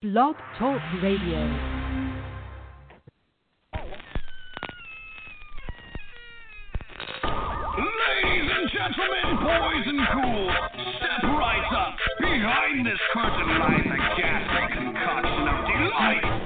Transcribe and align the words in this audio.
Blog 0.00 0.36
Talk 0.56 0.80
Radio. 1.02 1.40
Ladies 7.74 8.50
and 8.54 8.70
gentlemen, 8.70 9.42
boys 9.42 9.86
and 9.86 9.98
ghouls, 10.14 10.54
step 10.98 11.22
right 11.24 11.66
up. 11.74 11.96
Behind 12.20 12.86
this 12.86 13.00
curtain 13.12 13.58
lies 13.58 13.86
a 13.86 13.98
ghastly 14.20 14.66
concoction 14.78 15.48
of 15.48 15.66
delight, 15.66 16.37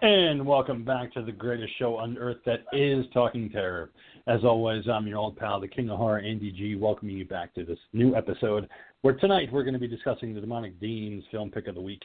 And 0.00 0.46
welcome 0.46 0.84
back 0.84 1.12
to 1.14 1.22
the 1.22 1.32
greatest 1.32 1.72
show 1.78 1.96
on 1.96 2.16
earth 2.18 2.36
that 2.46 2.60
is 2.72 3.04
Talking 3.12 3.50
Terror. 3.50 3.90
As 4.28 4.44
always, 4.44 4.84
I'm 4.88 5.08
your 5.08 5.18
old 5.18 5.36
pal, 5.36 5.58
the 5.58 5.66
King 5.66 5.90
of 5.90 5.98
Horror, 5.98 6.20
Andy 6.20 6.52
G, 6.52 6.76
welcoming 6.76 7.16
you 7.16 7.24
back 7.24 7.52
to 7.54 7.64
this 7.64 7.78
new 7.92 8.14
episode 8.14 8.68
where 9.00 9.14
tonight 9.14 9.48
we're 9.52 9.64
going 9.64 9.74
to 9.74 9.80
be 9.80 9.88
discussing 9.88 10.32
the 10.32 10.40
Demonic 10.40 10.78
Dean's 10.78 11.24
film 11.32 11.50
pick 11.50 11.66
of 11.66 11.74
the 11.74 11.80
week, 11.80 12.02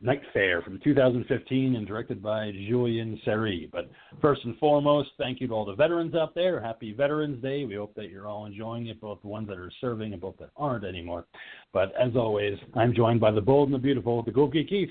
Night 0.00 0.22
Fare 0.32 0.62
from 0.62 0.78
2015 0.84 1.74
and 1.74 1.86
directed 1.86 2.22
by 2.22 2.52
Julien 2.52 3.20
Seri. 3.24 3.68
But 3.72 3.90
first 4.20 4.44
and 4.44 4.56
foremost, 4.58 5.10
thank 5.18 5.40
you 5.40 5.48
to 5.48 5.54
all 5.54 5.64
the 5.64 5.74
veterans 5.74 6.14
out 6.14 6.36
there. 6.36 6.60
Happy 6.60 6.92
Veterans 6.92 7.42
Day. 7.42 7.64
We 7.64 7.74
hope 7.74 7.94
that 7.96 8.08
you're 8.08 8.28
all 8.28 8.46
enjoying 8.46 8.86
it, 8.86 9.00
both 9.00 9.20
the 9.22 9.28
ones 9.28 9.48
that 9.48 9.58
are 9.58 9.72
serving 9.80 10.12
and 10.12 10.22
both 10.22 10.36
that 10.38 10.50
aren't 10.56 10.84
anymore. 10.84 11.26
But 11.72 11.92
as 12.00 12.14
always, 12.14 12.56
I'm 12.74 12.94
joined 12.94 13.20
by 13.20 13.32
the 13.32 13.40
bold 13.40 13.68
and 13.68 13.74
the 13.74 13.78
beautiful, 13.78 14.22
the 14.22 14.30
Gookie 14.30 14.68
Keith. 14.68 14.90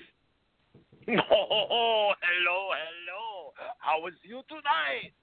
Oh, 1.10 2.12
hello, 2.22 2.70
hello. 2.76 3.54
How 3.80 4.06
is 4.08 4.14
you 4.24 4.42
tonight? 4.50 5.14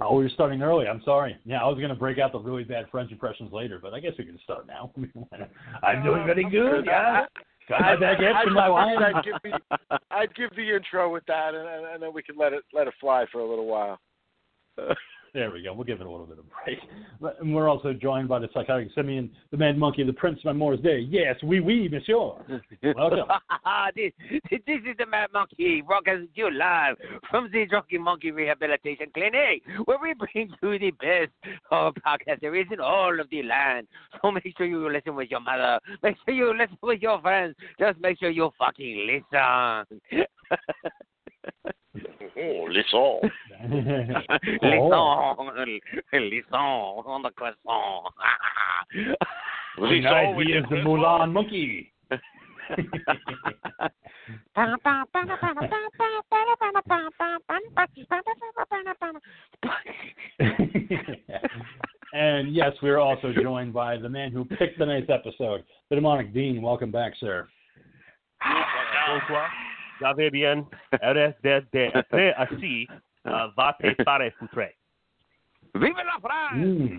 Oh, 0.00 0.14
we're 0.14 0.28
starting 0.28 0.62
early. 0.62 0.86
I'm 0.86 1.02
sorry. 1.04 1.36
Yeah, 1.44 1.62
I 1.62 1.66
was 1.66 1.76
going 1.76 1.88
to 1.88 1.96
break 1.96 2.18
out 2.18 2.32
the 2.32 2.38
really 2.38 2.62
bad 2.62 2.86
French 2.90 3.10
impressions 3.10 3.52
later, 3.52 3.80
but 3.82 3.94
I 3.94 4.00
guess 4.00 4.12
we 4.16 4.24
can 4.24 4.38
start 4.44 4.66
now. 4.66 4.92
I'm 5.82 6.04
doing 6.04 6.22
uh, 6.22 6.26
very 6.26 6.48
good. 6.48 6.86
Yeah. 6.86 7.26
Got 7.68 7.80
my 7.80 7.96
baguette 7.96 8.44
from 8.44 8.54
my 8.54 8.68
wine. 8.68 9.02
I'd 9.02 9.24
give 9.24 9.34
the 9.42 9.98
I'd 10.10 10.34
give 10.34 10.50
the 10.56 10.74
intro 10.74 11.12
with 11.12 11.24
that, 11.26 11.54
and, 11.54 11.68
and, 11.68 11.86
and 11.86 12.02
then 12.02 12.14
we 12.14 12.22
can 12.22 12.36
let 12.38 12.52
it 12.52 12.62
let 12.72 12.86
it 12.86 12.94
fly 13.00 13.26
for 13.30 13.40
a 13.40 13.48
little 13.48 13.66
while. 13.66 13.98
There 15.38 15.52
we 15.52 15.62
go. 15.62 15.72
We'll 15.72 15.84
give 15.84 16.00
it 16.00 16.06
a 16.06 16.10
little 16.10 16.26
bit 16.26 16.38
of 16.40 16.46
a 16.46 16.64
break. 16.64 17.38
And 17.38 17.54
we're 17.54 17.68
also 17.68 17.92
joined 17.92 18.28
by 18.28 18.40
the 18.40 18.48
psychotic 18.52 18.88
Simeon, 18.92 19.30
the 19.52 19.56
mad 19.56 19.78
monkey, 19.78 20.02
the 20.02 20.12
Prince 20.12 20.40
of 20.44 20.50
Amour's 20.50 20.80
Day. 20.80 20.98
Yes, 20.98 21.36
oui, 21.44 21.60
oui, 21.60 21.88
monsieur. 21.88 22.32
Welcome. 22.96 23.28
this, 23.94 24.10
this 24.50 24.60
is 24.66 24.96
the 24.98 25.06
Mad 25.06 25.28
Monkey 25.32 25.80
broadcasting 25.86 26.26
you 26.34 26.50
live 26.50 26.96
from 27.30 27.50
the 27.52 27.66
Drunken 27.66 28.02
Monkey 28.02 28.32
Rehabilitation 28.32 29.12
Clinic, 29.14 29.62
where 29.84 29.98
we 30.02 30.12
bring 30.14 30.50
you 30.60 30.76
the 30.76 30.90
best 30.90 31.30
of 31.70 31.94
podcast 32.04 32.40
there 32.40 32.56
is 32.56 32.66
in 32.72 32.80
all 32.80 33.20
of 33.20 33.30
the 33.30 33.44
land. 33.44 33.86
So 34.20 34.32
make 34.32 34.52
sure 34.56 34.66
you 34.66 34.92
listen 34.92 35.14
with 35.14 35.30
your 35.30 35.38
mother. 35.38 35.78
Make 36.02 36.16
sure 36.24 36.34
you 36.34 36.52
listen 36.52 36.78
with 36.82 37.00
your 37.00 37.20
friends. 37.20 37.54
Just 37.78 38.00
make 38.00 38.18
sure 38.18 38.30
you 38.30 38.50
fucking 38.58 39.06
listen. 39.06 40.00
Oh, 42.40 42.68
listen. 42.68 42.94
Oh. 42.94 43.20
listen, 45.56 46.30
listen 46.30 46.54
on 46.54 47.22
the 47.22 47.30
croissant. 47.30 48.14
Tonight 49.76 50.34
he 50.44 50.52
is 50.52 50.64
the 50.70 50.76
Mulan 50.76 51.32
monkey. 51.32 51.92
and 62.12 62.54
yes, 62.54 62.72
we're 62.82 62.98
also 62.98 63.32
joined 63.32 63.72
by 63.72 63.96
the 63.96 64.08
man 64.08 64.32
who 64.32 64.44
picked 64.44 64.78
the 64.78 64.86
night's 64.86 65.10
episode, 65.10 65.64
the 65.90 65.96
demonic 65.96 66.34
Dean. 66.34 66.60
Welcome 66.62 66.90
back, 66.90 67.14
sir. 67.18 67.48
Ah. 68.42 68.64
Bonsoir. 69.06 69.48
Ça 70.00 70.12
va 70.16 70.30
bien. 70.30 70.64
Reste 71.02 71.42
d'être 71.42 72.14
assis. 72.36 72.88
euh, 73.26 73.48
Va 73.56 73.72
préparer 73.78 74.30
foutre. 74.38 74.60
Vive 75.74 75.96
la 75.96 76.18
France! 76.20 76.54
Mm. 76.56 76.98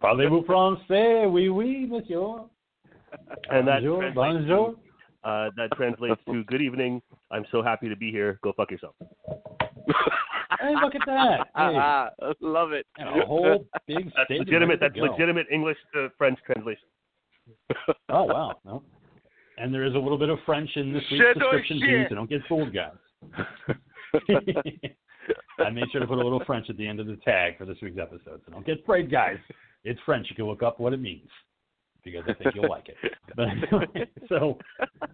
Parlez-vous 0.00 0.42
français? 0.44 1.26
Oui, 1.26 1.48
oui, 1.48 1.86
monsieur. 1.86 2.48
And 3.50 3.66
that 3.66 3.80
bonjour, 3.82 3.98
translates, 4.00 4.14
bonjour. 4.46 4.74
uh, 5.24 5.50
that 5.56 5.68
translates 5.76 6.20
to 6.26 6.42
good 6.44 6.62
evening. 6.62 7.02
I'm 7.30 7.44
so 7.50 7.62
happy 7.62 7.88
to 7.88 7.96
be 7.96 8.10
here. 8.10 8.38
Go 8.42 8.52
fuck 8.52 8.70
yourself. 8.70 8.94
Hey, 10.60 10.74
look 10.82 10.94
at 10.94 11.00
that. 11.06 11.38
Hey, 11.56 11.76
Ah, 11.78 12.10
love 12.40 12.72
it. 12.72 12.84
and 12.98 13.08
a 13.08 13.24
whole 13.24 13.64
big 13.86 14.12
That's 14.14 14.28
legitimate. 14.30 14.78
That's 14.80 14.94
go. 14.94 15.02
legitimate 15.04 15.46
English 15.50 15.78
to 15.94 16.10
French 16.18 16.38
translation. 16.44 16.84
Oh 18.10 18.24
wow. 18.24 18.56
No. 18.66 18.82
And 19.60 19.74
there 19.74 19.84
is 19.84 19.94
a 19.94 19.98
little 19.98 20.16
bit 20.16 20.30
of 20.30 20.38
French 20.46 20.70
in 20.76 20.92
this 20.92 21.02
week's 21.10 21.24
oh, 21.36 21.38
description 21.38 21.80
too, 21.80 22.04
so 22.08 22.14
don't 22.14 22.30
get 22.30 22.40
fooled, 22.48 22.72
guys. 22.72 22.94
I 25.58 25.70
made 25.70 25.84
sure 25.92 26.00
to 26.00 26.06
put 26.06 26.18
a 26.18 26.22
little 26.22 26.42
French 26.46 26.70
at 26.70 26.78
the 26.78 26.86
end 26.86 26.98
of 26.98 27.06
the 27.06 27.16
tag 27.16 27.58
for 27.58 27.66
this 27.66 27.76
week's 27.82 27.98
episode, 27.98 28.40
so 28.46 28.52
don't 28.52 28.64
get 28.64 28.80
afraid, 28.80 29.10
guys. 29.10 29.36
It's 29.84 30.00
French. 30.06 30.26
You 30.30 30.36
can 30.36 30.46
look 30.46 30.62
up 30.62 30.80
what 30.80 30.94
it 30.94 31.00
means 31.00 31.28
because 32.02 32.22
I 32.26 32.32
think 32.42 32.54
you'll 32.54 32.70
like 32.70 32.88
it. 32.88 32.96
But 33.36 33.46
anyway, 33.48 34.08
so 34.28 34.58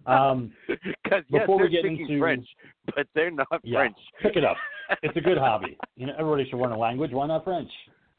um, 0.07 0.51
yes, 0.67 1.23
Before 1.29 1.61
we 1.61 1.69
get 1.69 1.85
into- 1.85 2.17
French, 2.17 2.47
but 2.95 3.05
they're 3.13 3.29
not 3.29 3.47
yeah, 3.63 3.79
French. 3.79 3.97
pick 4.23 4.35
it 4.35 4.43
up. 4.43 4.57
It's 5.03 5.15
a 5.15 5.21
good 5.21 5.37
hobby. 5.37 5.77
You 5.95 6.07
know, 6.07 6.13
everybody 6.17 6.49
should 6.49 6.57
learn 6.57 6.71
a 6.71 6.77
language. 6.77 7.11
Why 7.11 7.27
not 7.27 7.43
French? 7.43 7.69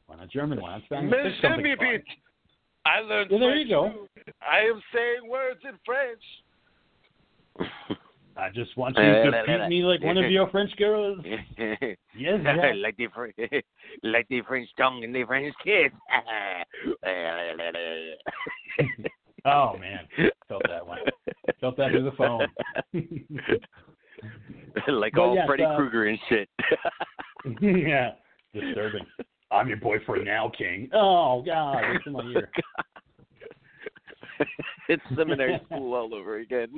Why 0.05 0.15
not 0.15 0.31
German? 0.31 0.61
Why 0.61 0.71
not 0.71 0.83
Spanish? 0.85 1.11
Pick 1.11 1.33
something 1.41 1.75
fun. 1.77 2.01
Bit. 3.01 3.05
I 3.05 3.07
learned 3.07 3.31
Yeah, 3.31 3.39
there 3.39 3.49
French 3.51 3.67
you 3.67 3.75
go. 3.75 3.89
too. 3.89 4.07
I 4.41 4.59
am 4.61 4.81
saying 4.93 5.29
words 5.29 5.59
in 5.63 5.77
French. 5.85 6.21
I 8.37 8.49
just 8.51 8.77
want 8.77 8.95
you 8.97 9.03
to 9.03 9.43
treat 9.45 9.67
me 9.67 9.83
like 9.83 10.01
one 10.01 10.17
of 10.17 10.31
your 10.31 10.49
French 10.49 10.73
girls. 10.77 11.19
Yes, 11.59 12.39
yes. 12.43 12.75
like 12.75 12.95
the 12.97 13.07
Fr- 13.13 13.27
like 14.03 14.27
the 14.29 14.41
French 14.47 14.69
tongue 14.77 15.03
and 15.03 15.13
the 15.15 15.23
French 15.25 15.53
kiss. 15.63 15.91
Oh 19.45 19.77
man, 19.77 19.99
felt 20.47 20.63
that 20.67 20.85
one. 20.85 20.99
Felt 21.61 21.77
that 21.77 21.91
through 21.91 22.03
the 22.03 22.11
phone. 22.17 22.45
like 24.87 25.13
But 25.13 25.21
all 25.21 25.35
yes, 25.35 25.45
Freddy 25.47 25.63
uh, 25.63 25.75
Krueger 25.77 26.07
and 26.07 26.19
shit. 26.27 26.49
yeah, 27.61 28.11
disturbing. 28.53 29.05
I'm 29.51 29.67
your 29.67 29.77
boyfriend 29.77 30.25
now, 30.25 30.51
King. 30.57 30.89
Oh 30.93 31.41
God, 31.45 31.81
it's 31.95 32.05
in 32.05 32.13
my 32.13 32.23
ear. 32.23 32.49
It's 34.89 35.03
seminary 35.15 35.59
school 35.65 35.93
all 35.93 36.13
over 36.13 36.39
again. 36.39 36.69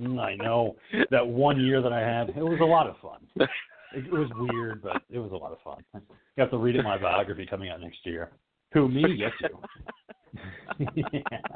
Mm, 0.00 0.18
I 0.18 0.34
know 0.36 0.76
that 1.10 1.26
one 1.26 1.60
year 1.60 1.82
that 1.82 1.92
I 1.92 2.00
had, 2.00 2.30
it 2.30 2.36
was 2.42 2.60
a 2.60 2.64
lot 2.64 2.86
of 2.86 2.96
fun. 3.02 3.20
It, 3.36 4.06
it 4.06 4.12
was 4.12 4.28
weird, 4.36 4.82
but 4.82 5.02
it 5.10 5.18
was 5.18 5.30
a 5.32 5.36
lot 5.36 5.52
of 5.52 5.58
fun. 5.62 5.84
You 5.94 6.40
have 6.40 6.50
to 6.50 6.58
read 6.58 6.74
it 6.74 6.78
in 6.78 6.84
my 6.84 6.98
biography 6.98 7.46
coming 7.46 7.68
out 7.68 7.80
next 7.80 7.98
year. 8.04 8.32
Who 8.72 8.88
me? 8.88 9.04
Yes, 9.16 9.32
you. 9.40 10.86
yeah. 10.96 11.20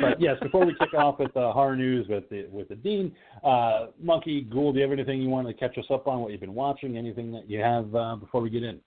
But 0.00 0.20
yes, 0.20 0.36
before 0.40 0.64
we 0.64 0.74
kick 0.78 0.94
off 0.94 1.18
with 1.18 1.36
uh, 1.36 1.52
horror 1.52 1.76
news 1.76 2.06
with 2.08 2.28
the 2.30 2.46
with 2.52 2.68
the 2.68 2.76
dean, 2.76 3.12
uh, 3.42 3.86
Monkey 4.00 4.42
Ghoul, 4.42 4.72
do 4.72 4.78
you 4.78 4.84
have 4.84 4.92
anything 4.92 5.20
you 5.20 5.28
want 5.28 5.48
to 5.48 5.54
catch 5.54 5.76
us 5.78 5.84
up 5.90 6.06
on? 6.06 6.20
What 6.20 6.30
you've 6.30 6.40
been 6.40 6.54
watching? 6.54 6.96
Anything 6.96 7.32
that 7.32 7.50
you 7.50 7.60
have 7.60 7.92
uh, 7.94 8.16
before 8.16 8.40
we 8.40 8.50
get 8.50 8.62
in? 8.62 8.80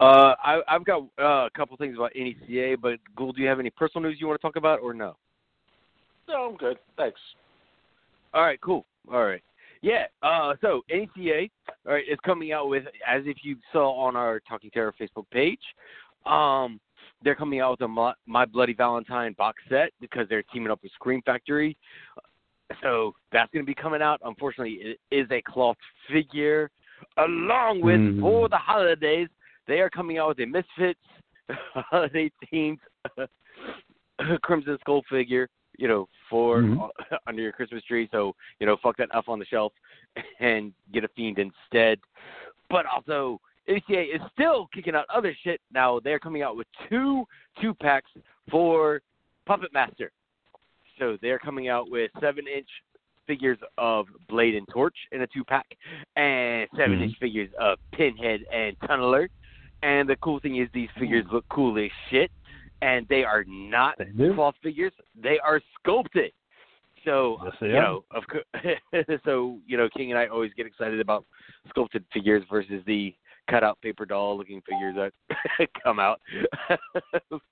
Uh, 0.00 0.34
I, 0.44 0.60
I've 0.68 0.84
got 0.84 1.02
uh, 1.18 1.46
a 1.46 1.50
couple 1.56 1.76
things 1.76 1.96
about 1.96 2.12
NECA, 2.14 2.80
but 2.80 2.98
Gould, 3.16 3.36
do 3.36 3.42
you 3.42 3.48
have 3.48 3.58
any 3.58 3.70
personal 3.70 4.08
news 4.08 4.18
you 4.20 4.28
want 4.28 4.40
to 4.40 4.46
talk 4.46 4.56
about, 4.56 4.80
or 4.80 4.94
no? 4.94 5.16
No, 6.28 6.50
I'm 6.50 6.56
good. 6.56 6.78
Thanks. 6.96 7.18
All 8.32 8.42
right, 8.42 8.60
cool. 8.60 8.86
All 9.12 9.24
right. 9.24 9.42
Yeah, 9.80 10.06
uh, 10.22 10.54
so 10.60 10.82
NECA, 10.92 11.50
all 11.86 11.94
right, 11.94 12.04
is 12.08 12.18
coming 12.24 12.52
out 12.52 12.68
with, 12.68 12.84
as 13.06 13.22
if 13.26 13.38
you 13.42 13.56
saw 13.72 13.92
on 13.92 14.14
our 14.16 14.40
Talking 14.48 14.70
Terror 14.70 14.94
Facebook 15.00 15.24
page, 15.30 15.60
um, 16.26 16.80
they're 17.22 17.34
coming 17.34 17.60
out 17.60 17.72
with 17.72 17.80
a 17.80 17.88
My, 17.88 18.12
My 18.26 18.44
Bloody 18.44 18.74
Valentine 18.74 19.34
box 19.36 19.58
set 19.68 19.90
because 20.00 20.28
they're 20.28 20.44
teaming 20.52 20.70
up 20.70 20.80
with 20.82 20.92
Scream 20.92 21.22
Factory. 21.24 21.76
So 22.82 23.14
that's 23.32 23.50
going 23.52 23.64
to 23.64 23.66
be 23.66 23.74
coming 23.74 24.02
out. 24.02 24.20
Unfortunately, 24.24 24.78
it 24.80 24.98
is 25.10 25.26
a 25.30 25.42
cloth 25.42 25.76
figure. 26.12 26.70
Along 27.16 27.80
with, 27.80 28.00
Mm. 28.00 28.20
for 28.20 28.48
the 28.48 28.56
holidays, 28.56 29.28
they 29.68 29.80
are 29.80 29.90
coming 29.90 30.18
out 30.18 30.28
with 30.28 30.40
a 30.40 30.46
Misfits 30.46 30.98
holiday 31.74 32.30
themed 32.52 32.78
Crimson 34.42 34.76
Skull 34.80 35.02
figure 35.10 35.48
you 35.78 35.86
know, 35.86 36.08
for 36.28 36.62
Mhm. 36.62 36.90
under 37.28 37.40
your 37.40 37.52
Christmas 37.52 37.84
tree. 37.84 38.08
So 38.10 38.34
you 38.58 38.66
know, 38.66 38.76
fuck 38.82 38.96
that 38.96 39.10
elf 39.14 39.28
on 39.28 39.38
the 39.38 39.44
shelf 39.44 39.72
and 40.40 40.72
get 40.92 41.04
a 41.04 41.08
fiend 41.08 41.38
instead. 41.38 42.00
But 42.68 42.84
also, 42.86 43.40
NECA 43.68 44.14
is 44.14 44.20
still 44.32 44.66
kicking 44.74 44.96
out 44.96 45.06
other 45.14 45.34
shit. 45.44 45.60
Now 45.72 46.00
they're 46.00 46.18
coming 46.18 46.42
out 46.42 46.56
with 46.56 46.66
two 46.88 47.24
two 47.60 47.74
packs 47.74 48.10
for 48.50 49.00
Puppet 49.46 49.72
Master. 49.72 50.10
So 50.98 51.16
they're 51.22 51.38
coming 51.38 51.68
out 51.68 51.88
with 51.90 52.10
seven 52.20 52.46
inch 52.48 52.68
figures 53.28 53.58
of 53.76 54.06
Blade 54.28 54.56
and 54.56 54.66
Torch 54.68 54.96
in 55.12 55.20
a 55.20 55.26
two 55.28 55.44
pack, 55.44 55.66
and 56.16 56.66
7 56.76 57.00
inch 57.02 57.16
figures 57.20 57.50
of 57.60 57.78
Pinhead 57.92 58.40
and 58.52 58.76
Tunneler. 58.80 59.28
And 59.82 60.08
the 60.08 60.16
cool 60.16 60.40
thing 60.40 60.56
is 60.56 60.68
these 60.74 60.88
figures 60.98 61.24
look 61.32 61.44
cool 61.50 61.78
as 61.78 61.90
shit, 62.10 62.30
and 62.82 63.06
they 63.08 63.24
are 63.24 63.44
not 63.46 63.96
They 63.98 64.34
cloth 64.34 64.54
figures; 64.62 64.92
they 65.20 65.38
are 65.38 65.60
sculpted. 65.80 66.32
So 67.04 67.38
Yes, 67.44 67.54
you 67.60 67.68
know, 67.68 68.04
of 68.10 68.24
course, 68.26 68.44
so 69.24 69.58
you 69.66 69.76
know, 69.76 69.88
King 69.96 70.10
and 70.10 70.18
I 70.18 70.26
always 70.26 70.52
get 70.56 70.66
excited 70.66 71.00
about 71.00 71.24
sculpted 71.68 72.04
figures 72.12 72.42
versus 72.50 72.82
the 72.86 73.14
cutout 73.48 73.80
paper 73.80 74.04
doll 74.04 74.36
looking 74.36 74.60
figures 74.62 74.94
that 74.96 75.68
come 75.82 75.98
out. 75.98 76.20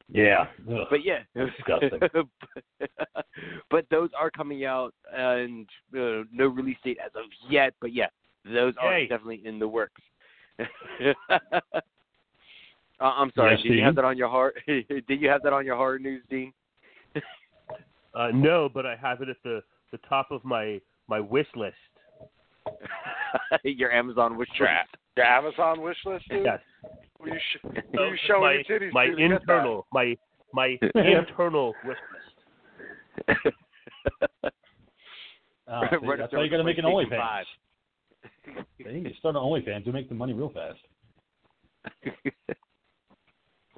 Yeah. 0.09 0.47
Ugh. 0.71 0.87
but 0.89 1.05
yeah, 1.05 1.21
Disgusting. 1.35 2.01
but 3.71 3.85
those 3.91 4.09
are 4.19 4.31
coming 4.31 4.65
out, 4.65 4.95
and 5.15 5.67
uh, 5.95 6.23
no 6.33 6.47
release 6.47 6.77
date 6.85 6.99
as 7.05 7.11
of 7.17 7.25
yet. 7.51 7.75
But 7.81 7.93
yeah, 7.93 8.07
those 8.45 8.75
are 8.81 9.01
definitely 9.03 9.43
in 9.45 9.59
the 9.59 9.69
works. 9.69 10.01
Uh, 13.01 13.05
I'm 13.05 13.31
sorry. 13.35 13.53
Yes, 13.55 13.63
did 13.63 13.73
you 13.79 13.83
have 13.85 13.95
that 13.97 14.05
on 14.05 14.17
your 14.17 14.29
heart? 14.29 14.57
did 14.67 15.21
you 15.21 15.29
have 15.29 15.43
that 15.43 15.53
on 15.53 15.65
your 15.67 15.77
horror 15.77 15.99
news, 15.99 16.23
Dean? 16.31 16.53
Uh, 18.15 18.29
no, 18.33 18.69
but 18.73 18.87
I 18.87 18.97
have 18.97 19.21
it 19.21 19.29
at 19.29 19.37
the 19.45 19.63
the 19.93 19.99
top 20.09 20.31
of 20.31 20.45
my 20.45 20.81
my 21.09 21.21
wish 21.21 21.47
list. 21.55 21.77
your 23.65 23.93
Amazon 23.93 24.37
wish 24.37 24.49
Your, 24.59 24.69
list. 24.69 24.89
your 25.17 25.27
Amazon 25.27 25.81
wish 25.83 25.97
list, 26.05 26.25
dude? 26.29 26.45
Yes. 26.45 26.61
Were 27.21 27.29
you, 27.29 27.39
sh- 27.39 27.59
were 27.65 27.83
So 27.95 28.05
you 28.05 28.17
showing 28.27 28.41
my 28.43 28.53
your 28.67 28.81
titties 28.81 28.93
my 28.93 29.07
to 29.07 29.11
to 29.13 29.17
get 29.17 29.29
that? 29.29 29.35
internal 29.43 29.87
my 29.93 30.17
my 30.53 30.77
internal 30.95 31.75
wish 31.85 31.99
list. 32.13 33.37
Oh, 35.69 35.83
see, 35.91 36.07
Right 36.07 36.19
that's 36.19 36.33
up 36.33 36.39
why 36.39 36.45
you 36.45 36.51
there 36.51 36.59
got 36.59 36.63
to 36.63 36.65
make 36.65 36.79
an 36.79 36.85
PlayStation 36.85 37.11
OnlyFans. 37.11 37.45
5. 38.47 38.57
See, 38.79 38.99
you 39.09 39.15
start 39.19 39.35
an 39.37 39.43
OnlyFans, 39.43 39.85
you 39.87 39.93
make 39.93 40.09
the 40.09 40.15
money 40.15 40.33
real 40.33 40.51
fast. 40.51 40.79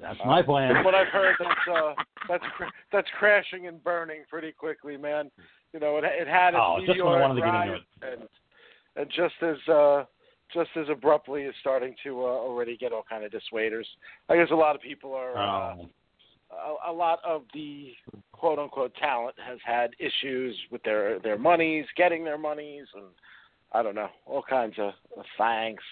That's 0.01 0.19
my 0.25 0.41
plan. 0.41 0.73
From 0.75 0.85
what 0.85 0.95
I've 0.95 1.07
heard, 1.07 1.35
that's 1.39 1.67
uh, 1.71 1.93
that's 2.27 2.43
cr- 2.55 2.73
that's 2.91 3.07
crashing 3.17 3.67
and 3.67 3.83
burning 3.83 4.23
pretty 4.29 4.51
quickly, 4.51 4.97
man. 4.97 5.29
You 5.73 5.79
know, 5.79 5.97
it 5.97 6.03
it 6.05 6.27
had 6.27 6.49
its 6.53 6.57
Oh, 6.61 6.77
just 6.79 6.89
meteoric 6.89 7.21
wanted 7.21 7.35
to 7.35 7.41
get 7.41 7.55
into 7.55 7.71
rise, 7.73 7.81
and 8.01 8.21
and 8.95 9.09
just 9.09 9.35
as 9.41 9.73
uh, 9.73 10.05
just 10.53 10.69
as 10.77 10.87
abruptly 10.89 11.43
is 11.43 11.55
starting 11.59 11.95
to 12.03 12.21
uh, 12.21 12.29
already 12.29 12.77
get 12.77 12.91
all 12.93 13.03
kind 13.09 13.23
of 13.23 13.31
dissuaders. 13.31 13.85
I 14.29 14.35
guess 14.37 14.47
a 14.51 14.55
lot 14.55 14.75
of 14.75 14.81
people 14.81 15.13
are. 15.13 15.37
Uh, 15.37 15.73
Um, 15.73 15.89
a, 16.51 16.91
a 16.91 16.93
lot 16.93 17.19
of 17.23 17.43
the 17.53 17.91
quote 18.31 18.57
unquote 18.57 18.95
talent 18.95 19.35
has 19.45 19.59
had 19.63 19.91
issues 19.99 20.57
with 20.71 20.81
their 20.83 21.19
their 21.19 21.37
monies, 21.37 21.85
getting 21.95 22.23
their 22.23 22.39
monies, 22.39 22.87
and 22.95 23.05
I 23.71 23.83
don't 23.83 23.93
know, 23.93 24.09
all 24.25 24.41
kinds 24.41 24.73
of, 24.79 24.93
of 25.15 25.25
thanks. 25.37 25.83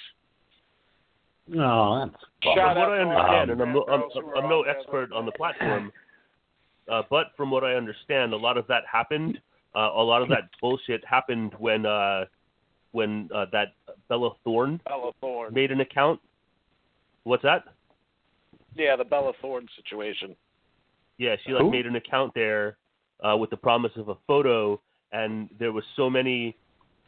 No, 1.47 2.05
that's 2.05 2.23
Shout 2.43 2.55
From 2.55 2.77
what 2.77 2.89
I 2.89 2.99
understand, 2.99 3.51
and 3.51 3.61
I'm, 3.61 3.73
no, 3.73 3.85
I'm, 3.89 3.99
girls 4.01 4.13
who 4.13 4.35
I'm 4.35 4.49
no 4.49 4.63
expert 4.63 5.11
on 5.11 5.25
the 5.25 5.31
platform, 5.31 5.91
uh, 6.91 7.01
but 7.09 7.27
from 7.35 7.51
what 7.51 7.63
I 7.63 7.73
understand, 7.73 8.33
a 8.33 8.37
lot 8.37 8.57
of 8.57 8.67
that 8.67 8.83
happened. 8.91 9.39
Uh, 9.75 9.91
a 9.95 10.01
lot 10.01 10.21
of 10.21 10.29
that 10.29 10.49
bullshit 10.61 11.03
happened 11.05 11.53
when 11.57 11.85
uh, 11.85 12.25
when 12.91 13.29
uh, 13.33 13.45
that 13.51 13.73
Bella 14.09 14.31
Thorne 14.43 14.79
Bella 14.85 15.11
Thorne. 15.19 15.53
made 15.53 15.71
an 15.71 15.81
account. 15.81 16.19
What's 17.23 17.43
that? 17.43 17.63
Yeah, 18.75 18.95
the 18.95 19.03
Bella 19.03 19.33
Thorne 19.41 19.67
situation. 19.75 20.35
Yeah, 21.17 21.35
she 21.45 21.51
like 21.51 21.63
Who? 21.63 21.71
made 21.71 21.85
an 21.87 21.95
account 21.95 22.33
there 22.35 22.77
uh, 23.27 23.35
with 23.35 23.49
the 23.49 23.57
promise 23.57 23.91
of 23.95 24.09
a 24.09 24.15
photo, 24.27 24.79
and 25.11 25.49
there 25.59 25.71
was 25.71 25.83
so 25.95 26.09
many, 26.09 26.55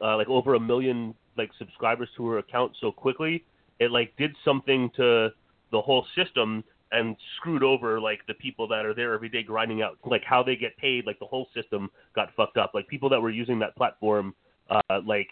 uh, 0.01 0.17
like 0.17 0.27
over 0.27 0.55
a 0.55 0.59
million 0.59 1.13
like 1.37 1.51
subscribers 1.57 2.09
to 2.17 2.27
her 2.27 2.39
account 2.39 2.71
so 2.81 2.91
quickly, 2.91 3.43
it 3.79 3.91
like 3.91 4.15
did 4.17 4.35
something 4.43 4.89
to 4.95 5.29
the 5.71 5.81
whole 5.81 6.05
system 6.15 6.63
and 6.91 7.15
screwed 7.37 7.63
over 7.63 7.99
like 7.99 8.19
the 8.27 8.33
people 8.33 8.67
that 8.67 8.85
are 8.85 8.93
there 8.95 9.13
every 9.13 9.29
day 9.29 9.43
grinding 9.43 9.81
out, 9.81 9.97
like 10.05 10.23
how 10.23 10.41
they 10.41 10.55
get 10.55 10.75
paid. 10.77 11.05
Like 11.05 11.19
the 11.19 11.25
whole 11.25 11.47
system 11.53 11.89
got 12.15 12.29
fucked 12.35 12.57
up. 12.57 12.71
Like 12.73 12.87
people 12.87 13.09
that 13.09 13.21
were 13.21 13.29
using 13.29 13.59
that 13.59 13.75
platform, 13.75 14.33
uh, 14.69 14.99
like 15.05 15.27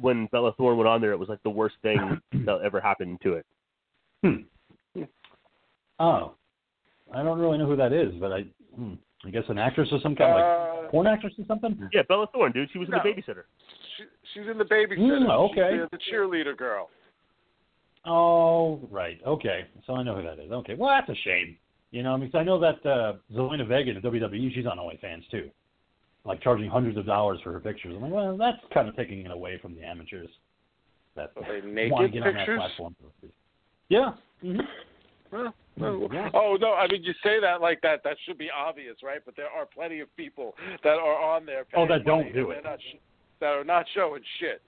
when 0.00 0.26
Bella 0.32 0.52
Thorne 0.54 0.76
went 0.76 0.88
on 0.88 1.00
there, 1.00 1.12
it 1.12 1.18
was 1.18 1.28
like 1.28 1.42
the 1.44 1.50
worst 1.50 1.76
thing 1.82 2.20
that 2.44 2.60
ever 2.64 2.80
happened 2.80 3.20
to 3.22 3.34
it. 3.34 3.46
Hmm. 4.24 5.02
oh, 6.00 6.34
I 7.14 7.22
don't 7.22 7.38
really 7.38 7.58
know 7.58 7.66
who 7.66 7.76
that 7.76 7.92
is, 7.92 8.12
but 8.18 8.32
I, 8.32 8.44
hmm, 8.74 8.94
I 9.24 9.30
guess 9.30 9.44
an 9.48 9.58
actress 9.58 9.88
or 9.92 10.00
some 10.00 10.16
kind, 10.16 10.34
like 10.34 10.42
Uh, 10.44 10.88
porn 10.90 11.06
actress 11.06 11.34
or 11.38 11.44
something. 11.46 11.88
Yeah, 11.92 12.02
Bella 12.08 12.26
Thorne, 12.32 12.52
dude, 12.52 12.70
she 12.72 12.78
was 12.78 12.88
No. 12.88 12.98
in 12.98 13.02
the 13.04 13.08
babysitter. 13.22 13.44
she, 13.96 14.04
she's 14.34 14.48
in 14.50 14.58
the 14.58 14.64
babysitter. 14.64 14.98
Mm, 14.98 15.48
She's 15.52 15.58
okay. 15.58 15.78
the, 15.78 15.88
the 15.92 15.98
cheerleader 16.10 16.56
girl. 16.56 16.90
Oh, 18.06 18.80
right. 18.90 19.18
Okay, 19.26 19.66
so 19.86 19.94
I 19.94 20.02
know 20.02 20.16
who 20.16 20.22
that 20.22 20.38
is. 20.38 20.50
Okay, 20.52 20.74
well 20.74 20.90
that's 20.90 21.08
a 21.08 21.20
shame. 21.22 21.56
You 21.90 22.02
know, 22.02 22.14
I 22.14 22.16
mean, 22.16 22.30
'cause 22.30 22.38
I 22.38 22.44
know 22.44 22.58
that 22.60 22.84
uh, 22.86 23.14
Zelina 23.32 23.66
Vega 23.66 23.90
in 23.90 24.00
the 24.00 24.08
WWE, 24.08 24.52
she's 24.54 24.66
on 24.66 24.78
OnlyFans 24.78 25.28
too, 25.30 25.50
like 26.24 26.40
charging 26.42 26.68
hundreds 26.68 26.96
of 26.98 27.06
dollars 27.06 27.40
for 27.42 27.52
her 27.52 27.60
pictures. 27.60 27.94
I'm 27.96 28.02
like, 28.02 28.12
well, 28.12 28.36
that's 28.36 28.58
kind 28.72 28.88
of 28.88 28.96
taking 28.96 29.20
it 29.24 29.30
away 29.30 29.58
from 29.58 29.74
the 29.74 29.82
amateurs 29.84 30.28
that 31.14 31.32
they 31.34 31.40
want 31.40 31.62
to 31.62 31.70
naked 31.72 32.12
get 32.12 32.22
on 32.22 32.34
that 32.34 32.38
pictures? 32.40 32.58
platform. 32.58 32.96
Yeah. 33.88 34.12
hmm 34.42 34.58
Well, 35.32 35.54
well, 35.78 36.08
Yeah. 36.12 36.30
Oh 36.34 36.56
no! 36.60 36.74
I 36.74 36.86
mean, 36.88 37.02
you 37.02 37.12
say 37.22 37.40
that 37.40 37.60
like 37.60 37.80
that. 37.82 38.02
That 38.04 38.16
should 38.26 38.38
be 38.38 38.48
obvious, 38.50 38.96
right? 39.02 39.20
But 39.24 39.36
there 39.36 39.48
are 39.50 39.66
plenty 39.66 40.00
of 40.00 40.14
people 40.16 40.54
that 40.82 40.98
are 40.98 41.20
on 41.22 41.46
there. 41.46 41.64
Oh, 41.74 41.86
that 41.86 42.04
don't 42.04 42.32
do 42.32 42.50
it. 42.50 42.64
sh- 42.80 42.96
that 43.40 43.52
are 43.52 43.64
not 43.64 43.84
showing 43.94 44.22
shit. 44.40 44.62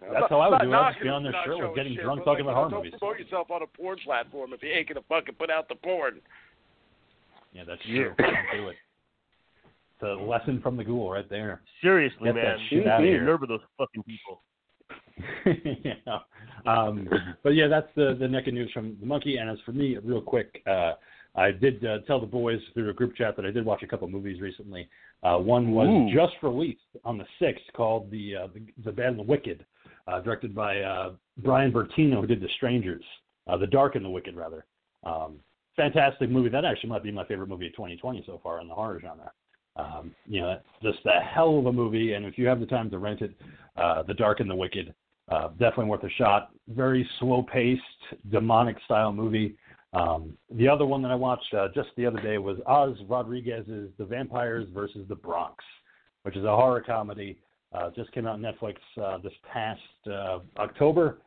That's 0.00 0.26
how 0.28 0.40
I 0.40 0.48
would 0.48 0.60
do 0.60 0.72
it. 0.72 0.74
I'd 0.74 0.92
just 0.92 1.02
be 1.02 1.08
on 1.08 1.22
their 1.22 1.32
for 1.32 1.36
not 1.36 1.46
shirtless, 1.46 1.76
getting 1.76 1.94
shit, 1.94 2.04
drunk, 2.04 2.20
but, 2.20 2.30
talking 2.30 2.46
like, 2.46 2.52
about 2.52 2.64
you 2.64 2.70
know, 2.70 2.70
horror 2.70 2.84
movies. 2.84 2.92
Don't 2.92 3.00
promote 3.00 3.20
yourself 3.20 3.50
on 3.50 3.62
a 3.62 3.66
porn 3.66 3.98
platform 4.04 4.52
if 4.52 4.62
you 4.62 4.70
ain't 4.70 4.88
gonna 4.88 5.00
fucking 5.08 5.34
put 5.34 5.50
out 5.50 5.68
the 5.68 5.74
porn. 5.76 6.20
Yeah, 7.52 7.64
that's 7.66 7.82
true. 7.82 8.12
Don't 8.18 8.34
do 8.54 8.68
it. 8.68 8.76
It's 9.98 10.02
a 10.02 10.22
lesson 10.22 10.60
from 10.60 10.76
the 10.76 10.84
ghoul 10.84 11.10
right 11.10 11.28
there. 11.28 11.62
Seriously, 11.80 12.24
Get 12.24 12.34
that 12.34 12.42
man, 12.42 12.58
shit 12.68 12.84
you 12.84 12.90
outta 12.90 13.02
need 13.02 13.10
here. 13.10 13.20
to 13.20 13.24
nerve 13.24 13.42
of 13.42 13.48
those 13.48 13.60
fucking 13.78 14.02
people. 14.02 14.42
yeah. 15.84 16.18
Um, 16.66 17.08
but 17.42 17.50
yeah, 17.50 17.66
that's 17.66 17.88
the 17.96 18.16
the 18.18 18.28
neck 18.28 18.46
of 18.46 18.54
news 18.54 18.70
from 18.72 18.96
the 19.00 19.06
monkey. 19.06 19.38
And 19.38 19.48
as 19.48 19.56
for 19.64 19.72
me, 19.72 19.96
real 20.04 20.20
quick, 20.20 20.62
uh, 20.66 20.92
I 21.34 21.50
did 21.50 21.84
uh, 21.84 21.98
tell 22.06 22.20
the 22.20 22.26
boys 22.26 22.60
through 22.74 22.90
a 22.90 22.92
group 22.92 23.16
chat 23.16 23.36
that 23.36 23.46
I 23.46 23.50
did 23.50 23.64
watch 23.64 23.82
a 23.82 23.86
couple 23.86 24.08
movies 24.08 24.40
recently. 24.40 24.88
Uh, 25.22 25.38
one 25.38 25.72
was 25.72 25.88
Ooh. 25.88 26.14
just 26.14 26.34
released 26.42 26.80
on 27.04 27.16
the 27.16 27.26
sixth, 27.38 27.64
called 27.74 28.10
the 28.10 28.36
uh, 28.36 28.46
the, 28.52 28.62
the 28.84 28.92
Bad 28.92 29.08
and 29.08 29.18
the 29.18 29.22
Wicked, 29.22 29.64
uh, 30.06 30.20
directed 30.20 30.54
by 30.54 30.80
uh, 30.80 31.12
Brian 31.38 31.72
Bertino, 31.72 32.20
who 32.20 32.26
did 32.26 32.40
The 32.40 32.48
Strangers, 32.56 33.04
uh, 33.46 33.56
The 33.56 33.66
Dark 33.66 33.94
and 33.94 34.04
the 34.04 34.10
Wicked, 34.10 34.36
rather. 34.36 34.64
Um, 35.04 35.38
fantastic 35.76 36.30
movie. 36.30 36.48
That 36.48 36.64
actually 36.64 36.90
might 36.90 37.02
be 37.02 37.12
my 37.12 37.24
favorite 37.24 37.48
movie 37.48 37.66
of 37.66 37.72
2020 37.72 38.24
so 38.26 38.40
far 38.42 38.60
in 38.60 38.68
the 38.68 38.74
horror 38.74 39.00
genre. 39.00 39.30
Um, 39.76 40.14
you 40.26 40.40
know, 40.40 40.58
just 40.82 40.98
a 41.04 41.20
hell 41.20 41.58
of 41.58 41.66
a 41.66 41.72
movie, 41.72 42.14
and 42.14 42.24
if 42.24 42.38
you 42.38 42.46
have 42.46 42.60
the 42.60 42.66
time 42.66 42.90
to 42.90 42.98
rent 42.98 43.20
it, 43.20 43.34
uh, 43.76 44.02
The 44.02 44.14
Dark 44.14 44.40
and 44.40 44.48
the 44.48 44.56
Wicked, 44.56 44.94
uh, 45.30 45.48
definitely 45.48 45.86
worth 45.86 46.04
a 46.04 46.10
shot. 46.10 46.50
Very 46.68 47.08
slow-paced, 47.18 47.82
demonic-style 48.30 49.12
movie. 49.12 49.56
Um, 49.92 50.36
the 50.50 50.68
other 50.68 50.86
one 50.86 51.02
that 51.02 51.10
I 51.10 51.14
watched 51.14 51.52
uh, 51.54 51.68
just 51.74 51.88
the 51.96 52.06
other 52.06 52.20
day 52.20 52.38
was 52.38 52.58
Oz 52.66 52.96
Rodriguez's 53.08 53.90
The 53.98 54.04
Vampires 54.04 54.68
versus 54.72 55.06
the 55.08 55.14
Bronx, 55.14 55.64
which 56.22 56.36
is 56.36 56.44
a 56.44 56.56
horror 56.56 56.80
comedy. 56.80 57.38
Uh, 57.72 57.90
just 57.94 58.10
came 58.12 58.26
out 58.26 58.34
on 58.34 58.40
Netflix 58.40 58.76
uh, 59.02 59.18
this 59.18 59.32
past 59.52 59.80
uh, 60.06 60.38
October. 60.58 61.18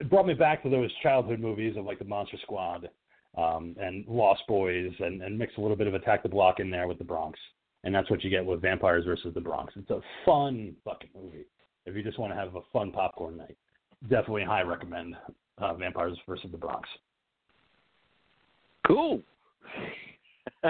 It 0.00 0.10
brought 0.10 0.26
me 0.26 0.34
back 0.34 0.62
to 0.62 0.68
those 0.68 0.90
childhood 1.02 1.40
movies 1.40 1.76
of 1.76 1.84
like 1.84 1.98
the 1.98 2.04
Monster 2.04 2.36
Squad 2.42 2.88
um, 3.36 3.74
and 3.80 4.04
Lost 4.06 4.42
Boys, 4.48 4.92
and, 5.00 5.22
and 5.22 5.38
mix 5.38 5.52
a 5.58 5.60
little 5.60 5.76
bit 5.76 5.86
of 5.86 5.94
Attack 5.94 6.22
the 6.22 6.28
Block 6.28 6.60
in 6.60 6.70
there 6.70 6.86
with 6.86 6.98
the 6.98 7.04
Bronx. 7.04 7.38
And 7.84 7.94
that's 7.94 8.10
what 8.10 8.24
you 8.24 8.30
get 8.30 8.44
with 8.44 8.62
Vampires 8.62 9.04
versus 9.04 9.32
the 9.34 9.40
Bronx. 9.40 9.72
It's 9.76 9.90
a 9.90 10.00
fun 10.24 10.74
fucking 10.84 11.10
movie. 11.14 11.46
If 11.84 11.94
you 11.94 12.02
just 12.02 12.18
want 12.18 12.32
to 12.32 12.36
have 12.36 12.54
a 12.56 12.60
fun 12.72 12.90
popcorn 12.90 13.36
night, 13.36 13.56
definitely 14.08 14.44
high 14.44 14.62
recommend 14.62 15.16
uh, 15.58 15.74
Vampires 15.74 16.18
versus 16.26 16.50
the 16.50 16.58
Bronx. 16.58 16.88
Cool. 18.86 19.20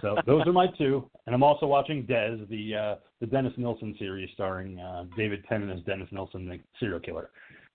So 0.02 0.16
those 0.26 0.46
are 0.46 0.52
my 0.52 0.66
two, 0.78 1.08
and 1.26 1.34
I'm 1.34 1.42
also 1.42 1.66
watching 1.66 2.04
Des, 2.04 2.36
the 2.48 2.74
uh, 2.74 2.94
the 3.20 3.26
Dennis 3.26 3.52
Nilsen 3.56 3.94
series 3.98 4.28
starring 4.34 4.78
uh, 4.78 5.04
David 5.16 5.44
Tennant 5.48 5.76
as 5.76 5.84
Dennis 5.84 6.08
Nilsen, 6.12 6.48
the 6.48 6.58
serial 6.78 7.00
killer. 7.00 7.30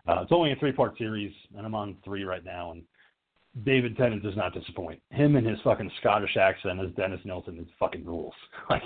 Uh, 0.07 0.21
it's 0.21 0.31
only 0.31 0.51
a 0.51 0.55
three 0.55 0.71
part 0.71 0.97
series, 0.97 1.33
and 1.55 1.65
I'm 1.65 1.75
on 1.75 1.95
three 2.03 2.23
right 2.23 2.43
now. 2.43 2.71
And 2.71 2.83
David 3.65 3.97
Tennant 3.97 4.23
does 4.23 4.35
not 4.35 4.53
disappoint. 4.53 5.01
Him 5.09 5.35
and 5.35 5.45
his 5.45 5.59
fucking 5.63 5.91
Scottish 5.99 6.37
accent 6.37 6.79
as 6.79 6.91
Dennis 6.95 7.19
Nilsen 7.25 7.59
is 7.59 7.67
fucking 7.79 8.05
rules. 8.05 8.33
Like 8.69 8.83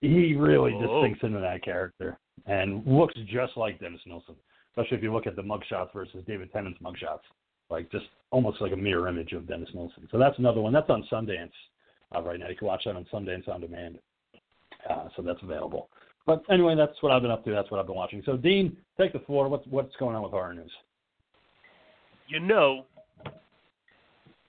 he 0.00 0.34
really 0.34 0.72
just 0.72 0.92
sinks 1.02 1.18
into 1.22 1.40
that 1.40 1.64
character 1.64 2.18
and 2.46 2.86
looks 2.86 3.14
just 3.26 3.56
like 3.56 3.80
Dennis 3.80 4.00
Nilsen. 4.06 4.36
especially 4.70 4.98
if 4.98 5.02
you 5.02 5.12
look 5.12 5.26
at 5.26 5.34
the 5.34 5.42
mugshots 5.42 5.92
versus 5.92 6.22
David 6.26 6.52
Tennant's 6.52 6.80
mugshots, 6.80 7.24
like 7.70 7.90
just 7.90 8.04
almost 8.30 8.60
like 8.60 8.72
a 8.72 8.76
mirror 8.76 9.08
image 9.08 9.32
of 9.32 9.48
Dennis 9.48 9.68
Nilsen. 9.74 10.06
So 10.10 10.18
that's 10.18 10.38
another 10.38 10.60
one. 10.60 10.72
That's 10.72 10.90
on 10.90 11.04
Sundance 11.10 11.50
uh, 12.14 12.22
right 12.22 12.38
now. 12.38 12.48
You 12.48 12.56
can 12.56 12.66
watch 12.66 12.82
that 12.84 12.96
on 12.96 13.06
Sundance 13.12 13.48
on 13.48 13.60
demand. 13.60 13.98
Uh, 14.88 15.08
so 15.16 15.22
that's 15.22 15.42
available. 15.42 15.88
But 16.26 16.42
anyway, 16.50 16.74
that's 16.76 17.02
what 17.02 17.12
I've 17.12 17.22
been 17.22 17.30
up 17.30 17.44
to. 17.44 17.50
That's 17.50 17.70
what 17.70 17.80
I've 17.80 17.86
been 17.86 17.96
watching. 17.96 18.22
So 18.24 18.36
Dean, 18.36 18.76
take 18.98 19.12
the 19.12 19.20
floor. 19.20 19.48
What's 19.48 19.66
what's 19.68 19.94
going 19.96 20.14
on 20.14 20.22
with 20.22 20.32
horror 20.32 20.54
news? 20.54 20.70
You 22.28 22.40
know, 22.40 22.84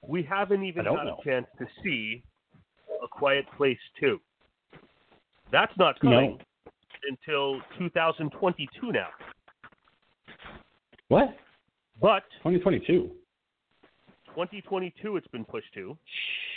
we 0.06 0.24
haven't 0.24 0.64
even 0.64 0.86
had 0.86 1.06
know. 1.06 1.18
a 1.20 1.24
chance 1.24 1.48
to 1.58 1.66
see 1.84 2.22
A 3.04 3.08
Quiet 3.08 3.46
Place 3.56 3.78
2. 4.00 4.20
That's 5.52 5.72
not 5.78 6.00
coming 6.00 6.38
until 7.10 7.62
2022 7.78 8.92
now. 8.92 9.08
What? 11.08 11.36
But 12.02 12.24
2022. 12.40 13.12
2022 14.28 15.18
it's 15.18 15.28
been 15.28 15.46
pushed 15.46 15.74
to, 15.74 15.98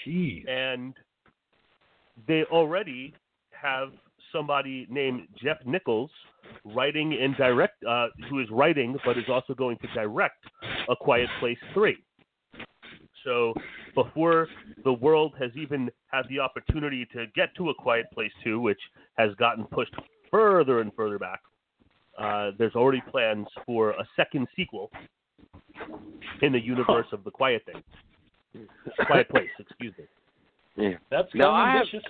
Jeez. 0.06 0.48
and 0.48 0.94
they 2.26 2.44
already 2.44 3.14
have 3.50 3.90
somebody 4.32 4.86
named 4.90 5.28
Jeff 5.42 5.58
Nichols 5.64 6.10
writing 6.64 7.16
and 7.20 7.36
direct, 7.36 7.82
uh, 7.84 8.08
who 8.28 8.40
is 8.40 8.48
writing 8.50 8.96
but 9.04 9.18
is 9.18 9.24
also 9.28 9.54
going 9.54 9.78
to 9.78 9.86
direct 9.94 10.44
A 10.88 10.96
Quiet 10.96 11.28
Place 11.40 11.58
3. 11.74 11.96
So 13.24 13.54
before 13.94 14.48
the 14.84 14.92
world 14.92 15.34
has 15.38 15.50
even 15.54 15.90
had 16.10 16.22
the 16.28 16.40
opportunity 16.40 17.06
to 17.12 17.26
get 17.34 17.54
to 17.56 17.70
A 17.70 17.74
Quiet 17.74 18.06
Place 18.12 18.32
2, 18.42 18.60
which 18.60 18.80
has 19.16 19.34
gotten 19.36 19.64
pushed 19.66 19.94
further 20.30 20.80
and 20.80 20.92
further 20.94 21.18
back, 21.18 21.40
uh, 22.18 22.50
there's 22.58 22.74
already 22.74 23.02
plans 23.10 23.46
for 23.64 23.90
a 23.90 24.06
second 24.16 24.46
sequel 24.56 24.90
in 26.42 26.52
the 26.52 26.60
universe 26.60 27.06
of 27.12 27.24
The 27.24 27.30
Quiet 27.30 27.62
Thing. 27.64 27.82
Quiet 29.06 29.28
Place, 29.28 29.48
excuse 29.58 29.94
me. 29.98 30.04
Yeah. 30.74 30.94
That's 31.10 31.28
No, 31.34 31.50
kind 31.50 31.78
of 31.82 31.86
I 31.86 31.96
ambitious. 31.98 32.02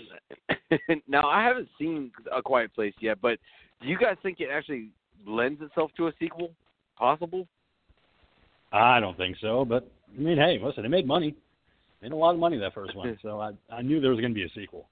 have. 0.88 0.98
now 1.08 1.28
I 1.28 1.42
haven't 1.42 1.68
seen 1.80 2.12
A 2.30 2.40
Quiet 2.40 2.72
Place 2.72 2.94
yet, 3.00 3.18
but 3.20 3.40
do 3.80 3.88
you 3.88 3.98
guys 3.98 4.14
think 4.22 4.38
it 4.38 4.50
actually 4.52 4.90
lends 5.26 5.60
itself 5.60 5.90
to 5.96 6.06
a 6.06 6.12
sequel? 6.20 6.52
Possible? 6.96 7.48
I 8.72 9.00
don't 9.00 9.16
think 9.16 9.36
so, 9.40 9.64
but 9.64 9.90
I 10.16 10.20
mean, 10.20 10.38
hey, 10.38 10.60
listen, 10.62 10.84
it 10.84 10.90
made 10.90 11.08
money. 11.08 11.34
Made 12.02 12.12
a 12.12 12.16
lot 12.16 12.34
of 12.34 12.38
money 12.38 12.56
that 12.58 12.72
first 12.72 12.94
one, 12.94 13.18
so 13.22 13.40
I 13.40 13.50
I 13.68 13.82
knew 13.82 14.00
there 14.00 14.10
was 14.12 14.20
going 14.20 14.32
to 14.32 14.38
be 14.38 14.44
a 14.44 14.50
sequel. 14.54 14.86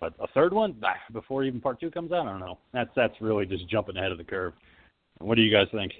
But 0.00 0.14
a 0.18 0.26
third 0.28 0.54
one 0.54 0.74
before 1.12 1.44
even 1.44 1.60
part 1.60 1.78
two 1.78 1.90
comes 1.90 2.12
out, 2.12 2.26
I 2.26 2.30
don't 2.30 2.40
know. 2.40 2.56
That's 2.72 2.90
that's 2.96 3.14
really 3.20 3.44
just 3.44 3.68
jumping 3.68 3.98
ahead 3.98 4.12
of 4.12 4.18
the 4.18 4.24
curve. 4.24 4.54
What 5.18 5.34
do 5.34 5.42
you 5.42 5.52
guys 5.54 5.66
think? 5.72 5.92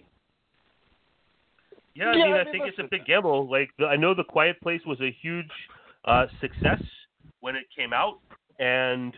Yeah, 1.95 2.09
I 2.09 2.17
Yeah, 2.17 2.25
mean, 2.25 2.35
I 2.35 2.41
I 2.41 2.45
mean, 2.45 2.53
think 2.53 2.67
it's 2.67 2.79
a 2.79 2.89
big 2.91 3.05
gamble. 3.07 3.51
Like, 3.51 3.71
I 3.81 3.97
know 3.97 4.15
The 4.15 4.25
Quiet 4.25 4.61
Place 4.63 4.81
was 4.87 5.01
a 5.01 5.11
huge 5.23 5.51
uh, 6.05 6.27
success 6.41 6.81
when 7.41 7.57
it 7.57 7.65
came 7.77 7.93
out, 7.93 8.21
and 8.59 9.17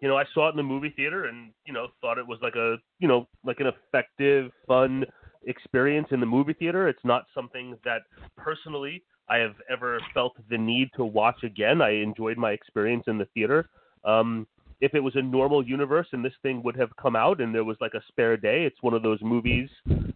you 0.00 0.08
know, 0.08 0.16
I 0.16 0.24
saw 0.34 0.48
it 0.48 0.52
in 0.52 0.56
the 0.56 0.62
movie 0.62 0.90
theater, 0.90 1.26
and 1.26 1.52
you 1.66 1.72
know, 1.72 1.88
thought 2.00 2.18
it 2.18 2.26
was 2.26 2.38
like 2.42 2.54
a, 2.56 2.76
you 2.98 3.08
know, 3.08 3.26
like 3.44 3.60
an 3.60 3.66
effective, 3.66 4.50
fun 4.66 5.04
experience 5.46 6.08
in 6.10 6.20
the 6.20 6.26
movie 6.26 6.52
theater. 6.54 6.88
It's 6.88 7.04
not 7.04 7.24
something 7.34 7.76
that 7.84 8.02
personally 8.36 9.02
I 9.28 9.38
have 9.38 9.54
ever 9.70 9.98
felt 10.14 10.34
the 10.48 10.58
need 10.58 10.88
to 10.96 11.04
watch 11.04 11.42
again. 11.44 11.80
I 11.82 11.90
enjoyed 11.90 12.36
my 12.38 12.52
experience 12.52 13.04
in 13.06 13.18
the 13.18 13.26
theater. 13.34 13.68
Um, 14.04 14.46
if 14.82 14.94
it 14.94 15.00
was 15.00 15.14
a 15.14 15.22
normal 15.22 15.64
universe 15.64 16.08
and 16.10 16.24
this 16.24 16.32
thing 16.42 16.60
would 16.64 16.76
have 16.76 16.90
come 16.96 17.14
out 17.14 17.40
and 17.40 17.54
there 17.54 17.62
was 17.62 17.76
like 17.80 17.94
a 17.94 18.02
spare 18.08 18.36
day, 18.36 18.64
it's 18.64 18.82
one 18.82 18.94
of 18.94 19.02
those 19.04 19.20
movies. 19.22 19.68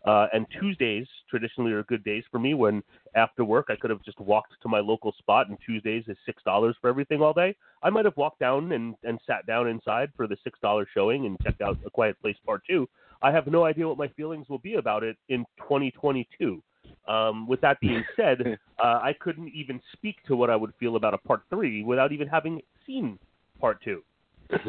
Uh, 0.05 0.27
and 0.33 0.45
Tuesdays 0.59 1.07
traditionally 1.31 1.71
are 1.71 1.85
good 1.85 2.03
days 2.03 2.25
for 2.33 2.41
me 2.41 2.53
when 2.53 2.83
after 3.15 3.45
work 3.45 3.67
I 3.69 3.77
could 3.77 3.91
have 3.91 4.03
just 4.03 4.19
walked 4.19 4.55
to 4.61 4.69
my 4.69 4.81
local 4.81 5.15
spot 5.19 5.49
and 5.49 5.57
Tuesdays 5.65 6.03
is 6.09 6.17
six 6.27 6.43
dollars 6.43 6.75
for 6.81 6.91
everything 6.91 7.23
all 7.23 7.33
day. 7.33 7.55
I 7.85 7.91
might 7.91 8.07
have 8.07 8.17
walked 8.17 8.41
down 8.41 8.73
and, 8.73 8.97
and 9.05 9.21
sat 9.25 9.47
down 9.47 9.69
inside 9.69 10.11
for 10.17 10.27
the 10.27 10.37
six 10.43 10.59
dollar 10.59 10.85
showing 10.93 11.27
and 11.27 11.39
checked 11.45 11.63
out 11.63 11.79
A 11.87 11.91
Quiet 11.91 12.21
Place 12.21 12.37
Part 12.45 12.63
Two. 12.69 12.89
I 13.23 13.31
have 13.31 13.47
no 13.47 13.65
idea 13.65 13.87
what 13.87 13.99
my 13.99 14.09
feelings 14.09 14.49
will 14.49 14.59
be 14.59 14.75
about 14.75 15.05
it 15.05 15.17
in 15.29 15.45
2022. 15.59 16.61
Um, 17.07 17.47
with 17.47 17.61
that 17.61 17.79
being 17.79 18.03
said, 18.17 18.59
uh, 18.83 18.99
I 19.01 19.15
couldn't 19.21 19.53
even 19.55 19.81
speak 19.93 20.17
to 20.27 20.35
what 20.35 20.51
I 20.51 20.57
would 20.57 20.73
feel 20.81 20.97
about 20.97 21.15
a 21.15 21.19
part 21.19 21.43
three 21.51 21.85
without 21.85 22.11
even 22.11 22.27
having 22.27 22.61
seen 22.85 23.17
part 23.61 23.81
two. 23.85 24.03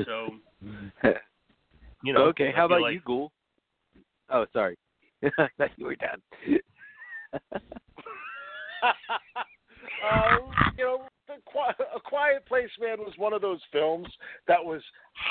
So, 0.05 0.29
you 2.03 2.13
know. 2.13 2.23
okay, 2.25 2.51
how 2.55 2.65
about 2.65 2.81
like- 2.81 2.93
you, 2.93 3.01
Ghoul? 3.05 3.31
Oh, 4.29 4.45
sorry. 4.53 4.77
I 5.23 5.47
thought 5.57 5.71
you 5.77 5.85
were 5.85 5.95
done. 5.95 6.21
uh, 8.83 8.91
you 10.77 10.83
know, 10.83 11.01
the 11.27 11.35
Qui- 11.45 11.85
A 11.95 11.99
Quiet 11.99 12.45
Place, 12.45 12.69
man, 12.79 12.99
was 12.99 13.13
one 13.17 13.33
of 13.33 13.41
those 13.41 13.61
films 13.71 14.07
that 14.47 14.63
was 14.63 14.81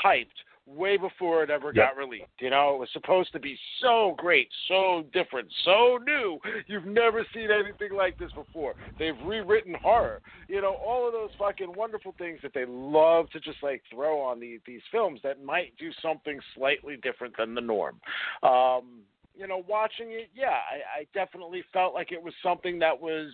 hyped 0.04 0.26
way 0.66 0.96
before 0.96 1.42
it 1.42 1.50
ever 1.50 1.72
got 1.72 1.96
released. 1.96 2.24
You 2.40 2.50
know, 2.50 2.74
it 2.74 2.78
was 2.80 2.88
supposed 2.92 3.32
to 3.32 3.38
be 3.38 3.56
so 3.80 4.14
great, 4.18 4.48
so 4.68 5.04
different, 5.12 5.48
so 5.64 5.98
new. 6.04 6.38
You've 6.66 6.86
never 6.86 7.24
seen 7.32 7.48
anything 7.50 7.96
like 7.96 8.18
this 8.18 8.32
before. 8.32 8.74
They've 8.98 9.14
rewritten 9.24 9.74
horror. 9.82 10.20
You 10.48 10.60
know, 10.60 10.76
all 10.84 11.06
of 11.06 11.12
those 11.12 11.30
fucking 11.38 11.72
wonderful 11.76 12.14
things 12.18 12.40
that 12.42 12.52
they 12.52 12.64
love 12.66 13.30
to 13.30 13.40
just 13.40 13.58
like 13.62 13.82
throw 13.92 14.20
on 14.20 14.40
these 14.40 14.60
these 14.66 14.82
films 14.90 15.20
that 15.22 15.44
might 15.44 15.76
do 15.78 15.90
something 16.02 16.38
slightly 16.56 16.96
different 16.96 17.36
than 17.36 17.54
the 17.54 17.60
norm. 17.60 18.00
Um, 18.42 19.02
you 19.38 19.46
know, 19.46 19.62
watching 19.68 20.12
it, 20.12 20.30
yeah, 20.34 20.46
I, 20.48 21.00
I 21.00 21.06
definitely 21.12 21.62
felt 21.72 21.94
like 21.94 22.10
it 22.10 22.22
was 22.22 22.32
something 22.42 22.78
that 22.78 23.00
was 23.00 23.30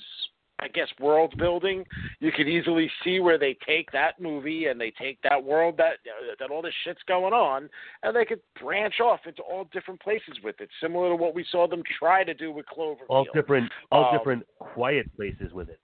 I 0.63 0.69
guess 0.69 0.87
world 1.01 1.35
building. 1.39 1.85
You 2.21 2.31
could 2.31 2.49
easily 2.49 2.89
see 3.03 3.19
where 3.19 3.37
they 3.39 3.57
take 3.67 3.91
that 3.93 4.21
movie 4.21 4.67
and 4.67 4.81
they 4.81 4.93
take 4.93 5.19
that 5.23 5.43
world 5.43 5.77
that 5.79 5.95
uh, 6.07 6.35
that 6.39 6.51
all 6.51 6.63
this 6.63 6.75
shit's 6.85 7.03
going 7.09 7.33
on, 7.33 7.69
and 8.05 8.15
they 8.15 8.25
could 8.25 8.41
branch 8.61 9.01
off 9.01 9.21
into 9.27 9.43
all 9.43 9.65
different 9.73 10.01
places 10.01 10.39
with 10.45 10.61
it, 10.61 10.69
similar 10.81 11.09
to 11.11 11.17
what 11.17 11.35
we 11.35 11.45
saw 11.51 11.67
them 11.67 11.83
try 11.99 12.23
to 12.23 12.35
do 12.35 12.53
with 12.53 12.65
Cloverfield. 12.67 13.09
all 13.09 13.27
different, 13.35 13.71
all 13.91 14.05
Um, 14.07 14.19
different 14.19 14.47
quiet 14.59 15.07
places 15.17 15.53
with 15.53 15.69
it. 15.69 15.81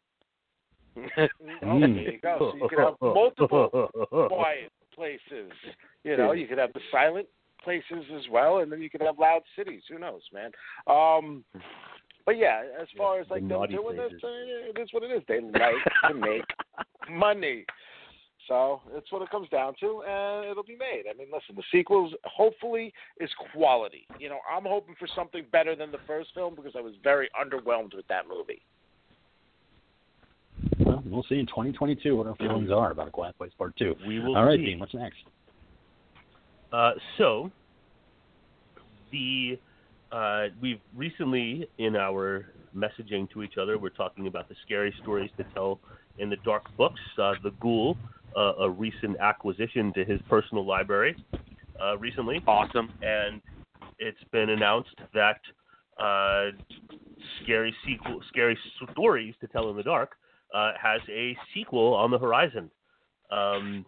There 1.61 1.88
you 1.88 2.18
go. 2.20 2.37
So 2.38 2.56
you 2.56 2.68
could 2.68 2.78
have 2.78 2.94
multiple 3.00 3.90
quiet 4.28 4.73
places. 4.94 5.50
You 6.04 6.16
know, 6.16 6.32
you 6.32 6.47
could 6.47 6.58
have 6.58 6.73
the 6.73 6.80
silent 6.90 7.26
places 7.62 8.04
as 8.16 8.23
well, 8.30 8.58
and 8.58 8.70
then 8.70 8.80
you 8.80 8.90
could 8.90 9.00
have 9.02 9.18
loud 9.18 9.42
cities. 9.56 9.82
Who 9.88 9.99
knows, 9.99 10.23
man? 10.32 10.50
Um, 10.87 11.44
but 12.28 12.37
yeah, 12.37 12.61
as 12.78 12.88
far 12.94 13.18
as 13.18 13.26
the 13.28 13.32
like 13.32 13.40
them 13.40 13.49
naughty 13.49 13.73
doing 13.73 13.97
this, 13.97 14.12
uh, 14.23 14.28
it 14.28 14.78
is 14.78 14.90
what 14.92 15.02
it 15.02 15.11
is. 15.11 15.23
They 15.26 15.40
like 15.40 15.73
to 16.08 16.14
make 16.14 16.44
money. 17.11 17.64
So 18.47 18.82
that's 18.92 19.11
what 19.11 19.23
it 19.23 19.30
comes 19.30 19.49
down 19.49 19.73
to, 19.80 20.02
and 20.06 20.44
it'll 20.44 20.62
be 20.62 20.76
made. 20.76 21.04
I 21.11 21.16
mean, 21.16 21.28
listen, 21.32 21.56
the 21.56 21.62
sequels 21.73 22.12
hopefully 22.25 22.92
is 23.18 23.30
quality. 23.54 24.06
You 24.18 24.28
know, 24.28 24.40
I'm 24.54 24.64
hoping 24.64 24.94
for 24.99 25.08
something 25.16 25.47
better 25.52 25.75
than 25.75 25.90
the 25.90 26.00
first 26.06 26.28
film 26.35 26.54
because 26.54 26.73
I 26.76 26.82
was 26.82 26.92
very 27.02 27.30
underwhelmed 27.32 27.97
with 27.97 28.06
that 28.08 28.25
movie. 28.28 28.61
Well, 30.80 31.02
we'll 31.06 31.25
see 31.30 31.38
in 31.38 31.47
2022 31.47 32.14
what 32.14 32.26
our 32.26 32.37
feelings 32.37 32.70
are 32.70 32.90
about 32.90 33.08
A 33.08 33.11
Quiet 33.11 33.38
Place 33.38 33.52
Part 33.56 33.75
Two. 33.78 33.94
We 34.06 34.20
will 34.20 34.37
All 34.37 34.44
right, 34.44 34.58
see. 34.58 34.66
Dean, 34.66 34.80
what's 34.80 34.92
next? 34.92 35.16
Uh, 36.75 36.90
so, 37.16 37.50
the 39.12 39.58
uh, 40.12 40.46
we've 40.60 40.80
recently 40.94 41.68
in 41.78 41.96
our 41.96 42.46
messaging 42.74 43.30
to 43.30 43.42
each 43.42 43.58
other, 43.60 43.78
we're 43.78 43.88
talking 43.90 44.26
about 44.26 44.48
the 44.48 44.54
scary 44.64 44.94
stories 45.02 45.30
to 45.36 45.44
tell 45.54 45.80
in 46.18 46.30
the 46.30 46.36
dark 46.44 46.64
books. 46.76 47.00
Uh, 47.20 47.34
the 47.42 47.50
Ghoul, 47.60 47.96
uh, 48.36 48.54
a 48.60 48.70
recent 48.70 49.18
acquisition 49.18 49.92
to 49.94 50.04
his 50.04 50.20
personal 50.28 50.64
library, 50.64 51.16
uh, 51.82 51.96
recently, 51.98 52.42
awesome. 52.46 52.90
and 53.02 53.40
it's 53.98 54.22
been 54.32 54.50
announced 54.50 54.96
that 55.14 55.40
uh, 56.00 56.50
scary 57.42 57.74
sequel, 57.86 58.20
scary 58.28 58.58
stories 58.92 59.34
to 59.40 59.46
tell 59.48 59.70
in 59.70 59.76
the 59.76 59.82
dark, 59.82 60.12
uh, 60.54 60.72
has 60.80 61.00
a 61.10 61.36
sequel 61.54 61.94
on 61.94 62.10
the 62.10 62.18
horizon. 62.18 62.70
Um, 63.30 63.84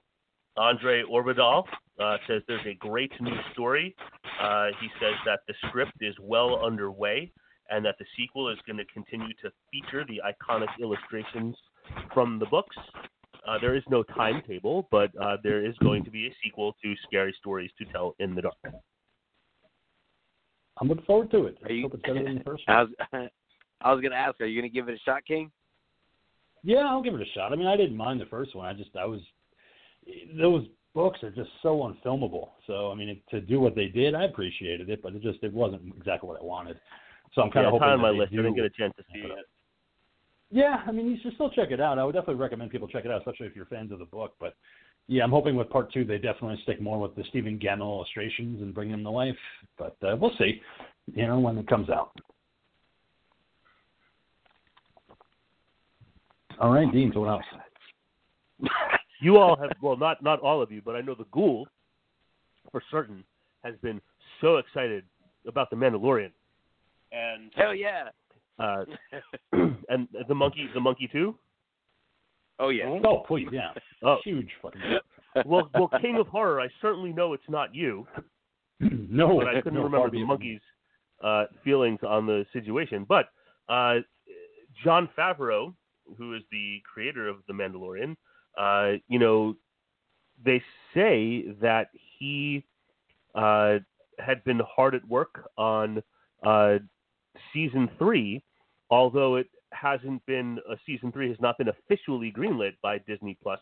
André 0.58 1.02
Øvredal 1.10 1.64
uh, 1.98 2.16
says 2.26 2.42
there's 2.46 2.66
a 2.66 2.74
great 2.74 3.12
new 3.20 3.36
story. 3.52 3.94
Uh, 4.40 4.68
he 4.80 4.88
says 5.00 5.14
that 5.26 5.40
the 5.48 5.54
script 5.68 5.92
is 6.00 6.14
well 6.20 6.64
underway 6.64 7.30
and 7.70 7.84
that 7.84 7.96
the 7.98 8.04
sequel 8.18 8.48
is 8.48 8.58
going 8.66 8.76
to 8.78 8.84
continue 8.86 9.32
to 9.42 9.50
feature 9.70 10.04
the 10.08 10.20
iconic 10.26 10.68
illustrations 10.80 11.54
from 12.14 12.38
the 12.38 12.46
books. 12.46 12.76
Uh, 13.46 13.58
there 13.60 13.74
is 13.76 13.82
no 13.88 14.02
timetable, 14.02 14.88
but 14.90 15.10
uh, 15.20 15.36
there 15.42 15.64
is 15.64 15.74
going 15.78 16.04
to 16.04 16.10
be 16.10 16.26
a 16.26 16.30
sequel 16.42 16.74
to 16.82 16.94
Scary 17.06 17.34
Stories 17.38 17.70
to 17.78 17.84
Tell 17.86 18.14
in 18.18 18.34
the 18.34 18.42
Dark. 18.42 18.54
I'm 20.80 20.88
looking 20.88 21.04
forward 21.04 21.30
to 21.32 21.46
it. 21.46 21.58
I 21.64 21.68
Are 21.68 21.72
you- 21.72 21.82
hope 21.82 21.94
it's 21.94 22.02
better 22.02 22.22
than 22.24 22.38
the 22.38 22.44
first 22.44 22.62
I 22.68 22.82
one. 22.82 22.94
was, 23.12 23.30
I 23.82 23.92
was 23.92 24.02
gonna 24.02 24.14
ask, 24.14 24.40
are 24.40 24.46
you 24.46 24.60
gonna 24.60 24.68
give 24.70 24.88
it 24.88 24.94
a 24.94 24.98
shot, 25.00 25.24
King? 25.26 25.50
Yeah, 26.62 26.80
I'll 26.88 27.02
give 27.02 27.14
it 27.14 27.20
a 27.20 27.30
shot. 27.34 27.52
I 27.52 27.56
mean, 27.56 27.66
I 27.66 27.76
didn't 27.76 27.96
mind 27.96 28.20
the 28.20 28.26
first 28.26 28.54
one. 28.54 28.66
I 28.66 28.72
just, 28.74 28.90
I 28.96 29.06
was, 29.06 29.20
those 30.38 30.66
books 30.94 31.22
are 31.22 31.30
just 31.30 31.50
so 31.62 31.92
unfilmable. 31.92 32.50
So, 32.66 32.90
I 32.90 32.94
mean, 32.94 33.08
it, 33.08 33.22
to 33.30 33.40
do 33.40 33.60
what 33.60 33.74
they 33.74 33.86
did, 33.86 34.14
I 34.14 34.24
appreciated 34.24 34.90
it, 34.90 35.02
but 35.02 35.14
it 35.14 35.22
just, 35.22 35.42
it 35.42 35.52
wasn't 35.52 35.82
exactly 35.96 36.28
what 36.28 36.40
I 36.40 36.44
wanted. 36.44 36.78
So 37.34 37.42
I'm 37.42 37.50
kind 37.50 37.64
yeah, 37.64 37.68
of 37.68 37.74
it's 37.74 37.82
hoping 37.82 37.92
on 37.92 37.98
that 37.98 38.02
my 38.02 38.10
they 38.12 38.18
list. 38.18 38.32
I 38.32 38.36
do 38.36 38.42
didn't 38.42 38.56
get 38.56 38.64
a 38.64 38.70
chance 38.70 38.92
to 38.96 39.04
see 39.12 39.20
it 39.20 39.30
it. 39.30 39.46
Yeah, 40.50 40.82
I 40.86 40.90
mean, 40.90 41.06
you 41.06 41.16
should 41.22 41.34
still 41.34 41.50
check 41.50 41.70
it 41.70 41.80
out. 41.80 41.98
I 41.98 42.04
would 42.04 42.12
definitely 42.12 42.34
recommend 42.42 42.70
people 42.70 42.88
check 42.88 43.04
it 43.04 43.10
out, 43.10 43.18
especially 43.18 43.46
if 43.46 43.54
you're 43.54 43.66
fans 43.66 43.92
of 43.92 44.00
the 44.00 44.04
book. 44.04 44.34
But 44.40 44.56
yeah, 45.06 45.22
I'm 45.22 45.30
hoping 45.30 45.54
with 45.54 45.70
part 45.70 45.92
two 45.92 46.04
they 46.04 46.18
definitely 46.18 46.58
stick 46.64 46.80
more 46.80 47.00
with 47.00 47.14
the 47.14 47.22
Stephen 47.30 47.58
Gammell 47.58 47.82
illustrations 47.82 48.60
and 48.60 48.74
bring 48.74 48.90
him 48.90 49.04
to 49.04 49.10
life. 49.10 49.36
But 49.78 49.96
uh, 50.02 50.16
we'll 50.16 50.32
see, 50.38 50.60
you 51.14 51.26
know, 51.26 51.38
when 51.38 51.56
it 51.56 51.68
comes 51.68 51.88
out. 51.88 52.10
All 56.60 56.72
right, 56.72 56.90
Dean. 56.92 57.12
So 57.14 57.20
what 57.20 57.30
else? 57.30 57.44
You 59.20 59.36
all 59.36 59.56
have 59.56 59.70
well, 59.82 59.96
not 59.96 60.22
not 60.22 60.40
all 60.40 60.62
of 60.62 60.72
you, 60.72 60.80
but 60.84 60.96
I 60.96 61.00
know 61.02 61.14
the 61.14 61.26
Ghoul, 61.30 61.68
for 62.72 62.82
certain, 62.90 63.22
has 63.62 63.74
been 63.82 64.00
so 64.40 64.56
excited 64.56 65.04
about 65.46 65.70
the 65.70 65.76
Mandalorian, 65.76 66.30
and 67.12 67.52
Hell 67.54 67.74
yeah. 67.74 68.08
uh, 68.58 68.84
and 69.88 70.08
the 70.28 70.34
monkey, 70.34 70.68
the 70.74 70.80
monkey 70.80 71.08
too. 71.12 71.36
Oh 72.58 72.68
yeah. 72.68 72.84
Oh, 73.04 73.24
please, 73.26 73.48
yeah, 73.52 73.72
Oh, 74.02 74.18
huge 74.24 74.50
fucking. 74.60 74.80
well, 75.46 75.70
well, 75.74 75.90
King 76.00 76.18
of 76.18 76.26
Horror. 76.28 76.60
I 76.60 76.68
certainly 76.80 77.12
know 77.12 77.32
it's 77.32 77.42
not 77.48 77.74
you, 77.74 78.06
no, 78.80 79.38
but 79.38 79.48
I 79.48 79.60
couldn't 79.60 79.78
no, 79.78 79.84
remember 79.84 80.10
the 80.10 80.24
monkey's 80.24 80.60
uh, 81.22 81.44
feelings 81.64 82.00
on 82.06 82.26
the 82.26 82.44
situation. 82.52 83.04
But 83.08 83.26
uh, 83.68 83.96
Jon 84.84 85.08
Favreau, 85.16 85.74
who 86.18 86.34
is 86.34 86.42
the 86.50 86.78
creator 86.92 87.28
of 87.28 87.36
the 87.46 87.52
Mandalorian, 87.52 88.16
uh, 88.58 88.92
you 89.08 89.18
know, 89.18 89.54
they 90.44 90.62
say 90.94 91.46
that 91.60 91.88
he 92.18 92.64
uh, 93.34 93.78
had 94.18 94.42
been 94.44 94.60
hard 94.68 94.94
at 94.94 95.06
work 95.08 95.48
on 95.56 96.02
uh, 96.44 96.78
season 97.52 97.88
three, 97.98 98.42
although 98.90 99.36
it 99.36 99.48
hasn't 99.72 100.24
been 100.26 100.58
uh, 100.70 100.74
season 100.84 101.12
three 101.12 101.28
has 101.28 101.40
not 101.40 101.56
been 101.58 101.68
officially 101.68 102.32
greenlit 102.32 102.72
by 102.82 102.98
Disney 103.06 103.36
Plus. 103.42 103.60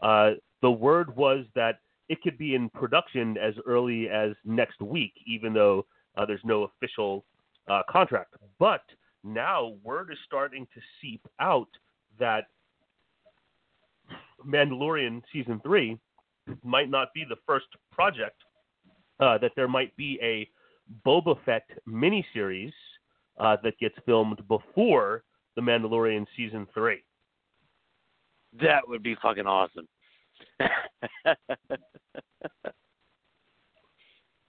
Uh, 0.00 0.32
the 0.62 0.70
word 0.70 1.16
was 1.16 1.44
that 1.54 1.80
it 2.08 2.20
could 2.22 2.38
be 2.38 2.54
in 2.54 2.68
production 2.70 3.36
as 3.38 3.54
early 3.66 4.08
as 4.08 4.32
next 4.44 4.80
week, 4.80 5.12
even 5.26 5.52
though 5.52 5.86
there's 6.26 6.40
no 6.44 6.62
official 6.64 7.24
contract. 7.90 8.34
But 8.58 8.82
now 9.24 9.74
word 9.82 10.10
is 10.12 10.18
starting 10.24 10.66
to 10.72 10.80
seep 11.00 11.20
out 11.40 11.68
that 12.18 12.46
Mandalorian 14.44 15.22
season 15.32 15.60
three 15.62 15.98
might 16.62 16.90
not 16.90 17.08
be 17.14 17.24
the 17.28 17.36
first 17.46 17.66
project. 17.92 18.36
Uh, 19.18 19.38
that 19.38 19.52
there 19.56 19.68
might 19.68 19.96
be 19.96 20.18
a 20.22 20.46
Boba 21.06 21.36
Fett 21.44 21.66
miniseries 21.88 22.72
uh, 23.40 23.56
that 23.62 23.78
gets 23.78 23.94
filmed 24.04 24.46
before 24.46 25.24
the 25.56 25.62
Mandalorian 25.62 26.26
season 26.36 26.66
three. 26.74 27.02
That 28.60 28.86
would 28.86 29.02
be 29.02 29.16
fucking 29.22 29.46
awesome. 29.46 29.88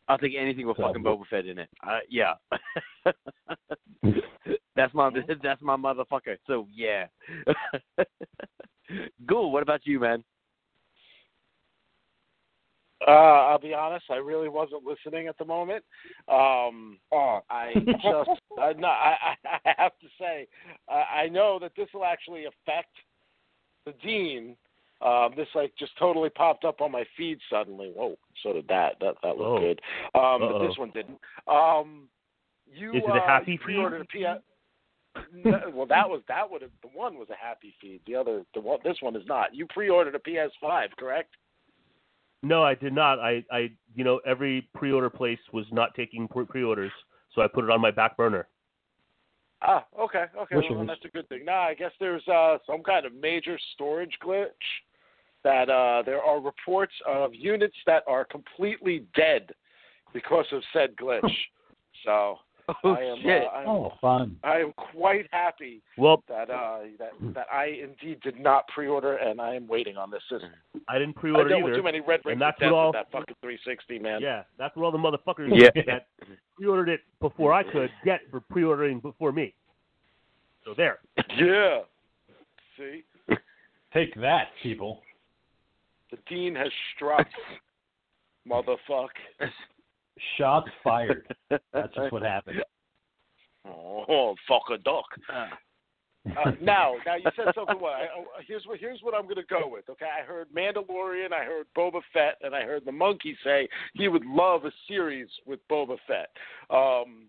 I'll 0.10 0.18
take 0.18 0.34
anything 0.38 0.68
with 0.68 0.78
fucking 0.78 1.04
Boba 1.04 1.24
Fett 1.30 1.46
in 1.46 1.60
it. 1.60 1.70
Uh, 1.86 2.00
yeah. 2.10 2.34
that's 4.76 4.94
my 4.94 5.10
that's 5.44 5.62
my 5.62 5.76
motherfucker. 5.76 6.38
So 6.46 6.68
yeah. 6.74 7.08
Ghoul, 9.28 9.52
what 9.52 9.64
about 9.64 9.82
you, 9.86 10.00
man? 10.00 10.24
Uh, 13.08 13.12
I'll 13.12 13.60
be 13.60 13.74
honest, 13.76 14.06
I 14.10 14.16
really 14.16 14.50
wasn't 14.50 14.84
listening 14.84 15.28
at 15.28 15.38
the 15.38 15.46
moment. 15.46 15.84
Um, 16.28 16.98
oh. 17.12 17.40
I 17.50 17.72
just, 17.76 18.30
I, 18.60 18.74
no, 18.74 18.88
I, 18.88 19.16
I 19.22 19.60
I 19.66 19.74
have 19.78 19.92
to 20.00 20.08
say, 20.20 20.48
I, 20.90 21.24
I 21.24 21.30
know 21.30 21.60
that 21.62 21.74
this 21.78 21.88
will 21.94 22.06
actually 22.06 22.46
affect 22.46 22.90
the 23.86 23.94
dean. 24.04 24.56
Um, 25.00 25.30
this 25.38 25.48
like 25.54 25.74
just 25.78 25.92
totally 26.00 26.30
popped 26.32 26.66
up 26.66 26.82
on 26.82 26.92
my 26.92 27.04
feed 27.16 27.38
suddenly. 27.52 27.92
Whoa, 27.96 28.18
so 28.42 28.52
did 28.54 28.68
that. 28.70 28.96
That 29.00 29.14
that 29.22 29.38
looked 29.38 29.42
Oh. 29.42 29.60
good. 29.60 29.80
Um, 30.16 30.40
but 30.42 30.56
Uh-oh. 30.56 30.68
this 30.68 30.78
one 30.80 30.90
didn't. 30.90 31.20
Um, 31.48 32.10
you 32.66 32.90
Is 32.96 33.04
it 33.06 33.10
a 33.10 33.14
uh, 33.14 33.28
happy 33.28 33.52
you 33.52 33.58
feed? 33.60 33.64
pre-ordered 33.64 34.02
a 34.02 34.06
PS. 34.06 34.44
No, 35.34 35.60
well, 35.74 35.86
that 35.88 36.10
was 36.10 36.22
that 36.28 36.50
would 36.50 36.62
have 36.62 36.72
the 36.82 36.90
one 36.90 37.18
was 37.18 37.30
a 37.30 37.36
happy 37.36 37.74
feed. 37.80 38.02
The 38.06 38.16
other, 38.16 38.44
the 38.54 38.62
one, 38.62 38.80
this 38.84 38.98
one 39.02 39.16
is 39.16 39.24
not. 39.28 39.56
You 39.56 39.66
pre-ordered 39.68 40.16
a 40.16 40.20
PS5, 40.20 40.90
correct? 40.98 41.36
No, 42.44 42.64
I 42.64 42.76
did 42.76 42.94
not. 42.94 43.20
I, 43.20 43.44
I, 43.52 43.72
you 43.96 44.04
know, 44.04 44.20
every 44.26 44.68
pre-order 44.76 45.10
place 45.10 45.40
was 45.54 45.66
not 45.72 45.96
taking 45.96 46.28
pre- 46.28 46.46
pre-orders, 46.46 46.92
so 47.34 47.42
I 47.42 47.48
put 47.48 47.64
it 47.64 47.72
on 47.72 47.82
my 47.82 47.92
back 47.92 48.16
burner. 48.16 48.48
Ah, 49.62 49.86
okay, 50.00 50.26
okay. 50.40 50.56
Well, 50.56 50.86
that's 50.86 51.04
a 51.04 51.10
good 51.10 51.28
thing. 51.30 51.44
Nah, 51.46 51.64
I 51.64 51.74
guess 51.74 51.92
there's 52.00 52.26
uh, 52.28 52.58
some 52.68 52.84
kind 52.84 53.06
of 53.08 53.14
major 53.14 53.58
storage 53.74 54.16
glitch 54.24 54.50
that 55.44 55.70
uh, 55.70 56.04
there 56.06 56.22
are 56.22 56.40
reports 56.40 56.94
of 57.08 57.34
units 57.34 57.76
that 57.88 58.04
are 58.08 58.24
completely 58.26 59.06
dead 59.16 59.52
because 60.14 60.46
of 60.52 60.62
said 60.74 60.96
glitch. 60.96 61.22
so 62.06 62.38
Oh 62.84 62.92
I 62.92 63.00
am, 63.02 63.18
shit. 63.22 63.44
uh, 63.44 63.48
I'm, 63.50 63.68
Oh, 63.70 63.94
fun. 64.02 64.36
I 64.44 64.58
am 64.58 64.74
quite 64.74 65.28
happy 65.32 65.82
Well, 65.98 66.22
that 66.28 66.50
uh, 66.50 66.80
that 67.00 67.12
that 67.34 67.48
I 67.52 67.66
indeed 67.82 68.20
did 68.22 68.40
not 68.40 68.68
pre-order, 68.68 69.16
and 69.18 69.40
I 69.40 69.56
am 69.56 69.68
waiting 69.68 69.96
on 69.96 70.12
this 70.12 70.22
system. 70.30 70.50
I 70.90 71.00
didn't 71.00 71.16
pre-order 71.16 71.48
dealt 71.50 71.64
with 71.64 71.72
either. 71.72 71.80
too 71.80 71.84
many 71.84 72.02
red 72.02 72.20
rings 72.26 72.34
and 72.36 72.42
that's 72.42 72.58
of 72.62 72.72
what 72.72 72.78
all- 72.78 72.92
that 72.92 73.10
fucking 73.12 73.36
360, 73.42 74.00
man. 74.00 74.22
Yeah, 74.22 74.44
that's 74.58 74.76
what 74.76 74.84
all 74.84 74.92
the 74.92 74.98
motherfuckers 74.98 75.50
Yeah. 75.54 75.70
that 75.86 76.08
pre-ordered 76.58 76.90
it 76.90 77.02
before 77.22 77.54
I 77.54 77.64
could 77.64 77.90
get 78.04 78.20
for 78.30 78.42
pre-ordering 78.42 79.00
before 79.00 79.32
me. 79.32 79.54
So 80.66 80.74
there. 80.76 81.00
Yeah. 81.38 81.80
See, 82.78 83.04
Take 83.94 84.14
that, 84.16 84.50
people. 84.62 85.02
the 86.12 86.18
dean 86.30 86.54
has 86.56 86.68
struck, 86.96 87.28
motherfuck. 88.48 89.08
Shots 90.38 90.70
fired. 90.84 91.28
That's 91.50 91.94
just 91.96 92.12
what 92.12 92.24
happened. 92.24 92.64
Oh, 94.10 94.34
fuck 94.48 94.62
a 94.74 94.78
duck. 94.78 95.04
Uh, 95.28 96.52
now, 96.62 96.96
now 97.06 97.16
you 97.16 97.30
said 97.36 97.54
something. 97.54 97.80
What? 97.80 97.94
I, 97.94 98.08
here's 98.48 98.66
what 98.66 98.80
here's 98.80 99.02
what 99.02 99.14
I'm 99.14 99.24
going 99.24 99.36
to 99.36 99.44
go 99.44 99.68
with. 99.68 99.90
Okay, 99.90 100.06
I 100.06 100.26
heard 100.26 100.48
Mandalorian, 100.56 101.34
I 101.34 101.44
heard 101.44 101.68
Boba 101.76 102.02
Fett, 102.14 102.36
and 102.42 102.56
I 102.56 102.62
heard 102.62 102.86
the 102.86 102.92
monkey 102.92 103.38
say 103.44 103.68
he 103.94 104.08
would 104.08 104.26
love 104.26 104.66
a 104.66 104.72
series 104.88 105.28
with 105.46 105.60
Boba 105.70 105.98
Fett. 106.08 106.30
Um, 106.70 107.28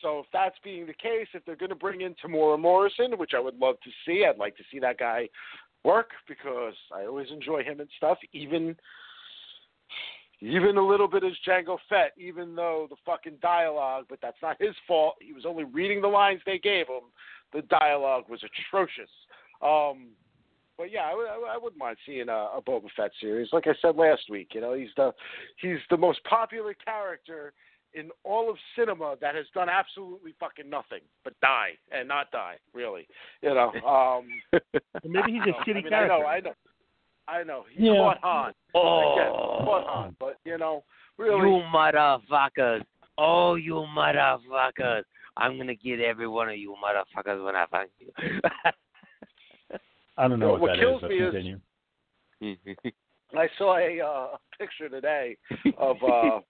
so 0.00 0.20
if 0.20 0.26
that's 0.32 0.56
being 0.64 0.86
the 0.86 0.94
case, 0.94 1.28
if 1.34 1.44
they're 1.44 1.56
going 1.56 1.70
to 1.70 1.76
bring 1.76 2.00
in 2.00 2.14
Temuera 2.14 2.58
Morrison, 2.58 3.18
which 3.18 3.32
I 3.36 3.40
would 3.40 3.58
love 3.58 3.76
to 3.84 3.90
see, 4.06 4.24
I'd 4.24 4.38
like 4.38 4.56
to 4.56 4.64
see 4.70 4.80
that 4.80 4.98
guy 4.98 5.28
work 5.84 6.10
because 6.28 6.74
I 6.94 7.06
always 7.06 7.28
enjoy 7.30 7.62
him 7.62 7.80
and 7.80 7.88
stuff. 7.96 8.18
Even 8.32 8.76
even 10.42 10.76
a 10.76 10.86
little 10.86 11.08
bit 11.08 11.22
as 11.24 11.32
Jango 11.46 11.78
Fett, 11.88 12.12
even 12.18 12.54
though 12.54 12.86
the 12.90 12.96
fucking 13.06 13.38
dialogue, 13.40 14.06
but 14.08 14.18
that's 14.20 14.36
not 14.42 14.56
his 14.60 14.74
fault. 14.88 15.14
He 15.20 15.32
was 15.32 15.46
only 15.46 15.64
reading 15.64 16.00
the 16.02 16.08
lines 16.08 16.40
they 16.44 16.58
gave 16.58 16.86
him. 16.88 17.10
The 17.52 17.62
dialogue 17.62 18.24
was 18.28 18.40
atrocious. 18.42 19.10
Um, 19.62 20.08
but 20.76 20.90
yeah, 20.90 21.02
I, 21.02 21.14
would- 21.14 21.28
I, 21.28 21.38
would- 21.38 21.48
I 21.50 21.58
wouldn't 21.58 21.78
mind 21.78 21.96
seeing 22.04 22.28
a, 22.28 22.32
a 22.56 22.60
Boba 22.66 22.88
Fett 22.96 23.12
series. 23.20 23.48
Like 23.52 23.66
I 23.66 23.74
said 23.80 23.96
last 23.96 24.22
week, 24.28 24.48
you 24.54 24.60
know, 24.60 24.74
he's 24.74 24.88
the 24.96 25.12
he's 25.60 25.78
the 25.90 25.96
most 25.96 26.18
popular 26.24 26.74
character 26.74 27.52
in 27.94 28.08
all 28.24 28.50
of 28.50 28.56
cinema 28.74 29.16
that 29.20 29.34
has 29.34 29.44
done 29.54 29.68
absolutely 29.68 30.34
fucking 30.40 30.68
nothing 30.68 31.00
but 31.24 31.38
die 31.42 31.72
and 31.92 32.08
not 32.08 32.30
die. 32.32 32.56
Really, 32.72 33.06
you 33.42 33.50
know. 33.54 33.70
Um, 33.86 34.28
Maybe 35.04 35.32
he's 35.32 35.42
a 35.42 35.52
shitty 35.70 35.70
I 35.70 35.74
mean, 35.82 35.88
character. 35.90 36.14
I 36.14 36.18
know, 36.20 36.26
I 36.26 36.40
know, 36.40 36.52
I 37.28 37.42
know. 37.44 37.64
He 37.72 37.86
Yeah. 37.86 37.94
caught 37.96 38.18
Han. 38.22 38.52
I 38.74 39.14
get 39.16 39.26
it. 39.26 39.32
Oh, 39.32 39.60
Caught 39.64 39.86
Han, 39.86 40.16
but 40.18 40.38
you 40.44 40.58
know, 40.58 40.84
really. 41.18 41.40
you 41.40 41.62
motherfuckers. 41.72 42.82
Oh, 43.18 43.54
you 43.54 43.74
motherfuckers. 43.96 45.04
I'm 45.36 45.56
going 45.56 45.68
to 45.68 45.74
get 45.76 46.00
every 46.00 46.26
one 46.28 46.48
of 46.48 46.56
you 46.56 46.74
motherfuckers 46.82 47.44
when 47.44 47.56
I 47.56 47.66
find 47.66 47.88
you. 47.98 48.10
I 50.18 50.28
don't 50.28 50.38
know 50.40 50.52
Well, 50.52 50.58
what, 50.58 50.60
what 50.60 50.70
that 50.70 50.78
kills 50.78 50.96
is, 50.96 51.00
but 51.02 51.10
me 51.10 51.56
is- 52.40 52.92
I 53.38 53.48
saw 53.56 53.78
a 53.78 54.00
uh, 54.00 54.36
picture 54.58 54.88
today 54.90 55.36
of 55.78 55.96
uh, 56.02 56.40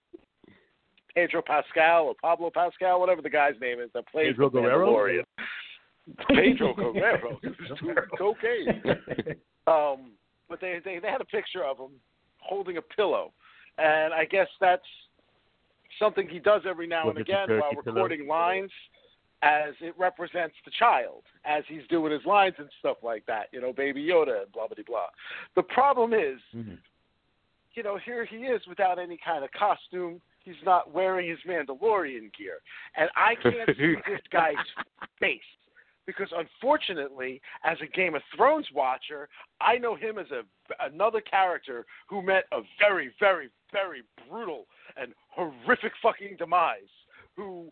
Pedro 1.15 1.41
Pascal 1.45 2.05
or 2.07 2.15
Pablo 2.21 2.51
Pascal, 2.53 2.99
whatever 2.99 3.21
the 3.21 3.29
guy's 3.29 3.53
name 3.61 3.79
is, 3.79 3.89
that 3.93 4.05
plays 4.09 4.27
Pedro 4.31 4.49
the 4.49 4.59
Guerrero? 4.61 5.23
Pedro 6.27 6.73
Guerrero. 6.73 7.39
He 7.41 7.47
was 7.47 7.97
cocaine. 8.17 8.83
Um, 9.65 10.11
but 10.53 10.61
they, 10.61 10.79
they 10.85 10.99
they 10.99 11.07
had 11.07 11.19
a 11.19 11.25
picture 11.25 11.63
of 11.63 11.79
him 11.79 11.89
holding 12.37 12.77
a 12.77 12.81
pillow, 12.81 13.31
and 13.79 14.13
I 14.13 14.23
guess 14.25 14.47
that's 14.61 14.85
something 15.97 16.29
he 16.29 16.37
does 16.37 16.61
every 16.69 16.85
now 16.85 17.07
Was 17.07 17.15
and 17.17 17.21
again 17.25 17.49
while 17.59 17.71
turkey 17.71 17.81
pillow? 17.85 17.95
recording 17.95 18.27
lines, 18.27 18.69
as 19.41 19.73
it 19.81 19.95
represents 19.97 20.53
the 20.63 20.69
child 20.77 21.23
as 21.43 21.63
he's 21.67 21.81
doing 21.89 22.11
his 22.11 22.23
lines 22.25 22.53
and 22.59 22.69
stuff 22.79 22.97
like 23.01 23.25
that. 23.25 23.47
You 23.51 23.61
know, 23.61 23.73
Baby 23.73 24.03
Yoda 24.05 24.43
and 24.43 24.51
blah 24.51 24.67
blah 24.67 24.83
blah. 24.85 25.07
The 25.55 25.63
problem 25.63 26.13
is 26.13 26.39
Mhm. 26.55 26.77
you 27.73 27.81
know, 27.81 27.97
here 27.97 28.23
he 28.25 28.45
is 28.45 28.61
without 28.67 28.99
any 28.99 29.17
kind 29.17 29.43
of 29.43 29.51
costume. 29.53 30.21
he's 30.45 30.61
not 30.63 30.91
wearing 30.91 31.27
his 31.27 31.39
Mandalorian 31.47 32.31
gear, 32.37 32.59
and 32.95 33.09
I 33.15 33.33
can't 33.35 33.69
see 33.77 33.95
this 34.05 34.21
guy's 34.29 34.55
face 35.19 35.41
because 36.05 36.29
unfortunately, 36.35 37.41
as 37.63 37.77
a 37.81 37.87
Game 37.87 38.15
of 38.15 38.21
Thrones 38.35 38.67
watcher, 38.73 39.29
I 39.61 39.77
know 39.77 39.95
him 39.95 40.17
as 40.17 40.27
a 40.31 40.43
another 40.85 41.21
character 41.21 41.85
who 42.07 42.21
met 42.21 42.45
a 42.51 42.61
very, 42.79 43.13
very, 43.19 43.49
very 43.71 44.03
brutal 44.29 44.65
and 44.97 45.13
horrific 45.29 45.93
fucking 46.01 46.35
demise. 46.37 46.91
Who 47.35 47.69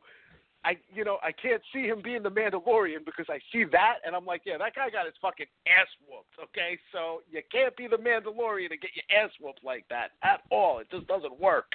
I 0.64 0.78
you 0.94 1.04
know 1.04 1.18
I 1.24 1.32
can't 1.32 1.62
see 1.74 1.84
him 1.84 2.02
being 2.04 2.24
the 2.24 2.32
Mandalorian 2.32 3.06
because 3.06 3.26
I 3.30 3.40
see 3.52 3.64
that 3.72 3.96
and 4.06 4.16
I'm 4.16 4.26
like, 4.26 4.42
yeah, 4.46 4.58
that 4.58 4.76
guy 4.76 4.90
got 4.90 5.06
his 5.06 5.16
fucking 5.22 5.48
ass 5.68 5.88
whooped. 6.08 6.50
Okay, 6.50 6.78
so 6.92 7.22
you 7.30 7.42
can't 7.52 7.76
be 7.76 7.88
the 7.88 7.98
Mandalorian 7.98 8.72
and 8.72 8.82
get 8.82 8.92
your 8.96 9.24
ass 9.24 9.32
whooped 9.40 9.64
like 9.64 9.86
that 9.90 10.10
at 10.24 10.42
all. 10.52 10.80
It 10.80 10.88
just 10.92 11.08
doesn't 11.08 11.40
work. 11.40 11.66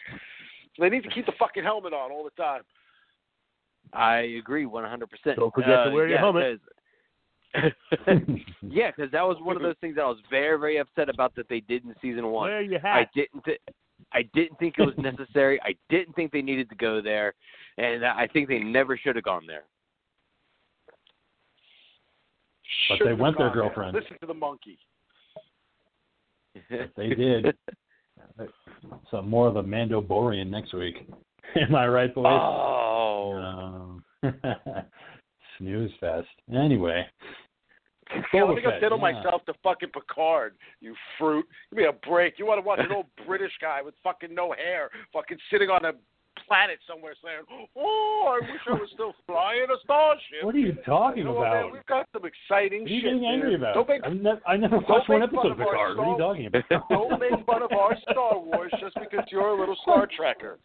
They 0.79 0.89
need 0.89 1.05
to 1.05 1.11
keep 1.11 1.27
the 1.27 1.33
fucking 1.39 1.65
helmet 1.65 1.95
on 1.95 2.13
all 2.13 2.25
the 2.25 2.43
time. 2.43 2.63
I 3.93 4.17
agree 4.39 4.65
100%. 4.67 5.37
Don't 5.37 5.55
forget 5.55 5.69
to 5.69 5.83
Uh, 5.89 5.91
wear 5.93 6.07
your 6.09 6.17
yeah, 6.17 6.19
helmet. 6.19 6.61
'cause- 7.55 7.73
yeah, 8.63 8.91
because 8.91 9.11
that 9.13 9.23
was 9.27 9.39
one 9.41 9.57
of 9.57 9.63
those 9.63 9.77
things 9.81 9.95
that 9.97 10.03
I 10.03 10.09
was 10.09 10.21
very, 10.29 10.59
very 10.59 10.77
upset 10.79 11.09
about 11.09 11.35
that 11.37 11.49
they 11.49 11.61
did 11.61 11.85
in 11.85 11.95
season 12.03 12.27
one. 12.27 12.51
Wear 12.51 12.61
your 12.63 12.87
I 12.87 13.09
didn't. 13.15 13.45
Th- 13.45 13.61
I 14.13 14.23
didn't 14.35 14.59
think 14.59 14.75
it 14.79 14.85
was 14.85 14.97
necessary. 14.99 15.59
I 15.63 15.75
didn't 15.89 16.15
think 16.15 16.33
they 16.33 16.43
needed 16.43 16.69
to 16.69 16.75
go 16.77 17.01
there, 17.01 17.33
and 17.79 18.05
I 18.05 18.27
think 18.27 18.47
they 18.49 18.59
never 18.59 18.97
should 18.97 19.17
have 19.17 19.25
gone 19.25 19.47
there. 19.47 19.65
But 22.89 22.99
Shouldn't 22.99 23.17
they 23.17 23.23
went 23.23 23.39
there, 23.39 23.49
gone 23.49 23.57
there. 23.57 23.65
girlfriend. 23.65 23.95
Listen 23.97 24.19
to 24.21 24.27
the 24.27 24.35
monkey. 24.35 24.79
They 26.97 27.09
did. 27.11 27.55
So 29.11 29.23
more 29.23 29.47
of 29.49 29.57
a 29.57 29.63
Mandalorian 29.63 30.49
next 30.49 30.73
week. 30.75 31.07
Am 31.69 31.75
I 31.75 31.87
right, 31.87 32.15
boys? 32.15 32.27
Oh. 32.27 33.33
Um, 33.33 34.05
snooze 35.59 35.93
fest. 36.01 36.29
Anyway. 36.55 37.07
Yeah, 38.33 38.45
let 38.45 38.55
me 38.55 38.63
go 38.63 38.79
diddle 38.81 38.99
yeah. 38.99 39.13
myself 39.13 39.45
to 39.47 39.55
fucking 39.65 39.89
Picard, 39.89 40.55
you 40.81 40.95
fruit. 41.19 41.45
Give 41.71 41.79
me 41.79 41.85
a 41.87 41.93
break. 42.09 42.39
You 42.39 42.47
want 42.47 42.63
to 42.63 42.67
watch 42.67 42.79
an 42.79 42.93
old 42.93 43.07
British 43.27 43.53
guy 43.61 43.83
with 43.83 43.95
fucking 44.05 44.33
no 44.33 44.53
hair, 44.53 44.91
fucking 45.13 45.39
sitting 45.51 45.71
on 45.71 45.85
a 45.85 45.93
planet 46.47 46.79
somewhere 46.87 47.15
saying, 47.25 47.43
"Oh, 47.77 48.39
I 48.41 48.47
wish 48.47 48.61
I 48.69 48.73
was 48.75 48.89
still 48.95 49.13
flying 49.27 49.67
a 49.73 49.79
starship." 49.83 50.45
What 50.45 50.55
are 50.55 50.59
you 50.59 50.77
talking 50.87 51.19
You 51.19 51.25
know 51.25 51.39
about? 51.39 51.65
man? 51.65 51.73
We've 51.73 51.87
got 51.87 52.07
some 52.13 52.23
exciting 52.25 52.83
What 52.83 52.91
are 52.91 52.95
you 52.95 53.01
shit. 53.01 53.11
getting 53.11 53.27
angry 53.27 53.55
about? 53.57 53.75
Don't 53.75 53.89
make 53.89 54.23
never, 54.23 54.41
I 54.47 54.57
never 54.57 54.79
watched 54.79 55.09
one 55.09 55.23
episode 55.23 55.53
of 55.53 55.59
Picard. 55.59 55.97
What 55.97 56.07
are 56.07 56.13
you 56.13 56.19
talking 56.19 56.47
about? 56.47 56.89
don't 56.89 57.19
make 57.19 57.45
fun 57.45 57.63
of 57.63 57.73
our 57.73 57.97
Star 58.11 58.39
Wars 58.39 58.73
just 58.79 58.95
because 58.95 59.27
you're 59.31 59.49
a 59.49 59.59
little 59.59 59.77
Star 59.83 60.07
Trekker. 60.07 60.63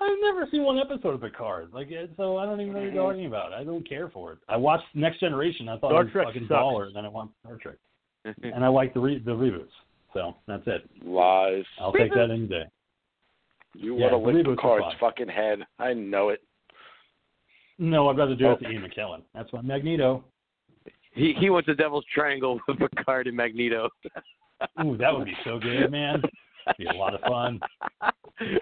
I've 0.00 0.18
never 0.20 0.46
seen 0.50 0.62
one 0.62 0.78
episode 0.78 1.14
of 1.14 1.20
Picard. 1.20 1.70
Like, 1.72 1.88
so 2.16 2.36
I 2.36 2.44
don't 2.44 2.60
even 2.60 2.72
know 2.74 2.80
what 2.80 2.84
you're 2.84 2.92
mm-hmm. 2.92 2.98
talking 2.98 3.26
about. 3.26 3.52
I 3.52 3.64
don't 3.64 3.88
care 3.88 4.08
for 4.10 4.32
it. 4.32 4.38
I 4.48 4.56
watched 4.56 4.84
Next 4.94 5.20
Generation. 5.20 5.68
I 5.68 5.78
thought 5.78 5.90
Star 5.90 6.02
it 6.02 6.04
was 6.04 6.12
Trek 6.12 6.26
fucking 6.26 6.42
sucks. 6.42 6.52
baller, 6.52 6.86
and 6.86 6.96
then 6.96 7.04
I 7.04 7.08
watched 7.08 7.32
Star 7.44 7.56
Trek, 7.56 7.76
and 8.42 8.64
I 8.64 8.68
like 8.68 8.92
the 8.94 9.00
re- 9.00 9.22
the 9.24 9.30
reboots. 9.30 9.68
So 10.12 10.34
that's 10.46 10.62
it. 10.66 10.88
Lies. 11.04 11.64
I'll 11.80 11.92
take 11.92 12.12
that 12.14 12.30
any 12.30 12.46
day. 12.46 12.64
You 13.74 13.96
Yeah, 13.96 14.12
want 14.12 14.12
to 14.12 14.38
lick 14.38 14.46
reboots 14.46 14.64
are 14.64 14.78
Picard's 14.78 14.96
fucking 15.00 15.28
head. 15.28 15.60
I 15.78 15.92
know 15.92 16.30
it. 16.30 16.42
No, 17.78 18.08
I'd 18.08 18.16
rather 18.16 18.34
do 18.34 18.52
it 18.52 18.60
to 18.60 18.66
Oh. 18.66 18.70
Ian 18.70 18.82
McKellen. 18.82 19.22
That's 19.34 19.52
why 19.52 19.60
Magneto. 19.60 20.24
he 21.12 21.34
he 21.38 21.50
wants 21.50 21.68
a 21.68 21.74
Devil's 21.74 22.04
Triangle 22.14 22.58
with 22.68 22.78
Picard 22.78 23.26
and 23.26 23.36
Magneto. 23.36 23.88
Ooh, 24.84 24.96
that 24.96 25.14
would 25.14 25.26
be 25.26 25.36
so 25.44 25.58
good, 25.58 25.90
man. 25.90 26.22
It'd 26.68 26.78
Be 26.78 26.86
a 26.86 26.92
lot 26.98 27.14
of 27.14 27.20
fun. 27.20 27.60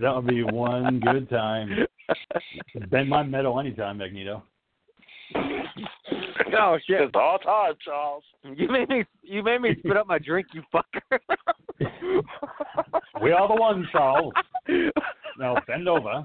That 0.00 0.14
would 0.14 0.26
be 0.26 0.42
one 0.42 1.00
good 1.00 1.28
time. 1.30 1.86
Bend 2.90 3.08
my 3.08 3.22
metal 3.22 3.58
anytime, 3.58 3.98
Magneto. 3.98 4.42
oh 5.34 6.78
shit! 6.86 7.00
Just 7.02 7.16
all 7.16 7.38
time, 7.38 7.74
Charles. 7.84 8.24
You 8.44 8.68
made 8.68 8.88
me 8.88 9.04
you 9.22 9.42
made 9.42 9.60
me 9.60 9.74
spit 9.78 9.96
up 9.96 10.06
my 10.06 10.18
drink, 10.18 10.48
you 10.52 10.62
fucker. 10.72 11.18
We 13.22 13.32
are 13.32 13.48
the 13.48 13.54
ones, 13.54 13.86
Charles. 13.92 14.32
Now 15.38 15.56
bend 15.66 15.88
over. 15.88 16.22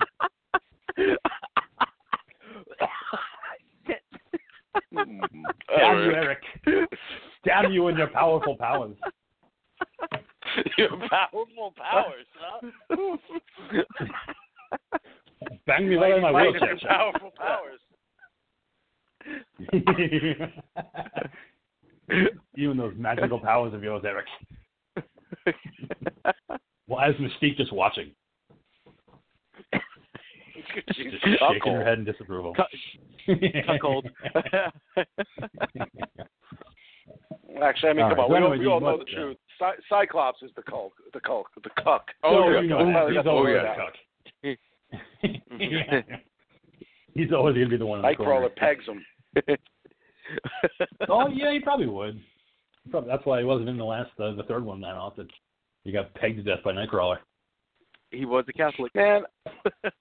Mm. 4.94 5.22
Damn 5.70 5.98
you, 5.98 6.12
Eric. 6.12 6.40
Eric. 6.68 6.90
Damn 7.46 7.72
you 7.72 7.88
and 7.88 7.98
your 7.98 8.08
powerful 8.08 8.56
powers. 8.58 8.96
Your 10.78 10.90
powerful 11.10 11.74
powers, 11.78 12.26
huh? 12.40 12.70
Bang 15.66 15.90
me 15.90 15.96
right 15.96 16.14
in 16.16 16.22
my 16.22 16.32
wheelchair. 16.32 16.78
powerful 16.88 17.32
powers. 17.38 17.80
you 22.56 22.72
and 22.72 22.80
those 22.80 22.94
magical 22.98 23.38
powers 23.40 23.74
of 23.74 23.84
yours, 23.84 24.04
Eric. 24.06 24.26
Well, 26.88 27.10
is 27.10 27.16
Mystique 27.18 27.58
just 27.58 27.72
watching, 27.72 28.12
She's 30.96 31.12
just 31.12 31.24
shaking 31.24 31.74
her 31.74 31.84
head 31.84 32.00
in 32.00 32.06
disapproval. 32.06 32.56
Cuckold. 33.66 34.08
Actually, 37.62 37.90
I 37.90 37.94
mean, 37.94 38.06
All 38.06 38.10
come 38.10 38.20
right, 38.32 38.32
on, 38.32 38.32
we, 38.32 38.38
all, 38.38 38.60
we 38.60 38.68
all 38.68 38.80
know 38.80 38.98
the 38.98 39.04
uh, 39.04 39.14
truth. 39.14 39.38
Cy- 39.62 39.76
Cyclops 39.90 40.42
is 40.42 40.50
the 40.56 40.64
cuck, 40.64 40.92
the 41.14 41.20
cuck, 41.20 41.46
the 41.64 41.70
cuck. 41.84 42.08
Oh, 42.24 42.50
yeah. 42.50 42.62
you 42.62 42.68
know, 42.70 42.80
Oh, 42.80 43.08
yeah. 43.08 43.18
he's 43.22 43.28
always 43.28 43.56
Oh, 43.56 43.66
a 43.68 43.76
cuck. 43.78 43.96
he's 47.14 47.32
always 47.32 47.54
gonna 47.56 47.70
be 47.70 47.78
the 47.78 47.86
one 47.86 48.00
in 48.04 48.10
the 48.10 48.16
corner. 48.16 48.48
Nightcrawler 48.50 48.56
pegs 48.56 48.86
him. 48.86 49.06
Oh 51.10 51.28
yeah, 51.28 51.52
he 51.52 51.60
probably 51.60 51.88
would. 51.88 52.20
Probably, 52.90 53.10
that's 53.10 53.26
why 53.26 53.40
he 53.40 53.46
wasn't 53.46 53.68
in 53.70 53.78
the 53.78 53.84
last, 53.84 54.12
uh, 54.18 54.34
the 54.34 54.44
third 54.48 54.64
one 54.64 54.80
that 54.82 54.96
often. 54.96 55.28
He 55.84 55.92
got 55.92 56.14
pegged 56.16 56.38
to 56.38 56.44
death 56.44 56.64
by 56.64 56.72
Nightcrawler. 56.72 57.18
he 58.12 58.26
was 58.26 58.46
a 58.48 58.54
Catholic. 58.54 58.94
Man, 58.96 59.24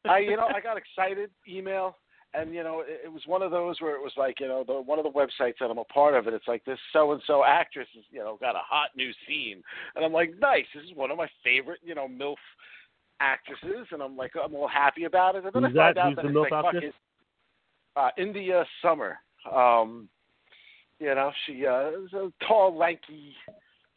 I 0.08 0.18
you 0.18 0.36
know 0.36 0.46
I 0.54 0.60
got 0.60 0.76
excited 0.76 1.30
email 1.48 1.96
and 2.34 2.54
you 2.54 2.62
know 2.62 2.80
it, 2.80 3.00
it 3.06 3.12
was 3.12 3.22
one 3.26 3.42
of 3.42 3.50
those 3.50 3.80
where 3.80 3.94
it 3.96 4.02
was 4.02 4.12
like 4.16 4.38
you 4.40 4.46
know 4.48 4.62
the 4.66 4.74
one 4.74 4.98
of 4.98 5.04
the 5.04 5.10
websites 5.10 5.54
that 5.60 5.70
I'm 5.70 5.78
a 5.78 5.84
part 5.84 6.14
of 6.14 6.26
and 6.26 6.34
it's 6.36 6.46
like 6.48 6.64
this 6.64 6.78
so 6.92 7.12
and 7.12 7.20
so 7.26 7.44
actress 7.44 7.88
is 7.98 8.04
you 8.10 8.20
know 8.20 8.36
got 8.40 8.54
a 8.54 8.60
hot 8.64 8.90
new 8.96 9.10
scene 9.26 9.62
and 9.96 10.04
I'm 10.04 10.12
like 10.12 10.32
nice 10.40 10.64
this 10.74 10.84
is 10.84 10.94
one 10.96 11.10
of 11.10 11.16
my 11.18 11.28
favorite 11.42 11.80
you 11.82 11.94
know 11.94 12.06
milf 12.08 12.36
actresses 13.20 13.86
and 13.90 14.02
I'm 14.02 14.16
like 14.16 14.32
I'm 14.42 14.54
all 14.54 14.68
happy 14.68 15.04
about 15.04 15.34
it 15.36 15.44
and 15.44 15.52
then 15.52 15.64
Who's 15.64 15.76
I 15.76 15.92
find 15.92 15.96
that? 15.96 16.00
out 16.00 16.06
Who's 16.08 16.16
that 16.16 16.22
the 16.22 16.28
it's 16.28 16.36
MILF 16.36 16.50
like 16.50 16.64
fuck 16.74 16.82
it, 16.82 16.94
uh, 17.96 18.08
India 18.16 18.64
Summer 18.82 19.18
um 19.52 20.08
you 20.98 21.14
know 21.14 21.30
she 21.46 21.66
uh 21.66 21.90
is 22.04 22.12
a 22.12 22.30
tall 22.46 22.76
lanky 22.76 23.34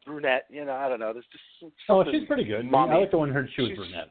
brunette 0.05 0.45
you 0.49 0.65
know 0.65 0.73
I 0.73 0.89
don't 0.89 0.99
know 0.99 1.13
there's 1.13 1.25
just 1.31 1.73
Oh, 1.87 2.03
she's 2.11 2.27
pretty 2.27 2.43
good. 2.43 2.65
mommy. 2.69 2.93
I 2.95 2.97
like 2.99 3.11
the 3.11 3.17
one 3.17 3.29
who 3.29 3.33
heard 3.35 3.49
she 3.55 3.61
was 3.61 3.69
She's- 3.69 3.77
brunette. 3.77 4.09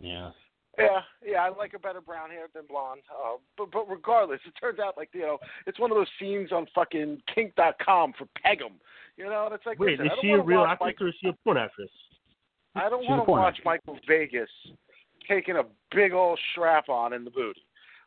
Yeah. 0.00 0.30
Yeah, 0.78 1.00
yeah, 1.24 1.38
I 1.38 1.48
like 1.50 1.72
her 1.72 1.78
better 1.78 2.00
brown 2.00 2.30
hair 2.30 2.46
than 2.54 2.64
blonde. 2.68 3.00
Uh, 3.10 3.36
but 3.56 3.70
but 3.72 3.90
regardless, 3.90 4.40
it 4.46 4.54
turns 4.60 4.78
out 4.78 4.96
like 4.96 5.10
you 5.12 5.22
know 5.22 5.38
it's 5.66 5.78
one 5.78 5.90
of 5.90 5.96
those 5.96 6.08
scenes 6.20 6.52
on 6.52 6.66
fucking 6.74 7.20
Kink.com 7.34 8.12
for 8.16 8.26
Pegum. 8.44 8.74
You 9.16 9.24
know, 9.24 9.46
and 9.46 9.54
it's 9.54 9.66
like 9.66 9.78
Wait, 9.78 9.98
listen, 9.98 10.06
is 10.06 10.12
I 10.12 10.14
don't 10.14 10.22
she 10.22 10.28
a 10.28 10.30
wanna 10.32 10.42
real 10.44 10.60
watch 10.60 10.70
actress 10.70 10.86
Michael, 10.86 11.06
or 11.06 11.08
is 11.08 11.14
she 11.20 11.28
a 11.28 11.32
porn 11.44 11.56
actress? 11.58 11.90
I 12.74 12.88
don't 12.88 13.04
want 13.06 13.26
to 13.26 13.30
watch 13.30 13.56
actress. 13.56 13.64
Michael 13.64 13.98
Vegas 14.06 14.50
taking 15.28 15.56
a 15.56 15.62
big 15.94 16.12
old 16.12 16.38
strap 16.52 16.88
on 16.88 17.12
in 17.12 17.24
the 17.24 17.30
booty. 17.30 17.62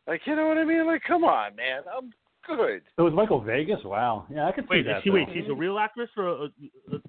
Like 0.08 0.22
you 0.26 0.36
know 0.36 0.48
what 0.48 0.58
I 0.58 0.64
mean? 0.64 0.88
Like 0.88 1.02
come 1.08 1.24
on, 1.24 1.56
man, 1.56 1.82
I'm 1.96 2.12
good. 2.48 2.82
It 2.98 3.02
was 3.02 3.14
Michael 3.14 3.42
Vegas. 3.42 3.80
Wow. 3.84 4.26
Yeah, 4.32 4.48
I 4.48 4.52
could 4.52 4.64
see 4.66 4.78
Wait, 4.78 4.86
that. 4.86 4.98
is 4.98 5.04
she 5.04 5.10
wait, 5.10 5.28
she's 5.34 5.50
a 5.50 5.54
real 5.54 5.78
actress 5.78 6.10
or 6.18 6.28
a, 6.28 6.34
a, 6.34 6.46
a 6.96 7.00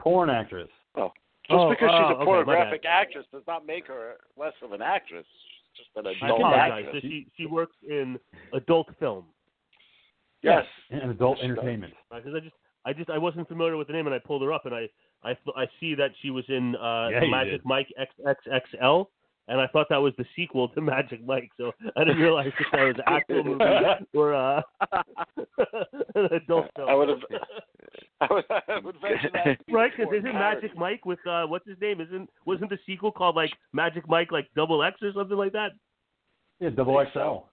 porn 0.00 0.30
actress. 0.30 0.68
Just 1.48 1.58
Oh, 1.58 1.70
because 1.70 1.90
oh, 1.92 1.96
she's 1.98 2.10
a 2.10 2.14
okay, 2.16 2.24
pornographic 2.24 2.84
actress 2.88 3.26
does 3.32 3.42
not 3.46 3.66
make 3.66 3.86
her 3.86 4.16
less 4.36 4.54
of 4.62 4.72
an 4.72 4.82
actress. 4.82 5.24
She's 5.76 5.84
just 5.84 5.96
an 5.96 6.06
adult 6.06 6.40
apologize. 6.40 6.84
actress. 6.86 7.02
So 7.02 7.08
she 7.08 7.26
she 7.36 7.46
works 7.46 7.76
in 7.88 8.18
adult 8.52 8.88
film. 8.98 9.24
Yes. 10.42 10.64
And 10.90 11.10
adult 11.10 11.38
She 11.38 11.44
entertainment. 11.44 11.94
Because 12.14 12.34
I 12.34 12.40
just 12.40 12.54
I 12.84 12.92
just 12.92 13.10
I 13.10 13.18
wasn't 13.18 13.48
familiar 13.48 13.76
with 13.76 13.86
the 13.86 13.92
name 13.92 14.06
and 14.06 14.14
I 14.14 14.18
pulled 14.18 14.42
her 14.42 14.52
up 14.52 14.66
and 14.66 14.74
I 14.74 14.88
I 15.24 15.36
I 15.56 15.66
see 15.80 15.94
that 15.94 16.10
she 16.22 16.30
was 16.30 16.44
in 16.48 16.74
uh 16.76 17.08
Yeah, 17.10 17.20
Magic 17.30 17.52
did. 17.52 17.64
Mike 17.64 17.88
XXXL 18.26 19.06
and 19.48 19.60
I 19.60 19.66
thought 19.68 19.86
that 19.90 20.00
was 20.00 20.12
the 20.18 20.24
sequel 20.34 20.68
to 20.70 20.80
Magic 20.80 21.24
Mike, 21.24 21.50
so 21.56 21.72
I 21.96 22.04
didn't 22.04 22.20
realize 22.20 22.52
that 22.58 22.66
that 22.72 22.84
was 22.84 22.94
an 22.96 23.02
actual 23.06 23.44
movie 23.44 23.64
or 24.14 24.34
uh, 24.34 24.62
an 26.14 26.24
adult 26.32 26.66
film. 26.74 26.88
I 26.88 26.94
would 26.94 27.08
have. 27.08 27.18
I 28.20 28.28
would, 28.30 28.44
I 28.50 28.78
would 28.78 28.96
venture 29.00 29.30
that. 29.32 29.58
Right, 29.70 29.92
because 29.96 30.12
isn't 30.12 30.32
parody. 30.32 30.62
Magic 30.62 30.76
Mike 30.76 31.04
with 31.06 31.24
uh, 31.26 31.46
what's 31.46 31.66
his 31.66 31.76
name? 31.80 32.00
Isn't 32.00 32.28
wasn't 32.44 32.70
the 32.70 32.78
sequel 32.86 33.12
called 33.12 33.36
like 33.36 33.52
Magic 33.72 34.08
Mike 34.08 34.32
like 34.32 34.48
Double 34.56 34.82
X 34.82 35.00
or 35.02 35.12
something 35.14 35.36
like 35.36 35.52
that? 35.52 35.72
Yeah, 36.60 36.70
double 36.70 37.04
XL. 37.12 37.18
so. 37.18 37.44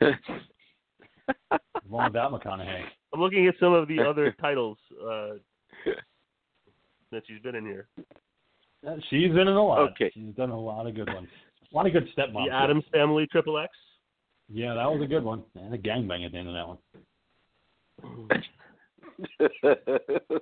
Long 1.90 2.06
about 2.06 2.32
McConaughey. 2.32 2.84
I'm 3.12 3.20
looking 3.20 3.46
at 3.46 3.54
some 3.60 3.72
of 3.72 3.88
the 3.88 4.00
other 4.08 4.34
titles 4.40 4.78
uh, 5.00 5.34
that 7.12 7.22
she's 7.26 7.40
been 7.42 7.54
in 7.54 7.64
here. 7.64 7.88
She's 9.10 9.28
been 9.28 9.48
in 9.48 9.48
a 9.48 9.64
lot. 9.64 9.90
Okay. 9.92 10.10
She's 10.14 10.34
done 10.36 10.50
a 10.50 10.60
lot 10.60 10.86
of 10.86 10.94
good 10.94 11.12
ones. 11.12 11.28
A 11.72 11.76
lot 11.76 11.86
of 11.86 11.92
good 11.92 12.08
stepmom. 12.16 12.46
The. 12.46 12.54
Addams 12.54 12.84
Family 12.92 13.26
Triple 13.30 13.58
X. 13.58 13.72
Yeah, 14.48 14.74
that 14.74 14.90
was 14.90 15.00
a 15.02 15.06
good 15.06 15.24
one. 15.24 15.42
And 15.56 15.74
a 15.74 15.78
gangbang 15.78 16.26
at 16.26 16.32
the 16.32 16.38
end 16.38 16.48
of 16.48 16.54
that 16.54 16.68
one. 16.68 16.78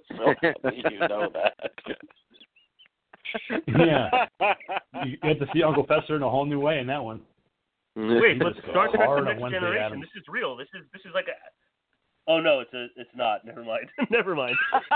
so 0.09 0.35
happy 0.43 0.83
you 0.91 0.99
know 1.01 1.29
that. 1.33 1.55
Yeah. 3.67 4.11
You 5.07 5.17
get 5.23 5.41
to 5.41 5.47
see 5.55 5.63
Uncle 5.63 5.87
Fester 5.87 6.17
in 6.17 6.23
a 6.23 6.29
whole 6.29 6.45
new 6.45 6.61
way 6.61 6.81
in 6.81 6.87
that 6.89 7.03
one. 7.03 7.23
Wait, 7.97 8.39
but 8.39 8.55
Jesus, 8.55 8.71
Star 8.71 8.89
Trek: 8.89 9.09
The 9.09 9.23
Next 9.23 9.53
Generation. 9.53 10.01
This 10.01 10.11
is 10.17 10.25
real. 10.29 10.57
This 10.57 10.69
is 10.75 10.83
this 10.93 11.01
is 11.05 11.13
like 11.15 11.27
a. 11.29 11.37
Oh 12.29 12.39
no, 12.41 12.61
it's 12.61 12.73
a 12.73 12.87
it's 12.97 13.11
not. 13.17 13.45
Never 13.45 13.65
mind. 13.65 13.89
Never 14.11 14.35
mind. 14.35 14.57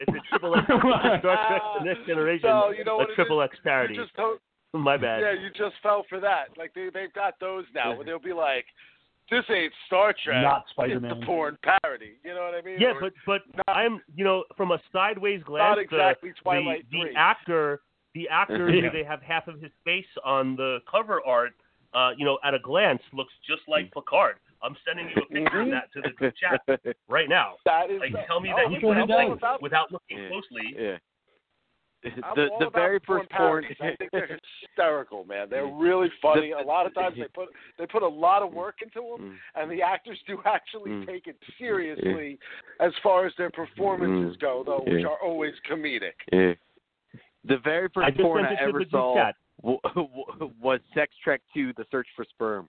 it's 0.00 0.08
a 0.12 0.20
triple 0.30 0.54
X. 0.56 0.64
Star 0.66 1.20
Trek: 1.20 1.62
The 1.78 1.84
Next 1.84 2.06
Generation. 2.06 2.48
No, 2.48 2.70
you 2.70 2.84
know 2.84 2.96
what 2.98 3.10
a 3.10 3.14
triple? 3.14 3.42
X 3.42 3.56
parody. 3.64 3.94
You 3.94 4.02
just 4.04 4.14
don't, 4.16 4.40
My 4.72 4.96
bad. 4.96 5.20
yeah, 5.22 5.32
you 5.32 5.48
just 5.50 5.74
fell 5.82 6.04
for 6.08 6.20
that. 6.20 6.48
Like 6.56 6.72
they 6.74 6.88
they've 6.92 7.12
got 7.12 7.34
those 7.40 7.64
now 7.74 7.94
where 7.96 8.04
they'll 8.04 8.18
be 8.20 8.32
like, 8.32 8.64
"This 9.30 9.44
ain't 9.50 9.72
Star 9.86 10.14
Trek, 10.24 10.42
Not 10.42 10.62
it's 10.62 10.70
Spider-Man. 10.72 11.22
a 11.22 11.26
porn 11.26 11.58
parody." 11.62 12.12
You 12.24 12.34
know 12.34 12.42
what 12.42 12.54
I 12.54 12.62
mean? 12.64 12.76
Yeah, 12.78 12.92
Or 12.94 13.00
but 13.00 13.12
but 13.26 13.42
not- 13.66 13.76
I'm 13.76 14.00
you 14.14 14.24
know 14.24 14.44
from 14.56 14.70
a 14.70 14.78
sideways 14.92 15.42
glance. 15.44 15.78
not 15.78 15.88
glance, 15.88 16.12
exactly 16.12 16.30
the, 16.30 16.34
Twilight 16.42 16.84
the, 16.92 16.98
the 17.12 17.18
actor 17.18 17.80
the 18.14 18.28
actor 18.28 18.68
Yeah. 18.70 18.82
who 18.88 18.90
they 18.98 19.04
have 19.04 19.20
half 19.22 19.48
of 19.48 19.60
his 19.60 19.72
face 19.84 20.04
on 20.24 20.54
the 20.56 20.78
cover 20.88 21.22
art, 21.26 21.52
uh, 21.94 22.10
you 22.16 22.24
know, 22.26 22.38
at 22.44 22.52
a 22.54 22.58
glance 22.58 23.00
looks 23.14 23.32
just 23.48 23.62
like 23.66 23.90
Picard. 23.92 24.36
I'm 24.62 24.76
sending 24.86 25.08
you 25.08 25.22
a 25.22 25.26
picture 25.26 25.60
of 25.62 25.68
that 25.70 25.92
to 25.94 26.00
the 26.02 26.10
group 26.10 26.34
chat 26.36 26.60
right 27.08 27.28
now. 27.28 27.54
that 27.64 27.90
is 27.90 28.00
Like, 28.00 28.26
tell 28.26 28.40
me 28.40 28.52
oh, 28.52 28.56
that 28.56 28.72
you 28.72 28.80
sure 28.80 28.94
he 28.94 29.00
like 29.12 29.28
about- 29.36 29.60
without 29.62 29.90
looking 29.92 30.18
Yeah. 30.18 30.28
closely. 30.28 30.74
Yeah. 30.78 30.96
I'm 32.04 32.34
The 32.34 32.48
the 32.58 32.70
very 32.70 32.98
first 33.06 33.30
porn. 33.30 33.62
parodies. 33.62 33.76
I 33.80 33.94
think 33.96 34.10
they're 34.10 34.38
hysterical, 34.66 35.24
man. 35.24 35.46
They're 35.48 35.66
really 35.68 36.10
funny. 36.20 36.50
The- 36.50 36.58
a 36.64 36.66
lot 36.66 36.84
of 36.86 36.94
times 36.94 37.16
they 37.16 37.28
put 37.32 37.48
they 37.78 37.86
put 37.86 38.02
a 38.02 38.08
lot 38.08 38.42
of 38.42 38.52
work 38.52 38.76
into 38.82 39.00
them, 39.16 39.38
Mm. 39.56 39.62
and 39.62 39.70
the 39.70 39.82
actors 39.82 40.18
do 40.26 40.40
actually 40.44 40.90
Mm. 40.90 41.06
take 41.06 41.28
it 41.28 41.36
seriously 41.58 42.38
as 42.80 42.92
far 43.04 43.24
as 43.26 43.32
their 43.38 43.50
performances 43.50 44.36
Mm. 44.36 44.40
go, 44.40 44.62
though, 44.66 44.80
which 44.84 45.02
Yeah. 45.02 45.08
are 45.10 45.18
always 45.22 45.54
comedic. 45.68 46.14
Yeah. 46.32 46.54
The 47.44 47.58
very 47.58 47.88
first 47.94 48.08
just 48.16 48.20
porn 48.20 48.46
I 48.46 48.54
ever 48.54 48.84
saw 48.90 49.30
w- 49.62 49.78
w- 49.94 50.52
was 50.60 50.80
Sex 50.94 51.14
Trek 51.22 51.40
2: 51.54 51.72
The 51.74 51.84
Search 51.92 52.08
for 52.16 52.24
Sperm. 52.24 52.68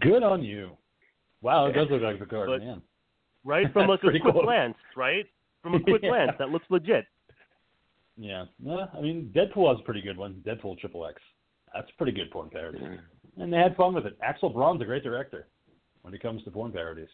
Good 0.00 0.22
on 0.22 0.42
you. 0.42 0.70
Wow, 1.42 1.66
it 1.66 1.72
does 1.72 1.88
look 1.90 2.02
like 2.02 2.18
Picard, 2.18 2.48
But- 2.48 2.60
man. 2.62 2.82
right? 3.44 3.70
From 3.72 3.88
like 3.88 4.00
a 4.04 4.10
quick 4.10 4.22
cool. 4.22 4.42
glance, 4.42 4.76
right? 4.96 5.26
From 5.62 5.74
a 5.74 5.80
quick 5.80 6.00
Yeah. 6.02 6.10
glance, 6.10 6.32
that 6.38 6.48
looks 6.50 6.66
legit. 6.70 7.06
Yeah. 8.16 8.44
Well, 8.62 8.88
I 8.96 9.00
mean, 9.00 9.32
Deadpool 9.34 9.56
was 9.56 9.78
a 9.80 9.84
pretty 9.84 10.00
good 10.02 10.16
one. 10.16 10.42
Deadpool 10.46 10.78
Triple 10.78 11.06
X. 11.06 11.20
That's 11.74 11.88
a 11.90 11.96
pretty 11.96 12.12
good 12.12 12.30
porn 12.30 12.48
parody. 12.50 12.78
And 13.36 13.52
they 13.52 13.56
had 13.58 13.74
fun 13.76 13.94
with 13.94 14.06
it. 14.06 14.16
Axel 14.22 14.48
Braun's 14.50 14.80
a 14.80 14.84
great 14.84 15.02
director 15.02 15.48
when 16.02 16.14
it 16.14 16.22
comes 16.22 16.42
to 16.44 16.50
porn 16.52 16.70
parodies. 16.70 17.08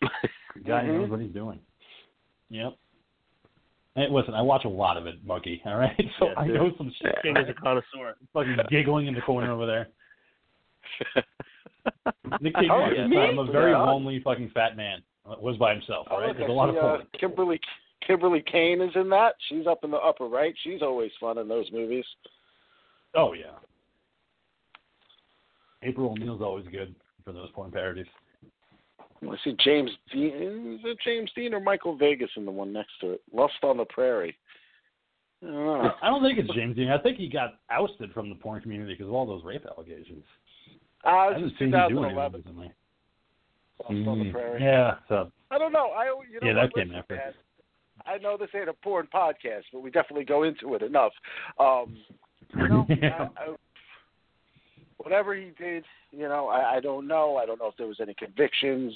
The 0.00 0.08
guy 0.66 0.82
Mhm. 0.84 1.00
knows 1.00 1.10
what 1.10 1.20
he's 1.20 1.32
doing. 1.32 1.58
Yep. 2.50 2.74
Hey, 3.94 4.08
listen, 4.10 4.34
I 4.34 4.42
watch 4.42 4.64
a 4.64 4.68
lot 4.68 4.96
of 4.96 5.06
it, 5.06 5.24
Monkey. 5.24 5.62
All 5.64 5.76
right, 5.76 5.96
so 6.18 6.28
Yeah, 6.28 6.34
I 6.38 6.46
know 6.46 6.70
some 6.76 6.92
shit. 7.00 7.14
King 7.22 7.36
is 7.36 7.48
a 7.48 7.54
connoisseur. 7.54 8.16
Fucking 8.32 8.56
giggling 8.70 9.06
in 9.06 9.14
the 9.14 9.20
corner 9.22 9.50
over 9.52 9.66
there. 9.66 9.88
Nick 12.40 12.54
Cage 12.54 12.68
Oh, 12.70 12.78
was 12.80 12.92
yeah, 13.10 13.20
I'm 13.20 13.38
a 13.38 13.44
very 13.44 13.72
Yeah. 13.72 13.82
lonely 13.82 14.20
fucking 14.20 14.50
fat 14.50 14.76
man. 14.76 15.02
Was 15.40 15.56
by 15.56 15.72
himself. 15.74 16.06
all 16.10 16.18
right? 16.18 16.24
Oh, 16.24 16.26
right, 16.28 16.36
there's 16.36 16.50
I 16.50 16.52
a 16.52 16.56
lot 16.56 16.68
of 16.68 16.74
see, 16.74 16.78
uh, 16.78 16.82
porn. 16.82 17.06
Kimberly 17.18 17.60
Kimberly 18.06 18.42
Kane 18.50 18.80
is 18.80 18.90
in 18.96 19.08
that. 19.10 19.34
She's 19.48 19.66
up 19.68 19.84
in 19.84 19.90
the 19.92 19.96
upper 19.98 20.26
right. 20.26 20.54
She's 20.64 20.82
always 20.82 21.12
fun 21.20 21.38
in 21.38 21.46
those 21.48 21.70
movies. 21.72 22.04
Oh 23.14 23.32
yeah. 23.32 23.52
April 25.82 26.10
O'Neil's 26.10 26.42
always 26.42 26.66
good 26.68 26.94
for 27.24 27.32
those 27.32 27.50
porn 27.52 27.70
parodies. 27.70 28.06
I 29.22 29.36
see 29.44 29.54
James 29.64 29.90
Deen. 30.12 30.78
Is 30.78 30.84
it 30.84 30.98
James 31.04 31.30
Deen 31.36 31.54
or 31.54 31.60
Michael 31.60 31.96
Vegas 31.96 32.30
in 32.36 32.44
the 32.44 32.50
one 32.50 32.72
next 32.72 32.90
to 33.00 33.12
it? 33.12 33.22
Lust 33.32 33.54
on 33.62 33.76
the 33.76 33.84
Prairie. 33.84 34.36
I 35.42 35.46
don't 35.46 35.54
know. 35.54 35.90
I 36.02 36.08
don't 36.08 36.22
think 36.22 36.38
it's 36.38 36.52
James 36.54 36.74
Deen. 36.76 36.88
I 36.90 36.98
think 36.98 37.18
he 37.18 37.28
got 37.28 37.54
ousted 37.70 38.12
from 38.12 38.28
the 38.28 38.34
porn 38.36 38.60
community 38.60 38.94
because 38.94 39.06
of 39.06 39.14
all 39.14 39.26
those 39.26 39.44
rape 39.44 39.64
allegations. 39.66 40.24
Uh, 41.04 41.08
I 41.08 41.28
this 41.30 41.34
haven't 41.34 41.52
is 41.52 41.58
seen 41.58 41.68
him 41.68 41.88
do 41.88 42.04
anything 42.04 42.16
2011. 42.16 42.40
recently. 42.40 42.72
Lust 43.80 44.08
on 44.08 44.18
the 44.18 44.24
Mm, 44.24 44.60
Yeah, 44.60 44.94
so 45.08 45.32
I 45.50 45.58
don't 45.58 45.72
know. 45.72 45.88
I 45.90 46.04
you 46.30 46.40
know 46.40 46.46
Yeah, 46.46 46.54
that 46.54 46.74
came 46.74 46.94
after. 46.94 47.16
man, 47.16 47.32
I 48.06 48.18
know 48.18 48.36
this 48.36 48.50
ain't 48.54 48.68
a 48.68 48.72
porn 48.72 49.08
podcast, 49.12 49.62
but 49.72 49.80
we 49.80 49.90
definitely 49.90 50.24
go 50.24 50.42
into 50.44 50.74
it 50.74 50.82
enough. 50.82 51.12
Um, 51.58 51.96
you 52.56 52.68
know, 52.68 52.86
Yeah. 53.02 53.28
I, 53.36 53.42
I, 53.42 53.54
whatever 54.98 55.34
he 55.34 55.50
did, 55.58 55.84
you 56.10 56.28
know, 56.28 56.48
I, 56.48 56.76
I 56.76 56.80
don't 56.80 57.06
know. 57.06 57.36
I 57.36 57.46
don't 57.46 57.58
know 57.58 57.68
if 57.68 57.76
there 57.76 57.86
was 57.86 58.00
any 58.00 58.14
convictions. 58.14 58.92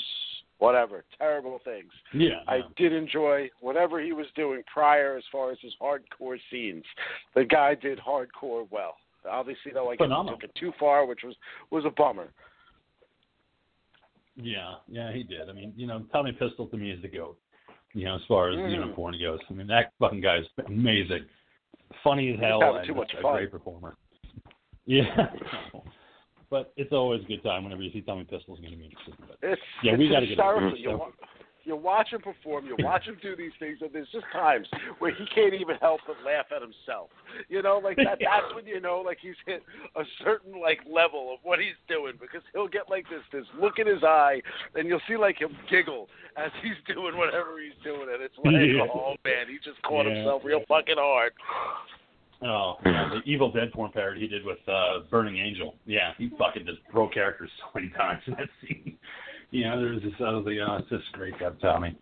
Whatever, 0.58 1.04
terrible 1.18 1.60
things. 1.64 1.92
yeah, 2.14 2.36
I 2.48 2.56
yeah. 2.56 2.62
did 2.78 2.92
enjoy 2.94 3.50
whatever 3.60 4.00
he 4.00 4.12
was 4.14 4.24
doing 4.34 4.62
prior, 4.72 5.14
as 5.18 5.22
far 5.30 5.52
as 5.52 5.58
his 5.60 5.74
hardcore 5.78 6.38
scenes. 6.50 6.82
The 7.34 7.44
guy 7.44 7.74
did 7.74 7.98
hardcore 7.98 8.66
well. 8.70 8.94
Obviously, 9.30 9.72
though, 9.72 9.90
I 9.90 9.96
guess 9.96 10.04
Phenomenal. 10.04 10.38
took 10.38 10.44
it 10.50 10.54
too 10.58 10.72
far, 10.78 11.06
which 11.06 11.20
was 11.24 11.34
was 11.70 11.84
a 11.84 11.90
bummer. 11.90 12.28
Yeah, 14.36 14.74
yeah, 14.88 15.12
he 15.12 15.22
did. 15.22 15.48
I 15.48 15.52
mean, 15.52 15.72
you 15.76 15.86
know, 15.86 16.04
Tommy 16.12 16.32
Pistol 16.32 16.66
to 16.66 16.76
me 16.76 16.90
is 16.90 17.00
the 17.02 17.08
goat. 17.08 17.38
You 17.94 18.04
know, 18.04 18.16
as 18.16 18.20
far 18.28 18.50
as 18.50 18.56
you 18.56 18.78
know, 18.78 18.88
Mhm. 18.88 18.94
porn 18.94 19.18
goes. 19.20 19.40
I 19.48 19.52
mean, 19.54 19.66
that 19.68 19.92
fucking 19.98 20.20
guy 20.20 20.36
is 20.38 20.46
amazing, 20.66 21.24
funny 22.04 22.34
as 22.34 22.40
hell, 22.40 22.76
and 22.76 22.86
too 22.86 22.94
much 22.94 23.08
just 23.08 23.20
a 23.20 23.22
fun. 23.22 23.36
great 23.36 23.50
performer. 23.50 23.96
Yeah, 24.88 25.32
but 26.48 26.72
it's 26.76 26.92
always 26.92 27.20
a 27.24 27.26
good 27.26 27.42
time 27.42 27.64
whenever 27.64 27.82
you 27.82 27.90
see 27.90 28.02
Tommy 28.02 28.22
Pistol's 28.22 28.60
going 28.60 28.70
to 28.70 28.76
be 28.78 28.84
interested. 28.84 29.14
But 29.26 29.36
It's, 29.42 29.60
Yeah, 29.82 29.96
we 29.96 30.08
gotta 30.08 30.26
get 30.28 30.38
over 30.38 30.70
hysterical. 30.70 30.78
You, 30.78 30.90
so. 30.90 31.12
You 31.66 31.74
watch 31.74 32.12
him 32.12 32.20
perform, 32.22 32.64
you 32.66 32.76
watch 32.78 33.04
him 33.04 33.18
do 33.20 33.34
these 33.34 33.50
things, 33.58 33.78
and 33.82 33.90
there's 33.92 34.08
just 34.12 34.24
times 34.32 34.68
where 35.00 35.12
he 35.12 35.26
can't 35.34 35.52
even 35.52 35.74
help 35.80 36.00
but 36.06 36.16
laugh 36.24 36.46
at 36.54 36.62
himself. 36.62 37.10
You 37.48 37.60
know, 37.60 37.80
like 37.82 37.96
that. 37.96 38.18
That's 38.20 38.54
when 38.54 38.66
you 38.66 38.80
know, 38.80 39.02
like 39.04 39.18
he's 39.20 39.34
hit 39.44 39.62
a 39.96 40.02
certain 40.24 40.60
like 40.60 40.78
level 40.90 41.34
of 41.34 41.40
what 41.42 41.58
he's 41.58 41.76
doing 41.88 42.14
because 42.20 42.42
he'll 42.54 42.68
get 42.68 42.88
like 42.88 43.04
this, 43.10 43.20
this 43.32 43.44
look 43.60 43.78
in 43.78 43.86
his 43.86 44.04
eye, 44.04 44.40
and 44.76 44.86
you'll 44.88 45.02
see 45.08 45.16
like 45.16 45.38
him 45.40 45.56
giggle 45.68 46.06
as 46.36 46.52
he's 46.62 46.78
doing 46.94 47.16
whatever 47.18 47.58
he's 47.60 47.76
doing, 47.82 48.06
and 48.12 48.22
it's 48.22 48.38
like, 48.38 48.54
Yeah. 48.54 48.86
oh 48.94 49.16
man, 49.24 49.48
he 49.48 49.58
just 49.64 49.82
caught 49.82 50.06
Yeah. 50.06 50.14
himself 50.14 50.42
real 50.44 50.62
fucking 50.68 50.96
hard. 50.98 51.32
Oh, 52.42 52.74
yeah, 52.84 53.08
the 53.14 53.30
Evil 53.30 53.50
Dead 53.50 53.72
porn 53.72 53.90
parody 53.92 54.20
he 54.20 54.26
did 54.28 54.44
with 54.44 54.58
uh, 54.68 55.00
Burning 55.10 55.38
Angel. 55.38 55.74
Yeah, 55.86 56.12
he 56.18 56.30
fucking 56.38 56.66
just 56.66 56.78
broke 56.92 57.14
characters 57.14 57.50
so 57.60 57.66
many 57.74 57.88
times 57.90 58.22
in 58.26 58.34
that 58.34 58.48
scene. 58.60 58.98
You 59.50 59.64
know, 59.64 59.80
there's 59.80 60.02
this 60.02 60.12
other 60.24 60.42
thing. 60.42 60.58
Oh, 60.60 60.76
it's 60.76 60.88
just 60.88 61.10
great 61.12 61.38
to 61.38 61.44
have 61.44 61.60
Tommy. 61.60 61.96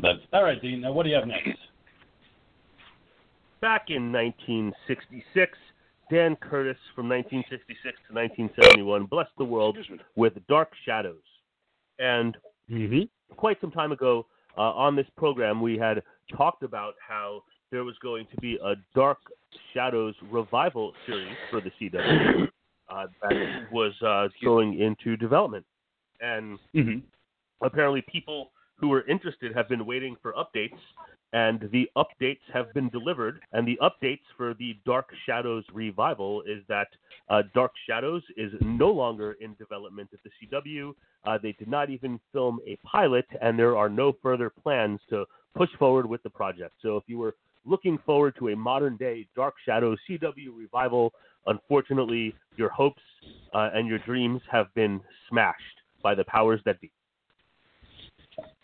But 0.00 0.16
all 0.32 0.44
right, 0.44 0.60
Dean. 0.60 0.82
Now, 0.82 0.92
what 0.92 1.04
do 1.04 1.10
you 1.10 1.16
have 1.16 1.26
next? 1.26 1.58
Back 3.60 3.86
in 3.88 4.12
1966, 4.12 5.58
Dan 6.10 6.36
Curtis 6.36 6.78
from 6.94 7.08
1966 7.08 7.96
to 8.08 8.14
1971 8.14 9.04
blessed 9.06 9.30
the 9.38 9.44
world 9.44 9.76
with 10.16 10.34
Dark 10.48 10.70
Shadows. 10.84 11.16
And 11.98 12.36
Mm-hmm. 12.70 13.34
quite 13.34 13.60
some 13.60 13.72
time 13.72 13.90
ago 13.90 14.26
uh, 14.56 14.60
on 14.60 14.94
this 14.94 15.06
program, 15.16 15.60
we 15.60 15.76
had 15.76 16.02
talked 16.36 16.62
about 16.62 16.94
how 17.06 17.42
there 17.72 17.82
was 17.84 17.96
going 18.00 18.26
to 18.32 18.40
be 18.40 18.58
a 18.64 18.74
Dark 18.94 19.18
Shadows 19.74 20.14
revival 20.30 20.92
series 21.06 21.36
for 21.50 21.60
the 21.60 21.70
CW 21.80 22.46
uh, 22.88 23.06
that 23.22 23.72
was 23.72 23.92
uh, 24.02 24.28
going 24.44 24.78
into 24.78 25.16
development. 25.16 25.64
And 26.20 26.58
Mm-hmm. 26.74 26.98
apparently, 27.62 28.02
people 28.10 28.50
who 28.76 28.88
were 28.88 29.06
interested 29.06 29.54
have 29.54 29.68
been 29.68 29.84
waiting 29.84 30.16
for 30.22 30.32
updates, 30.32 30.78
and 31.32 31.68
the 31.72 31.88
updates 31.96 32.40
have 32.52 32.72
been 32.72 32.88
delivered. 32.88 33.40
And 33.52 33.66
the 33.66 33.78
updates 33.82 34.22
for 34.36 34.54
the 34.54 34.76
Dark 34.86 35.10
Shadows 35.26 35.64
revival 35.72 36.42
is 36.42 36.62
that 36.68 36.88
uh, 37.28 37.42
Dark 37.54 37.72
Shadows 37.86 38.22
is 38.36 38.52
no 38.60 38.90
longer 38.90 39.36
in 39.40 39.54
development 39.54 40.10
at 40.12 40.20
the 40.24 40.30
CW. 40.40 40.94
Uh, 41.24 41.38
they 41.42 41.52
did 41.52 41.68
not 41.68 41.90
even 41.90 42.18
film 42.32 42.60
a 42.66 42.76
pilot, 42.84 43.26
and 43.42 43.58
there 43.58 43.76
are 43.76 43.88
no 43.88 44.14
further 44.22 44.50
plans 44.50 44.98
to 45.10 45.24
push 45.54 45.70
forward 45.78 46.06
with 46.06 46.22
the 46.22 46.30
project. 46.30 46.74
So 46.82 46.96
if 46.96 47.04
you 47.06 47.18
were 47.18 47.34
looking 47.66 47.98
forward 48.06 48.34
to 48.38 48.48
a 48.48 48.56
modern 48.56 48.96
day 48.96 49.26
Dark 49.36 49.54
Shadows 49.66 49.98
CW 50.08 50.56
revival, 50.56 51.12
unfortunately, 51.46 52.34
your 52.56 52.70
hopes 52.70 53.02
uh, 53.54 53.70
and 53.74 53.86
your 53.86 53.98
dreams 53.98 54.40
have 54.50 54.72
been 54.74 55.00
smashed 55.28 55.79
by 56.02 56.14
the 56.14 56.24
powers 56.24 56.60
that 56.64 56.80
be. 56.80 56.90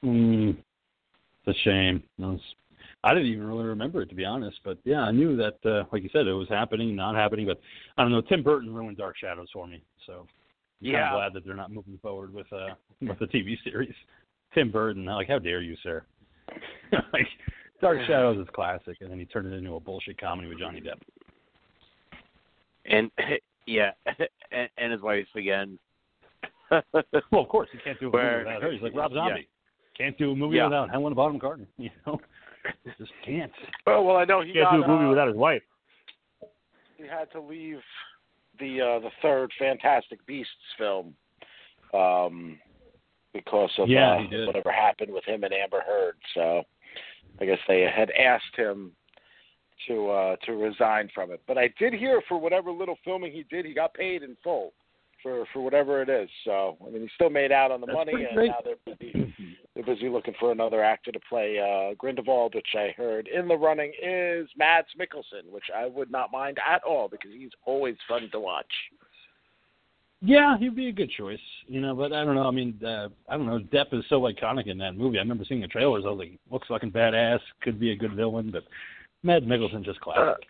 Mm, 0.05 0.57
it's 1.45 1.59
a 1.59 1.61
shame. 1.63 2.03
It 2.19 2.23
was- 2.23 2.55
I 3.05 3.15
didn't 3.15 3.29
even 3.29 3.47
really 3.47 3.67
remember 3.67 4.03
it 4.03 4.09
to 4.09 4.15
be 4.15 4.25
honest. 4.25 4.59
But 4.65 4.79
yeah, 4.85 5.03
I 5.03 5.13
knew 5.13 5.37
that, 5.37 5.65
uh, 5.65 5.85
like 5.93 6.03
you 6.03 6.09
said, 6.09 6.27
it 6.27 6.33
was 6.33 6.49
happening, 6.49 6.97
not 6.97 7.15
happening. 7.15 7.47
But 7.47 7.61
I 7.97 8.03
don't 8.03 8.11
know. 8.11 8.21
Tim 8.21 8.43
Burton 8.43 8.75
ruined 8.75 8.97
Dark 8.97 9.17
Shadows 9.17 9.49
for 9.53 9.67
me, 9.67 9.83
so 10.07 10.21
I'm 10.21 10.27
Yeah. 10.81 11.13
glad 11.13 11.33
that 11.35 11.45
they're 11.45 11.55
not 11.55 11.71
moving 11.71 11.99
forward 11.99 12.33
with 12.33 12.53
uh 12.53 12.75
with 13.01 13.19
the 13.19 13.27
TV 13.29 13.57
series. 13.63 13.95
Tim 14.55 14.71
Burton, 14.71 15.05
like 15.05 15.29
how 15.29 15.39
dare 15.39 15.61
you, 15.61 15.77
sir? 15.77 16.05
like 17.13 17.29
Dark 17.81 18.01
Shadows 18.07 18.39
is 18.39 18.49
classic, 18.55 18.97
and 19.01 19.11
then 19.11 19.19
he 19.19 19.27
turned 19.27 19.53
it 19.53 19.57
into 19.57 19.75
a 19.77 19.81
bullshit 19.81 20.19
comedy 20.19 20.49
with 20.49 20.59
Johnny 20.59 20.81
Depp. 20.81 21.01
And 22.87 23.11
yeah, 23.67 23.93
and, 24.51 24.69
and 24.79 24.93
his 24.93 25.03
wife 25.03 25.29
again. 25.35 25.79
Well, 27.31 27.43
of 27.43 27.49
course, 27.49 27.69
he 27.73 27.79
can't 27.79 27.99
do 28.01 28.09
a 28.09 28.13
movie 28.13 28.39
without 28.45 28.63
her. 28.63 28.73
He's 28.73 28.83
like 28.83 28.95
Rob 28.95 29.13
Yeah. 29.13 29.29
Zombie. 29.29 29.49
Can't 29.97 30.17
do 30.19 30.33
a 30.33 30.37
movie 30.37 30.57
Yeah. 30.57 30.65
without 30.65 30.91
Helena 30.91 31.15
Bonham 31.15 31.41
Carter. 31.41 31.67
You 31.79 31.91
know, 32.07 32.21
just 32.99 33.13
can't. 33.25 33.53
Oh 33.87 34.03
well, 34.03 34.17
I 34.17 34.25
know 34.25 34.41
he 34.41 34.49
He 34.49 34.53
can't 34.55 34.67
got, 34.67 34.77
do 34.77 34.83
a 34.85 34.89
movie 34.89 35.05
uh, 35.07 35.09
without 35.11 35.29
his 35.29 35.37
wife. 35.37 35.63
he 36.97 37.05
had 37.07 37.31
to 37.33 37.41
leave 37.41 37.81
the 38.59 38.81
uh, 38.81 38.99
the 39.01 39.11
third 39.23 39.51
Fantastic 39.59 40.25
Beasts 40.27 40.51
film 40.77 41.15
um, 41.95 42.59
because 43.33 43.71
of 43.79 43.89
Yeah, 43.89 44.15
uh, 44.17 44.47
whatever 44.47 44.73
happened 44.73 45.13
with 45.13 45.25
him 45.25 45.45
and 45.45 45.53
Amber 45.55 45.83
Heard. 45.87 46.17
So 46.35 46.63
I 47.41 47.45
guess 47.45 47.59
they 47.69 47.83
had 47.83 48.11
asked 48.11 48.57
him 48.57 48.93
to 49.87 50.09
uh, 50.11 50.37
to 50.47 50.53
resign 50.53 51.09
from 51.15 51.31
it. 51.31 51.41
But 51.47 51.59
I 51.59 51.73
did 51.79 51.93
hear 51.93 52.21
for 52.29 52.39
whatever 52.39 52.73
little 52.73 52.97
filming 53.05 53.31
he 53.33 53.45
did, 53.49 53.65
he 53.67 53.75
got 53.75 53.95
paid 53.95 54.23
in 54.23 54.37
full 54.43 54.73
for 55.23 55.45
for 55.53 55.61
whatever 55.61 56.03
it 56.03 56.09
is. 56.09 56.29
So 56.45 56.77
I 56.87 56.91
mean, 56.91 57.03
he 57.03 57.09
still 57.15 57.31
made 57.31 57.53
out 57.53 57.71
on 57.71 57.81
the 57.81 57.87
That's 57.87 57.97
money, 57.97 58.25
and 58.25 58.35
great. 58.35 58.49
now 58.49 58.61
they're 58.65 58.97
busy, 58.97 59.35
they're 59.75 59.85
busy 59.85 60.09
looking 60.09 60.35
for 60.39 60.53
another 60.53 60.83
actor 60.83 61.13
to 61.13 61.21
play 61.29 61.59
uh, 61.59 61.95
Grindelwald, 61.95 62.55
which 62.55 62.75
I 62.75 62.95
heard 62.97 63.29
in 63.29 63.49
the 63.49 63.57
running 63.57 63.93
is 64.03 64.49
Mads 64.57 64.89
Mikkelsen, 64.99 65.51
which 65.51 65.65
I 65.75 65.87
would 65.87 66.11
not 66.11 66.33
mind 66.33 66.59
at 66.67 66.83
all 66.83 67.09
because 67.09 67.31
he's 67.33 67.51
always 67.65 67.97
fun 68.09 68.29
to 68.33 68.41
watch. 68.41 68.67
Yeah, 70.23 70.57
he'd 70.59 70.75
be 70.75 70.89
a 70.89 70.93
good 70.93 71.11
choice, 71.11 71.39
you 71.67 71.81
know. 71.81 71.95
But 71.95 72.13
I 72.13 72.25
don't 72.25 72.35
know. 72.35 72.49
I 72.49 72.51
mean, 72.51 72.81
uh, 72.85 73.09
I 73.29 73.37
don't 73.37 73.47
know. 73.47 73.59
Depp 73.59 73.93
is 73.93 74.05
so 74.09 74.23
iconic 74.23 74.67
in 74.67 74.79
that 74.79 74.97
movie. 74.97 75.19
I 75.19 75.21
remember 75.21 75.45
seeing 75.47 75.61
the 75.61 75.69
trailers. 75.69 76.05
I 76.07 76.11
was 76.11 76.19
like, 76.19 76.39
looks 76.51 76.69
fucking 76.69 76.93
badass. 76.93 77.41
Could 77.61 77.79
be 77.79 77.91
a 77.93 77.97
good 77.97 78.15
villain, 78.15 78.51
but 78.51 78.65
Mads 79.23 79.45
Mikkelsen 79.45 79.85
just 79.85 80.01
classic. 80.01 80.47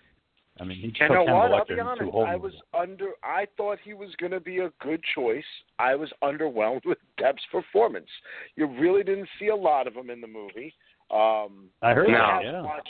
I 0.59 0.65
mean, 0.65 0.79
he 0.79 0.93
You 1.05 1.09
know 1.09 1.25
what? 1.25 1.53
I'll 1.53 1.65
be 1.67 1.79
honest. 1.79 2.11
I 2.27 2.37
was 2.37 2.53
under. 2.79 3.11
I 3.23 3.47
thought 3.57 3.79
he 3.85 3.95
was 3.95 4.11
going 4.19 4.33
to 4.33 4.41
be 4.41 4.59
a 4.59 4.71
good 4.81 5.03
choice. 5.15 5.45
I 5.79 5.95
was 5.95 6.11
underwhelmed 6.23 6.87
with 6.87 6.99
Depp's 7.21 7.43
performance. 7.53 8.09
You 8.57 8.67
really 8.67 9.03
didn't 9.03 9.29
see 9.39 9.49
a 9.49 9.57
lot 9.57 9.87
of 9.87 9.95
him 9.95 10.09
in 10.09 10.21
the 10.21 10.27
movie. 10.27 10.75
Um, 11.11 11.69
I 11.83 11.93
heard 11.93 12.09
that. 12.09 12.41
Yeah. 12.43 12.63
watched. 12.63 12.89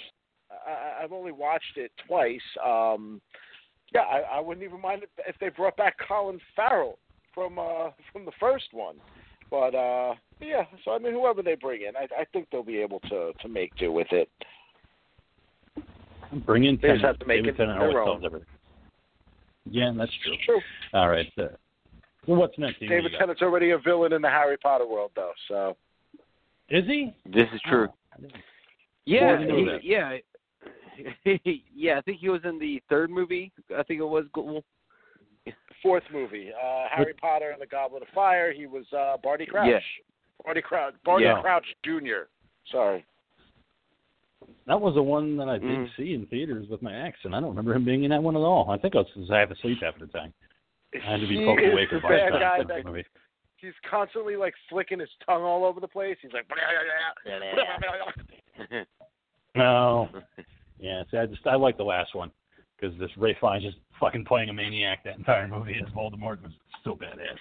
I, 0.51 1.03
I've 1.03 1.13
only 1.13 1.33
watched 1.33 1.77
it 1.77 1.91
twice. 2.07 2.41
Um, 2.65 3.21
yeah, 3.93 4.03
I, 4.03 4.37
I 4.37 4.41
wouldn't 4.41 4.65
even 4.65 4.81
mind 4.81 5.03
if, 5.03 5.11
if 5.27 5.37
they 5.41 5.49
brought 5.49 5.77
back 5.77 5.97
Colin 6.07 6.41
Farrell 6.55 6.99
from 7.35 7.59
uh, 7.59 7.91
from 8.13 8.25
the 8.25 8.33
first 8.39 8.67
one. 8.73 8.97
But 9.51 9.75
uh, 9.75 10.15
yeah, 10.41 10.65
so 10.85 10.93
I 10.93 10.99
mean, 10.99 11.13
whoever 11.13 11.43
they 11.43 11.55
bring 11.55 11.83
in, 11.83 11.97
I, 11.97 12.07
I 12.21 12.25
think 12.33 12.49
they'll 12.51 12.63
be 12.63 12.79
able 12.79 13.01
to 13.01 13.33
to 13.41 13.49
make 13.49 13.75
do 13.77 13.93
with 13.93 14.09
it. 14.13 14.29
Bring 16.45 16.65
in 16.65 16.79
They 16.81 16.89
just 16.93 17.05
have 17.05 17.19
to 17.21 17.27
make 17.27 17.39
David 17.43 17.55
it 17.55 17.57
Tennant 17.59 17.81
their 17.81 18.01
always 18.03 18.19
own. 18.19 18.25
everything. 18.25 18.49
Yeah, 19.71 19.93
that's 19.97 20.13
true. 20.23 20.33
It's 20.35 20.45
true. 20.45 20.61
All 20.95 21.09
right. 21.09 21.31
Uh, 21.39 21.45
well, 22.27 22.41
what's 22.41 22.59
next? 22.59 22.81
David 22.81 23.05
you 23.05 23.11
got? 23.11 23.19
Tennant's 23.19 23.43
already 23.43 23.71
a 23.71 23.79
villain 23.79 24.13
in 24.13 24.23
the 24.23 24.29
Harry 24.29 24.57
Potter 24.59 24.87
world, 24.87 25.11
though. 25.17 25.33
So 25.49 25.77
Is 26.69 26.85
he? 26.87 27.15
This 27.25 27.47
is 27.55 27.61
true. 27.69 27.89
Oh, 28.19 28.27
Yeah, 29.05 29.39
he, 29.39 29.79
yeah, 29.83 30.17
yeah. 31.75 31.99
I 31.99 32.01
think 32.03 32.19
he 32.21 32.29
was 32.29 32.41
in 32.45 32.59
the 32.59 32.83
third 32.89 33.11
movie. 33.11 33.53
I 33.77 33.83
think 33.83 34.01
it 34.01 34.05
was. 34.05 34.25
Fourth 35.83 36.03
movie, 36.13 36.51
uh, 36.51 36.87
Harry 36.91 37.13
Potter 37.13 37.51
and 37.51 37.61
the 37.61 37.67
Goblet 37.67 38.03
of 38.03 38.09
Fire. 38.15 38.53
He 38.53 38.67
was 38.67 38.85
uh, 38.97 39.17
Barty 39.23 39.47
Crouch. 39.47 39.69
Yeah. 39.71 39.79
Barty 40.43 40.63
Crouch. 40.63 40.95
Barty 41.05 41.25
Yeah. 41.27 41.41
Crouch 41.43 41.67
Jr. 41.85 42.29
Sorry. 42.73 43.05
That 44.67 44.81
was 44.81 44.95
the 44.95 45.03
one 45.03 45.37
that 45.37 45.49
I 45.49 45.59
did 45.59 45.71
Mm. 45.71 45.97
see 45.97 46.15
in 46.15 46.27
theaters 46.27 46.69
with 46.69 46.83
my 46.83 46.95
ex, 47.07 47.19
and 47.25 47.35
I 47.35 47.41
don't 47.41 47.51
remember 47.51 47.75
him 47.75 47.85
being 47.85 48.05
in 48.05 48.11
that 48.11 48.23
one 48.23 48.37
at 48.37 48.41
all. 48.41 48.71
I 48.71 48.79
think 48.79 48.95
I 48.95 48.99
was 48.99 49.07
because 49.15 49.31
I 49.31 49.39
have 49.39 49.49
to 49.49 49.57
sleep 49.57 49.79
half 49.83 49.99
the 49.99 50.07
time. 50.09 50.33
I 50.95 50.99
had 51.13 51.21
to 51.21 51.27
be 51.27 51.45
poked 51.45 51.63
awake 51.65 51.91
the 51.91 52.01
by 52.01 52.13
the 52.13 52.17
bad 52.17 52.33
guy 52.33 52.59
the 52.59 52.65
that 52.65 52.85
movie. 52.85 53.05
he's 53.57 53.73
constantly 53.89 54.37
like 54.37 54.55
flicking 54.69 55.01
his 55.01 55.09
tongue 55.25 55.43
all 55.43 55.65
over 55.65 55.81
the 55.81 55.89
place. 55.89 56.17
He's 56.23 56.33
like. 56.33 56.47
No. 59.55 60.09
Yeah, 60.79 61.03
see, 61.11 61.17
I 61.17 61.27
just 61.27 61.47
I 61.47 61.57
like 61.57 61.79
the 61.79 61.85
last 61.85 62.15
one 62.15 62.31
because 62.79 62.97
this 62.99 63.11
Ralph 63.17 63.39
Fiennes 63.41 63.63
just 63.65 63.79
fucking 63.99 64.27
playing 64.27 64.51
a 64.51 64.53
maniac 64.53 65.03
that 65.05 65.17
entire 65.17 65.49
movie 65.49 65.77
as 65.83 65.89
Voldemort 65.95 66.43
was 66.43 66.53
so 66.85 66.95
badass. 66.95 67.39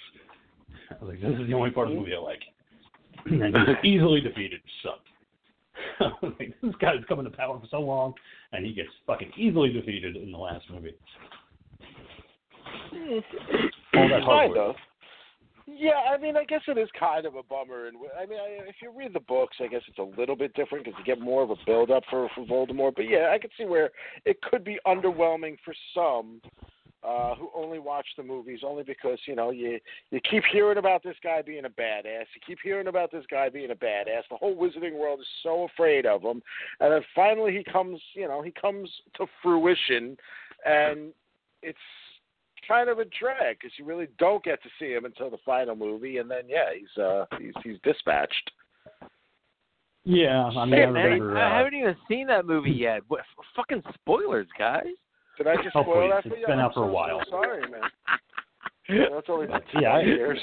I 0.89 0.93
was 1.03 1.09
like, 1.09 1.21
this 1.21 1.37
is 1.37 1.47
the 1.47 1.53
only 1.53 1.71
part 1.71 1.87
of 1.87 1.93
the 1.93 1.99
movie 1.99 2.15
I 2.15 2.19
like. 2.19 2.41
and 3.25 3.43
he 3.43 3.51
was 3.51 3.75
easily 3.83 4.21
defeated. 4.21 4.61
Sucked. 4.81 5.09
I 5.99 6.11
was 6.21 6.33
like, 6.39 6.53
this 6.61 6.75
guy's 6.79 7.03
coming 7.07 7.25
to 7.25 7.31
power 7.31 7.59
for 7.59 7.67
so 7.69 7.79
long, 7.79 8.13
and 8.51 8.65
he 8.65 8.73
gets 8.73 8.89
fucking 9.07 9.31
easily 9.37 9.71
defeated 9.71 10.15
in 10.15 10.31
the 10.31 10.37
last 10.37 10.65
movie. 10.71 10.95
All 13.93 14.09
that 14.09 14.23
hard 14.23 14.53
kind 14.53 14.57
of. 14.57 14.75
Yeah, 15.67 16.13
I 16.13 16.17
mean, 16.17 16.37
I 16.37 16.45
guess 16.45 16.61
it 16.67 16.77
is 16.77 16.89
kind 16.97 17.25
of 17.25 17.35
a 17.35 17.43
bummer, 17.43 17.87
and 17.87 17.97
I 18.19 18.27
mean, 18.27 18.37
I, 18.39 18.69
if 18.69 18.75
you 18.83 18.93
read 18.95 19.13
the 19.13 19.19
books, 19.21 19.57
I 19.59 19.67
guess 19.67 19.81
it's 19.87 19.97
a 19.97 20.19
little 20.19 20.35
bit 20.35 20.53
different 20.53 20.85
because 20.85 20.99
you 20.99 21.05
get 21.05 21.19
more 21.19 21.41
of 21.41 21.49
a 21.49 21.55
build 21.65 21.89
up 21.89 22.03
for 22.09 22.29
for 22.35 22.45
Voldemort. 22.45 22.93
But 22.95 23.09
yeah, 23.09 23.31
I 23.33 23.39
can 23.39 23.49
see 23.57 23.65
where 23.65 23.89
it 24.25 24.39
could 24.43 24.63
be 24.63 24.77
underwhelming 24.85 25.57
for 25.65 25.73
some 25.95 26.39
uh, 27.05 27.35
who 27.35 27.49
only 27.55 27.79
watch 27.79 28.07
the 28.17 28.23
movies, 28.23 28.59
only 28.65 28.83
because 28.83 29.19
you 29.27 29.35
know 29.35 29.51
you 29.51 29.79
you 30.11 30.19
keep 30.29 30.43
hearing 30.51 30.77
about 30.77 31.03
this 31.03 31.15
guy 31.23 31.41
being 31.41 31.65
a 31.65 31.69
badass, 31.69 32.25
you 32.33 32.41
keep 32.45 32.59
hearing 32.63 32.87
about 32.87 33.11
this 33.11 33.25
guy 33.29 33.49
being 33.49 33.71
a 33.71 33.75
badass. 33.75 34.23
The 34.29 34.37
whole 34.37 34.55
Wizarding 34.55 34.97
world 34.97 35.19
is 35.19 35.27
so 35.43 35.63
afraid 35.63 36.05
of 36.05 36.21
him, 36.21 36.41
and 36.79 36.91
then 36.91 37.01
finally 37.13 37.51
he 37.55 37.63
comes, 37.63 38.01
you 38.13 38.27
know, 38.27 38.41
he 38.41 38.51
comes 38.51 38.89
to 39.17 39.25
fruition, 39.41 40.17
and 40.65 41.11
it's 41.61 41.77
kind 42.67 42.89
of 42.89 42.99
a 42.99 43.05
drag 43.05 43.59
because 43.59 43.71
you 43.77 43.85
really 43.85 44.07
don't 44.17 44.43
get 44.43 44.61
to 44.63 44.69
see 44.79 44.91
him 44.91 45.05
until 45.05 45.29
the 45.29 45.37
final 45.45 45.75
movie, 45.75 46.17
and 46.17 46.29
then 46.29 46.43
yeah, 46.47 46.69
he's 46.77 47.03
uh 47.03 47.25
he's 47.39 47.53
he's 47.63 47.77
dispatched. 47.83 48.51
Yeah, 50.07 50.45
I 50.45 50.65
mean, 50.65 50.73
I 50.75 50.77
Shit, 50.77 50.93
man, 50.93 51.03
remember. 51.11 51.37
I 51.37 51.51
Uh, 51.51 51.57
haven't 51.57 51.73
even 51.79 51.95
seen 52.07 52.27
that 52.27 52.45
movie 52.45 52.71
yet. 52.71 53.01
What 53.07 53.21
fucking 53.55 53.81
spoilers, 53.95 54.47
guys? 54.57 54.85
Did 55.37 55.47
I 55.47 55.55
just 55.63 55.75
Oh, 55.75 55.83
spoil 55.83 56.09
that 56.09 56.23
for 56.23 56.29
It's 56.29 56.37
you? 56.39 56.47
been 56.47 56.59
I'm 56.59 56.65
out 56.65 56.73
for 56.73 56.83
a 56.83 56.87
so, 56.87 56.91
while. 56.91 57.19
So 57.25 57.29
sorry, 57.31 57.61
man. 57.69 57.81
That's 59.13 59.27
only 59.29 59.47
been 59.47 59.61
Yeah, 59.81 59.93
I- 59.93 60.03
20 60.03 60.11
years. 60.11 60.39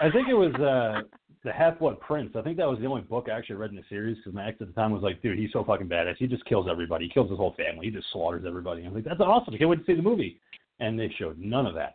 I 0.00 0.10
think 0.10 0.28
it 0.28 0.34
was 0.34 0.52
uh 0.56 1.02
the 1.42 1.52
Half 1.52 1.78
Blood 1.78 1.98
Prince. 2.00 2.32
I 2.36 2.42
think 2.42 2.58
that 2.58 2.68
was 2.68 2.78
the 2.80 2.86
only 2.86 3.00
book 3.02 3.28
I 3.30 3.38
actually 3.38 3.56
read 3.56 3.70
in 3.70 3.76
the 3.76 3.82
series 3.88 4.18
because 4.18 4.34
my 4.34 4.46
ex 4.46 4.58
at 4.60 4.66
the 4.66 4.74
time 4.74 4.90
was 4.90 5.02
like, 5.02 5.22
"Dude, 5.22 5.38
he's 5.38 5.52
so 5.52 5.64
fucking 5.64 5.88
badass. 5.88 6.16
He 6.18 6.26
just 6.26 6.44
kills 6.44 6.66
everybody. 6.70 7.06
He 7.06 7.10
kills 7.12 7.30
his 7.30 7.38
whole 7.38 7.54
family. 7.56 7.86
He 7.86 7.92
just 7.92 8.10
slaughters 8.12 8.44
everybody." 8.46 8.84
I'm 8.84 8.92
like, 8.92 9.04
"That's 9.04 9.20
awesome. 9.20 9.54
I 9.54 9.56
can't 9.56 9.70
wait 9.70 9.78
to 9.78 9.84
see 9.86 9.94
the 9.94 10.02
movie." 10.02 10.38
And 10.80 10.98
they 10.98 11.08
showed 11.18 11.38
none 11.38 11.66
of 11.66 11.74
that 11.76 11.94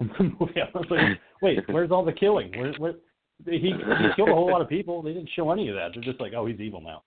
in 0.00 0.08
the 0.08 0.24
movie. 0.40 0.60
I 0.60 0.68
was 0.76 0.86
like, 0.90 1.18
"Wait, 1.40 1.60
where's 1.70 1.90
all 1.92 2.04
the 2.04 2.12
killing? 2.12 2.50
Where, 2.58 2.72
where, 2.74 2.92
he, 3.46 3.58
he 3.58 3.72
killed 4.16 4.28
a 4.28 4.34
whole 4.34 4.50
lot 4.50 4.60
of 4.60 4.68
people. 4.68 5.00
They 5.02 5.14
didn't 5.14 5.30
show 5.34 5.50
any 5.50 5.68
of 5.68 5.76
that. 5.76 5.92
They're 5.94 6.02
just 6.02 6.20
like, 6.20 6.32
oh, 6.36 6.44
he's 6.46 6.60
evil 6.60 6.80
now." 6.82 7.04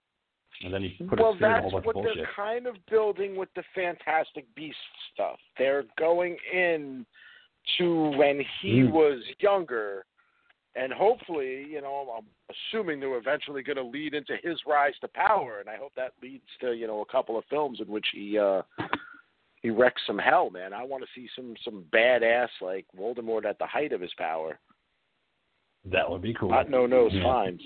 And 0.63 0.73
then 0.73 0.81
he 0.81 0.89
put 1.07 1.19
well, 1.19 1.33
his 1.33 1.37
spirit 1.39 1.51
in 1.51 1.57
a 1.57 1.61
that's 1.61 1.61
whole 1.63 1.71
bunch 1.71 1.85
what 1.85 1.95
of 1.95 2.03
bullshit. 2.03 2.17
they're 2.17 2.29
kind 2.35 2.65
of 2.67 2.75
building 2.89 3.35
with 3.35 3.49
the 3.55 3.63
Fantastic 3.75 4.45
Beast 4.55 4.77
stuff. 5.13 5.37
They're 5.57 5.83
going 5.99 6.35
in 6.51 7.05
to 7.77 8.09
when 8.17 8.39
he 8.61 8.81
Mm. 8.81 8.91
was 8.91 9.21
younger, 9.39 10.05
and 10.75 10.91
hopefully, 10.93 11.65
you 11.65 11.81
know, 11.81 12.09
I'm 12.17 12.25
assuming 12.49 12.99
they're 12.99 13.17
eventually 13.17 13.61
going 13.61 13.77
to 13.77 13.83
lead 13.83 14.13
into 14.13 14.35
his 14.37 14.65
rise 14.65 14.97
to 15.01 15.07
power, 15.09 15.59
and 15.59 15.69
I 15.69 15.75
hope 15.75 15.93
that 15.95 16.13
leads 16.21 16.47
to 16.61 16.73
you 16.73 16.87
know 16.87 17.01
a 17.01 17.05
couple 17.05 17.37
of 17.37 17.45
films 17.45 17.79
in 17.79 17.87
which 17.87 18.07
he 18.13 18.37
uh 18.39 18.61
he 19.61 19.69
wrecks 19.69 20.01
some 20.07 20.17
hell, 20.19 20.49
man. 20.49 20.71
I 20.73 20.83
want 20.83 21.03
to 21.03 21.09
see 21.13 21.27
some 21.35 21.55
some 21.63 21.83
badass 21.91 22.49
like 22.61 22.85
Voldemort 22.97 23.45
at 23.45 23.59
the 23.59 23.65
height 23.67 23.91
of 23.91 24.01
his 24.01 24.13
power, 24.17 24.59
That 25.85 26.09
would 26.09 26.21
be 26.21 26.33
cool. 26.33 26.49
not 26.49 26.69
no 26.69 26.85
no 26.85 27.09
Yeah. 27.09 27.23
fines. 27.23 27.61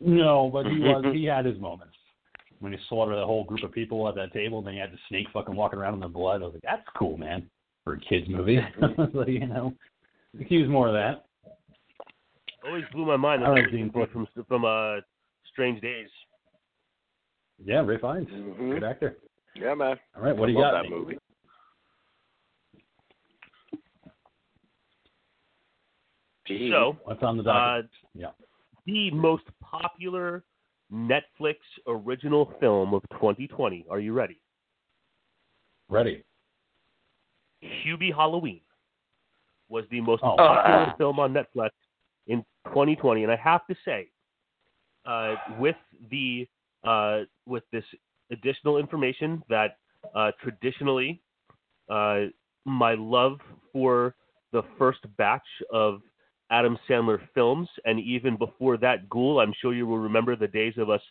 No, 0.00 0.48
but 0.52 0.66
he 0.66 0.78
was 0.78 1.04
he 1.12 1.24
had 1.24 1.44
his 1.44 1.58
moments. 1.58 1.94
When 2.60 2.72
he 2.72 2.78
slaughtered 2.88 3.16
that 3.16 3.24
whole 3.24 3.44
group 3.44 3.62
of 3.62 3.72
people 3.72 4.06
at 4.08 4.14
that 4.16 4.32
table, 4.32 4.58
and 4.58 4.66
then 4.66 4.74
he 4.74 4.80
had 4.80 4.92
the 4.92 4.98
snake 5.08 5.26
fucking 5.32 5.54
walking 5.54 5.78
around 5.78 5.94
in 5.94 6.00
the 6.00 6.08
blood. 6.08 6.42
I 6.42 6.44
was 6.44 6.54
like, 6.54 6.62
that's 6.62 6.86
cool, 6.96 7.16
man, 7.16 7.48
for 7.84 7.94
a 7.94 8.00
kids 8.00 8.28
movie. 8.28 8.58
like, 9.14 9.28
you 9.28 9.46
know, 9.46 9.74
we 10.34 10.44
could 10.44 10.50
use 10.50 10.68
more 10.68 10.88
of 10.88 10.94
that. 10.94 11.24
Always 12.64 12.84
blew 12.92 13.06
my 13.06 13.16
mind. 13.16 13.44
I 13.44 13.48
like 13.48 13.64
That 13.64 13.70
Dean 13.72 13.90
from 13.90 14.06
from, 14.34 14.44
from 14.46 14.64
uh, 14.66 14.96
Strange 15.52 15.80
Days. 15.80 16.08
Yeah, 17.64 17.80
Ralph 17.80 18.00
Fiennes, 18.00 18.28
Mhm. 18.28 18.74
good 18.74 18.84
actor. 18.84 19.18
Yeah, 19.54 19.74
man. 19.74 19.98
All 20.16 20.22
right, 20.22 20.36
what 20.36 20.46
do 20.46 20.52
you 20.52 20.58
love 20.58 20.72
got? 20.72 20.82
that 20.82 20.90
Nate? 20.90 20.90
movie. 20.90 21.18
So, 26.70 26.96
What's 27.04 27.22
on 27.22 27.36
the 27.36 27.48
uh, 27.48 27.82
yeah. 28.14 28.30
The 28.86 29.10
most 29.10 29.44
popular 29.60 30.44
Netflix 30.92 31.56
original 31.86 32.52
film 32.60 32.94
of 32.94 33.02
2020. 33.12 33.86
Are 33.90 34.00
you 34.00 34.12
ready? 34.12 34.40
Ready? 35.88 36.24
Hubie 37.62 38.14
Halloween 38.14 38.60
was 39.68 39.84
the 39.90 40.00
most 40.00 40.22
Oh. 40.22 40.36
popular 40.36 40.92
film 40.98 41.20
on 41.20 41.32
Netflix 41.32 41.70
in 42.26 42.44
2020, 42.66 43.22
and 43.22 43.32
I 43.32 43.36
have 43.36 43.66
to 43.66 43.74
say, 43.84 44.10
uh, 45.04 45.36
with 45.58 45.76
the 46.10 46.48
uh, 46.84 47.24
with 47.46 47.62
this 47.72 47.84
additional 48.30 48.78
information 48.78 49.42
that 49.48 49.78
uh, 50.14 50.32
traditionally 50.40 51.22
uh, 51.90 52.26
my 52.64 52.94
love 52.94 53.40
for 53.72 54.14
the 54.52 54.62
first 54.78 55.00
batch 55.16 55.46
of 55.70 56.02
Adam 56.50 56.78
Sandler 56.88 57.20
films, 57.34 57.68
and 57.84 58.00
even 58.00 58.36
before 58.36 58.76
that, 58.78 59.08
Ghoul. 59.08 59.40
I'm 59.40 59.54
sure 59.60 59.72
you 59.72 59.86
will 59.86 59.98
remember 59.98 60.36
the 60.36 60.48
days 60.48 60.74
of 60.76 60.90
us 60.90 61.02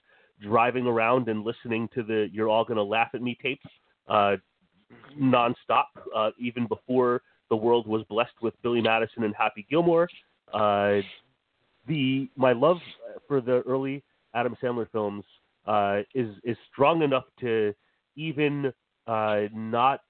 driving 0.41 0.85
around 0.85 1.27
and 1.27 1.43
listening 1.43 1.89
to 1.95 2.03
the 2.03 2.29
"You're 2.31 2.49
All 2.49 2.65
Gonna 2.65 2.83
Laugh 2.83 3.09
at 3.13 3.21
Me" 3.21 3.37
tapes 3.41 3.65
uh, 4.07 4.35
nonstop, 5.19 5.85
uh, 6.15 6.31
even 6.39 6.67
before 6.67 7.21
the 7.49 7.55
world 7.55 7.87
was 7.87 8.03
blessed 8.09 8.41
with 8.41 8.53
Billy 8.61 8.81
Madison 8.81 9.23
and 9.23 9.35
Happy 9.35 9.65
Gilmore. 9.69 10.07
Uh, 10.53 10.99
the 11.87 12.29
my 12.35 12.51
love 12.51 12.77
for 13.27 13.41
the 13.41 13.61
early 13.67 14.03
Adam 14.33 14.55
Sandler 14.61 14.89
films 14.91 15.23
uh, 15.65 16.01
is 16.13 16.35
is 16.43 16.57
strong 16.71 17.01
enough 17.01 17.25
to 17.39 17.73
even 18.15 18.71
uh, 19.07 19.41
not 19.53 20.01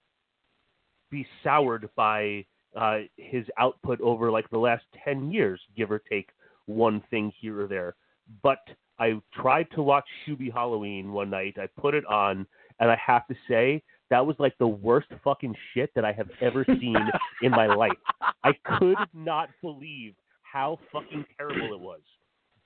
be 1.11 1.25
soured 1.43 1.89
by 1.95 2.45
uh, 2.75 2.99
his 3.17 3.45
output 3.57 3.99
over 4.01 4.31
like 4.31 4.49
the 4.49 4.57
last 4.57 4.83
ten 5.03 5.31
years, 5.31 5.59
give 5.75 5.91
or 5.91 5.99
take 6.09 6.29
one 6.65 7.01
thing 7.09 7.31
here 7.39 7.61
or 7.61 7.67
there. 7.67 7.95
But 8.43 8.59
I 8.99 9.19
tried 9.33 9.67
to 9.75 9.81
watch 9.81 10.05
Hubie 10.27 10.53
Halloween 10.53 11.11
one 11.11 11.29
night. 11.29 11.55
I 11.57 11.67
put 11.79 11.95
it 11.95 12.05
on, 12.05 12.45
and 12.79 12.91
I 12.91 12.97
have 13.03 13.27
to 13.27 13.35
say 13.47 13.81
that 14.09 14.25
was 14.25 14.35
like 14.39 14.57
the 14.57 14.67
worst 14.67 15.07
fucking 15.23 15.55
shit 15.73 15.91
that 15.95 16.05
I 16.05 16.11
have 16.11 16.29
ever 16.41 16.65
seen 16.67 16.97
in 17.41 17.51
my 17.51 17.67
life. 17.67 17.91
I 18.43 18.51
could 18.77 18.97
not 19.13 19.49
believe 19.61 20.15
how 20.43 20.79
fucking 20.91 21.25
terrible 21.37 21.73
it 21.73 21.79
was. 21.79 22.01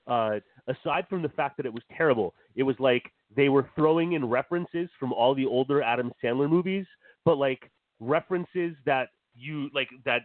Uh, 0.06 0.40
aside 0.72 1.06
from 1.08 1.22
the 1.22 1.28
fact 1.30 1.56
that 1.56 1.66
it 1.66 1.72
was 1.72 1.82
terrible, 1.96 2.34
it 2.56 2.62
was 2.62 2.76
like 2.78 3.10
they 3.34 3.48
were 3.48 3.68
throwing 3.74 4.12
in 4.12 4.24
references 4.24 4.88
from 4.98 5.12
all 5.12 5.34
the 5.34 5.46
older 5.46 5.82
Adam 5.82 6.12
Sandler 6.22 6.48
movies, 6.48 6.86
but 7.24 7.36
like 7.36 7.70
references 8.00 8.74
that 8.84 9.08
you 9.34 9.68
like 9.74 9.88
that 10.04 10.22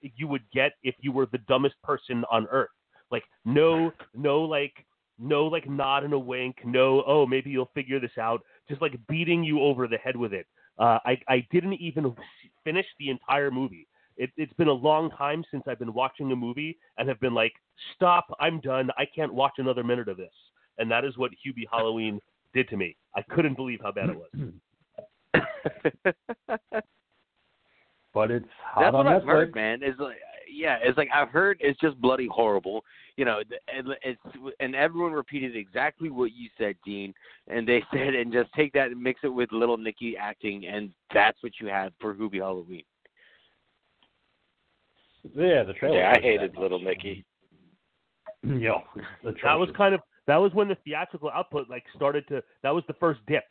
you 0.00 0.28
would 0.28 0.44
get 0.52 0.72
if 0.82 0.94
you 1.00 1.12
were 1.12 1.26
the 1.26 1.38
dumbest 1.48 1.74
person 1.82 2.24
on 2.30 2.46
earth. 2.50 2.70
Like 3.10 3.24
no, 3.44 3.92
no, 4.14 4.42
like 4.42 4.72
no, 5.18 5.46
like 5.46 5.68
nod 5.68 6.04
and 6.04 6.12
a 6.12 6.18
wink. 6.18 6.56
No, 6.64 7.02
oh, 7.06 7.26
maybe 7.26 7.50
you'll 7.50 7.70
figure 7.74 8.00
this 8.00 8.18
out. 8.20 8.42
Just 8.68 8.82
like 8.82 8.98
beating 9.08 9.42
you 9.42 9.60
over 9.60 9.88
the 9.88 9.96
head 9.98 10.16
with 10.16 10.32
it. 10.32 10.46
Uh, 10.78 10.98
I 11.04 11.18
I 11.28 11.46
didn't 11.50 11.74
even 11.74 12.14
finish 12.64 12.86
the 12.98 13.10
entire 13.10 13.50
movie. 13.50 13.86
It, 14.16 14.30
it's 14.36 14.52
been 14.54 14.68
a 14.68 14.72
long 14.72 15.10
time 15.10 15.44
since 15.50 15.62
I've 15.68 15.78
been 15.78 15.94
watching 15.94 16.32
a 16.32 16.36
movie 16.36 16.76
and 16.98 17.08
have 17.08 17.20
been 17.20 17.34
like, 17.34 17.52
stop, 17.94 18.26
I'm 18.40 18.60
done. 18.60 18.90
I 18.98 19.04
can't 19.14 19.32
watch 19.32 19.52
another 19.58 19.84
minute 19.84 20.08
of 20.08 20.16
this. 20.16 20.32
And 20.78 20.90
that 20.90 21.04
is 21.04 21.16
what 21.16 21.30
Hubie 21.30 21.66
Halloween 21.70 22.20
did 22.52 22.68
to 22.70 22.76
me. 22.76 22.96
I 23.14 23.22
couldn't 23.30 23.54
believe 23.54 23.78
how 23.80 23.92
bad 23.92 24.10
it 24.10 24.16
was. 25.34 26.82
but 28.18 28.32
it's 28.32 28.46
hot 28.60 28.80
That's 28.80 28.94
on 28.96 29.04
what 29.06 29.14
I've 29.14 29.22
heard, 29.22 29.54
man. 29.54 29.80
Is 29.80 29.94
like, 30.00 30.16
yeah, 30.52 30.78
it's 30.82 30.98
like 30.98 31.08
I've 31.14 31.28
heard 31.28 31.56
it's 31.60 31.78
just 31.78 32.00
bloody 32.00 32.26
horrible. 32.26 32.82
You 33.16 33.24
know, 33.24 33.38
and 33.72 33.88
it's 34.02 34.20
and 34.58 34.74
everyone 34.74 35.12
repeated 35.12 35.54
exactly 35.54 36.10
what 36.10 36.32
you 36.32 36.48
said, 36.58 36.74
Dean. 36.84 37.14
And 37.46 37.66
they 37.66 37.80
said, 37.92 38.16
and 38.16 38.32
just 38.32 38.52
take 38.54 38.72
that 38.72 38.88
and 38.88 39.00
mix 39.00 39.20
it 39.22 39.28
with 39.28 39.52
Little 39.52 39.76
Nicky 39.76 40.16
acting, 40.16 40.66
and 40.66 40.90
that's 41.14 41.40
what 41.44 41.52
you 41.60 41.68
have 41.68 41.92
for 42.00 42.12
Hubie 42.12 42.38
Halloween. 42.38 42.82
Yeah, 45.36 45.62
the 45.62 45.74
trailer. 45.74 45.98
Yeah, 45.98 46.12
I 46.16 46.20
hated. 46.20 46.56
Little 46.56 46.82
Nicky. 46.82 47.24
Yo, 48.42 48.82
the 49.22 49.32
that 49.44 49.54
was 49.54 49.68
kind 49.76 49.94
of 49.94 50.00
that 50.26 50.38
was 50.38 50.52
when 50.54 50.66
the 50.66 50.76
theatrical 50.84 51.30
output 51.32 51.70
like 51.70 51.84
started 51.94 52.26
to 52.28 52.42
that 52.64 52.74
was 52.74 52.82
the 52.88 52.94
first 52.94 53.20
dip 53.28 53.44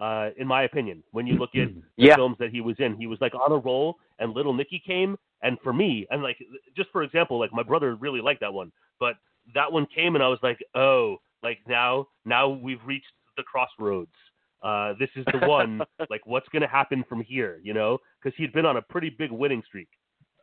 uh 0.00 0.30
in 0.36 0.46
my 0.46 0.64
opinion 0.64 1.02
when 1.12 1.26
you 1.26 1.36
look 1.36 1.50
at 1.54 1.68
the 1.68 1.82
Yeah. 1.96 2.16
films 2.16 2.36
that 2.38 2.50
he 2.50 2.60
was 2.60 2.76
in. 2.80 2.96
He 2.96 3.06
was 3.06 3.20
like 3.20 3.34
on 3.34 3.52
a 3.52 3.56
roll 3.56 3.96
and 4.18 4.32
little 4.32 4.52
nicky 4.52 4.82
came 4.84 5.16
and 5.42 5.58
for 5.62 5.72
me 5.72 6.06
and 6.10 6.22
like 6.22 6.38
just 6.76 6.90
for 6.90 7.02
example 7.02 7.38
like 7.38 7.52
my 7.52 7.62
brother 7.62 7.94
really 7.94 8.20
liked 8.20 8.40
that 8.40 8.52
one 8.52 8.72
but 8.98 9.16
that 9.54 9.70
one 9.70 9.86
came 9.94 10.14
and 10.14 10.24
i 10.24 10.28
was 10.28 10.38
like 10.42 10.58
oh 10.74 11.18
like 11.42 11.58
now 11.68 12.06
now 12.24 12.48
we've 12.48 12.80
reached 12.86 13.12
the 13.36 13.42
crossroads. 13.42 14.14
Uh 14.62 14.94
this 14.98 15.10
is 15.16 15.24
the 15.32 15.46
one 15.46 15.80
like 16.10 16.24
what's 16.26 16.48
going 16.48 16.62
to 16.62 16.68
happen 16.68 17.04
from 17.08 17.20
here 17.22 17.60
you 17.62 17.74
know? 17.74 17.98
Because 18.22 18.36
he'd 18.38 18.52
been 18.52 18.66
on 18.66 18.78
a 18.78 18.82
pretty 18.82 19.10
big 19.10 19.30
winning 19.30 19.62
streak. 19.66 19.88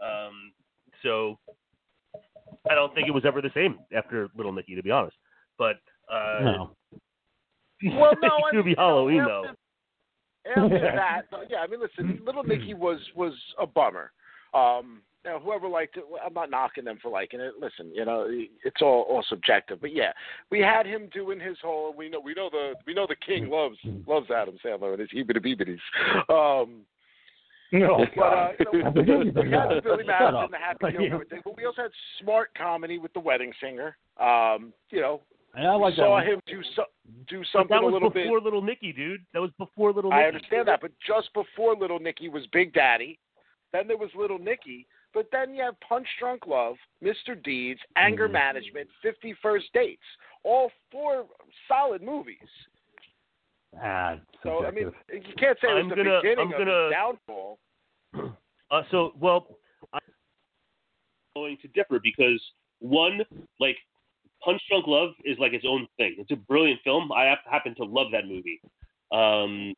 Um 0.01 0.53
so 1.03 1.39
i 2.69 2.75
don't 2.75 2.93
think 2.93 3.07
it 3.07 3.11
was 3.11 3.25
ever 3.25 3.41
the 3.41 3.49
same 3.53 3.79
after 3.93 4.29
little 4.35 4.51
nicky 4.51 4.75
to 4.75 4.83
be 4.83 4.91
honest. 4.91 5.15
But 5.57 5.77
uh 6.11 6.39
no. 6.41 6.75
Well, 7.83 8.13
no, 8.21 8.29
I 8.51 8.55
mean, 8.55 8.65
know, 8.65 8.73
Halloween 8.77 9.21
after- 9.21 9.55
though 10.55 10.61
After 10.63 10.79
that, 10.95 11.21
yeah, 11.49 11.59
I 11.59 11.67
mean, 11.67 11.79
listen, 11.79 12.21
Little 12.25 12.43
Nicky 12.43 12.73
was 12.73 12.99
was 13.15 13.33
a 13.59 13.65
bummer. 13.67 14.11
Um, 14.53 15.01
now, 15.23 15.39
whoever 15.39 15.67
liked 15.67 15.97
it, 15.97 16.03
I'm 16.25 16.33
not 16.33 16.49
knocking 16.49 16.83
them 16.83 16.97
for 16.99 17.11
liking 17.11 17.39
it. 17.39 17.53
Listen, 17.61 17.91
you 17.93 18.05
know, 18.05 18.27
it's 18.29 18.81
all 18.81 19.05
all 19.07 19.23
subjective. 19.29 19.79
But 19.79 19.93
yeah, 19.95 20.11
we 20.49 20.59
had 20.59 20.85
him 20.87 21.09
doing 21.13 21.39
his 21.39 21.57
whole. 21.61 21.93
We 21.95 22.09
know 22.09 22.19
we 22.19 22.33
know 22.33 22.49
the 22.51 22.73
we 22.87 22.93
know 22.93 23.05
the 23.07 23.15
king 23.15 23.49
loves 23.49 23.77
loves 24.07 24.31
Adam 24.31 24.57
Sandler 24.65 24.93
and 24.93 24.99
his 24.99 25.09
heebity 25.15 25.41
beebities. 25.43 25.79
Um, 26.27 26.85
No, 27.71 28.03
but 28.15 28.21
uh, 28.23 28.51
you 28.73 28.83
know, 28.83 28.91
God. 28.91 28.95
we 28.95 29.51
had 29.51 29.83
Billy 29.83 30.03
Madison, 30.05 30.51
the 30.51 30.57
Happy 30.57 31.09
but 31.45 31.55
we 31.55 31.65
also 31.65 31.83
had 31.83 31.91
smart 32.19 32.49
comedy 32.57 32.97
with 32.97 33.13
the 33.13 33.19
Wedding 33.19 33.53
Singer. 33.61 33.95
Um, 34.19 34.73
you 34.89 35.01
know, 35.01 35.21
Yeah, 35.57 35.71
I 35.71 35.75
like 35.75 35.95
saw 35.95 36.11
one. 36.11 36.25
him 36.25 36.39
do 36.47 36.61
so, 36.75 36.83
do 37.27 37.43
something 37.51 37.67
that 37.75 37.81
a 37.83 37.85
was 37.85 37.93
little 37.93 38.09
bit. 38.09 38.23
before 38.23 38.39
Little 38.39 38.61
Nicky, 38.61 38.93
dude. 38.93 39.21
That 39.33 39.41
was 39.41 39.51
before 39.57 39.91
Little 39.91 40.09
Nicky. 40.11 40.23
I 40.23 40.27
understand 40.27 40.67
that, 40.67 40.79
but 40.81 40.91
just 41.05 41.33
before 41.33 41.75
Little 41.75 41.99
Nicky 41.99 42.29
was 42.29 42.47
Big 42.53 42.73
Daddy, 42.73 43.19
then 43.73 43.87
there 43.87 43.97
was 43.97 44.09
Little 44.15 44.39
Nicky, 44.39 44.87
but 45.13 45.27
then 45.31 45.53
you 45.53 45.61
have 45.63 45.75
Punch 45.81 46.07
Drunk 46.19 46.47
Love, 46.47 46.75
Mr. 47.03 47.41
Deeds, 47.43 47.81
Anger 47.97 48.29
Mhm. 48.29 48.33
Management, 48.33 48.89
Fifty 49.01 49.33
First 49.41 49.65
Dates, 49.73 50.01
all 50.43 50.71
four 50.89 51.27
solid 51.67 52.01
movies. 52.01 52.47
Ah, 53.81 54.17
So 54.43 54.65
I 54.65 54.71
mean, 54.71 54.91
you 55.11 55.21
can't 55.37 55.57
say 55.59 55.69
it 55.69 55.73
was 55.75 55.83
I'm 55.83 55.89
the 55.89 55.95
gonna- 55.95 56.21
beginning 56.21 56.39
I'm 56.39 56.53
of 56.53 56.57
gonna- 56.59 56.83
his 56.85 56.91
downfall. 56.91 57.59
Uh, 58.71 58.83
so, 58.89 59.11
well, 59.19 59.57
I'm 59.91 59.99
going 61.35 61.57
to 61.57 61.67
differ 61.67 61.99
because 61.99 62.41
one, 62.79 63.21
like, 63.59 63.77
Punch 64.43 64.61
Drunk 64.69 64.87
Love 64.87 65.11
is 65.23 65.37
like 65.39 65.53
its 65.53 65.65
own 65.67 65.87
thing. 65.97 66.15
It's 66.17 66.31
a 66.31 66.35
brilliant 66.35 66.79
film. 66.83 67.11
I 67.11 67.35
happen 67.49 67.75
to 67.75 67.83
love 67.83 68.07
that 68.11 68.27
movie. 68.27 68.59
Um, 69.11 69.73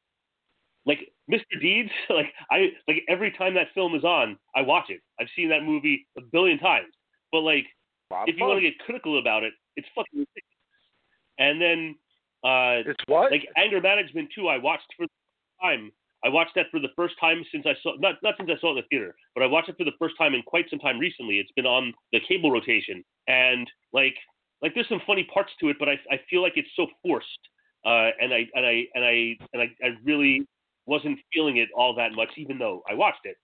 like 0.85 0.99
Mr. 1.31 1.59
Deeds, 1.61 1.89
like 2.09 2.33
I 2.51 2.71
like 2.87 3.03
every 3.09 3.31
time 3.31 3.53
that 3.55 3.67
film 3.73 3.95
is 3.95 4.03
on, 4.03 4.37
I 4.55 4.61
watch 4.61 4.89
it. 4.89 5.01
I've 5.19 5.27
seen 5.35 5.49
that 5.49 5.63
movie 5.63 6.07
a 6.17 6.21
billion 6.21 6.59
times. 6.59 6.93
But 7.31 7.41
like, 7.41 7.65
of 8.11 8.27
if 8.27 8.37
you 8.37 8.45
want 8.45 8.57
to 8.57 8.69
get 8.69 8.77
critical 8.79 9.19
about 9.19 9.43
it, 9.43 9.53
it's 9.75 9.87
fucking 9.95 10.19
ridiculous. 10.19 10.43
And 11.39 11.59
then, 11.59 11.95
uh, 12.43 12.83
it's 12.85 13.03
what? 13.07 13.31
like 13.31 13.47
anger 13.57 13.79
management 13.79 14.29
too 14.35 14.47
i 14.49 14.57
watched 14.57 14.87
for 14.97 15.05
the 15.05 15.09
first 15.09 15.61
time 15.61 15.91
i 16.25 16.29
watched 16.29 16.51
that 16.55 16.65
for 16.71 16.79
the 16.81 16.89
first 16.93 17.15
time 17.19 17.41
since 17.51 17.65
i 17.65 17.73
saw 17.81 17.93
not 17.99 18.15
not 18.21 18.35
since 18.37 18.49
i 18.53 18.59
saw 18.59 18.67
it 18.67 18.71
in 18.71 18.75
the 18.77 18.87
theater 18.89 19.15
but 19.33 19.41
i 19.41 19.47
watched 19.47 19.69
it 19.69 19.77
for 19.77 19.85
the 19.85 19.95
first 19.97 20.13
time 20.17 20.33
in 20.33 20.41
quite 20.41 20.69
some 20.69 20.79
time 20.79 20.99
recently 20.99 21.39
it's 21.39 21.51
been 21.53 21.65
on 21.65 21.93
the 22.11 22.19
cable 22.27 22.51
rotation 22.51 23.01
and 23.27 23.71
like 23.93 24.15
like 24.63 24.73
there's 24.73 24.89
some 24.89 25.01
funny 25.05 25.27
parts 25.31 25.51
to 25.59 25.69
it 25.69 25.75
but 25.79 25.87
i 25.89 25.93
i 26.09 26.19
feel 26.29 26.41
like 26.41 26.53
it's 26.55 26.69
so 26.75 26.87
forced 27.03 27.27
uh 27.85 28.09
and 28.19 28.33
i 28.33 28.47
and 28.55 28.65
i 28.65 28.83
and 28.95 29.05
i 29.05 29.37
and 29.53 29.61
i, 29.61 29.69
I 29.83 29.89
really 30.03 30.47
wasn't 30.85 31.19
feeling 31.33 31.57
it 31.57 31.69
all 31.77 31.93
that 31.95 32.13
much 32.13 32.29
even 32.37 32.57
though 32.57 32.81
i 32.89 32.93
watched 32.93 33.25
it 33.25 33.35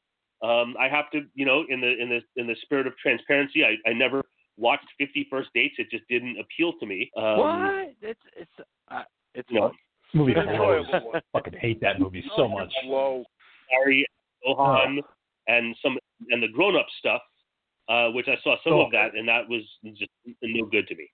um 0.43 0.75
i 0.79 0.87
have 0.87 1.11
to 1.11 1.21
you 1.35 1.45
know 1.45 1.63
in 1.69 1.81
the 1.81 1.97
in 2.01 2.09
the 2.09 2.19
in 2.41 2.47
the 2.47 2.55
spirit 2.63 2.87
of 2.87 2.97
transparency 2.97 3.63
i 3.63 3.75
i 3.87 3.93
never 3.93 4.23
watched 4.57 4.87
50 4.97 5.27
first 5.29 5.49
dates 5.53 5.75
it 5.77 5.87
just 5.91 6.03
didn't 6.09 6.37
appeal 6.39 6.73
to 6.79 6.85
me 6.85 7.11
um 7.17 7.37
what? 7.37 7.93
It's 8.01 8.19
it's 8.35 8.51
uh, 8.91 9.03
it's 9.35 9.49
you 9.51 9.59
know, 9.59 9.67
fun. 9.69 9.75
movie 10.13 10.31
It's 10.31 10.41
an 10.41 10.57
blows. 10.57 10.85
enjoyable 10.85 11.11
one. 11.11 11.21
Fucking 11.33 11.53
hate 11.59 11.79
that 11.81 11.99
movie 11.99 12.23
so 12.35 12.47
much. 12.47 12.71
Slow. 12.83 13.23
Harry, 13.71 14.05
Gohan, 14.45 14.99
and 15.47 15.75
some 15.81 15.97
and 16.29 16.41
the 16.41 16.47
grown 16.47 16.75
up 16.75 16.87
stuff, 16.97 17.21
uh, 17.89 18.09
which 18.11 18.27
I 18.27 18.37
saw 18.43 18.55
some 18.63 18.73
Oh. 18.73 18.81
of 18.85 18.91
that, 18.91 19.15
and 19.15 19.27
that 19.27 19.49
was 19.49 19.63
just 19.83 20.11
no 20.41 20.65
good 20.65 20.87
to 20.87 20.95
me. 20.95 21.09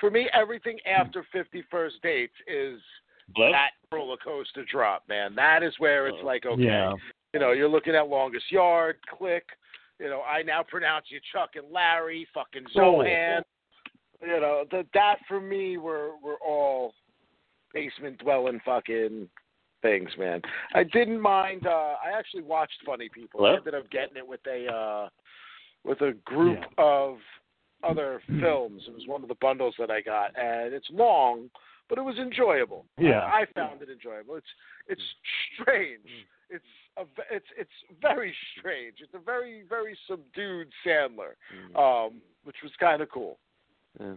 For 0.00 0.10
me, 0.10 0.28
everything 0.32 0.78
after 0.86 1.24
Fifty 1.32 1.62
First 1.70 1.96
Dates 2.02 2.34
is 2.46 2.80
Hello? 3.34 3.50
that 3.52 3.70
roller 3.92 4.16
coaster 4.18 4.64
drop, 4.64 5.02
man. 5.08 5.34
That 5.34 5.62
is 5.62 5.74
where 5.78 6.06
it's 6.08 6.18
Oh. 6.22 6.26
like, 6.26 6.46
okay, 6.46 6.62
Yeah. 6.62 6.94
You 7.34 7.40
know, 7.40 7.52
you're 7.52 7.68
looking 7.68 7.94
at 7.94 8.08
longest 8.08 8.50
yard, 8.52 8.98
click. 9.08 9.44
You 9.98 10.08
know, 10.10 10.22
I 10.22 10.42
now 10.42 10.62
pronounce 10.62 11.10
you 11.10 11.18
Chuck 11.32 11.56
and 11.56 11.70
Larry, 11.70 12.26
fucking 12.34 12.66
Oh. 12.74 12.78
Zohan. 12.78 13.42
You 14.20 14.38
know, 14.40 14.64
the, 14.70 14.86
that 14.94 15.16
for 15.26 15.40
me 15.40 15.78
were 15.78 16.16
were 16.22 16.36
all 16.46 16.94
basement 17.72 18.18
dwelling 18.18 18.60
fucking 18.60 19.28
things, 19.80 20.10
man. 20.18 20.42
I 20.74 20.84
didn't 20.84 21.20
mind. 21.20 21.66
uh 21.66 21.96
I 22.04 22.10
actually 22.16 22.42
watched 22.42 22.82
Funny 22.84 23.08
People. 23.08 23.46
I 23.46 23.56
ended 23.56 23.74
up 23.74 23.88
getting 23.90 24.16
it 24.16 24.26
with 24.26 24.40
a 24.46 24.66
uh 24.70 25.08
with 25.84 26.00
a 26.00 26.12
group 26.24 26.58
Yeah. 26.60 26.84
of 26.84 27.18
other 27.82 28.20
films. 28.40 28.82
It 28.86 28.94
was 28.94 29.06
one 29.06 29.22
of 29.22 29.28
the 29.28 29.36
bundles 29.40 29.74
that 29.78 29.90
I 29.90 30.00
got, 30.00 30.36
and 30.38 30.72
it's 30.72 30.88
long, 30.90 31.50
but 31.88 31.98
it 31.98 32.02
was 32.02 32.16
enjoyable. 32.18 32.84
Yeah. 32.98 33.20
I, 33.20 33.40
I 33.42 33.44
found 33.54 33.82
it 33.82 33.88
enjoyable. 33.90 34.36
It's 34.36 34.46
it's 34.88 35.02
strange. 35.54 36.06
It's 36.50 36.64
a, 36.96 37.04
ve- 37.04 37.30
it's 37.30 37.46
it's 37.58 37.70
very 38.00 38.34
strange. 38.58 38.96
It's 39.00 39.14
a 39.14 39.18
very 39.18 39.64
very 39.68 39.96
subdued 40.08 40.68
Sandler, 40.86 41.34
um, 41.76 42.20
which 42.44 42.56
was 42.62 42.72
kind 42.78 43.02
of 43.02 43.08
cool. 43.10 43.38
Yeah. 44.00 44.14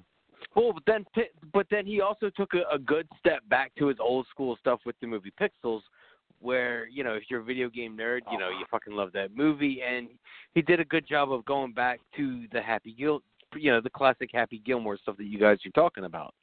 Well, 0.55 0.73
but 0.73 0.83
then, 0.85 1.05
but 1.53 1.65
then 1.71 1.85
he 1.85 2.01
also 2.01 2.29
took 2.29 2.53
a, 2.53 2.73
a 2.73 2.77
good 2.77 3.07
step 3.19 3.41
back 3.49 3.71
to 3.79 3.87
his 3.87 3.97
old 3.99 4.27
school 4.29 4.57
stuff 4.59 4.79
with 4.85 4.95
the 5.01 5.07
movie 5.07 5.31
Pixels, 5.41 5.81
where 6.45 6.87
you 6.87 7.03
know 7.03 7.13
if 7.13 7.23
you're 7.29 7.41
a 7.41 7.43
video 7.43 7.69
game 7.69 7.97
nerd, 7.97 8.21
you 8.31 8.37
know 8.37 8.49
you 8.49 8.55
uh-huh. 8.55 8.65
fucking 8.71 8.93
love 8.93 9.11
that 9.13 9.35
movie, 9.35 9.81
and 9.81 10.07
he 10.53 10.61
did 10.61 10.79
a 10.79 10.85
good 10.85 11.07
job 11.07 11.31
of 11.31 11.43
going 11.45 11.73
back 11.73 11.99
to 12.15 12.45
the 12.53 12.61
Happy 12.61 12.93
Gil, 12.97 13.21
you 13.55 13.71
know, 13.71 13.81
the 13.81 13.89
classic 13.89 14.29
Happy 14.33 14.61
Gilmore 14.65 14.97
stuff 14.97 15.17
that 15.17 15.25
you 15.25 15.39
guys 15.39 15.57
are 15.65 15.71
talking 15.71 16.05
about. 16.05 16.33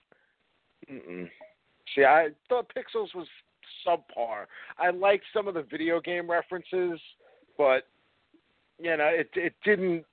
Mm-mm. 0.91 1.29
See, 1.95 2.05
I 2.05 2.29
thought 2.49 2.71
Pixels 2.77 3.15
was 3.15 3.29
subpar. 3.87 4.47
I 4.79 4.91
liked 4.91 5.25
some 5.33 5.49
of 5.49 5.55
the 5.55 5.63
video 5.63 6.01
game 6.01 6.31
references, 6.31 7.01
but 7.57 7.85
you 8.79 8.97
know, 8.97 9.09
it 9.09 9.31
it 9.35 9.55
didn't 9.65 10.05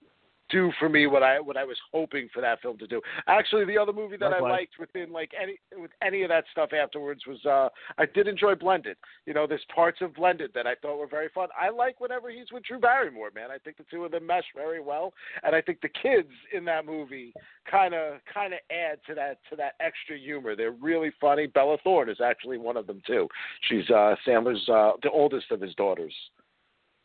do 0.49 0.71
for 0.79 0.89
me 0.89 1.07
what 1.07 1.23
I 1.23 1.39
what 1.39 1.57
I 1.57 1.63
was 1.63 1.77
hoping 1.91 2.29
for 2.33 2.41
that 2.41 2.61
film 2.61 2.77
to 2.79 2.87
do. 2.87 3.01
Actually, 3.27 3.65
the 3.65 3.77
other 3.77 3.93
movie 3.93 4.17
that 4.17 4.33
I 4.33 4.39
liked 4.39 4.73
within 4.79 5.11
like 5.11 5.31
any 5.39 5.57
with 5.79 5.91
any 6.01 6.23
of 6.23 6.29
that 6.29 6.45
stuff 6.51 6.71
afterwards 6.73 7.21
was 7.27 7.43
uh 7.45 7.69
I 7.97 8.05
did 8.05 8.27
enjoy 8.27 8.55
Blended. 8.55 8.97
You 9.25 9.33
know, 9.33 9.47
there's 9.47 9.65
parts 9.73 9.99
of 10.01 10.15
Blended 10.15 10.51
that 10.55 10.67
I 10.67 10.75
thought 10.75 10.97
were 10.97 11.07
very 11.07 11.29
fun. 11.33 11.49
I 11.59 11.69
like 11.69 11.99
whenever 11.99 12.29
he's 12.29 12.51
with 12.51 12.63
Drew 12.63 12.79
Barrymore, 12.79 13.31
man. 13.33 13.51
I 13.51 13.57
think 13.57 13.77
the 13.77 13.85
two 13.89 14.05
of 14.05 14.11
them 14.11 14.25
mesh 14.25 14.45
very 14.55 14.81
well, 14.81 15.13
and 15.43 15.55
I 15.55 15.61
think 15.61 15.81
the 15.81 15.89
kids 15.89 16.29
in 16.53 16.65
that 16.65 16.85
movie 16.85 17.33
kind 17.69 17.93
of 17.93 18.19
kind 18.31 18.53
of 18.53 18.59
add 18.71 18.99
to 19.07 19.15
that 19.15 19.39
to 19.49 19.55
that 19.57 19.73
extra 19.79 20.17
humor. 20.17 20.55
They're 20.55 20.71
really 20.71 21.11
funny. 21.19 21.47
Bella 21.47 21.77
Thorne 21.83 22.09
is 22.09 22.21
actually 22.21 22.57
one 22.57 22.77
of 22.77 22.87
them 22.87 23.01
too. 23.05 23.27
She's 23.67 23.89
uh 23.89 24.15
Sandler's 24.27 24.67
uh 24.69 24.91
the 25.03 25.11
oldest 25.11 25.51
of 25.51 25.61
his 25.61 25.75
daughters. 25.75 26.13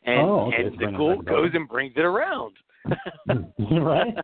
And 0.06 0.20
Oh, 0.20 0.48
okay, 0.48 0.64
and 0.64 0.72
the 0.72 0.76
bringing 0.76 0.88
it 0.88 0.92
Nicole 0.92 1.08
back 1.16 1.20
about 1.20 1.30
goes 1.30 1.50
and 1.54 1.68
brings 1.68 1.92
it 1.96 2.04
around. 2.04 2.54
right? 3.70 4.14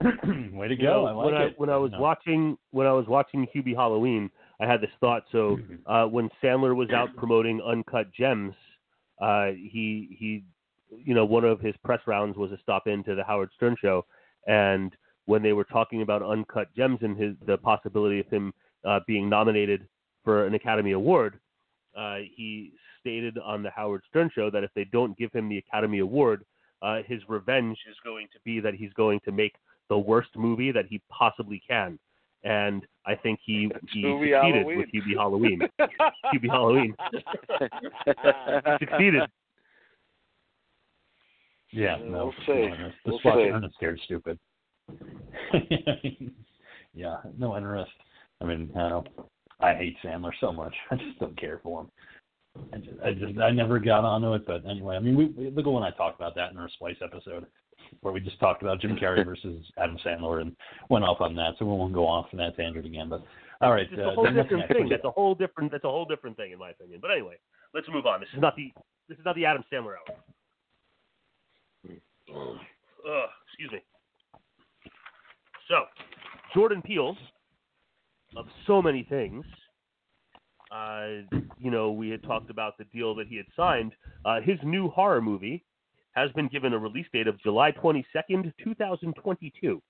Way 0.52 0.68
to 0.68 0.74
You 0.74 0.82
go! 0.82 1.02
know, 1.02 1.06
I 1.06 1.12
like 1.12 1.24
when 1.24 1.34
I 1.34 1.46
when 1.56 1.70
I 1.70 1.76
was 1.76 1.92
No. 1.92 2.00
watching 2.00 2.58
when 2.70 2.86
I 2.86 2.92
was 2.92 3.06
watching 3.06 3.46
Hubie 3.54 3.74
Halloween, 3.74 4.30
I 4.60 4.66
had 4.66 4.80
this 4.80 4.90
thought. 5.00 5.24
So 5.30 5.58
uh, 5.86 6.06
when 6.06 6.30
Sandler 6.42 6.74
was 6.74 6.90
out 6.90 7.14
promoting 7.16 7.60
Uncut 7.62 8.12
Gems, 8.12 8.54
uh, 9.20 9.48
he 9.48 10.16
he, 10.18 10.44
you 10.90 11.14
know, 11.14 11.24
one 11.24 11.44
of 11.44 11.60
his 11.60 11.74
press 11.84 12.00
rounds 12.06 12.36
was 12.36 12.50
a 12.52 12.58
stop 12.62 12.86
into 12.86 13.14
the 13.14 13.24
Howard 13.24 13.50
Stern 13.56 13.76
show, 13.80 14.06
and 14.46 14.96
when 15.26 15.42
they 15.42 15.52
were 15.52 15.64
talking 15.64 16.02
about 16.02 16.22
Uncut 16.22 16.74
Gems 16.74 16.98
and 17.02 17.16
his 17.16 17.34
the 17.46 17.58
possibility 17.58 18.20
of 18.20 18.26
him 18.28 18.54
uh, 18.84 19.00
being 19.06 19.28
nominated 19.28 19.86
for 20.24 20.46
an 20.46 20.54
Academy 20.54 20.92
Award, 20.92 21.38
uh, 21.96 22.18
he 22.34 22.72
stated 23.00 23.38
on 23.38 23.62
the 23.62 23.70
Howard 23.70 24.02
Stern 24.08 24.30
show 24.34 24.50
that 24.50 24.64
if 24.64 24.70
they 24.74 24.84
don't 24.84 25.16
give 25.18 25.32
him 25.32 25.48
the 25.48 25.58
Academy 25.58 25.98
Award, 25.98 26.44
uh, 26.82 26.98
his 27.06 27.20
revenge 27.28 27.78
is 27.88 27.96
going 28.04 28.26
to 28.32 28.38
be 28.44 28.60
that 28.60 28.74
he's 28.74 28.92
going 28.94 29.20
to 29.24 29.32
make 29.32 29.54
the 29.88 29.98
worst 29.98 30.30
movie 30.36 30.72
that 30.72 30.86
he 30.88 31.00
possibly 31.10 31.60
can. 31.66 31.98
And 32.42 32.86
I 33.06 33.14
think 33.16 33.40
he 33.44 33.70
he 33.92 34.02
Hubie 34.02 34.30
succeeded 34.32 34.64
Halloween. 34.66 34.78
with 34.78 34.88
Hubie 34.94 35.16
Halloween. 35.16 35.60
Hubie 36.34 36.50
Halloween 36.50 36.94
succeeded. 38.78 39.22
Yeah, 41.72 41.96
Yeah, 41.98 42.04
no. 42.08 42.32
we'll 42.46 42.56
see. 42.56 42.68
Just 42.70 42.96
We'll 43.06 43.20
watch 43.24 43.34
see. 43.44 43.50
Ernest 43.50 43.74
scared 43.76 44.00
stupid. 44.04 44.38
yeah, 46.94 47.16
no 47.38 47.56
interest. 47.56 47.92
I 48.40 48.44
mean, 48.46 48.70
I 48.76 48.88
don't. 48.88 49.06
I 49.60 49.74
hate 49.74 49.96
Sandler 50.02 50.32
so 50.40 50.52
much. 50.52 50.74
I 50.90 50.96
just 50.96 51.18
don't 51.18 51.38
care 51.38 51.60
for 51.62 51.82
him. 51.82 51.90
I 52.72 52.76
just, 52.78 53.00
I 53.04 53.12
just, 53.12 53.38
I 53.38 53.50
never 53.50 53.78
got 53.78 54.04
onto 54.04 54.34
it. 54.34 54.46
But 54.46 54.68
anyway, 54.68 54.96
I 54.96 54.98
mean, 54.98 55.16
we, 55.16 55.26
we 55.26 55.50
look 55.50 55.66
at 55.66 55.72
when 55.72 55.82
I 55.82 55.90
talked 55.90 56.18
about 56.20 56.34
that 56.34 56.50
in 56.50 56.58
our 56.58 56.68
Splice 56.70 56.96
episode, 57.02 57.46
where 58.00 58.12
we 58.12 58.20
just 58.20 58.40
talked 58.40 58.62
about 58.62 58.80
Jim 58.80 58.96
Carrey 58.96 59.24
versus 59.26 59.64
Adam 59.78 59.98
Sandler 60.04 60.40
and 60.40 60.54
went 60.88 61.04
off 61.04 61.20
on 61.20 61.34
that. 61.36 61.54
So 61.58 61.64
we 61.64 61.72
won't 61.72 61.94
go 61.94 62.06
off 62.06 62.26
on 62.32 62.38
that 62.38 62.56
tangent 62.56 62.86
again. 62.86 63.08
But 63.08 63.22
all 63.60 63.72
right, 63.72 63.86
It's 63.90 63.98
uh, 63.98 64.10
a 64.10 64.14
whole 64.14 64.24
different 64.24 64.58
next? 64.58 64.72
thing. 64.72 64.88
That's 64.88 65.04
a 65.04 65.10
whole 65.10 65.34
different. 65.34 65.70
That's 65.70 65.84
a 65.84 65.90
whole 65.90 66.04
different 66.04 66.36
thing, 66.36 66.52
in 66.52 66.58
my 66.58 66.70
opinion. 66.70 66.98
But 67.00 67.12
anyway, 67.12 67.36
let's 67.74 67.86
move 67.88 68.06
on. 68.06 68.20
This 68.20 68.30
is 68.34 68.40
not 68.40 68.56
the. 68.56 68.72
This 69.08 69.18
is 69.18 69.24
not 69.24 69.34
the 69.34 69.44
Adam 69.44 69.64
Sandler 69.72 69.94
hour. 70.08 70.16
Ugh, 72.32 73.28
excuse 73.48 73.72
me. 73.72 73.78
So, 75.68 75.84
Jordan 76.54 76.82
Peele, 76.82 77.16
of 78.36 78.46
so 78.66 78.80
many 78.80 79.04
things, 79.08 79.44
uh, 80.70 81.06
you 81.58 81.70
know, 81.70 81.92
we 81.92 82.10
had 82.10 82.22
talked 82.22 82.50
about 82.50 82.78
the 82.78 82.84
deal 82.84 83.14
that 83.16 83.26
he 83.26 83.36
had 83.36 83.46
signed. 83.56 83.92
Uh, 84.24 84.40
his 84.40 84.58
new 84.62 84.88
horror 84.88 85.20
movie 85.20 85.64
has 86.12 86.30
been 86.32 86.48
given 86.48 86.72
a 86.72 86.78
release 86.78 87.06
date 87.12 87.26
of 87.26 87.40
July 87.40 87.72
22nd, 87.72 88.52
2022. 88.62 89.82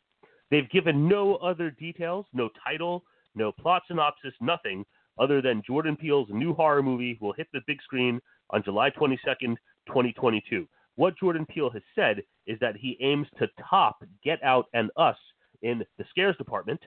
They've 0.51 0.70
given 0.70 1.09
no 1.09 1.37
other 1.37 1.70
details, 1.70 2.26
no 2.33 2.49
title, 2.64 3.05
no 3.35 3.53
plot 3.53 3.83
synopsis, 3.89 4.35
nothing 4.41 4.85
other 5.18 5.43
than 5.43 5.62
Jordan 5.66 5.97
Peele's 5.97 6.28
new 6.31 6.55
horror 6.55 6.83
movie 6.83 7.18
will 7.20 7.33
hit 7.33 7.47
the 7.53 7.61
big 7.66 7.81
screen 7.83 8.20
on 8.51 8.62
July 8.64 8.91
22nd, 8.91 9.57
2022. 9.87 10.66
What 10.97 11.18
Jordan 11.18 11.47
Peele 11.47 11.70
has 11.70 11.83
said 11.95 12.22
is 12.47 12.59
that 12.61 12.76
he 12.76 12.97
aims 13.01 13.26
to 13.39 13.49
top 13.68 14.03
Get 14.24 14.43
Out 14.43 14.66
and 14.74 14.91
Us 14.97 15.16
in 15.62 15.85
the 15.99 16.05
scares 16.11 16.37
department, 16.37 16.81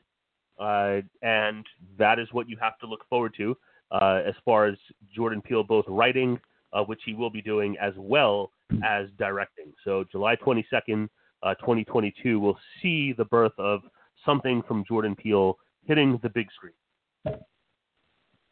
uh, 0.59 1.01
and 1.21 1.65
that 1.97 2.19
is 2.19 2.27
what 2.31 2.49
you 2.49 2.57
have 2.59 2.77
to 2.79 2.87
look 2.87 3.05
forward 3.09 3.33
to 3.37 3.55
uh, 3.93 4.21
as 4.25 4.35
far 4.43 4.65
as 4.65 4.75
Jordan 5.15 5.41
Peele 5.41 5.63
both 5.63 5.85
writing, 5.87 6.39
uh, 6.73 6.83
which 6.83 7.01
he 7.05 7.13
will 7.13 7.29
be 7.29 7.41
doing, 7.41 7.77
as 7.81 7.93
well 7.97 8.51
as 8.83 9.07
directing. 9.17 9.71
So 9.83 10.03
July 10.11 10.35
22nd, 10.35 11.07
uh, 11.43 11.53
2022, 11.55 12.39
we'll 12.39 12.57
see 12.81 13.13
the 13.13 13.25
birth 13.25 13.53
of 13.57 13.81
something 14.25 14.63
from 14.67 14.83
Jordan 14.87 15.15
Peele 15.15 15.57
hitting 15.85 16.19
the 16.23 16.29
big 16.29 16.47
screen. 16.51 17.39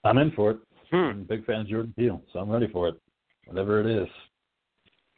I'm 0.04 0.18
in 0.18 0.32
for 0.32 0.52
it. 0.52 0.58
Hmm. 0.92 0.96
I'm 0.96 1.22
a 1.22 1.24
big 1.24 1.46
fan 1.46 1.62
of 1.62 1.68
Jordan 1.68 1.94
Peele, 1.98 2.22
so 2.32 2.40
I'm 2.40 2.50
ready 2.50 2.68
for 2.68 2.88
it. 2.90 2.96
Whatever 3.46 3.80
it 3.82 4.04
is. 4.04 4.10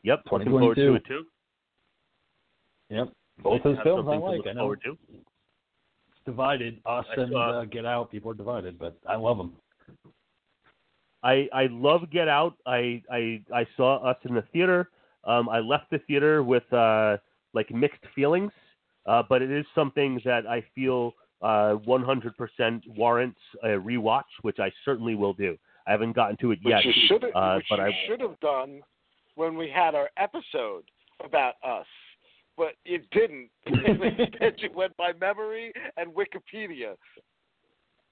Yep, 0.03 0.21
looking 0.31 0.49
forward 0.49 0.75
to 0.75 0.81
2022. 0.81 0.95
it 0.95 1.05
too. 1.07 1.25
Yep. 2.95 3.13
Both 3.41 3.63
his 3.63 3.77
films 3.83 4.07
I 4.09 4.17
like. 4.17 4.41
I 4.47 4.53
know 4.53 4.61
forward 4.61 4.81
to. 4.85 4.97
it's 5.11 6.19
divided. 6.25 6.79
Us 6.85 7.05
and 7.17 7.35
uh, 7.35 7.65
Get 7.65 7.85
Out. 7.85 8.11
People 8.11 8.31
are 8.31 8.35
divided, 8.35 8.77
but 8.77 8.97
I 9.07 9.15
love 9.15 9.37
them. 9.37 9.53
I 11.23 11.47
I 11.53 11.67
love 11.71 12.09
Get 12.11 12.27
Out. 12.27 12.55
I 12.65 13.01
I 13.11 13.41
I 13.53 13.67
saw 13.77 13.97
us 13.97 14.17
in 14.27 14.35
the 14.35 14.43
theater. 14.53 14.89
Um, 15.25 15.47
I 15.47 15.59
left 15.59 15.89
the 15.89 15.99
theater 15.99 16.43
with 16.43 16.71
uh, 16.73 17.17
like 17.53 17.71
mixed 17.71 18.03
feelings, 18.13 18.51
uh, 19.05 19.23
but 19.27 19.41
it 19.41 19.51
is 19.51 19.65
something 19.73 20.19
that 20.25 20.45
I 20.45 20.63
feel 20.75 21.13
uh, 21.41 21.75
100% 21.87 22.81
warrants 22.87 23.39
a 23.63 23.67
rewatch, 23.67 24.23
which 24.41 24.59
I 24.59 24.71
certainly 24.85 25.15
will 25.15 25.33
do. 25.33 25.57
I 25.87 25.91
haven't 25.91 26.13
gotten 26.13 26.37
to 26.37 26.51
it 26.51 26.59
Which 26.63 26.71
yet, 26.71 26.85
you 26.85 27.17
uh, 27.35 27.55
which 27.55 27.65
but 27.69 27.79
you 27.79 27.85
I 27.85 27.91
should 28.07 28.21
have 28.21 28.39
done 28.39 28.81
when 29.35 29.55
we 29.57 29.69
had 29.69 29.95
our 29.95 30.09
episode 30.17 30.83
about 31.23 31.55
us, 31.65 31.85
but 32.57 32.73
it 32.85 33.09
didn't. 33.11 33.49
Instead, 33.65 34.55
you 34.57 34.69
went 34.73 34.95
by 34.97 35.11
memory 35.19 35.73
and 35.97 36.11
Wikipedia. 36.13 36.95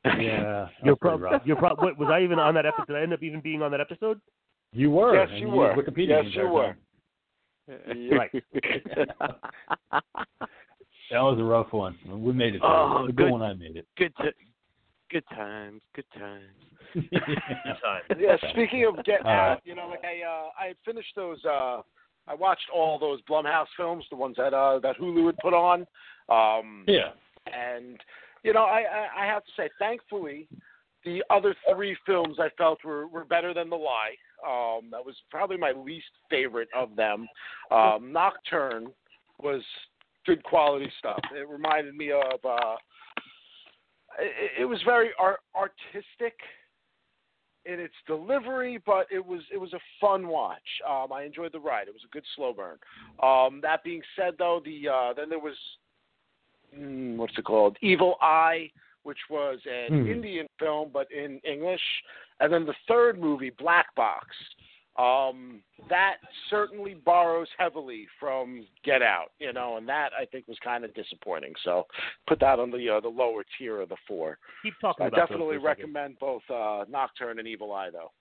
Yeah. 0.05 0.67
You're 0.83 0.95
that's 0.95 0.99
pretty 0.99 1.17
prob- 1.19 1.41
you're 1.45 1.55
prob- 1.57 1.77
what, 1.79 1.97
was 1.97 2.09
I 2.11 2.21
even 2.23 2.39
on 2.39 2.53
that 2.55 2.65
episode? 2.65 2.87
Did 2.87 2.95
I 2.97 3.01
end 3.01 3.13
up 3.13 3.21
even 3.21 3.39
being 3.41 3.61
on 3.61 3.71
that 3.71 3.81
episode? 3.81 4.19
You 4.73 4.89
were. 4.89 5.15
Yes, 5.15 5.27
and 5.31 5.39
you 5.39 5.49
were. 5.49 5.75
Wikipedia 5.75 6.23
Yes, 6.23 6.33
you 6.33 6.47
were. 6.47 6.63
time. 6.63 6.77
Right. 8.11 8.31
That 11.11 11.19
was 11.19 11.37
a 11.39 11.43
rough 11.43 11.73
one. 11.73 11.97
We 12.07 12.31
made 12.31 12.55
it. 12.55 12.61
Oh, 12.63 13.03
good 13.07 13.17
good. 13.17 13.31
one. 13.31 13.41
I 13.41 13.53
made 13.53 13.75
it. 13.75 13.85
good, 13.97 14.13
t- 14.21 14.29
good 15.09 15.25
times, 15.35 15.81
good 15.93 16.05
times. 16.17 16.43
Good 16.93 17.09
time. 17.11 18.17
Yeah, 18.17 18.37
speaking 18.51 18.85
of 18.85 19.03
Get 19.03 19.25
All 19.25 19.31
Out, 19.31 19.61
you 19.65 19.75
know, 19.75 19.89
like 19.89 20.03
I 20.05 20.25
uh 20.25 20.49
I 20.57 20.67
had 20.67 20.77
finished 20.85 21.11
those 21.17 21.43
uh 21.43 21.81
I 22.29 22.33
watched 22.33 22.69
all 22.73 22.97
those 22.97 23.19
Blumhouse 23.29 23.67
films, 23.75 24.05
the 24.09 24.15
ones 24.15 24.35
that 24.37 24.53
uh 24.53 24.79
that 24.79 24.97
Hulu 24.97 25.25
had 25.25 25.37
put 25.39 25.53
on. 25.53 25.81
Um 26.29 26.85
yeah. 26.87 27.09
and 27.45 27.99
you 28.43 28.53
know, 28.53 28.63
I, 28.63 28.81
I 28.81 29.23
I 29.23 29.25
have 29.25 29.43
to 29.45 29.51
say, 29.55 29.69
thankfully, 29.79 30.47
the 31.05 31.23
other 31.29 31.55
three 31.73 31.95
films 32.05 32.37
I 32.39 32.49
felt 32.57 32.83
were 32.83 33.07
were 33.07 33.25
better 33.25 33.53
than 33.53 33.69
The 33.69 33.75
Lie. 33.75 34.15
Um, 34.45 34.89
that 34.91 35.05
was 35.05 35.15
probably 35.29 35.57
my 35.57 35.71
least 35.71 36.07
favorite 36.29 36.69
of 36.75 36.95
them. 36.95 37.27
Um, 37.69 38.11
Nocturne 38.11 38.87
was 39.39 39.61
good 40.25 40.43
quality 40.43 40.91
stuff. 40.99 41.19
It 41.35 41.47
reminded 41.47 41.95
me 41.95 42.11
of. 42.11 42.39
Uh, 42.43 42.75
it, 44.19 44.61
it 44.61 44.65
was 44.65 44.81
very 44.83 45.11
art, 45.19 45.39
artistic 45.55 46.33
in 47.65 47.79
its 47.79 47.93
delivery, 48.07 48.79
but 48.85 49.05
it 49.11 49.23
was 49.23 49.41
it 49.53 49.57
was 49.57 49.73
a 49.73 49.79
fun 49.99 50.27
watch. 50.27 50.57
Um, 50.87 51.11
I 51.13 51.23
enjoyed 51.23 51.53
the 51.53 51.59
ride. 51.59 51.87
It 51.87 51.93
was 51.93 52.03
a 52.05 52.13
good 52.13 52.25
slow 52.35 52.53
burn. 52.53 52.77
Um, 53.21 53.61
that 53.61 53.83
being 53.83 54.01
said, 54.15 54.33
though, 54.37 54.61
the 54.63 54.89
uh, 54.89 55.13
then 55.13 55.29
there 55.29 55.39
was 55.39 55.55
what's 56.75 57.37
it 57.37 57.45
called? 57.45 57.77
Evil 57.81 58.15
Eye, 58.21 58.71
which 59.03 59.19
was 59.29 59.59
an 59.65 60.03
Hmm. 60.03 60.11
Indian 60.11 60.47
film 60.59 60.89
but 60.91 61.11
in 61.11 61.39
English, 61.39 61.81
and 62.39 62.51
then 62.51 62.65
the 62.65 62.75
third 62.87 63.19
movie, 63.19 63.49
Black 63.49 63.93
Box. 63.95 64.27
Um, 64.97 65.63
that 65.89 66.17
certainly 66.49 66.95
borrows 66.95 67.47
heavily 67.57 68.07
from 68.19 68.67
Get 68.83 69.01
Out, 69.01 69.31
you 69.39 69.53
know, 69.53 69.77
and 69.77 69.87
that 69.87 70.09
I 70.19 70.25
think 70.25 70.49
was 70.49 70.59
kind 70.59 70.83
of 70.83 70.93
disappointing. 70.93 71.53
So 71.63 71.87
put 72.27 72.41
that 72.41 72.59
on 72.59 72.71
the 72.71 72.89
uh, 72.89 72.99
the 72.99 73.07
lower 73.07 73.43
tier 73.57 73.79
of 73.79 73.87
the 73.87 73.95
four. 74.05 74.37
Keep 74.63 74.73
talking 74.81 75.05
I 75.05 75.07
about 75.07 75.17
those 75.17 75.29
definitely 75.29 75.57
for 75.57 75.63
recommend 75.63 76.19
both 76.19 76.43
uh, 76.49 76.83
Nocturne 76.89 77.39
and 77.39 77.47
Evil 77.47 77.71
Eye, 77.71 77.89
though. 77.89 78.11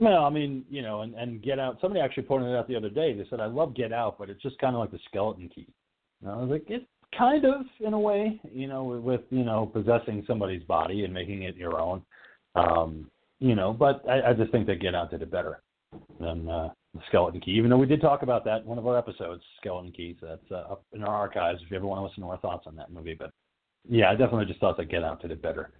Well, 0.00 0.24
I 0.24 0.30
mean, 0.30 0.64
you 0.68 0.82
know, 0.82 1.00
and, 1.00 1.14
and 1.14 1.42
Get 1.42 1.58
Out. 1.58 1.78
Somebody 1.80 2.00
actually 2.02 2.24
pointed 2.24 2.50
it 2.50 2.56
out 2.56 2.68
the 2.68 2.76
other 2.76 2.90
day. 2.90 3.14
They 3.14 3.26
said, 3.30 3.40
"I 3.40 3.46
love 3.46 3.74
Get 3.74 3.92
Out, 3.92 4.18
but 4.18 4.28
it's 4.28 4.42
just 4.42 4.58
kind 4.58 4.76
of 4.76 4.80
like 4.80 4.90
the 4.90 5.00
Skeleton 5.06 5.48
Key." 5.48 5.66
And 6.20 6.30
I 6.30 6.36
was 6.36 6.50
like, 6.50 6.64
"It's 6.68 6.84
kind 7.16 7.44
of 7.44 7.62
in 7.80 7.94
a 7.94 7.98
way, 7.98 8.40
you 8.52 8.66
know, 8.66 8.84
with, 8.84 9.22
you 9.30 9.44
know 9.44 9.66
possessing 9.66 10.24
somebody's 10.26 10.62
body 10.64 11.04
and 11.04 11.12
making 11.12 11.42
it 11.42 11.56
your 11.56 11.80
own." 11.80 12.02
Um, 12.54 13.10
you 13.40 13.54
know, 13.54 13.72
but 13.72 14.02
I, 14.08 14.30
I 14.30 14.32
just 14.32 14.50
think 14.50 14.66
that 14.66 14.80
Get 14.80 14.94
Out 14.94 15.10
did 15.10 15.22
it 15.22 15.30
better 15.30 15.62
than 16.20 16.48
uh, 16.48 16.70
Skeleton 17.08 17.40
Key. 17.40 17.52
Even 17.52 17.70
though 17.70 17.78
we 17.78 17.86
did 17.86 18.00
talk 18.00 18.22
about 18.22 18.44
that 18.44 18.62
in 18.62 18.66
one 18.66 18.78
of 18.78 18.86
our 18.86 18.98
episodes, 18.98 19.42
Skeleton 19.60 19.92
Key. 19.92 20.16
So 20.20 20.26
that's 20.26 20.50
uh, 20.50 20.72
up 20.72 20.84
in 20.92 21.04
our 21.04 21.14
archives 21.14 21.60
if 21.62 21.70
you 21.70 21.76
ever 21.76 21.86
want 21.86 22.00
to 22.00 22.04
listen 22.04 22.22
to 22.22 22.30
our 22.30 22.38
thoughts 22.38 22.66
on 22.66 22.76
that 22.76 22.90
movie. 22.90 23.16
But 23.18 23.30
yeah, 23.88 24.10
I 24.10 24.14
definitely 24.14 24.46
just 24.46 24.60
thought 24.60 24.76
that 24.76 24.90
Get 24.90 25.04
Out 25.04 25.22
did 25.22 25.30
it 25.30 25.42
better. 25.42 25.70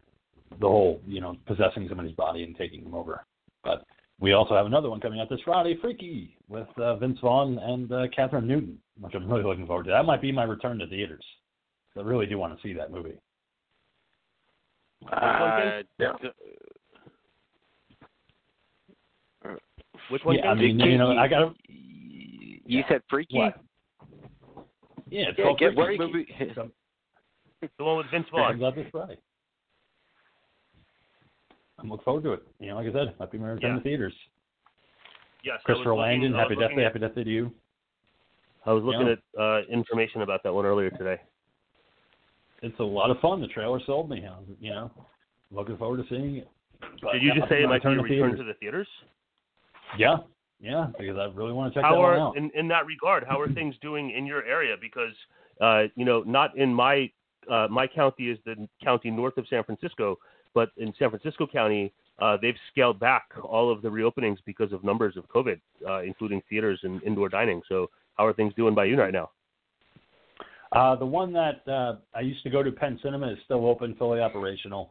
The 0.61 0.69
whole, 0.69 1.01
you 1.07 1.21
know, 1.21 1.37
possessing 1.47 1.87
somebody's 1.89 2.15
body 2.15 2.43
and 2.43 2.57
taking 2.57 2.85
them 2.85 2.95
over. 2.95 3.25
But 3.65 3.85
we 4.21 4.33
also 4.33 4.55
have 4.55 4.67
another 4.67 4.91
one 4.91 5.01
coming 5.01 5.21
out 5.21 5.29
this 5.31 5.41
Friday, 5.45 5.77
Freaky, 5.81 6.37
with 6.49 6.67
uh, 6.79 6.97
Vince 6.97 7.19
Vaughn 7.21 7.59
and 7.59 7.91
uh, 7.93 8.07
Kathryn 8.17 8.45
Newton, 8.45 8.79
which 9.01 9.15
I'm 9.15 9.31
really 9.31 9.45
looking 9.45 9.67
forward 9.67 9.85
to. 9.85 9.91
That 9.91 10.05
might 10.07 10.21
be 10.21 10.33
my 10.33 10.43
return 10.45 10.79
to 10.79 10.87
theaters. 10.87 11.25
I 11.97 12.03
really 12.03 12.27
do 12.27 12.39
want 12.39 12.55
to 12.57 12.63
see 12.63 12.73
that 12.75 12.93
movie. 12.93 13.15
Uh, 15.13 15.83
Yeah. 15.99 16.13
Which 20.11 20.25
one? 20.25 20.37
Yeah, 20.37 20.49
I 20.51 20.55
mean, 20.55 20.79
you 20.79 20.97
know, 20.97 21.17
I 21.17 21.29
got 21.29 21.41
to. 21.41 21.55
You 21.69 22.83
said 22.89 23.03
freaky. 23.11 23.37
What? 23.37 23.55
Yeah, 25.11 25.31
it's 25.31 25.39
Yeah, 25.39 25.45
called 25.45 25.59
Freaky. 25.75 25.99
Movie? 25.99 26.29
The 27.77 27.83
one 27.85 27.97
with 27.97 28.07
Vince 28.13 28.27
Vaughn. 28.31 28.53
comes 28.53 28.63
out 28.63 28.77
this 28.77 28.87
Friday. 28.93 29.19
I'm 31.79 31.89
looking 31.91 32.05
forward 32.05 32.25
to 32.25 32.33
it. 32.33 32.43
You 32.61 32.69
know, 32.69 32.77
like 32.77 32.89
I 32.89 32.93
said, 32.93 33.15
might 33.21 33.31
be 33.31 33.39
my 33.39 33.51
return 33.51 33.71
Yeah. 33.73 33.77
to 33.79 33.83
theaters. 33.83 34.15
Yes, 35.45 35.61
Christopher 35.65 35.91
looking- 35.91 36.01
Langdon, 36.01 36.35
Happy 36.35 36.55
Death 36.55 36.63
looking 36.63 36.77
Day, 36.79 36.85
at- 36.85 36.93
Happy 36.93 36.99
Death 36.99 37.15
Day 37.15 37.25
to 37.25 37.31
you. 37.31 37.53
I 38.67 38.73
was 38.73 38.83
looking 38.83 39.07
Yeah. 39.07 39.13
at 39.37 39.41
uh, 39.41 39.63
information 39.69 40.23
about 40.23 40.43
that 40.43 40.53
one 40.53 40.67
earlier 40.67 40.91
today. 40.91 41.21
It's 42.63 42.79
a 42.81 42.85
lot 42.85 43.11
of 43.11 43.21
fun. 43.21 43.41
The 43.41 43.47
trailer 43.47 43.79
sold 43.81 44.11
me. 44.11 44.27
You 44.61 44.71
know, 44.71 44.91
looking 45.53 45.77
forward 45.77 46.03
to 46.03 46.09
seeing 46.09 46.37
it. 46.37 46.49
But 47.01 47.13
Did 47.13 47.23
you 47.23 47.35
just 47.35 47.49
say 47.49 47.59
be 47.59 47.63
it 47.63 47.67
my 47.67 47.75
might 47.75 47.83
be 47.85 47.95
to 47.95 48.03
return 48.03 48.37
to 48.37 48.45
the 48.45 48.55
theaters? 48.55 48.89
Yeah, 49.97 50.19
yeah, 50.61 50.89
because 50.99 51.17
I 51.17 51.27
really 51.27 51.53
want 51.53 51.73
to 51.73 51.79
check 51.81 51.85
how 51.85 51.93
that 51.95 51.99
one 52.01 52.11
are 52.15 52.19
out. 52.19 52.37
in, 52.37 52.51
in 52.51 52.69
that 52.69 52.85
regard 52.87 53.25
how 53.25 53.41
are 53.41 53.49
things 53.55 53.77
doing 53.81 54.11
in 54.11 54.27
your 54.27 54.45
area 54.45 54.77
because 54.81 55.15
uh, 55.61 55.85
you 55.95 56.05
know 56.05 56.23
not 56.27 56.57
in 56.57 56.75
my 56.75 57.11
uh, 57.49 57.69
my 57.71 57.87
county 57.87 58.29
is 58.29 58.39
the 58.45 58.69
county 58.83 59.11
north 59.11 59.39
of 59.39 59.47
San 59.49 59.63
Francisco 59.65 60.19
but 60.59 60.69
in 60.85 60.91
San 60.99 61.09
Francisco 61.13 61.45
County 61.59 61.85
uh, 62.25 62.37
they've 62.43 62.61
scaled 62.71 62.99
back 63.09 63.27
all 63.55 63.67
of 63.75 63.79
the 63.85 63.91
reopenings 63.99 64.39
because 64.51 64.71
of 64.77 64.81
numbers 64.91 65.15
of 65.21 65.25
COVID 65.37 65.59
uh, 65.91 66.01
including 66.11 66.39
theaters 66.49 66.79
and 66.87 66.95
indoor 67.09 67.29
dining 67.39 67.61
so 67.71 67.77
how 68.17 68.25
are 68.29 68.35
things 68.39 68.53
doing 68.61 68.75
by 68.81 68.85
you 68.91 68.97
right 69.07 69.17
now 69.23 69.29
Uh, 70.79 70.95
the 71.05 71.11
one 71.21 71.31
that 71.43 71.59
uh, 71.79 71.93
I 72.15 72.21
used 72.33 72.43
to 72.47 72.51
go 72.57 72.61
to, 72.63 72.71
Penn 72.81 72.95
Cinema, 73.03 73.27
is 73.35 73.39
still 73.47 73.63
open, 73.73 73.89
fully 74.01 74.21
operational. 74.29 74.85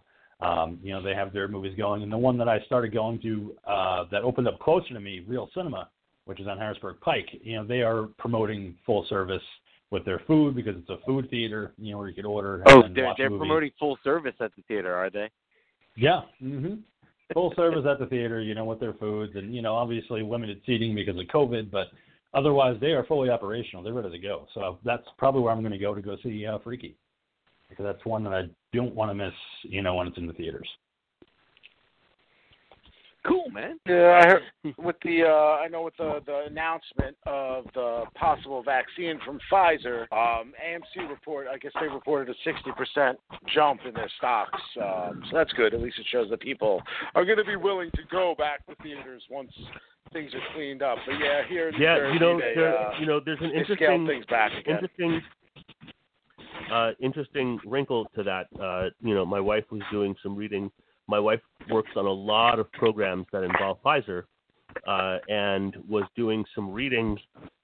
Um, 0.47 0.69
you 0.85 0.91
know, 0.93 1.01
they 1.07 1.15
have 1.21 1.29
their 1.37 1.47
movies 1.55 1.75
going. 1.85 1.99
And 2.03 2.11
the 2.17 2.17
one 2.29 2.35
that 2.41 2.49
I 2.55 2.57
started 2.69 2.89
going 3.01 3.17
to 3.27 3.33
uh, 3.75 4.01
that 4.13 4.21
opened 4.29 4.47
up 4.51 4.57
closer 4.67 4.91
to 4.97 4.99
me, 4.99 5.13
Real 5.33 5.47
Cinema, 5.57 5.81
which 6.27 6.39
is 6.41 6.47
on 6.47 6.57
Harrisburg 6.63 6.95
Pike, 7.01 7.29
you 7.49 7.55
know, 7.55 7.63
they 7.73 7.81
are 7.89 8.01
promoting 8.23 8.61
full 8.87 9.03
service 9.15 9.47
with 9.93 10.03
their 10.03 10.21
food 10.29 10.49
because 10.59 10.75
it's 10.81 10.89
a 10.97 10.99
food 11.05 11.23
theater, 11.33 11.61
you 11.77 11.89
know, 11.91 11.97
where 11.99 12.09
you 12.11 12.15
could 12.19 12.25
order 12.37 12.53
Oh, 12.71 12.81
and 12.81 12.95
they're 12.95 13.05
watch 13.05 13.17
they're 13.19 13.29
movies. 13.29 13.45
promoting 13.45 13.71
full 13.81 13.97
service 14.03 14.37
at 14.45 14.51
the 14.55 14.63
theater, 14.69 14.93
are 15.01 15.11
they? 15.17 15.27
Yeah. 15.97 16.21
hmm 16.39 16.75
Full 17.33 17.53
service 17.57 17.85
at 17.89 17.99
the 17.99 18.05
theater, 18.05 18.39
you 18.39 18.55
know, 18.55 18.63
with 18.63 18.79
their 18.79 18.93
foods 18.93 19.33
and, 19.35 19.53
you 19.53 19.61
know, 19.61 19.75
obviously 19.75 20.21
limited 20.21 20.61
seating 20.65 20.95
because 20.95 21.19
of 21.19 21.25
COVID, 21.25 21.69
but 21.69 21.87
otherwise 22.33 22.77
they 22.79 22.91
are 22.91 23.03
fully 23.03 23.29
operational. 23.29 23.83
They're 23.83 23.93
ready 23.93 24.11
to 24.11 24.17
go. 24.17 24.47
So 24.53 24.79
that's 24.85 25.03
probably 25.17 25.41
where 25.41 25.51
I'm 25.51 25.59
going 25.59 25.73
to 25.73 25.77
go 25.77 25.93
to 25.93 26.01
go 26.01 26.15
see 26.23 26.45
uh, 26.45 26.59
Freaky. 26.63 26.95
Because 27.67 27.83
that's 27.83 28.05
one 28.05 28.23
that 28.23 28.33
I 28.33 28.43
don't 28.71 28.95
want 28.95 29.11
to 29.11 29.13
miss, 29.13 29.33
you 29.63 29.81
know, 29.81 29.95
when 29.95 30.07
it's 30.07 30.17
in 30.17 30.25
the 30.25 30.31
theaters. 30.31 30.69
Cool, 33.27 33.49
man. 33.51 33.79
Yeah, 33.85 34.21
I 34.23 34.27
heard 34.27 34.75
with 34.77 34.95
the 35.03 35.23
uh, 35.23 35.61
I 35.61 35.67
know 35.67 35.83
with 35.83 35.97
the 35.97 36.21
the 36.25 36.45
announcement 36.47 37.17
of 37.25 37.65
the 37.73 38.03
possible 38.15 38.63
vaccine 38.63 39.19
from 39.25 39.39
Pfizer, 39.51 40.03
um, 40.13 40.53
AMC 40.65 41.09
report. 41.09 41.47
I 41.51 41.57
guess 41.57 41.73
they 41.79 41.87
reported 41.87 42.33
a 42.33 42.37
sixty 42.45 42.71
percent 42.71 43.19
jump 43.53 43.81
in 43.85 43.93
their 43.93 44.09
stocks. 44.17 44.61
Um, 44.81 45.23
so 45.29 45.37
that's 45.37 45.51
good. 45.53 45.73
At 45.73 45.81
least 45.81 45.99
it 45.99 46.05
shows 46.09 46.29
that 46.29 46.39
people 46.39 46.81
are 47.15 47.25
going 47.25 47.37
to 47.37 47.43
be 47.43 47.57
willing 47.57 47.89
to 47.95 48.01
go 48.09 48.33
back 48.37 48.65
to 48.67 48.75
theaters 48.81 49.23
once 49.29 49.51
things 50.13 50.33
are 50.33 50.53
cleaned 50.53 50.81
up. 50.81 50.97
But 51.05 51.15
yeah, 51.19 51.41
here 51.49 51.69
in 51.69 51.81
yeah 51.81 51.97
Jersey, 51.97 52.13
you 52.13 52.19
know 52.19 52.39
they, 52.39 52.53
there, 52.55 52.77
uh, 52.77 52.99
you 52.99 53.05
know 53.05 53.19
there's 53.23 53.41
an 53.41 53.51
interesting 53.51 54.07
things 54.07 54.25
back 54.27 54.51
again. 54.53 54.75
interesting 54.75 55.21
uh, 56.71 56.91
interesting 56.99 57.59
wrinkle 57.65 58.07
to 58.15 58.23
that. 58.23 58.47
Uh, 58.61 58.89
you 59.01 59.13
know, 59.13 59.25
my 59.25 59.39
wife 59.39 59.65
was 59.71 59.81
doing 59.91 60.15
some 60.23 60.35
reading. 60.35 60.71
My 61.07 61.19
wife 61.19 61.41
works 61.69 61.91
on 61.95 62.05
a 62.05 62.11
lot 62.11 62.59
of 62.59 62.71
programs 62.73 63.25
that 63.31 63.43
involve 63.43 63.77
Pfizer, 63.83 64.23
uh, 64.85 65.17
and 65.29 65.75
was 65.87 66.03
doing 66.15 66.43
some 66.53 66.71
readings 66.71 67.19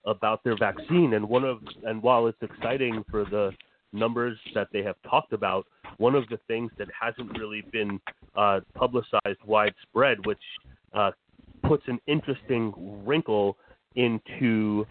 about 0.05 0.43
their 0.43 0.57
vaccine. 0.57 1.13
And 1.13 1.27
one 1.27 1.43
of 1.43 1.59
and 1.83 2.01
while 2.01 2.27
it's 2.27 2.41
exciting 2.41 3.03
for 3.09 3.25
the 3.25 3.51
numbers 3.91 4.37
that 4.55 4.67
they 4.73 4.81
have 4.83 4.95
talked 5.09 5.33
about, 5.33 5.65
one 5.97 6.15
of 6.15 6.27
the 6.29 6.39
things 6.47 6.71
that 6.77 6.87
hasn't 6.99 7.37
really 7.37 7.63
been 7.71 7.99
uh, 8.35 8.61
publicized 8.73 9.39
widespread, 9.45 10.25
which 10.25 10.41
uh, 10.93 11.11
puts 11.63 11.83
an 11.87 11.99
interesting 12.07 12.73
wrinkle 13.05 13.57
into 13.95 14.85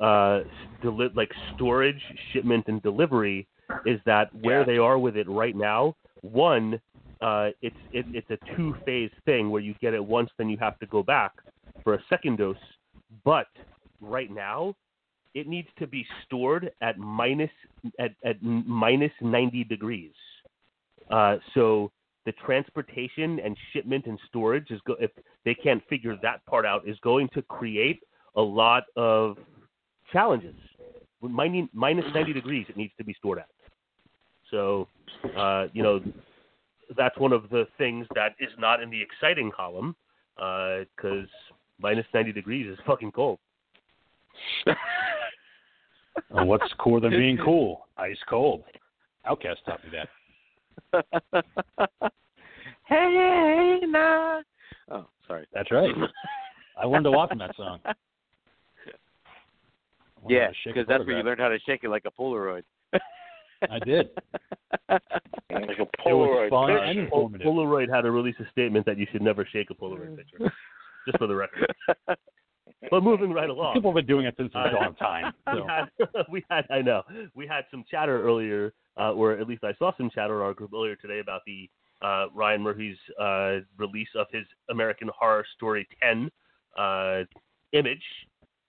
uh, 0.00 0.40
deli- 0.82 1.10
like 1.14 1.30
storage, 1.54 2.02
shipment, 2.32 2.64
and 2.68 2.82
delivery 2.82 3.46
is 3.86 4.00
that 4.04 4.34
where 4.42 4.60
Yeah. 4.60 4.64
they 4.66 4.78
are 4.78 4.98
with 4.98 5.16
it 5.16 5.28
right 5.28 5.56
now. 5.56 5.96
One, 6.20 6.80
uh, 7.22 7.50
it's 7.62 7.76
it, 7.92 8.06
it's 8.12 8.30
a 8.30 8.56
two 8.56 8.74
phase 8.84 9.10
thing 9.24 9.50
where 9.50 9.62
you 9.62 9.74
get 9.80 9.94
it 9.94 10.04
once, 10.04 10.30
then 10.38 10.48
you 10.48 10.56
have 10.58 10.78
to 10.80 10.86
go 10.86 11.02
back 11.02 11.32
for 11.84 11.94
a 11.94 12.02
second 12.08 12.38
dose. 12.38 12.56
But 13.24 13.46
right 14.00 14.30
now, 14.30 14.74
it 15.34 15.46
needs 15.46 15.68
to 15.78 15.86
be 15.86 16.04
stored 16.24 16.70
at 16.80 16.98
minus 16.98 17.50
at, 17.98 18.12
at 18.24 18.42
minus 18.42 19.12
90 19.20 19.64
degrees. 19.64 20.12
Uh, 21.10 21.36
so 21.54 21.90
the 22.24 22.32
transportation 22.44 23.40
and 23.40 23.56
shipment 23.72 24.06
and 24.06 24.18
storage 24.28 24.70
is 24.70 24.80
go- 24.86 24.96
if 25.00 25.10
they 25.44 25.54
can't 25.54 25.82
figure 25.88 26.16
that 26.22 26.44
part 26.46 26.64
out 26.64 26.86
is 26.86 26.96
going 27.02 27.28
to 27.34 27.42
create 27.42 28.00
a 28.36 28.40
lot 28.40 28.84
of 28.96 29.36
challenges. 30.12 30.54
Minus, 31.20 31.68
minus 31.72 32.04
90 32.14 32.32
degrees, 32.32 32.66
it 32.68 32.76
needs 32.76 32.92
to 32.98 33.04
be 33.04 33.14
stored 33.14 33.38
at. 33.38 33.46
So, 34.50 34.88
uh, 35.36 35.66
you 35.72 35.82
know, 35.82 36.00
that's 36.96 37.18
one 37.18 37.32
of 37.32 37.48
the 37.50 37.66
things 37.78 38.06
that 38.14 38.34
is 38.40 38.50
not 38.58 38.82
in 38.82 38.90
the 38.90 39.00
exciting 39.00 39.50
column 39.54 39.94
uh, 40.40 40.80
because 40.96 41.28
minus 41.80 42.06
90 42.14 42.32
degrees 42.32 42.66
is 42.70 42.78
fucking 42.86 43.12
cold. 43.12 43.38
And 46.34 46.48
what's 46.48 46.64
cooler 46.78 47.00
than 47.00 47.10
being 47.10 47.36
cool? 47.44 47.86
Ice 47.98 48.16
cold. 48.28 48.64
OutKast 49.26 49.56
taught 49.66 49.80
me 49.84 49.90
that. 49.92 50.08
hey, 52.84 53.78
hey, 53.80 53.80
nah. 53.86 54.40
Oh, 54.90 55.06
sorry. 55.26 55.46
That's 55.52 55.70
right. 55.70 55.90
I 56.80 56.86
learned 56.86 57.06
a 57.06 57.10
lot 57.10 57.28
from 57.28 57.38
that 57.38 57.54
song. 57.56 57.80
I 57.84 57.92
Yeah, 60.28 60.48
to 60.48 60.54
shake 60.64 60.72
a 60.72 60.74
because 60.74 60.88
that's 60.88 61.00
where 61.00 61.16
you 61.16 61.22
photograph. 61.22 61.24
learned 61.24 61.40
how 61.40 61.48
to 61.48 61.58
shake 61.66 61.84
it 61.84 61.90
like 61.90 62.04
a 62.06 62.10
Polaroid. 62.10 62.62
I 63.70 63.78
did. 63.80 64.08
like 64.88 65.00
a 65.50 65.58
It 65.60 65.78
was 65.78 65.88
Polaroid 66.06 66.50
fun 66.50 66.68
picture. 66.68 66.84
and 66.84 66.98
informative. 67.00 67.46
Polaroid 67.46 67.94
had 67.94 68.02
to 68.02 68.10
release 68.10 68.36
a 68.40 68.48
statement 68.50 68.86
that 68.86 68.98
you 68.98 69.06
should 69.12 69.22
never 69.22 69.46
shake 69.52 69.70
a 69.70 69.74
Polaroid 69.74 70.16
picture, 70.16 70.52
just 71.06 71.18
for 71.18 71.26
the 71.26 71.34
record. 71.34 71.72
But 72.90 73.04
moving 73.04 73.32
right 73.32 73.48
along. 73.48 73.74
People 73.74 73.90
have 73.92 73.94
been 73.96 74.06
doing 74.06 74.26
it 74.26 74.34
since 74.36 74.52
the 74.52 74.58
Uh, 74.58 74.70
dawn 74.72 74.84
of 74.86 74.98
time. 74.98 75.32
we 75.54 75.62
had, 75.68 75.84
we 76.30 76.44
had, 76.50 76.66
I 76.68 76.82
know, 76.82 77.02
we 77.34 77.46
had 77.46 77.64
some 77.70 77.84
chatter 77.88 78.20
earlier, 78.22 78.72
uh, 78.98 79.12
or 79.12 79.32
at 79.32 79.46
least 79.46 79.62
I 79.62 79.72
saw 79.78 79.92
some 79.96 80.10
chatter 80.10 80.34
in 80.40 80.42
our 80.42 80.52
group 80.52 80.72
earlier 80.74 80.96
today 80.96 81.20
about 81.20 81.42
the 81.46 81.70
uh, 82.02 82.26
Ryan 82.34 82.60
Murphy's 82.60 82.96
uh, 83.20 83.58
release 83.78 84.08
of 84.16 84.26
his 84.32 84.44
American 84.68 85.08
Horror 85.16 85.46
Story 85.54 85.86
10 86.02 86.28
uh, 86.76 87.20
image 87.72 88.02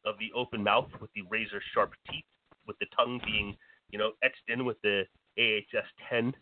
of 0.06 0.16
the 0.20 0.32
open 0.36 0.64
mouth 0.64 0.90
with 1.02 1.10
the 1.16 1.24
razor 1.30 1.62
sharp 1.74 1.94
teeth, 2.10 2.24
with 2.68 2.78
the 2.80 2.86
tongue 2.96 3.20
being 3.26 3.56
you 3.94 4.00
know, 4.00 4.12
etched 4.24 4.50
in 4.50 4.66
with 4.66 4.78
the 4.82 5.04
AHS 5.38 5.86
10 6.10 6.34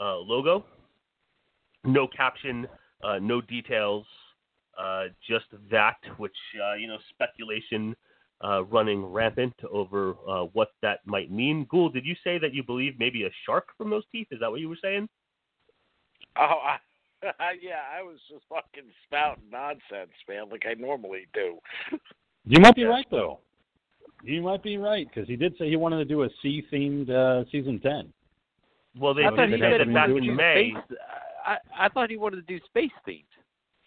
uh, 0.00 0.16
logo. 0.16 0.64
No 1.84 2.08
caption, 2.08 2.66
uh, 3.04 3.18
no 3.20 3.42
details, 3.42 4.06
uh, 4.80 5.04
just 5.28 5.44
that, 5.70 5.98
which 6.16 6.34
uh, 6.60 6.74
you 6.74 6.88
know, 6.88 6.96
speculation 7.10 7.94
uh, 8.42 8.64
running 8.64 9.04
rampant 9.04 9.54
over 9.70 10.16
uh, 10.28 10.44
what 10.54 10.70
that 10.80 11.00
might 11.04 11.30
mean. 11.30 11.66
Gould, 11.70 11.92
did 11.92 12.06
you 12.06 12.16
say 12.24 12.38
that 12.38 12.54
you 12.54 12.64
believe 12.64 12.94
maybe 12.98 13.24
a 13.24 13.30
shark 13.44 13.68
from 13.76 13.90
those 13.90 14.04
teeth? 14.10 14.28
Is 14.30 14.40
that 14.40 14.50
what 14.50 14.60
you 14.60 14.68
were 14.68 14.78
saying? 14.82 15.08
Oh, 16.38 16.42
I, 16.42 16.76
yeah, 17.62 17.80
I 17.98 18.02
was 18.02 18.18
just 18.30 18.44
fucking 18.50 18.90
spouting 19.06 19.44
nonsense, 19.50 20.12
man, 20.28 20.50
like 20.50 20.64
I 20.68 20.74
normally 20.74 21.26
do. 21.32 21.56
You 22.44 22.60
might 22.60 22.74
be 22.74 22.82
Yeah. 22.82 22.88
right 22.88 23.06
though. 23.10 23.40
You 24.26 24.42
might 24.42 24.62
be 24.62 24.76
right 24.76 25.06
because 25.08 25.28
he 25.28 25.36
did 25.36 25.54
say 25.58 25.68
he 25.68 25.76
wanted 25.76 25.98
to 25.98 26.04
do 26.04 26.24
a 26.24 26.28
sea 26.42 26.64
themed 26.72 27.08
uh, 27.10 27.44
season 27.52 27.78
ten. 27.80 28.12
Well, 28.98 29.14
they 29.14 29.24
I 29.24 29.30
thought 29.30 29.48
he 29.48 29.56
did 29.56 29.60
said 29.60 29.80
have 29.80 29.80
said 29.80 29.80
that 29.80 29.84
something 29.84 29.94
back 29.94 30.08
to 30.08 30.20
do 30.20 30.30
in 30.30 30.36
May. 30.36 30.72
Space, 30.72 30.98
I, 31.46 31.56
I 31.78 31.88
thought 31.90 32.10
he 32.10 32.16
wanted 32.16 32.36
to 32.36 32.42
do 32.58 32.58
space 32.66 32.90
themed 33.06 33.22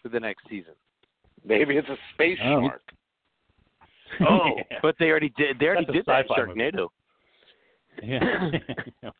for 0.02 0.08
the 0.08 0.18
next 0.20 0.44
season. 0.48 0.72
Maybe 1.44 1.76
it's 1.76 1.88
a 1.88 1.96
space 2.14 2.38
Oh. 2.42 2.68
shark. 2.68 2.82
Oh, 4.28 4.56
Yeah. 4.70 4.78
but 4.82 4.96
they 4.98 5.06
already 5.10 5.32
did. 5.36 5.58
They 5.58 5.66
already 5.66 5.84
That's 5.86 5.98
did 5.98 6.06
that 6.06 6.26
sci-fi 6.28 6.46
movie. 6.46 6.60
Sharknado. 6.60 6.88
Yeah. 8.02 8.50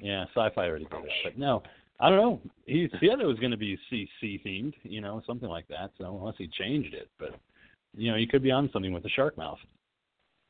yeah, 0.00 0.24
sci-fi 0.34 0.66
already 0.68 0.84
did 0.84 1.04
it, 1.04 1.10
but 1.24 1.38
no, 1.38 1.62
I 2.00 2.08
don't 2.08 2.18
know. 2.18 2.40
He 2.66 2.88
said 2.92 3.18
it 3.20 3.26
was 3.26 3.38
going 3.38 3.50
to 3.50 3.56
be 3.56 3.76
sea 3.90 4.08
sea 4.20 4.40
themed, 4.44 4.74
you 4.84 5.00
know, 5.00 5.22
something 5.26 5.48
like 5.48 5.66
that. 5.68 5.90
So 5.98 6.16
unless 6.18 6.36
he 6.38 6.46
changed 6.48 6.94
it, 6.94 7.08
but 7.18 7.34
you 7.96 8.10
know, 8.12 8.16
he 8.16 8.26
could 8.26 8.42
be 8.42 8.50
on 8.52 8.70
something 8.72 8.92
with 8.92 9.02
the 9.02 9.08
shark 9.10 9.36
mouth. 9.36 9.58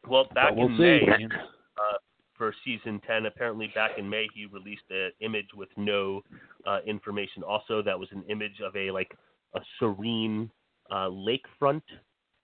Well, 0.06 0.28
back 0.34 0.54
we'll 0.54 0.66
in 0.66 0.76
see. 0.76 1.06
May, 1.06 1.24
uh, 1.24 1.98
for 2.38 2.54
season 2.64 3.00
10. 3.06 3.26
Apparently, 3.26 3.70
back 3.74 3.92
in 3.98 4.08
May, 4.08 4.28
he 4.32 4.46
released 4.46 4.84
an 4.90 5.10
image 5.20 5.48
with 5.54 5.68
no 5.76 6.22
uh, 6.66 6.78
information. 6.86 7.42
Also, 7.42 7.82
that 7.82 7.98
was 7.98 8.08
an 8.12 8.22
image 8.28 8.60
of 8.64 8.74
a 8.76 8.90
like 8.90 9.12
a 9.54 9.60
serene 9.78 10.50
uh, 10.90 11.08
lakefront 11.08 11.82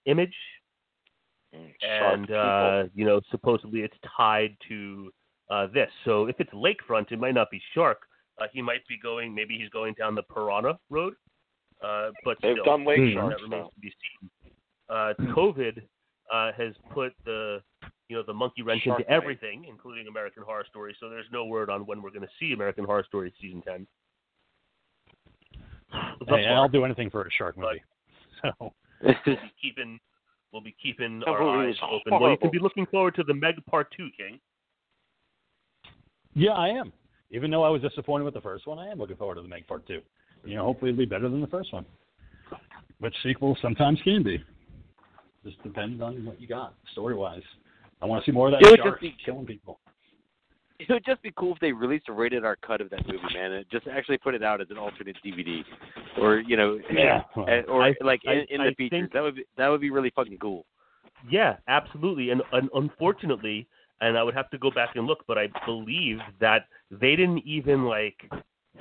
image, 0.06 0.34
and 1.82 2.30
uh, 2.30 2.84
you 2.94 3.04
know, 3.06 3.20
supposedly 3.30 3.80
it's 3.80 3.96
tied 4.16 4.56
to 4.68 5.10
uh, 5.48 5.68
this. 5.72 5.88
So 6.04 6.26
if 6.26 6.36
it's 6.40 6.52
lakefront, 6.52 7.12
it 7.12 7.18
might 7.18 7.34
not 7.34 7.50
be 7.50 7.62
shark. 7.72 8.00
Uh, 8.40 8.46
he 8.52 8.60
might 8.60 8.86
be 8.88 8.98
going. 9.00 9.34
Maybe 9.34 9.56
he's 9.56 9.70
going 9.70 9.94
down 9.94 10.14
the 10.14 10.22
Piranha 10.22 10.78
Road. 10.90 11.14
Uh, 11.82 12.10
but 12.24 12.36
They've 12.42 12.54
still, 12.54 12.64
done 12.64 12.84
lake 12.84 13.14
that 13.14 13.40
remains 13.42 13.68
to 13.74 13.80
be 13.80 13.88
seen. 13.88 14.30
Uh, 14.88 15.12
COVID 15.34 15.82
uh, 16.32 16.52
has 16.56 16.74
put 16.92 17.12
the 17.24 17.60
you 18.08 18.16
know 18.16 18.22
the 18.26 18.32
monkey 18.34 18.62
wrench 18.62 18.82
Shark 18.82 19.00
into 19.00 19.10
Night. 19.10 19.16
everything, 19.16 19.66
including 19.68 20.06
American 20.06 20.42
Horror 20.42 20.64
Story. 20.68 20.94
So 21.00 21.08
there's 21.08 21.26
no 21.32 21.46
word 21.46 21.70
on 21.70 21.86
when 21.86 22.02
we're 22.02 22.10
going 22.10 22.22
to 22.22 22.28
see 22.38 22.52
American 22.52 22.84
Horror 22.84 23.04
Story 23.06 23.32
season 23.40 23.62
ten. 23.62 23.86
Hey, 26.28 26.46
I'll 26.46 26.68
do 26.68 26.84
anything 26.84 27.10
for 27.10 27.22
a 27.22 27.30
shark 27.30 27.56
movie. 27.56 27.82
So 28.60 28.74
we'll 29.02 29.14
be 29.24 29.52
keeping 29.62 29.98
we'll 30.52 30.60
be 30.62 30.74
keeping 30.82 31.20
That 31.20 31.28
our 31.28 31.66
eyes 31.66 31.74
was 31.80 32.00
open. 32.06 32.20
Well, 32.20 32.30
you 32.30 32.36
can 32.36 32.50
be 32.50 32.58
looking 32.58 32.84
forward 32.86 33.14
to 33.14 33.22
the 33.24 33.32
Meg 33.32 33.54
Part 33.70 33.88
Two, 33.96 34.08
King. 34.16 34.38
yeah, 36.34 36.52
I 36.52 36.68
am. 36.68 36.92
Even 37.30 37.50
though 37.50 37.62
I 37.62 37.70
was 37.70 37.80
disappointed 37.80 38.24
with 38.24 38.34
the 38.34 38.42
first 38.42 38.66
one, 38.66 38.78
I 38.78 38.88
am 38.88 38.98
looking 38.98 39.16
forward 39.16 39.36
to 39.36 39.42
the 39.42 39.48
Meg 39.48 39.66
Part 39.66 39.86
Two. 39.86 40.00
You 40.44 40.56
know, 40.56 40.64
hopefully 40.64 40.90
it'll 40.90 40.98
be 40.98 41.06
better 41.06 41.28
than 41.30 41.40
the 41.40 41.46
first 41.46 41.72
one. 41.72 41.86
Which 42.98 43.14
sequels 43.22 43.56
sometimes 43.62 43.98
can 44.04 44.22
be. 44.22 44.42
Just 45.44 45.62
depends 45.62 46.00
on 46.02 46.24
what 46.24 46.40
you 46.40 46.48
got 46.48 46.74
story 46.92 47.14
wise. 47.14 47.42
I 48.02 48.06
want 48.06 48.24
to 48.24 48.30
see 48.30 48.34
more 48.34 48.48
of 48.48 48.52
that 48.52 48.62
It 48.62 48.70
would 48.70 48.90
just 48.90 49.00
be- 49.00 49.16
killing 49.24 49.46
people. 49.46 49.78
It 50.80 50.88
would 50.90 51.04
just 51.04 51.22
be 51.22 51.32
cool 51.36 51.52
if 51.54 51.60
they 51.60 51.70
released 51.72 52.08
a 52.08 52.12
rated 52.12 52.44
R 52.44 52.56
cut 52.56 52.80
of 52.80 52.90
that 52.90 53.06
movie, 53.06 53.20
man, 53.32 53.52
and 53.52 53.64
just 53.70 53.86
actually 53.86 54.18
put 54.18 54.34
it 54.34 54.42
out 54.42 54.60
as 54.60 54.66
an 54.70 54.76
alternate 54.76 55.16
DVD, 55.24 55.62
or 56.18 56.38
you 56.40 56.56
know, 56.56 56.80
Yeah. 56.90 57.22
uh, 57.36 57.62
or 57.68 57.82
I- 57.84 57.94
like 58.00 58.24
in, 58.24 58.30
I- 58.30 58.46
in 58.50 58.60
I 58.60 58.70
the 58.70 58.74
features. 58.74 59.00
think- 59.02 59.12
That 59.12 59.22
would 59.22 59.36
be 59.36 59.44
that 59.56 59.68
would 59.68 59.80
be 59.80 59.90
really 59.90 60.10
fucking 60.10 60.38
cool. 60.38 60.66
Yeah, 61.30 61.56
absolutely. 61.68 62.30
And, 62.30 62.42
and 62.52 62.68
unfortunately, 62.74 63.66
and 64.00 64.18
I 64.18 64.22
would 64.24 64.34
have 64.34 64.50
to 64.50 64.58
go 64.58 64.70
back 64.70 64.96
and 64.96 65.06
look, 65.06 65.24
but 65.28 65.38
I 65.38 65.46
believe 65.64 66.18
that 66.40 66.66
they 66.90 67.14
didn't 67.16 67.46
even 67.46 67.84
like 67.84 68.28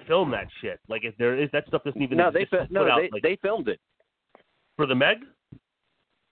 film 0.08 0.32
that 0.32 0.48
shit. 0.62 0.80
Like 0.90 1.04
if 1.06 1.16
there 1.18 1.38
is 1.38 1.50
that 1.52 1.68
stuff 1.68 1.84
doesn't 1.84 2.02
even 2.02 2.18
No, 2.18 2.32
they 2.32 2.46
fi- 2.46 2.68
no 2.72 2.82
put 2.84 2.90
out, 2.92 3.02
they 3.02 3.10
like, 3.12 3.22
they 3.22 3.36
filmed 3.38 3.68
it. 3.70 3.80
for 4.76 4.88
the 4.88 4.96
Meg. 4.96 5.18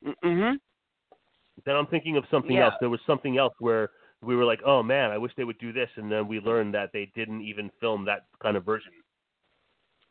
Mm-hmm. 0.05 0.55
Then 1.65 1.75
I'm 1.75 1.87
thinking 1.87 2.17
of 2.17 2.25
something 2.31 2.55
Yeah. 2.55 2.65
else. 2.65 2.75
There 2.79 2.89
was 2.89 3.01
something 3.05 3.37
else 3.37 3.53
where 3.59 3.89
we 4.21 4.35
were 4.35 4.45
like, 4.45 4.61
oh 4.65 4.81
man, 4.83 5.11
I 5.11 5.17
wish 5.17 5.31
they 5.35 5.43
would 5.43 5.59
do 5.59 5.71
this, 5.71 5.89
and 5.95 6.11
then 6.11 6.27
we 6.27 6.39
learned 6.39 6.73
that 6.73 6.91
they 6.93 7.11
didn't 7.15 7.41
even 7.41 7.69
film 7.79 8.05
that 8.05 8.25
kind 8.41 8.57
of 8.57 8.63
version. 8.63 8.91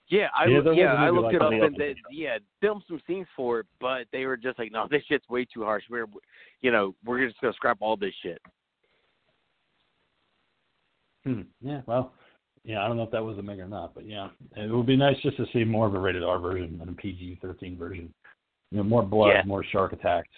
Yeah, 0.08 0.28
I 0.36 0.46
Yeah, 0.46 0.56
yeah, 0.56 0.60
there 0.62 0.72
was 0.72 0.78
yeah 0.78 0.92
a 0.92 0.96
I 0.96 1.10
looked 1.10 1.24
like 1.26 1.34
it 1.36 1.42
up 1.42 1.52
and 1.52 1.76
they, 1.76 1.94
yeah, 2.10 2.38
filmed 2.60 2.82
some 2.88 3.00
scenes 3.06 3.28
for 3.36 3.60
it, 3.60 3.66
but 3.80 4.08
they 4.12 4.26
were 4.26 4.36
just 4.36 4.58
like, 4.58 4.72
no, 4.72 4.88
this 4.90 5.04
shit's 5.04 5.28
way 5.28 5.44
too 5.44 5.62
harsh. 5.62 5.84
We're, 5.88 6.06
you 6.62 6.72
know, 6.72 6.96
we're 7.04 7.24
just 7.24 7.40
gonna 7.40 7.52
scrap 7.54 7.78
all 7.80 7.96
this 7.96 8.14
shit. 8.20 8.42
Hmm. 11.24 11.42
Yeah, 11.60 11.82
well, 11.86 12.12
yeah, 12.64 12.84
I 12.84 12.88
don't 12.88 12.96
know 12.96 13.04
if 13.04 13.10
that 13.12 13.24
was 13.24 13.38
a 13.38 13.42
Meg 13.42 13.60
or 13.60 13.68
not, 13.68 13.94
but 13.94 14.04
yeah, 14.04 14.28
it 14.56 14.70
would 14.70 14.86
be 14.86 14.96
nice 14.96 15.16
just 15.22 15.36
to 15.36 15.46
see 15.52 15.62
more 15.64 15.86
of 15.86 15.94
a 15.94 15.98
rated 15.98 16.24
R 16.24 16.40
version 16.40 16.78
than 16.78 16.88
a 16.88 16.92
PG 16.92 17.38
thirteen 17.40 17.76
version. 17.76 18.12
You 18.70 18.78
know, 18.78 18.82
more 18.84 19.02
blood, 19.02 19.28
Yeah. 19.34 19.42
more 19.44 19.64
shark 19.64 19.92
attacks. 19.92 20.28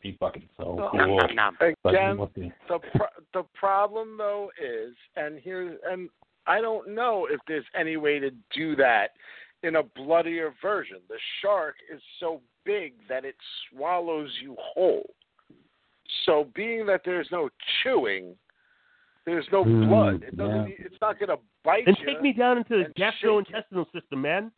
Be 0.00 0.12
fucking 0.20 0.48
so 0.56 0.74
Well, 0.74 0.90
cool. 0.90 0.98
Nom, 1.00 1.34
nom, 1.34 1.56
nom. 1.60 1.74
Again, 1.84 2.16
the- 2.16 2.52
the 2.68 2.78
pro- 2.78 3.06
the 3.32 3.42
problem 3.54 4.16
though 4.16 4.50
is, 4.58 4.96
and 5.16 5.38
here, 5.38 5.78
and 5.90 6.08
I 6.46 6.60
don't 6.60 6.88
know 6.88 7.26
if 7.26 7.40
there's 7.46 7.66
any 7.74 7.96
way 7.96 8.18
to 8.20 8.30
do 8.50 8.76
that 8.76 9.16
in 9.62 9.76
a 9.76 9.82
bloodier 9.82 10.52
version. 10.62 10.98
The 11.08 11.18
shark 11.40 11.76
is 11.90 12.00
so 12.18 12.40
big 12.64 12.94
that 13.08 13.24
it 13.24 13.36
swallows 13.68 14.30
you 14.40 14.56
whole. 14.58 15.14
So, 16.24 16.44
being 16.54 16.86
that 16.86 17.02
there's 17.04 17.30
no 17.30 17.50
chewing, 17.82 18.36
there's 19.24 19.50
no 19.52 19.64
Mm, 19.64 19.88
blood. 19.88 20.22
It 20.22 20.36
doesn't. 20.36 20.68
yeah. 20.68 20.74
It's 20.78 21.00
not 21.00 21.18
going 21.18 21.28
to 21.28 21.38
bite 21.62 21.86
And 21.86 21.98
you. 21.98 22.06
take 22.06 22.20
me 22.22 22.32
down 22.32 22.58
into 22.58 22.78
the 22.78 22.84
and 22.86 22.94
shake 22.96 23.20
gastrointestinal 23.20 23.90
system, 23.92 24.22
man. 24.22 24.52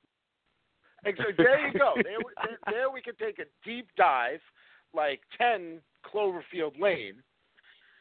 Exa- 1.07 1.37
There 1.37 1.67
you 1.67 1.79
go. 1.79 1.95
There, 1.97 2.19
we- 2.19 2.35
there, 2.45 2.59
there 2.71 2.91
we 2.91 3.03
can 3.03 3.15
take 3.17 3.39
a 3.39 3.45
deep 3.65 3.89
dive, 3.97 4.41
like 4.95 5.21
10 5.39 5.81
Cloverfield 6.05 6.79
Lane, 6.81 7.23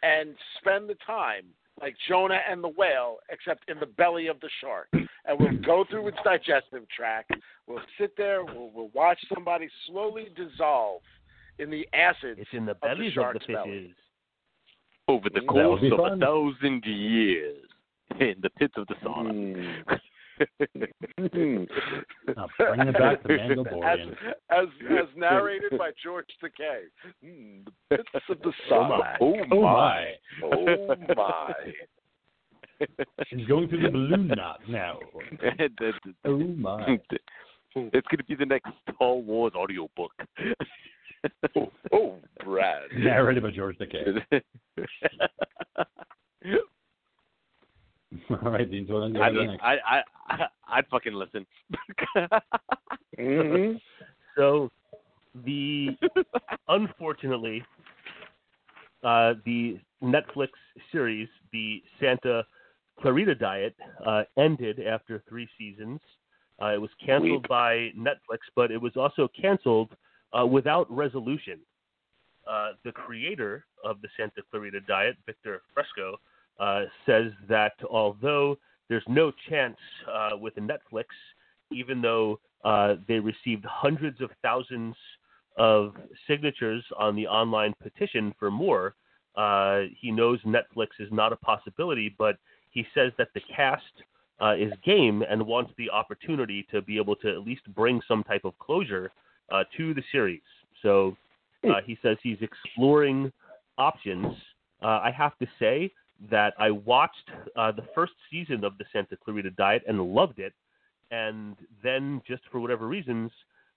and 0.04 0.36
spend 0.60 0.90
the 0.90 0.96
time 1.06 1.46
like 1.80 1.96
Jonah 2.08 2.40
and 2.50 2.64
the 2.64 2.68
whale, 2.70 3.18
except 3.30 3.70
in 3.70 3.80
the 3.80 3.86
belly 3.86 4.28
of 4.28 4.40
the 4.40 4.50
shark. 4.60 4.88
And 4.94 5.40
we'll 5.40 5.58
go 5.66 5.84
through 5.90 6.08
its 6.10 6.18
digestive 6.24 6.88
tract. 6.96 7.32
We'll 7.68 7.82
sit 8.00 8.16
there. 8.18 8.44
We'll, 8.44 8.72
we'll 8.74 8.92
watch 8.94 9.20
somebody 9.34 9.70
slowly 9.88 10.28
dissolve 10.36 11.02
in 11.60 11.70
the 11.70 11.88
acids 11.94 12.40
It's 12.40 12.50
in 12.54 12.66
the 12.66 12.72
of 12.72 12.78
the 12.82 12.88
bellies 12.88 13.08
of 13.12 13.14
the 13.16 13.22
shark's 13.22 13.46
belly. 13.48 13.94
Over 15.08 15.30
the 15.30 15.42
course 15.42 15.82
of 15.92 15.98
fun. 16.00 16.22
a 16.22 16.26
thousand 16.26 16.84
years, 16.86 17.66
in 18.20 18.36
the 18.42 18.50
pits 18.52 18.74
of 18.78 18.88
the 18.88 18.96
sauna. 19.04 19.32
Mm. 19.32 20.00
Now, 22.36 22.48
bringing 22.58 22.88
it 22.88 22.94
back 22.98 23.24
to 23.24 23.34
as, 23.34 23.40
Mandalorian. 23.40 24.12
as 24.50 24.68
as 24.90 25.08
narrated 25.16 25.78
by 25.78 25.92
George 26.04 26.28
Takei. 26.44 26.84
Mm, 27.24 27.66
the 27.90 27.98
pits 27.98 28.26
of 28.30 28.40
the 28.42 28.52
Oh 28.72 28.88
my. 28.88 29.18
Oh 29.20 29.46
my! 29.50 30.14
Oh 30.44 30.96
my! 31.16 31.54
She's 33.28 33.46
going 33.48 33.68
through 33.70 33.84
the 33.84 33.90
balloon 33.90 34.28
knot 34.28 34.62
now. 34.68 35.00
The- 35.42 35.94
the- 36.04 36.14
Oh 36.26 36.38
my! 36.38 36.98
it's 37.76 38.08
gonna 38.08 38.24
be 38.28 38.36
the 38.36 38.46
next 38.46 38.72
Star 38.96 39.16
Wars 39.16 39.54
audiobook. 39.56 40.12
Oh, 41.56 41.72
oh, 41.94 42.16
Brad. 42.44 42.84
Narrated 42.98 43.44
by 43.44 43.52
George 43.52 43.78
Takei. 43.78 44.42
All 48.30 48.52
right, 48.52 48.70
Dean. 48.70 48.86
So 48.88 49.02
then 49.02 49.18
I'd. 49.18 49.36
I, 49.62 49.78
I, 49.86 50.02
I, 50.30 50.46
I'd 50.68 50.88
fucking 50.88 51.14
listen. 51.14 51.46
hmm 53.18 53.74
So 54.38 54.72
the 55.46 55.90
unfortunately 56.70 57.64
uh, 59.04 59.34
the 59.46 59.80
Netflix 60.04 60.50
series, 60.92 61.28
the 61.52 61.84
Santa 62.00 62.46
Clarita 63.02 63.36
Diet, 63.36 63.76
uh, 64.06 64.24
ended 64.38 64.80
after 64.80 65.24
three 65.28 65.48
seasons. 65.58 66.00
Uh, 66.62 66.68
it 66.68 66.82
was 66.82 66.92
canceled 67.04 67.44
Weep. 67.44 67.48
by 67.48 67.90
Netflix, 67.98 68.40
but 68.56 68.72
it 68.72 68.80
was 68.80 68.96
also 68.96 69.28
canceled 69.40 69.96
uh, 70.38 70.46
without 70.46 70.90
resolution. 70.92 71.60
Uh, 72.50 72.72
the 72.84 72.92
creator 72.92 73.66
of 73.84 74.02
the 74.02 74.08
Santa 74.18 74.42
Clarita 74.50 74.82
Diet, 74.82 75.16
Victor 75.26 75.62
Fresco, 75.74 76.18
uh, 76.62 76.84
says 77.08 77.32
that 77.50 77.74
although 77.90 78.56
there's 78.88 79.04
no 79.08 79.32
chance 79.50 79.78
uh, 80.14 80.38
with 80.38 80.54
Netflix, 80.58 81.06
even 81.72 82.04
though 82.04 82.40
uh, 82.64 82.96
they 83.08 83.20
received 83.20 83.66
hundreds 83.66 84.22
of 84.22 84.30
thousands 84.44 84.96
of 85.58 85.96
signatures 86.28 86.84
on 87.00 87.16
the 87.16 87.26
online 87.26 87.74
petition 87.82 88.32
for 88.38 88.52
more, 88.52 88.94
uh, 89.36 89.82
he 90.00 90.12
knows 90.12 90.40
Netflix 90.46 90.90
is 91.00 91.08
not 91.12 91.34
a 91.34 91.36
possibility, 91.38 92.14
but 92.16 92.38
he 92.70 92.86
says 92.94 93.12
that 93.18 93.30
the 93.34 93.42
cast 93.56 93.84
uh, 94.40 94.54
is 94.56 94.72
game 94.86 95.24
and 95.28 95.42
wants 95.42 95.72
the 95.80 95.90
opportunity 95.90 96.68
to 96.70 96.82
be 96.84 96.98
able 96.98 97.16
to 97.16 97.30
at 97.30 97.40
least 97.40 97.62
bring 97.74 98.02
some 98.08 98.24
type 98.24 98.46
of 98.46 98.58
closure 98.60 99.12
to 99.76 99.94
the 99.94 100.04
series. 100.12 100.42
So 100.82 101.18
he 101.86 101.98
says 102.02 102.18
he's 102.22 102.38
exploring 102.42 103.32
options. 103.78 104.28
I 104.82 105.12
have 105.12 105.38
to 105.40 105.48
say 105.60 105.92
that 106.30 106.54
I 106.60 106.72
watched 106.72 107.30
uh, 107.56 107.72
the 107.72 107.84
first 107.96 108.14
season 108.30 108.64
of 108.64 108.78
the 108.78 108.86
Santa 108.94 109.18
Clarita 109.18 109.52
Diet 109.52 109.84
and 109.88 110.00
loved 110.02 110.40
it, 110.40 110.54
and 111.10 111.56
then 111.84 112.22
just 112.28 112.44
for 112.52 112.60
whatever 112.60 112.88
reasons, 112.88 113.32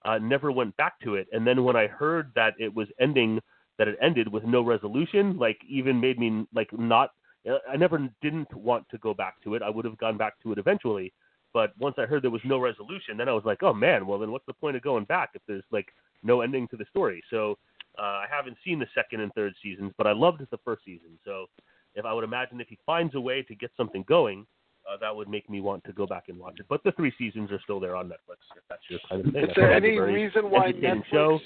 uh, 0.05 0.18
never 0.18 0.53
went 0.53 0.76
back 0.76 1.01
to 1.01 1.14
it. 1.14 1.26
And 1.32 1.47
then 1.47 1.64
when 1.64 1.76
I 1.76 1.86
heard 1.86 2.30
that 2.34 2.55
it 2.59 2.74
was 2.74 2.88
ending, 3.01 3.40
that 3.78 3.88
it 3.88 3.97
ended 4.03 4.28
with 4.28 4.45
no 4.45 4.61
resolution, 4.61 5.38
like 5.38 5.59
even 5.68 6.01
made 6.01 6.18
me 6.18 6.47
like 6.55 6.68
not. 6.78 7.11
uh, 7.49 7.59
I 7.70 7.76
never 7.76 7.99
didn't 8.20 8.53
want 8.55 8.88
to 8.90 8.99
go 8.99 9.14
back 9.14 9.42
to 9.45 9.55
it. 9.55 9.62
I 9.62 9.70
would 9.70 9.84
have 9.84 9.99
gone 9.99 10.18
back 10.18 10.34
to 10.42 10.53
it 10.53 10.59
eventually, 10.59 11.12
but 11.53 11.72
once 11.78 11.95
I 11.99 12.03
heard 12.03 12.22
there 12.22 12.30
was 12.30 12.42
no 12.45 12.59
resolution, 12.59 13.16
then 13.16 13.28
I 13.28 13.32
was 13.32 13.45
like, 13.45 13.62
oh 13.62 13.72
man, 13.72 14.07
well 14.07 14.18
then 14.18 14.30
what's 14.30 14.47
the 14.47 14.53
point 14.53 14.76
of 14.76 14.82
going 14.82 15.05
back 15.05 15.30
if 15.34 15.42
there's 15.49 15.64
like 15.70 15.88
no 16.22 16.42
ending 16.42 16.68
to 16.68 16.76
the 16.76 16.84
story? 16.90 17.22
So 17.30 17.57
uh, 17.99 18.03
I 18.03 18.26
haven't 18.30 18.59
seen 18.64 18.78
the 18.78 18.86
second 18.95 19.20
and 19.20 19.32
third 19.34 19.55
seasons, 19.62 19.92
but 19.97 20.07
I 20.07 20.12
loved 20.12 20.42
the 20.51 20.59
first 20.64 20.84
season. 20.84 21.18
So 21.24 21.47
if 21.95 22.05
I 22.05 22.12
would 22.12 22.24
imagine 22.24 22.61
if 22.61 22.68
he 22.68 22.78
finds 22.84 23.14
a 23.14 23.20
way 23.20 23.42
to 23.42 23.55
get 23.55 23.70
something 23.76 24.05
going, 24.09 24.47
uh, 24.90 24.97
that 25.01 25.14
would 25.14 25.28
make 25.28 25.49
me 25.49 25.61
want 25.61 25.82
to 25.84 25.92
go 25.92 26.07
back 26.07 26.24
and 26.28 26.38
watch 26.38 26.57
it. 26.59 26.66
But 26.68 26.82
the 26.84 26.92
three 26.92 27.12
seasons 27.16 27.51
are 27.51 27.61
still 27.62 27.80
there 27.80 27.97
on 27.97 28.07
Netflix. 28.07 28.38
If 28.57 28.62
that's 28.68 28.82
your 28.88 29.01
kind 29.09 29.26
of 29.26 29.32
thing. 29.32 29.45
Is 29.45 29.51
there 29.57 29.68
thought 29.72 29.84
it 29.84 29.90
was 29.92 30.01
a 30.01 30.05
any 30.05 30.14
reason 30.14 30.51
why 30.51 30.72
Netflix 30.72 31.05
show. 31.11 31.40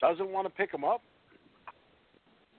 doesn't 0.00 0.28
want 0.30 0.46
to 0.46 0.50
pick 0.50 0.70
them 0.72 0.84
up? 0.84 1.02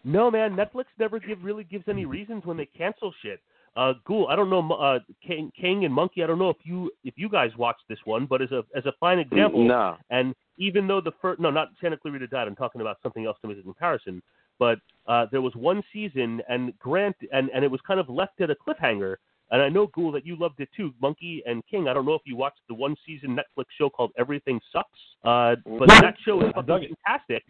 No, 0.04 0.32
man, 0.32 0.56
Netflix 0.56 0.86
never 0.98 1.20
give 1.20 1.44
really 1.44 1.64
gives 1.64 1.86
any 1.88 2.06
reasons 2.06 2.44
when 2.46 2.58
they 2.58 2.66
cancel 2.66 3.14
shit. 3.22 3.40
Uh, 3.78 3.94
Ghoul, 4.06 4.28
I 4.30 4.36
don't 4.36 4.50
know, 4.50 4.70
uh, 4.74 5.00
King, 5.26 5.52
King 5.60 5.86
and 5.86 5.94
Monkey. 5.94 6.24
I 6.24 6.28
don't 6.28 6.40
know 6.40 6.50
if 6.50 6.58
you 6.64 6.92
if 7.06 7.14
you 7.16 7.30
guys 7.30 7.52
watched 7.58 7.84
this 7.88 8.00
one, 8.04 8.26
but 8.26 8.42
as 8.42 8.52
a 8.52 8.64
as 8.76 8.86
a 8.86 8.92
fine 9.00 9.20
example, 9.20 9.66
No. 9.66 9.96
and 10.10 10.36
even 10.58 10.88
though 10.88 11.00
the 11.00 11.14
first, 11.22 11.40
no, 11.40 11.50
not 11.52 11.70
Santa 11.80 11.96
Clarita 11.96 12.28
Diet, 12.28 12.48
I'm 12.48 12.56
talking 12.56 12.82
about 12.82 12.98
something 13.02 13.26
else 13.26 13.38
to 13.42 13.48
make 13.48 13.58
a 13.58 13.62
comparison. 13.62 14.22
But 14.62 14.78
uh, 15.08 15.26
there 15.32 15.42
was 15.42 15.56
one 15.56 15.82
season, 15.92 16.40
and 16.48 16.78
Grant, 16.78 17.16
and, 17.34 17.50
and 17.50 17.66
it 17.66 17.72
was 17.72 17.82
kind 17.82 18.00
of 18.00 18.08
left 18.10 18.40
at 18.42 18.52
a 18.52 18.56
cliffhanger. 18.56 19.16
And 19.50 19.60
I 19.60 19.70
know, 19.70 19.88
Ghoul, 19.88 20.12
that 20.12 20.24
you 20.24 20.36
loved 20.36 20.60
it 20.60 20.70
too. 20.78 20.94
Monkey 21.02 21.42
and 21.48 21.64
King, 21.66 21.88
I 21.88 21.96
don't 21.96 22.06
know 22.06 22.14
if 22.14 22.22
you 22.26 22.36
watched 22.36 22.62
the 22.70 22.76
one 22.76 22.96
season 23.04 23.36
Netflix 23.36 23.66
show 23.76 23.90
called 23.90 24.12
Everything 24.20 24.60
Sucks, 24.72 24.88
uh, 25.24 25.56
but 25.80 25.88
that 25.90 26.14
show 26.24 26.40
is 26.46 26.54
fucking 26.54 26.96
fantastic. 27.08 27.44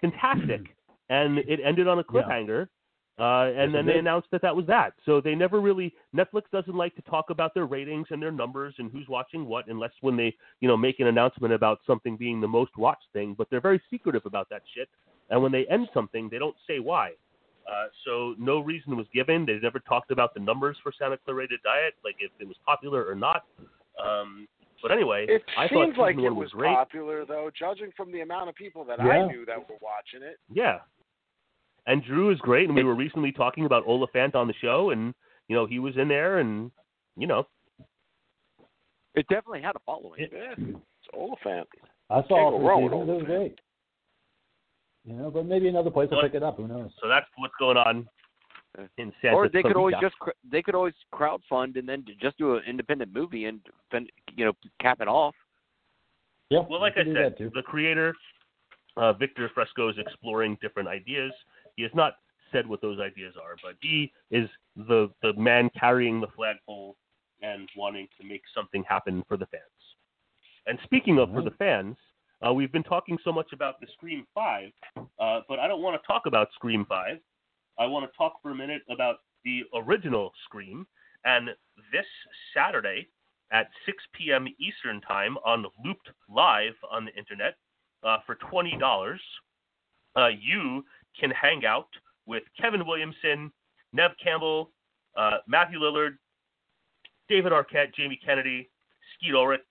Fantastic. 0.00 0.76
and 1.10 1.38
it 1.38 1.58
ended 1.64 1.88
on 1.88 1.98
a 1.98 2.04
Yeah. 2.14 2.22
cliffhanger. 2.22 2.68
Uh, 3.18 3.50
and 3.56 3.74
then 3.74 3.84
they 3.84 3.98
announced 3.98 4.28
that 4.30 4.40
that 4.42 4.54
was 4.54 4.64
that. 4.66 4.92
So 5.04 5.20
they 5.20 5.34
never 5.34 5.60
really 5.60 5.92
Netflix 6.16 6.42
doesn't 6.52 6.76
like 6.76 6.94
to 6.94 7.02
talk 7.02 7.30
about 7.30 7.52
their 7.52 7.66
ratings 7.66 8.06
and 8.10 8.22
their 8.22 8.30
numbers 8.30 8.76
and 8.78 8.92
who's 8.92 9.08
watching 9.08 9.44
what 9.44 9.66
unless 9.66 9.90
when 10.02 10.16
they 10.16 10.32
you 10.60 10.68
know 10.68 10.76
make 10.76 11.00
an 11.00 11.08
announcement 11.08 11.52
about 11.52 11.80
something 11.84 12.16
being 12.16 12.40
the 12.40 12.46
most 12.46 12.76
watched 12.78 13.08
thing. 13.12 13.34
But 13.36 13.48
they're 13.50 13.60
very 13.60 13.82
secretive 13.90 14.24
about 14.24 14.48
that 14.50 14.62
shit. 14.72 14.88
And 15.30 15.42
when 15.42 15.52
they 15.52 15.66
end 15.66 15.88
something, 15.92 16.28
they 16.30 16.38
don't 16.38 16.56
say 16.66 16.78
why. 16.78 17.10
Uh, 17.70 17.88
so 18.06 18.34
no 18.38 18.60
reason 18.60 18.96
was 18.96 19.06
given. 19.12 19.44
They 19.44 19.58
never 19.58 19.78
talked 19.78 20.10
about 20.10 20.32
the 20.32 20.40
numbers 20.40 20.76
for 20.82 20.90
Santa 20.98 21.18
Clarita 21.18 21.56
Diet, 21.62 21.94
like 22.02 22.16
if 22.18 22.30
it 22.40 22.48
was 22.48 22.56
popular 22.64 23.06
or 23.06 23.14
not. 23.14 23.44
Um, 24.02 24.48
but 24.80 24.90
anyway, 24.90 25.26
It 25.28 25.42
I 25.58 25.68
thought 25.68 25.86
seems 25.86 25.98
like 25.98 26.16
it 26.16 26.20
one 26.20 26.36
was 26.36 26.50
popular, 26.52 27.26
though, 27.26 27.50
judging 27.58 27.90
from 27.96 28.10
the 28.12 28.20
amount 28.20 28.48
of 28.48 28.54
people 28.54 28.84
that 28.84 28.98
Yeah. 28.98 29.24
I 29.24 29.26
knew 29.26 29.44
that 29.44 29.58
were 29.58 29.76
watching 29.82 30.22
it. 30.22 30.38
Yeah. 30.50 30.78
And 31.86 32.02
Drew 32.04 32.30
is 32.30 32.38
great, 32.38 32.68
and 32.68 32.76
we 32.76 32.84
were 32.84 32.94
recently 32.94 33.32
talking 33.32 33.64
about 33.64 33.84
Olafant 33.86 34.34
on 34.34 34.46
the 34.46 34.54
show, 34.60 34.90
and 34.90 35.14
you 35.48 35.56
know 35.56 35.66
he 35.66 35.78
was 35.78 35.96
in 35.96 36.08
there, 36.08 36.38
and 36.38 36.70
you 37.16 37.26
know, 37.26 37.46
It 39.14 39.26
definitely 39.28 39.62
had 39.62 39.74
a 39.74 39.80
following. 39.80 40.22
It- 40.22 40.32
Yeah, 40.32 40.54
it's 40.58 41.08
Olyphant. 41.12 41.68
I 42.08 42.22
saw 42.28 42.54
it 42.54 42.60
wrong 42.62 42.88
for 42.88 42.98
with 42.98 43.08
season. 43.08 43.14
It 43.14 43.16
was 43.18 43.24
great. 43.26 43.60
You 45.08 45.14
know, 45.14 45.30
but 45.30 45.46
maybe 45.46 45.68
another 45.68 45.90
place 45.90 46.10
will 46.10 46.20
pick 46.20 46.34
it 46.34 46.42
up. 46.42 46.58
Who 46.58 46.68
knows? 46.68 46.90
so 47.00 47.08
that's 47.08 47.26
what's 47.38 47.54
going 47.58 47.78
on 47.78 48.06
in 48.98 49.10
Santa. 49.22 49.36
or 49.36 49.48
they 49.48 49.62
could 49.62 49.74
always 49.74 49.94
just 50.02 50.14
they 50.50 50.60
could 50.60 50.74
always 50.74 50.92
crowdfund 51.14 51.78
and 51.78 51.88
then 51.88 52.04
just 52.20 52.36
do 52.36 52.56
an 52.56 52.62
independent 52.66 53.14
movie 53.14 53.46
and 53.46 53.60
fin- 53.90 54.08
you 54.36 54.44
know 54.44 54.52
cap 54.82 55.00
it 55.00 55.08
off. 55.08 55.34
Yeah. 56.50 56.60
Well, 56.68 56.80
like 56.80 56.94
I 56.98 57.04
said, 57.04 57.36
the 57.38 57.62
creator, 57.62 58.14
uh, 58.98 59.14
Victor 59.14 59.50
Fresco, 59.54 59.88
is 59.88 59.96
exploring 59.98 60.58
different 60.60 60.90
ideas. 60.90 61.32
He 61.76 61.82
has 61.84 61.92
not 61.94 62.16
said 62.52 62.66
what 62.66 62.82
those 62.82 63.00
ideas 63.00 63.34
are, 63.42 63.56
but 63.62 63.76
he 63.80 64.12
is 64.30 64.46
the 64.76 65.10
the 65.22 65.32
man 65.34 65.70
carrying 65.80 66.20
the 66.20 66.28
flagpole 66.36 66.96
and 67.40 67.66
wanting 67.78 68.08
to 68.20 68.26
make 68.26 68.42
something 68.54 68.84
happen 68.86 69.24
for 69.26 69.38
the 69.38 69.46
fans. 69.46 69.62
And 70.66 70.78
speaking 70.84 71.18
of 71.18 71.32
for 71.32 71.40
the 71.40 71.52
fans, 71.52 71.96
uh, 72.46 72.52
we've 72.52 72.72
been 72.72 72.84
talking 72.84 73.18
so 73.24 73.32
much 73.32 73.52
about 73.52 73.80
the 73.80 73.86
Scream 73.94 74.26
Five, 74.34 74.70
uh, 74.96 75.40
but 75.48 75.58
I 75.58 75.66
don't 75.66 75.82
want 75.82 76.00
to 76.00 76.06
talk 76.06 76.22
about 76.26 76.48
Scream 76.54 76.84
Five. 76.88 77.18
I 77.78 77.86
want 77.86 78.10
to 78.10 78.16
talk 78.16 78.34
for 78.42 78.50
a 78.50 78.54
minute 78.54 78.82
about 78.90 79.16
the 79.44 79.62
original 79.74 80.32
Scream. 80.44 80.86
And 81.24 81.48
this 81.92 82.06
Saturday 82.54 83.08
at 83.52 83.68
6 83.86 83.96
p.m. 84.12 84.46
Eastern 84.58 85.00
Time 85.00 85.36
on 85.44 85.66
Looped 85.84 86.10
Live 86.28 86.74
on 86.90 87.04
the 87.04 87.14
internet 87.14 87.54
uh, 88.04 88.18
for 88.26 88.36
$20, 88.52 89.16
uh, 90.16 90.28
you 90.28 90.84
can 91.18 91.30
hang 91.30 91.64
out 91.64 91.88
with 92.26 92.42
Kevin 92.60 92.86
Williamson, 92.86 93.50
Neve 93.92 94.12
Campbell, 94.22 94.70
uh, 95.16 95.38
Matthew 95.46 95.80
Lillard, 95.80 96.18
David 97.28 97.52
Arquette, 97.52 97.94
Jamie 97.94 98.20
Kennedy, 98.24 98.70
Skeet 99.14 99.34
Ulrich, 99.34 99.62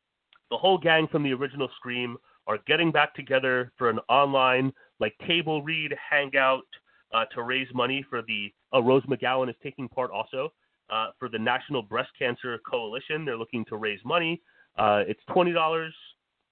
the 0.50 0.58
whole 0.58 0.78
gang 0.78 1.08
from 1.08 1.24
the 1.24 1.34
original 1.34 1.70
Scream 1.76 2.18
are 2.48 2.58
getting 2.66 2.92
back 2.92 3.14
together 3.14 3.72
for 3.78 3.90
an 3.90 4.00
online 4.10 4.74
like 5.00 5.14
table 5.28 5.62
read 5.62 5.94
hangout 6.10 6.66
uh, 7.14 7.26
to 7.34 7.44
raise 7.44 7.68
money 7.74 8.06
for 8.10 8.22
the. 8.22 8.52
Uh, 8.74 8.82
Rose 8.82 9.04
McGowan 9.06 9.50
is 9.50 9.56
taking 9.64 9.88
part 9.88 10.12
also 10.12 10.52
uh, 10.90 11.08
for 11.20 11.30
the 11.30 11.40
National 11.40 11.82
Breast 11.82 12.10
Cancer 12.18 12.60
Coalition. 12.70 13.26
They're 13.26 13.38
looking 13.38 13.66
to 13.66 13.78
raise 13.78 14.00
money. 14.04 14.42
Uh, 14.78 15.04
it's 15.08 15.22
twenty 15.32 15.54
dollars 15.54 15.94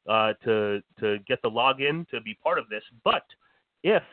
uh, 0.09 0.33
to 0.43 0.81
to 0.99 1.17
get 1.27 1.41
the 1.41 1.49
login 1.49 2.07
to 2.09 2.21
be 2.21 2.37
part 2.43 2.59
of 2.59 2.69
this. 2.69 2.83
But 3.03 3.23
if 3.83 4.03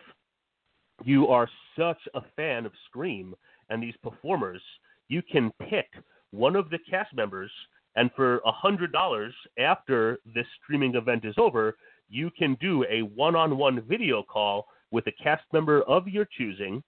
you 1.05 1.29
are 1.29 1.49
such 1.77 1.99
a 2.15 2.23
fan 2.37 2.67
of 2.67 2.73
Scream 2.87 3.35
and 3.71 3.83
these 3.83 3.95
performers, 4.03 4.63
you 5.09 5.23
can 5.23 5.51
pick 5.69 5.87
one 6.31 6.57
of 6.57 6.71
the 6.71 6.79
cast 6.91 7.15
members, 7.15 7.51
and 7.97 8.11
for 8.17 8.39
a 8.45 8.53
hundred 8.53 8.93
dollars 8.93 9.35
after 9.59 10.19
this 10.35 10.47
streaming 10.63 10.95
event 10.95 11.25
is 11.25 11.35
over, 11.39 11.77
you 12.09 12.31
can 12.39 12.57
do 12.61 12.85
a 12.91 13.03
one-on-one 13.03 13.83
video 13.89 14.23
call 14.23 14.67
with 14.91 15.07
a 15.07 15.13
cast 15.23 15.45
member 15.53 15.83
of 15.83 16.07
your 16.09 16.27
choosing. 16.37 16.83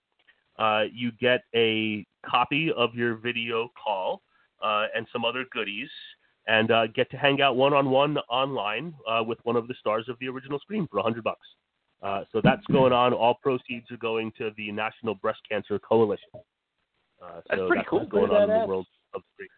Uh, 0.59 0.85
you 0.93 1.11
get 1.21 1.41
a 1.55 2.07
copy 2.25 2.71
of 2.77 2.95
your 2.95 3.17
video 3.17 3.69
call 3.83 4.23
uh, 4.63 4.87
and 4.95 5.07
some 5.13 5.25
other 5.25 5.45
goodies, 5.53 5.89
and 6.47 6.71
uh, 6.71 6.87
get 6.89 7.11
to 7.11 7.17
hang 7.17 7.41
out 7.41 7.57
one-on-one 7.57 8.19
online 8.29 8.95
uh, 9.09 9.23
with 9.23 9.39
one 9.45 9.57
of 9.57 9.67
the 9.67 9.75
stars 9.81 10.07
of 10.09 10.17
the 10.21 10.29
original 10.29 10.59
Scream 10.59 10.87
for 10.91 10.99
a 10.99 11.03
hundred 11.03 11.25
bucks. 11.25 11.47
Uh, 12.03 12.23
so 12.31 12.41
that's 12.45 12.65
going 12.71 12.93
on. 12.93 13.15
All 13.15 13.35
proceeds 13.43 13.91
are 13.91 13.97
going 13.97 14.31
to 14.37 14.51
the 14.59 14.71
National 14.71 15.15
Breast 15.15 15.41
Cancer 15.51 15.79
Coalition. 15.79 16.29
Uh, 17.23 17.41
That's 17.49 17.61
so 17.61 17.67
pretty 17.69 17.81
that's 17.81 17.89
cool. 17.89 18.05
going 18.07 18.31
on 18.31 18.51
in 18.51 18.61
the 18.61 18.67
world 18.67 18.87
of 19.15 19.23
Scream. 19.33 19.49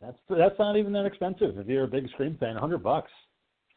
That's 0.00 0.16
that's 0.28 0.58
not 0.58 0.76
even 0.76 0.92
that 0.94 1.04
expensive. 1.04 1.58
If 1.58 1.66
you're 1.66 1.84
a 1.84 1.88
big 1.88 2.08
Scream 2.10 2.36
fan, 2.40 2.56
hundred 2.56 2.82
bucks. 2.82 3.10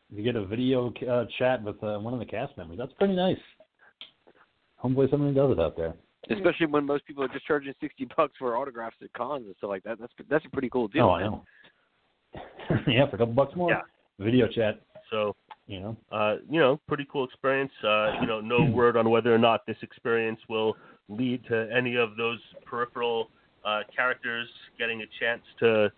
You 0.10 0.24
get 0.24 0.36
a 0.36 0.46
video 0.46 0.94
uh, 1.10 1.26
chat 1.40 1.64
with 1.64 1.84
uh, 1.84 1.98
one 1.98 2.14
of 2.14 2.20
the 2.20 2.26
cast 2.26 2.56
members. 2.58 2.78
That's 2.78 2.94
pretty 2.94 3.16
nice. 3.16 3.38
Hopefully, 4.78 5.08
somebody 5.10 5.34
does 5.34 5.52
it 5.52 5.60
out 5.60 5.76
there. 5.76 5.96
Especially 6.30 6.68
when 6.68 6.86
most 6.86 7.06
people 7.06 7.24
are 7.24 7.28
just 7.28 7.46
charging 7.46 7.74
sixty 7.82 8.08
bucks 8.16 8.34
for 8.40 8.56
autographs 8.56 8.96
at 9.02 9.12
cons 9.14 9.46
and 9.46 9.56
stuff 9.58 9.70
like 9.70 9.84
that. 9.84 10.00
That's 10.00 10.14
that's 10.30 10.46
a 10.46 10.50
pretty 10.50 10.70
cool 10.70 10.88
deal. 10.88 11.06
oh, 11.06 11.12
I 11.12 11.24
know. 11.24 11.44
yeah, 12.88 13.10
for 13.10 13.16
a 13.16 13.20
couple 13.20 13.34
bucks 13.34 13.56
more. 13.56 13.72
Yeah. 13.72 13.82
Video 14.20 14.48
chat. 14.48 14.80
So 15.12 15.36
You 15.68 15.80
know. 15.80 15.98
uh, 16.12 16.36
you 16.50 16.60
know, 16.60 16.80
pretty 16.88 17.06
cool 17.12 17.26
experience. 17.26 17.72
Uh, 17.84 18.14
you 18.22 18.28
know, 18.28 18.40
no 18.40 18.64
word 18.72 18.96
on 18.96 19.10
whether 19.10 19.34
or 19.34 19.38
not 19.38 19.66
this 19.66 19.78
experience 19.82 20.40
will 20.48 20.76
lead 21.10 21.44
to 21.50 21.70
any 21.76 21.96
of 21.96 22.16
those 22.16 22.40
peripheral 22.66 23.30
uh, 23.66 23.82
characters 23.96 24.48
getting 24.80 25.02
a 25.02 25.06
chance 25.20 25.42
to 25.60 25.92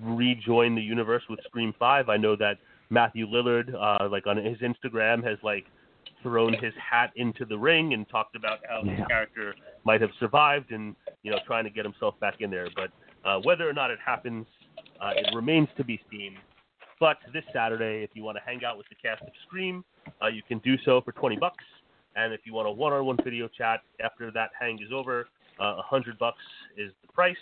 rejoin 0.00 0.74
the 0.74 0.82
universe 0.82 1.22
with 1.28 1.40
Scream 1.44 1.74
Five. 1.78 2.08
I 2.08 2.16
know 2.16 2.36
that 2.36 2.58
Matthew 2.90 3.26
Lillard, 3.26 3.74
uh, 3.74 4.08
like 4.08 4.26
on 4.26 4.36
his 4.36 4.58
Instagram, 4.58 5.24
has 5.24 5.38
like 5.42 5.64
thrown 6.22 6.52
his 6.54 6.72
hat 6.74 7.10
into 7.16 7.44
the 7.44 7.58
ring 7.58 7.94
and 7.94 8.08
talked 8.08 8.36
about 8.36 8.60
how 8.68 8.82
his 8.84 8.98
Yeah. 8.98 9.06
character 9.06 9.54
might 9.84 10.00
have 10.00 10.12
survived 10.20 10.70
and 10.72 10.94
you 11.22 11.30
know 11.30 11.38
trying 11.46 11.64
to 11.64 11.70
get 11.70 11.84
himself 11.84 12.18
back 12.20 12.40
in 12.40 12.50
there. 12.50 12.68
But 12.74 12.90
uh, 13.24 13.40
whether 13.40 13.68
or 13.68 13.72
not 13.72 13.90
it 13.90 13.98
happens, 14.04 14.46
uh, 15.00 15.12
it 15.16 15.34
remains 15.34 15.68
to 15.76 15.84
be 15.84 16.00
seen. 16.10 16.36
But 17.00 17.18
this 17.32 17.44
Saturday, 17.52 18.04
if 18.04 18.10
you 18.14 18.22
want 18.22 18.36
to 18.38 18.42
hang 18.44 18.64
out 18.64 18.78
with 18.78 18.88
the 18.88 18.94
cast 18.94 19.22
of 19.22 19.32
Scream, 19.46 19.84
uh, 20.22 20.28
you 20.28 20.42
can 20.46 20.58
do 20.58 20.76
so 20.84 21.00
for 21.00 21.10
20 21.12 21.36
bucks. 21.36 21.64
And 22.14 22.32
if 22.32 22.40
you 22.44 22.52
want 22.52 22.68
a 22.68 22.70
one-on-one 22.70 23.16
video 23.24 23.48
chat 23.48 23.80
after 24.04 24.30
that 24.30 24.50
hang 24.58 24.78
is 24.80 24.92
over, 24.92 25.26
uh, 25.58 25.82
hundred 25.82 26.18
bucks 26.18 26.42
is 26.76 26.92
the 27.04 27.12
price, 27.12 27.36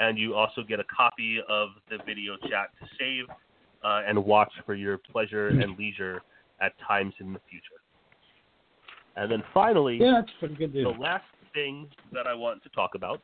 and 0.00 0.18
you 0.18 0.34
also 0.34 0.62
get 0.66 0.80
a 0.80 0.84
copy 0.84 1.38
of 1.48 1.68
the 1.90 1.98
video 2.04 2.36
chat 2.48 2.70
to 2.80 2.88
save 2.98 3.24
uh, 3.84 4.02
and 4.08 4.22
watch 4.24 4.52
for 4.66 4.74
your 4.74 4.98
pleasure 4.98 5.48
and 5.48 5.78
leisure 5.78 6.22
at 6.60 6.72
times 6.86 7.14
in 7.20 7.32
the 7.32 7.40
future. 7.48 7.64
And 9.16 9.30
then 9.30 9.42
finally, 9.54 9.98
Yeah, 10.00 10.20
that's 10.20 10.32
pretty 10.40 10.54
good 10.54 10.72
the 10.72 10.88
last 10.88 11.24
thing 11.54 11.88
that 12.12 12.26
I 12.26 12.34
want 12.34 12.62
to 12.62 12.68
talk 12.70 12.92
about, 12.94 13.20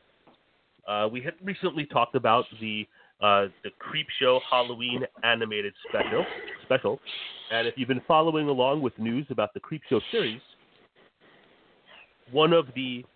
uh, 0.87 1.09
we 1.11 1.23
had 1.23 1.35
recently 1.43 1.87
talked 1.87 2.15
about 2.15 2.45
the 2.61 2.87
uh, 3.23 3.47
the 3.65 3.71
Creep 3.79 4.07
Show 4.21 4.41
Halloween 4.49 5.03
animated 5.25 5.73
special. 5.89 6.27
Special, 6.65 7.01
and 7.51 7.67
if 7.67 7.75
you've 7.79 7.89
been 7.89 8.03
following 8.07 8.49
along 8.49 8.83
with 8.83 8.99
news 8.99 9.27
about 9.31 9.55
the 9.55 9.61
Creepshow 9.61 10.03
series, 10.11 10.41
one 12.31 12.53
of 12.53 12.67
the 12.75 13.07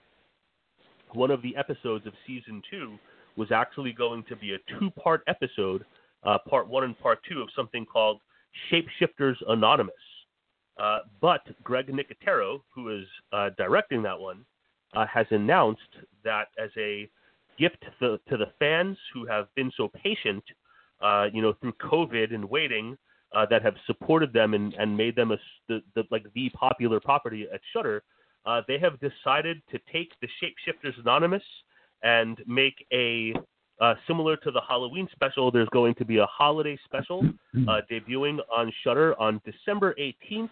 one 1.12 1.30
of 1.30 1.42
the 1.42 1.54
episodes 1.54 2.06
of 2.06 2.14
season 2.26 2.62
two 2.70 2.98
was 3.40 3.50
actually 3.50 3.94
going 3.94 4.22
to 4.28 4.36
be 4.36 4.52
a 4.52 4.58
two-part 4.78 5.22
episode, 5.26 5.82
uh, 6.24 6.36
part 6.46 6.68
one 6.68 6.84
and 6.84 6.98
part 7.00 7.18
two 7.26 7.40
of 7.40 7.48
something 7.56 7.86
called 7.86 8.20
Shapeshifters 8.70 9.36
Anonymous. 9.48 9.94
Uh, 10.78 10.98
but 11.22 11.40
Greg 11.64 11.86
Nicotero, 11.86 12.60
who 12.74 12.94
is 12.98 13.06
uh, 13.32 13.48
directing 13.56 14.02
that 14.02 14.20
one, 14.20 14.44
uh, 14.94 15.06
has 15.06 15.26
announced 15.30 15.92
that 16.22 16.48
as 16.62 16.68
a 16.76 17.08
gift 17.58 17.80
to 17.80 17.90
the, 18.02 18.20
to 18.28 18.36
the 18.36 18.52
fans 18.58 18.98
who 19.14 19.24
have 19.24 19.46
been 19.54 19.72
so 19.74 19.88
patient, 20.04 20.44
uh, 21.00 21.26
you 21.32 21.40
know, 21.40 21.54
through 21.62 21.72
COVID 21.80 22.34
and 22.34 22.44
waiting, 22.44 22.94
uh, 23.34 23.46
that 23.48 23.62
have 23.62 23.74
supported 23.86 24.34
them 24.34 24.52
and, 24.52 24.74
and 24.74 24.94
made 24.94 25.16
them 25.16 25.32
a, 25.32 25.38
the, 25.66 25.80
the 25.94 26.02
like 26.10 26.26
the 26.34 26.50
popular 26.50 27.00
property 27.00 27.46
at 27.54 27.60
Shudder, 27.72 28.02
they 28.68 28.78
have 28.78 29.00
decided 29.00 29.62
to 29.70 29.78
take 29.90 30.10
the 30.20 30.28
Shapeshifters 30.42 31.00
Anonymous 31.00 31.42
and 32.02 32.38
make 32.46 32.86
a 32.92 33.34
uh, 33.80 33.94
similar 34.06 34.36
to 34.36 34.50
the 34.50 34.60
Halloween 34.68 35.08
special. 35.12 35.50
There's 35.50 35.68
going 35.70 35.94
to 35.96 36.04
be 36.04 36.18
a 36.18 36.26
holiday 36.26 36.78
special 36.84 37.22
uh, 37.68 37.80
debuting 37.90 38.38
on 38.54 38.72
Shudder 38.84 39.18
on 39.18 39.40
December 39.44 39.94
18th. 39.98 40.50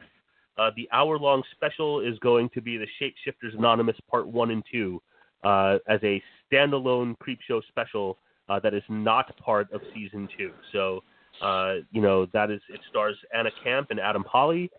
Uh, 0.58 0.70
the 0.76 0.88
hour-long 0.92 1.42
special 1.52 2.00
is 2.00 2.18
going 2.18 2.48
to 2.54 2.60
be 2.60 2.78
the 2.78 2.86
Shapeshifters 3.00 3.56
Anonymous 3.56 3.96
Part 4.10 4.26
One 4.26 4.50
and 4.50 4.64
Two, 4.70 5.00
uh, 5.44 5.78
as 5.86 6.00
a 6.02 6.22
standalone 6.50 7.14
Creepshow 7.18 7.62
special 7.68 8.18
uh, 8.48 8.58
that 8.60 8.74
is 8.74 8.82
not 8.88 9.36
part 9.38 9.70
of 9.72 9.80
season 9.94 10.28
two. 10.36 10.50
So, 10.72 11.04
uh, 11.42 11.74
you 11.92 12.00
know, 12.00 12.26
that 12.32 12.50
is 12.50 12.60
it 12.70 12.80
stars 12.90 13.16
Anna 13.32 13.50
Camp 13.62 13.88
and 13.90 14.00
Adam 14.00 14.24
Pally, 14.24 14.70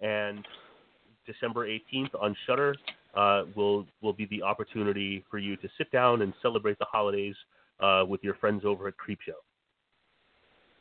and 0.00 0.46
December 1.26 1.68
18th 1.68 2.14
on 2.18 2.34
Shudder 2.46 2.74
uh, 3.16 3.44
will 3.54 3.86
will 4.02 4.12
be 4.12 4.26
the 4.26 4.42
opportunity 4.42 5.24
for 5.30 5.38
you 5.38 5.56
to 5.56 5.68
sit 5.78 5.90
down 5.90 6.22
and 6.22 6.32
celebrate 6.42 6.78
the 6.78 6.84
holidays 6.84 7.34
uh, 7.80 8.04
with 8.06 8.22
your 8.22 8.34
friends 8.34 8.64
over 8.64 8.88
at 8.88 8.94
Creepshow. 8.94 9.36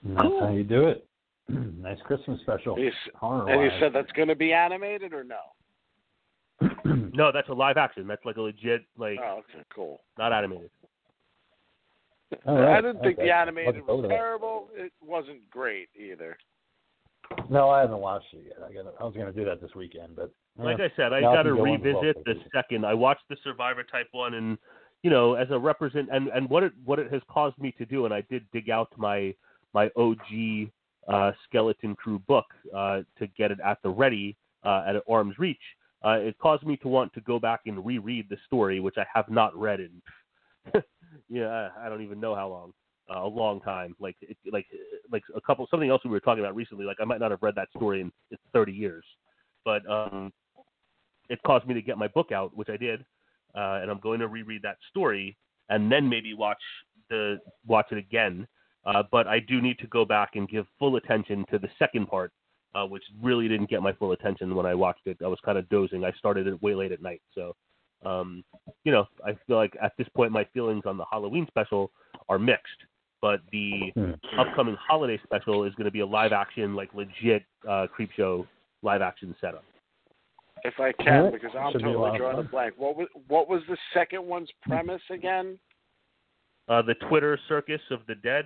And 0.03 0.17
That's 0.17 0.27
how 0.39 0.51
you 0.51 0.63
do 0.63 0.88
it. 0.88 1.07
nice 1.49 1.97
Christmas 2.05 2.39
special. 2.41 2.77
You 2.79 2.91
And 3.21 3.61
you 3.61 3.69
said 3.79 3.91
that's 3.93 4.11
going 4.13 4.27
to 4.27 4.36
be 4.36 4.53
animated 4.53 5.13
or 5.13 5.23
no? 5.23 5.39
No, 7.13 7.31
that's 7.31 7.47
a 7.49 7.53
live 7.53 7.77
action. 7.77 8.07
That's 8.07 8.23
like 8.25 8.36
a 8.36 8.41
legit, 8.41 8.83
like 8.97 9.17
Oh, 9.23 9.39
okay, 9.39 9.63
cool. 9.73 10.01
not 10.17 10.33
animated. 10.33 10.69
All 12.45 12.55
right, 12.57 12.77
I 12.77 12.81
didn't 12.81 13.01
think 13.01 13.17
okay. 13.17 13.27
the 13.27 13.33
animated 13.33 13.67
Looking 13.67 13.86
forward 13.86 14.01
was 14.03 14.09
terrible. 14.09 14.67
It 14.75 14.91
wasn't 15.01 15.49
great 15.49 15.88
either. 15.97 16.38
No, 17.49 17.69
I 17.69 17.81
haven't 17.81 17.99
watched 17.99 18.33
it 18.33 18.43
yet. 18.45 18.57
I, 18.67 18.73
gotta, 18.73 18.91
I 18.99 19.03
was 19.03 19.13
going 19.13 19.27
to 19.27 19.33
do 19.33 19.45
that 19.45 19.61
this 19.61 19.73
weekend, 19.75 20.15
but 20.15 20.31
Like 20.57 20.79
I 20.79 20.91
said, 20.95 21.11
I 21.11 21.21
got 21.21 21.43
to 21.43 21.49
can 21.49 21.57
go 21.57 21.65
on 21.65 21.81
to 21.81 21.89
revisit 21.89 22.23
the 22.25 22.35
second. 22.53 22.85
I 22.85 22.93
watched 22.93 23.23
the 23.29 23.35
Survivor 23.43 23.83
Type 23.83 24.07
One, 24.11 24.35
and 24.35 24.57
you 25.03 25.09
know, 25.09 25.33
as 25.33 25.47
a 25.51 25.59
represent, 25.59 26.09
and 26.11 26.29
and 26.29 26.49
what 26.49 26.63
it 26.63 26.73
what 26.85 26.97
it 26.97 27.11
has 27.11 27.21
caused 27.29 27.57
me 27.59 27.73
to 27.77 27.85
do, 27.85 28.05
and 28.05 28.13
I 28.13 28.21
did 28.29 28.45
dig 28.53 28.69
out 28.69 28.89
my 28.97 29.33
my 29.73 29.89
OG 29.97 30.69
uh, 31.07 31.31
Skeleton 31.47 31.95
Crew 31.95 32.19
book 32.19 32.45
uh, 32.73 33.01
to 33.19 33.27
get 33.37 33.51
it 33.51 33.59
at 33.63 33.79
the 33.83 33.89
ready 33.89 34.37
uh, 34.63 34.83
at 34.87 34.95
arm's 35.09 35.37
reach. 35.37 35.57
Uh, 36.05 36.19
it 36.19 36.37
caused 36.39 36.65
me 36.65 36.77
to 36.77 36.87
want 36.87 37.11
to 37.13 37.21
go 37.21 37.39
back 37.39 37.61
and 37.65 37.85
reread 37.85 38.29
the 38.29 38.37
story, 38.45 38.79
which 38.79 38.95
I 38.97 39.05
have 39.13 39.27
not 39.27 39.55
read 39.57 39.79
in, 39.79 40.01
yeah, 41.29 41.69
I 41.79 41.89
don't 41.89 42.01
even 42.01 42.19
know 42.19 42.35
how 42.35 42.49
long. 42.49 42.73
Uh, 43.07 43.23
a 43.23 43.27
long 43.27 43.61
time, 43.61 43.95
like 43.99 44.15
it, 44.21 44.35
like 44.51 44.65
like 45.11 45.21
a 45.35 45.41
couple 45.41 45.67
something 45.69 45.91
else 45.91 46.01
we 46.03 46.09
were 46.09 46.19
talking 46.19 46.43
about 46.43 46.55
recently. 46.55 46.85
Like 46.85 46.97
I 46.99 47.05
might 47.05 47.19
not 47.19 47.29
have 47.29 47.43
read 47.43 47.53
that 47.53 47.69
story 47.69 48.01
in, 48.01 48.11
in 48.31 48.37
30 48.51 48.71
years, 48.71 49.05
but 49.63 49.87
um, 49.87 50.33
it 51.30 51.39
caused 51.45 51.67
me 51.67 51.73
to 51.73 51.82
get 51.82 51.97
my 51.97 52.07
book 52.07 52.32
out, 52.32 52.55
which 52.55 52.69
I 52.69 52.78
did, 52.78 53.01
uh, 53.55 53.80
and 53.82 53.89
I'm 53.89 53.99
going 53.99 54.19
to 54.19 54.28
reread 54.28 54.61
that 54.63 54.78
story 54.89 55.38
and 55.69 55.91
then 55.91 56.07
maybe 56.07 56.34
watch 56.34 56.61
the 57.09 57.39
watch 57.65 57.88
it 57.91 57.97
again. 57.97 58.47
Uh, 58.86 59.03
but 59.11 59.28
I 59.28 59.39
do 59.39 59.61
need 59.61 59.80
to 59.80 59.88
go 59.88 60.05
back 60.05 60.32
and 60.36 60.47
give 60.47 60.67
full 60.78 60.95
attention 60.97 61.43
to 61.51 61.57
the 61.57 61.69
second 61.80 62.07
part, 62.07 62.32
uh, 62.76 62.86
which 62.86 63.03
really 63.21 63.47
didn't 63.47 63.69
get 63.69 63.82
my 63.82 63.93
full 63.93 64.11
attention 64.11 64.53
when 64.55 64.65
I 64.67 64.76
watched 64.76 65.07
it. 65.07 65.17
I 65.23 65.28
was 65.28 65.39
kind 65.43 65.57
of 65.57 65.67
dozing. 65.69 66.03
I 66.03 66.11
started 66.11 66.45
it 66.45 66.61
way 66.61 66.76
late 66.76 66.91
at 66.91 67.01
night, 67.01 67.21
so 67.34 67.55
um, 68.05 68.43
you 68.84 68.91
know 68.91 69.07
I 69.26 69.36
feel 69.47 69.57
like 69.57 69.76
at 69.82 69.93
this 69.97 70.07
point 70.15 70.32
my 70.32 70.45
feelings 70.53 70.84
on 70.86 70.97
the 70.97 71.05
Halloween 71.09 71.47
special 71.47 71.91
are 72.30 72.39
mixed. 72.39 72.82
But 73.21 73.41
the 73.51 73.91
Hmm. 73.95 74.11
upcoming 74.38 74.76
holiday 74.76 75.19
special 75.23 75.63
is 75.63 75.73
going 75.76 75.86
to 75.86 75.91
be 75.91 76.01
a 76.01 76.05
live 76.05 76.32
action, 76.32 76.76
like 76.76 76.93
legit 76.93 77.43
uh, 77.67 77.88
Creepshow 77.97 78.45
live 78.84 79.01
action 79.01 79.36
setup. 79.41 79.63
If 80.66 80.80
I 80.80 80.91
can, 81.03 81.26
Alright. 81.26 81.34
because 81.34 81.55
I'm 81.55 81.72
Should 81.74 81.84
be 81.84 81.89
a 81.89 81.99
lot 81.99 82.13
totally 82.13 82.16
of 82.16 82.34
drawing 82.34 82.47
a 82.47 82.49
blank. 82.49 82.74
What 82.78 82.97
was 82.97 83.07
what 83.28 83.47
was 83.47 83.61
the 83.70 83.78
second 83.93 84.26
one's 84.26 84.49
premise 84.68 85.01
again? 85.11 85.59
Uh, 86.68 86.82
the 86.82 86.95
Twitter 87.07 87.38
circus 87.47 87.82
of 87.91 87.99
the 88.07 88.16
dead. 88.16 88.45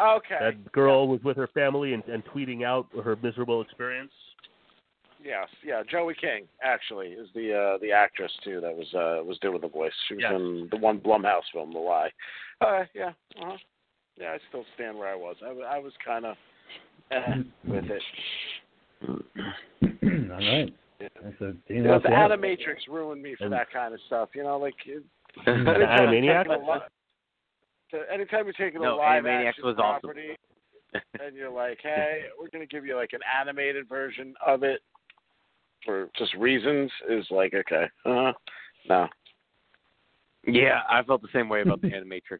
Okay. 0.00 0.38
That 0.40 0.72
girl 0.72 1.08
was 1.08 1.20
with 1.24 1.36
her 1.36 1.48
family 1.48 1.94
and, 1.94 2.04
and 2.04 2.22
tweeting 2.26 2.64
out 2.64 2.86
her 3.02 3.16
miserable 3.22 3.60
experience. 3.60 4.12
Yes, 5.24 5.48
yeah. 5.64 5.82
Joey 5.90 6.14
King 6.20 6.44
actually 6.62 7.08
is 7.08 7.28
the 7.34 7.52
uh, 7.54 7.78
the 7.78 7.90
actress 7.90 8.30
too 8.44 8.60
that 8.60 8.76
was 8.76 8.86
uh, 8.94 9.24
was 9.24 9.38
doing 9.40 9.60
the 9.60 9.68
voice. 9.68 9.92
She 10.08 10.14
was 10.14 10.22
Yes. 10.22 10.32
in 10.34 10.68
the 10.70 10.76
one 10.76 11.00
Blumhouse 11.00 11.42
film, 11.52 11.72
The 11.72 11.78
Lie. 11.78 12.10
Uh, 12.60 12.84
yeah, 12.94 13.12
uh-huh. 13.40 13.56
yeah. 14.16 14.32
I 14.32 14.38
still 14.48 14.64
stand 14.74 14.96
where 14.98 15.08
I 15.08 15.16
was. 15.16 15.36
I, 15.44 15.76
I 15.76 15.78
was 15.78 15.92
kind 16.04 16.26
of 16.26 16.36
eh, 17.10 17.42
with 17.66 17.84
it. 17.86 18.02
All 19.08 20.38
right. 20.38 20.72
Yeah. 21.00 21.08
That's 21.22 21.40
a, 21.40 21.54
You 21.72 21.82
know, 21.82 21.98
the 21.98 22.08
yeah. 22.10 22.28
Animatrix 22.28 22.88
ruined 22.88 23.22
me 23.22 23.34
for 23.36 23.44
And- 23.44 23.52
that 23.52 23.70
kind 23.72 23.92
of 23.94 24.00
stuff. 24.06 24.30
You 24.34 24.42
know, 24.44 24.58
like 24.58 24.74
it, 24.86 25.02
The 25.44 25.50
anytime 25.50 26.12
you're 26.12 26.22
Animaniacs? 26.22 26.44
taking 26.46 26.62
a 26.62 26.72
li- 26.72 26.80
to- 27.90 28.12
anytime 28.12 28.44
you're 28.44 28.52
taking 28.52 28.80
a 28.80 28.84
No, 28.84 28.96
live 28.96 29.24
Animaniacs 29.24 29.48
action 29.48 29.64
was 29.64 29.76
awesome. 29.78 30.00
property, 30.10 30.36
and 31.20 31.36
you're 31.36 31.50
like, 31.50 31.78
hey, 31.82 32.22
we're 32.38 32.48
gonna 32.52 32.66
give 32.66 32.86
you 32.86 32.94
like 32.96 33.12
an 33.12 33.20
animated 33.40 33.88
version 33.88 34.34
of 34.46 34.62
it 34.62 34.80
for 35.84 36.08
just 36.16 36.32
reasons, 36.34 36.90
is 37.10 37.26
like, 37.30 37.52
okay, 37.54 37.86
uh, 38.06 38.32
no. 38.88 39.08
Yeah, 40.46 40.80
I 40.88 41.02
felt 41.02 41.20
the 41.22 41.28
same 41.32 41.48
way 41.48 41.62
about 41.62 41.80
the 41.82 41.88
Animatrix. 41.92 42.38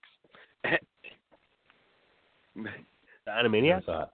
The 2.55 3.31
Animaniacs? 3.31 4.09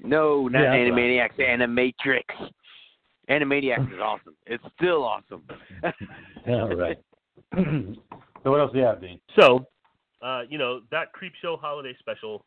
No, 0.00 0.48
not 0.48 0.60
Yeah, 0.62 0.70
that's 0.70 1.38
Animaniacs, 1.38 1.38
Animatrix. 1.38 2.50
Animaniacs 3.30 3.92
is 3.92 4.00
awesome. 4.00 4.34
It's 4.46 4.64
still 4.76 5.04
awesome. 5.04 5.42
all 6.48 6.76
right. 6.76 6.98
so 7.54 8.50
what 8.50 8.60
else 8.60 8.72
do 8.72 8.78
you 8.78 8.84
have, 8.84 9.00
Dean? 9.00 9.20
So, 9.38 9.66
uh, 10.22 10.42
you 10.48 10.58
know, 10.58 10.80
that 10.90 11.08
Creepshow 11.14 11.58
holiday 11.60 11.94
special 11.98 12.44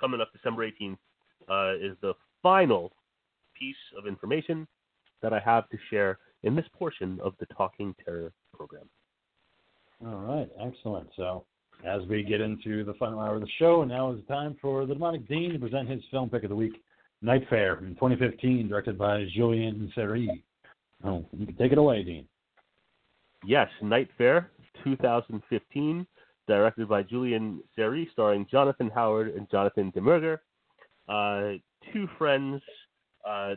coming 0.00 0.20
up 0.20 0.32
December 0.32 0.68
18th 0.68 0.96
uh, 1.48 1.76
is 1.76 1.96
the 2.02 2.14
final 2.42 2.92
piece 3.58 3.76
of 3.96 4.06
information 4.06 4.66
that 5.22 5.32
I 5.32 5.40
have 5.40 5.68
to 5.70 5.78
share 5.90 6.18
in 6.42 6.54
this 6.54 6.66
portion 6.72 7.18
of 7.22 7.34
the 7.40 7.46
Talking 7.46 7.94
Terror 8.04 8.32
program. 8.54 8.88
All 10.06 10.18
right, 10.18 10.48
excellent. 10.60 11.08
So, 11.16 11.44
as 11.84 12.02
we 12.08 12.22
get 12.22 12.40
into 12.40 12.84
the 12.84 12.94
final 12.94 13.20
hour 13.20 13.36
of 13.36 13.40
the 13.40 13.48
show, 13.58 13.84
now 13.84 14.12
is 14.12 14.20
the 14.20 14.32
time 14.32 14.56
for 14.60 14.86
the 14.86 14.94
Demonic 14.94 15.28
Dean 15.28 15.52
to 15.52 15.58
present 15.58 15.88
his 15.88 16.00
film 16.10 16.30
pick 16.30 16.44
of 16.44 16.50
the 16.50 16.56
week, 16.56 16.80
Night 17.20 17.42
Fare 17.50 17.76
from 17.76 17.94
2015, 17.94 18.68
directed 18.68 18.96
by 18.96 19.26
Julien 19.34 19.90
Seri. 19.94 20.44
Oh, 21.04 21.24
take 21.58 21.72
it 21.72 21.78
away, 21.78 22.02
Dean. 22.04 22.26
Yes, 23.44 23.68
Night 23.82 24.08
Fare 24.16 24.50
2015, 24.84 26.06
directed 26.46 26.88
by 26.88 27.02
Julien 27.02 27.60
Seri, 27.74 28.08
starring 28.12 28.46
Jonathan 28.50 28.90
Howard 28.94 29.34
and 29.34 29.50
Jonathan 29.50 29.92
Demurger. 29.92 30.38
Uh, 31.08 31.58
two 31.92 32.08
friends, 32.18 32.60
uh, 33.28 33.54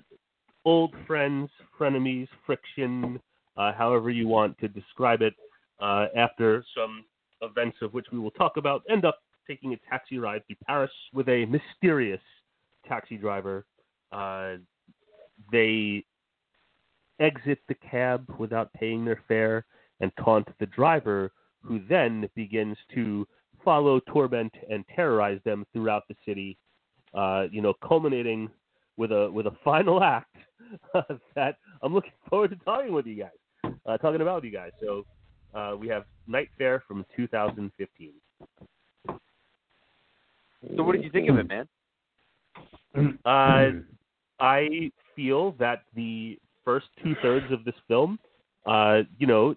old 0.65 0.93
friends, 1.05 1.49
frenemies, 1.79 2.27
friction, 2.45 3.19
uh, 3.57 3.73
however 3.73 4.09
you 4.09 4.27
want 4.27 4.57
to 4.59 4.67
describe 4.67 5.21
it, 5.21 5.33
uh, 5.79 6.07
after 6.15 6.63
some 6.75 7.03
events 7.41 7.77
of 7.81 7.93
which 7.93 8.05
we 8.11 8.19
will 8.19 8.31
talk 8.31 8.57
about, 8.57 8.83
end 8.89 9.05
up 9.05 9.19
taking 9.47 9.73
a 9.73 9.77
taxi 9.89 10.17
ride 10.17 10.45
through 10.47 10.55
Paris 10.65 10.91
with 11.13 11.27
a 11.27 11.45
mysterious 11.45 12.21
taxi 12.91 13.17
driver. 13.17 13.65
Uh, 14.11 14.55
they 15.51 16.03
exit 17.19 17.59
the 17.69 17.75
cab 17.75 18.25
without 18.37 18.71
paying 18.73 19.05
their 19.05 19.21
fare 19.27 19.65
and 20.01 20.11
taunt 20.23 20.47
the 20.59 20.65
driver, 20.65 21.31
who 21.61 21.79
then 21.87 22.27
begins 22.35 22.75
to 22.93 23.25
follow, 23.63 23.99
torment, 24.11 24.51
and 24.69 24.83
terrorize 24.95 25.39
them 25.45 25.65
throughout 25.71 26.03
the 26.09 26.15
city. 26.25 26.57
Uh, 27.13 27.45
you 27.51 27.61
know, 27.61 27.73
culminating 27.87 28.49
with 28.97 29.11
a 29.11 29.29
with 29.31 29.45
a 29.47 29.55
final 29.63 30.03
act 30.17 30.35
that 31.35 31.55
I'm 31.81 31.93
looking 31.93 32.11
forward 32.29 32.49
to 32.49 32.55
talking 32.65 32.93
with 32.93 33.05
you 33.05 33.15
guys, 33.15 33.73
uh, 33.85 33.97
talking 33.97 34.21
about 34.21 34.43
you 34.43 34.51
guys. 34.51 34.71
So 34.81 35.05
uh, 35.53 35.75
we 35.79 35.87
have 35.89 36.03
Night 36.27 36.49
Fare 36.57 36.83
from 36.87 37.05
2015. 37.15 38.11
So 40.77 40.83
what 40.83 40.93
did 40.93 41.03
you 41.03 41.09
think 41.11 41.29
of 41.29 41.37
it, 41.37 41.47
man? 41.47 41.67
Uh, 43.25 43.69
I 44.39 44.91
feel 45.15 45.53
that 45.59 45.83
the 45.95 46.37
first 46.65 46.87
two 47.03 47.15
thirds 47.21 47.51
of 47.51 47.63
this 47.63 47.75
film, 47.87 48.19
uh, 48.65 49.01
you 49.17 49.27
know, 49.27 49.55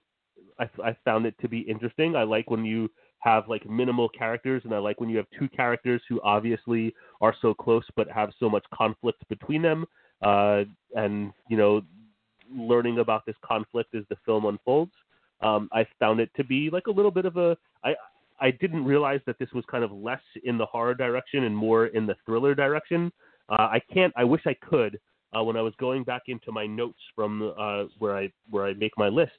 I, 0.59 0.69
I 0.83 0.97
found 1.05 1.27
it 1.27 1.35
to 1.41 1.49
be 1.49 1.61
interesting. 1.61 2.17
I 2.17 2.23
like 2.23 2.51
when 2.51 2.65
you 2.65 2.91
have 3.19 3.49
like 3.49 3.69
minimal 3.69 4.09
characters, 4.11 4.63
and 4.65 4.75
I 4.75 4.79
like 4.79 5.01
when 5.01 5.09
you 5.09 5.17
have 5.17 5.27
two 5.39 5.49
characters 5.49 6.03
who 6.09 6.21
obviously 6.23 6.95
are 7.21 7.35
so 7.41 7.55
close 7.55 7.85
but 7.97 8.09
have 8.11 8.31
so 8.39 8.49
much 8.49 8.65
conflict 8.73 9.27
between 9.29 9.63
them. 9.63 9.87
Uh, 10.23 10.65
and 10.95 11.33
you 11.49 11.57
know, 11.57 11.83
learning 12.55 12.99
about 12.99 13.27
this 13.27 13.37
conflict 13.45 13.95
as 13.95 14.05
the 14.11 14.17
film 14.25 14.45
unfolds. 14.45 14.93
Um, 15.41 15.69
I 15.73 15.87
found 15.99 16.21
it 16.21 16.31
to 16.37 16.45
be 16.45 16.71
like 16.71 16.87
a 16.87 16.91
little 16.91 17.11
bit 17.11 17.25
of 17.25 17.37
a. 17.37 17.57
I 17.83 17.95
I 18.41 18.51
didn't 18.51 18.85
realize 18.85 19.21
that 19.27 19.39
this 19.39 19.49
was 19.55 19.65
kind 19.71 19.85
of 19.85 19.93
less 19.93 20.21
in 20.45 20.59
the 20.59 20.67
horror 20.67 20.95
direction 20.95 21.45
and 21.45 21.57
more 21.57 21.87
in 21.87 22.07
the 22.07 22.17
thriller 22.27 22.55
direction. 22.55 23.13
Uh, 23.49 23.69
I 23.71 23.81
can't. 23.93 24.13
I 24.17 24.25
wish 24.25 24.43
I 24.47 24.55
could. 24.55 24.99
Uh, 25.37 25.43
when 25.43 25.57
I 25.57 25.63
was 25.63 25.75
going 25.81 26.05
back 26.05 26.23
into 26.29 26.53
my 26.53 26.67
notes 26.67 26.99
from 27.15 27.53
uh, 27.59 27.85
where 27.99 28.17
I 28.17 28.31
where 28.51 28.67
I 28.67 28.75
make 28.75 28.93
my 28.97 29.09
lists, 29.09 29.35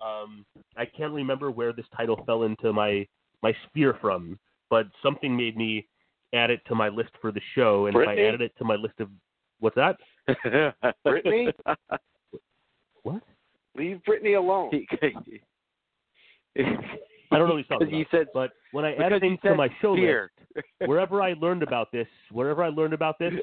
um, 0.00 0.44
I 0.76 0.86
can't 0.86 1.12
remember 1.12 1.50
where 1.50 1.72
this 1.72 1.86
title 1.96 2.22
fell 2.26 2.44
into 2.44 2.72
my 2.72 3.06
my 3.42 3.54
sphere 3.68 3.98
from, 4.00 4.38
but 4.70 4.86
something 5.02 5.36
made 5.36 5.56
me 5.56 5.86
add 6.34 6.50
it 6.50 6.60
to 6.66 6.74
my 6.74 6.88
list 6.88 7.10
for 7.20 7.32
the 7.32 7.40
show, 7.54 7.86
and 7.86 7.96
if 7.96 8.08
I 8.08 8.14
added 8.14 8.40
it 8.40 8.52
to 8.58 8.64
my 8.64 8.76
list 8.76 8.94
of 9.00 9.08
what's 9.60 9.76
that? 9.76 9.96
Brittany? 11.04 11.52
What? 13.02 13.22
Leave 13.76 14.02
Brittany 14.04 14.34
alone. 14.34 14.70
I 17.30 17.38
don't 17.38 17.48
know 17.48 17.54
what 17.54 17.58
he's 17.58 17.68
talking 17.68 17.90
you 17.90 18.02
about. 18.02 18.10
said 18.10 18.26
But 18.32 18.52
when 18.72 18.84
I 18.84 18.94
added 18.94 19.20
things 19.20 19.38
to 19.44 19.54
my 19.54 19.68
show 19.80 19.92
list, 19.92 20.30
wherever 20.86 21.22
I 21.22 21.34
learned 21.34 21.62
about 21.62 21.92
this, 21.92 22.06
wherever 22.30 22.62
I 22.62 22.68
learned 22.68 22.92
about 22.94 23.18
this, 23.18 23.34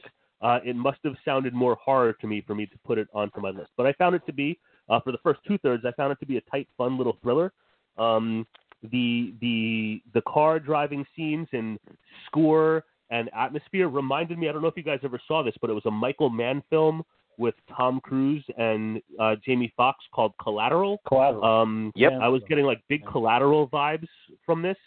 uh, 0.41 0.59
it 0.65 0.75
must 0.75 0.99
have 1.03 1.15
sounded 1.23 1.53
more 1.53 1.75
horror 1.75 2.13
to 2.13 2.27
me 2.27 2.43
for 2.45 2.55
me 2.55 2.65
to 2.65 2.77
put 2.86 2.97
it 2.97 3.07
onto 3.13 3.39
my 3.39 3.49
list. 3.49 3.71
But 3.77 3.86
I 3.88 3.93
found 3.93 4.15
it 4.15 4.25
to 4.25 4.34
be, 4.34 4.59
uh, 4.89 4.99
for 4.99 5.11
the 5.11 5.17
first 5.23 5.39
two 5.47 5.57
thirds, 5.59 5.84
I 5.86 5.91
found 5.93 6.11
it 6.11 6.19
to 6.19 6.25
be 6.25 6.38
a 6.38 6.41
tight, 6.41 6.67
fun 6.77 6.97
little 6.97 7.17
thriller. 7.21 7.53
Um, 7.97 8.45
the 8.91 9.34
the 9.39 10.01
the 10.13 10.21
car 10.27 10.59
driving 10.59 11.05
scenes 11.15 11.47
and 11.53 11.79
score 12.25 12.84
and 13.11 13.29
atmosphere 13.38 13.88
reminded 13.88 14.38
me. 14.38 14.49
I 14.49 14.51
don't 14.51 14.61
know 14.61 14.67
if 14.67 14.75
you 14.75 14.84
guys 14.84 14.99
ever 15.03 15.21
saw 15.27 15.43
this, 15.43 15.55
but 15.61 15.69
it 15.69 15.73
was 15.73 15.86
a 15.86 15.91
Michael 15.91 16.29
Mann 16.29 16.61
film 16.69 17.03
with 17.38 17.55
Tom 17.75 17.99
Cruise 18.01 18.43
and 18.57 19.01
uh, 19.19 19.36
Jamie 19.45 19.73
Foxx 19.75 19.99
called 20.13 20.34
Collateral. 20.41 21.01
Collateral. 21.07 21.43
Um, 21.43 21.91
Yep. 21.95 22.13
I 22.21 22.27
was 22.27 22.41
getting 22.47 22.65
like 22.65 22.81
big 22.89 23.05
collateral 23.05 23.67
vibes 23.69 24.07
from 24.45 24.61
this. 24.61 24.77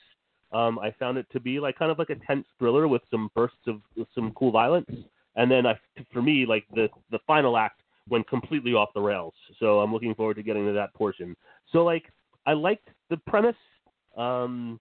Um, 0.53 0.79
I 0.79 0.93
found 0.99 1.19
it 1.19 1.27
to 1.33 1.41
be 1.41 1.59
like 1.59 1.79
kind 1.79 1.91
of 1.91 1.99
like 1.99 2.11
a 2.11 2.15
tense 2.27 2.47
thriller 2.59 2.89
with 2.89 3.03
some 3.11 3.31
bursts 3.35 3.67
of 3.67 3.81
with 3.97 4.09
some 4.15 4.33
cool 4.33 4.53
violence, 4.53 4.91
and 5.35 5.51
then 5.51 5.67
I, 5.67 5.79
for 6.13 6.23
me, 6.23 6.47
like 6.47 6.65
the 6.75 6.89
the 7.11 7.19
final 7.27 7.57
act 7.59 7.83
went 8.09 8.29
completely 8.29 8.73
off 8.73 8.91
the 8.95 9.01
rails. 9.01 9.35
So 9.59 9.81
I'm 9.81 9.93
looking 9.93 10.15
forward 10.15 10.35
to 10.35 10.43
getting 10.43 10.65
to 10.67 10.73
that 10.73 10.95
portion. 10.95 11.37
So 11.73 11.85
like 11.85 12.05
I 12.47 12.53
liked 12.53 12.89
the 13.11 13.17
premise. 13.17 13.57
Um, 14.17 14.81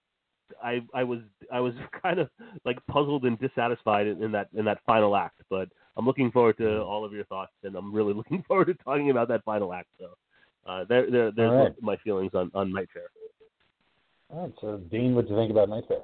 I 0.64 0.82
I 0.94 1.04
was 1.04 1.20
I 1.52 1.60
was 1.60 1.74
kind 2.02 2.20
of 2.20 2.30
like 2.66 2.78
puzzled 2.88 3.26
and 3.26 3.40
dissatisfied 3.40 4.08
in, 4.08 4.24
in 4.24 4.32
that 4.32 4.50
in 4.54 4.66
that 4.66 4.80
final 4.86 5.16
act, 5.16 5.42
but 5.50 5.70
I'm 5.98 6.06
looking 6.06 6.32
forward 6.32 6.58
to 6.58 6.82
all 6.82 7.06
of 7.06 7.14
your 7.14 7.26
thoughts, 7.26 7.52
and 7.64 7.76
I'm 7.76 7.94
really 7.94 8.14
looking 8.20 8.44
forward 8.48 8.68
to 8.68 8.74
talking 8.76 9.10
about 9.10 9.28
that 9.30 9.44
final 9.44 9.74
act. 9.74 9.90
So 10.00 10.16
uh, 10.68 10.86
there, 10.88 11.10
there 11.10 11.32
there's 11.32 11.52
All 11.52 11.64
right. 11.64 11.74
my 11.82 11.98
feelings 11.98 12.32
on 12.34 12.52
on 12.54 12.72
Night 12.72 12.90
Fare. 12.94 13.04
All 14.30 14.44
right, 14.44 14.54
so 14.60 14.78
Dean, 14.90 15.14
what 15.14 15.28
do 15.28 15.34
you 15.34 15.40
think 15.40 15.52
about 15.52 15.70
Night 15.70 15.84
Fare? 15.88 16.00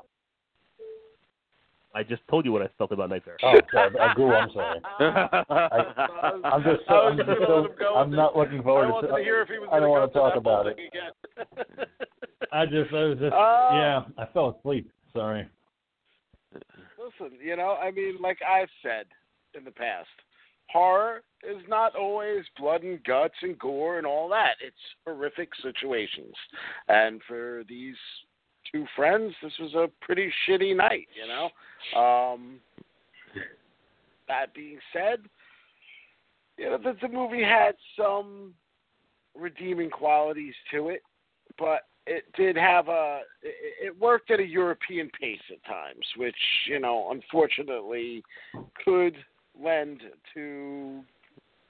I 1.94 2.04
just 2.04 2.22
told 2.30 2.46
you 2.46 2.54
what 2.54 2.62
I 2.62 2.70
felt 2.78 2.92
about 2.94 3.10
Night 3.10 3.24
Fare. 3.26 3.38
Oh, 3.44 3.60
sorry, 3.72 4.00
I 4.00 4.14
grew. 4.14 4.34
I'm 4.34 4.50
sorry. 4.54 4.80
I'm 5.00 6.64
just, 6.64 6.82
so, 6.88 6.94
I 6.94 7.04
was 7.04 7.12
I'm 7.12 7.18
just 7.18 7.28
just 7.28 7.42
so, 7.48 7.56
let 7.56 7.66
him 7.66 7.78
go 7.78 7.96
I'm 7.96 8.12
not 8.12 8.38
looking 8.38 8.64
forward 8.64 8.90
wanted 8.92 9.08
to. 9.08 9.18
to 9.18 9.24
hear 9.24 9.42
if 9.42 9.50
he 9.50 9.60
was 9.60 9.68
I 9.72 9.80
don't 9.80 9.90
want 9.90 10.12
to 10.12 10.18
talk 10.18 10.36
about 10.38 10.68
whole 10.68 10.74
it. 10.78 11.90
I 12.52 12.66
just, 12.66 12.94
I 12.94 13.04
was 13.04 13.18
just, 13.20 13.34
Uh, 13.34 13.70
yeah, 13.74 14.02
I 14.18 14.26
fell 14.34 14.58
asleep. 14.60 14.90
Sorry. 15.14 15.48
Listen, 16.54 17.38
you 17.44 17.56
know, 17.56 17.78
I 17.82 17.92
mean, 17.92 18.18
like 18.22 18.40
I've 18.48 18.70
said 18.82 19.06
in 19.56 19.64
the 19.64 19.72
past, 19.72 20.08
horror 20.70 21.24
is 21.44 21.62
not 21.68 21.96
always 21.96 22.44
blood 22.58 22.84
and 22.84 23.04
guts 23.04 23.34
and 23.42 23.58
gore 23.60 23.98
and 23.98 24.08
all 24.08 24.30
that. 24.30 24.56
It's 24.66 24.76
horrific 25.06 25.50
situations. 25.62 26.34
And 26.88 27.22
for 27.28 27.64
these 27.68 27.96
two 28.72 28.86
friends, 28.96 29.34
this 29.42 29.54
was 29.60 29.74
a 29.74 29.90
pretty 30.06 30.32
shitty 30.48 30.76
night, 30.76 31.08
you 31.16 31.28
know? 31.28 32.00
Um, 32.00 32.60
that 34.28 34.54
being 34.54 34.80
said, 34.94 35.20
you 36.58 36.70
know, 36.70 36.78
the, 36.78 36.96
the 37.02 37.12
movie 37.12 37.44
had 37.44 37.76
some 37.98 38.54
redeeming 39.36 39.90
qualities 39.90 40.54
to 40.72 40.90
it, 40.90 41.02
but 41.58 41.82
it 42.08 42.24
did 42.36 42.56
have 42.56 42.88
a 42.88 43.22
it, 43.42 43.88
it 43.88 44.00
worked 44.00 44.32
at 44.32 44.40
a 44.40 44.46
European 44.46 45.10
pace 45.20 45.42
at 45.52 45.64
times, 45.66 46.06
which 46.18 46.36
you 46.68 46.80
know 46.80 47.10
unfortunately 47.12 48.24
could 48.84 49.16
lend 49.62 50.02
to, 50.34 51.02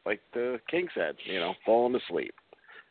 like 0.05 0.21
the 0.33 0.59
king 0.69 0.87
said, 0.95 1.15
you 1.25 1.39
know, 1.39 1.53
falling 1.65 1.95
asleep. 1.95 2.33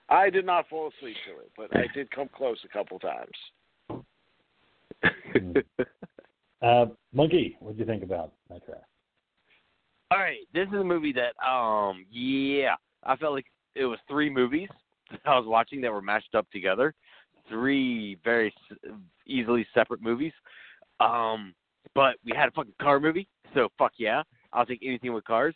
I 0.09 0.29
did 0.31 0.45
not 0.45 0.69
fall 0.69 0.91
asleep 0.99 1.17
to 1.27 1.41
it, 1.41 1.53
but 1.57 1.75
I 1.77 1.87
did 1.95 2.11
come 2.11 2.29
close 2.35 2.59
a 2.65 2.69
couple 2.69 2.99
times. 2.99 3.31
Uh, 6.63 6.87
Monkey, 7.13 7.57
what 7.61 7.75
do 7.75 7.81
you 7.81 7.87
think 7.87 8.03
about 8.03 8.33
that 8.51 8.65
Fair? 8.67 8.87
All 10.11 10.19
right, 10.19 10.41
this 10.53 10.67
is 10.69 10.75
a 10.75 10.85
movie 10.85 11.15
that, 11.15 11.33
um, 11.47 12.05
yeah, 12.11 12.75
I 13.05 13.17
felt 13.17 13.33
like 13.33 13.47
it 13.75 13.85
was 13.85 13.99
three 14.09 14.29
movies 14.29 14.69
that 15.11 15.21
I 15.25 15.39
was 15.39 15.47
watching 15.47 15.81
that 15.81 15.93
were 15.93 16.03
mashed 16.03 16.35
up 16.35 16.51
together. 16.51 16.95
Three 17.51 18.17
very 18.25 18.55
easily 19.27 19.67
separate 19.75 20.01
movies. 20.01 20.33
Um, 21.01 21.55
but 21.95 22.17
we 22.25 22.33
had 22.35 22.49
a 22.49 22.53
fucking 22.53 22.75
car 22.81 23.01
movie, 23.01 23.27
so 23.55 23.69
fuck 23.79 23.93
yeah, 23.99 24.23
I'll 24.53 24.67
take 24.67 24.81
anything 24.85 25.13
with 25.13 25.25
cars. 25.25 25.55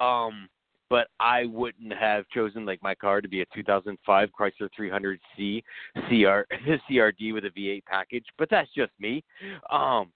Um, 0.00 0.48
but 0.90 1.08
I 1.18 1.46
wouldn't 1.46 1.92
have 1.92 2.28
chosen 2.28 2.64
like 2.64 2.82
my 2.82 2.94
car 2.94 3.20
to 3.20 3.28
be 3.28 3.40
a 3.40 3.46
2005 3.54 4.28
Chrysler 4.38 4.68
300C 4.78 5.62
CR 6.08 6.46
CRD 6.90 7.32
with 7.32 7.44
a 7.44 7.50
V8 7.50 7.84
package. 7.86 8.26
But 8.38 8.48
that's 8.50 8.70
just 8.76 8.92
me. 9.00 9.24
Um, 9.70 10.12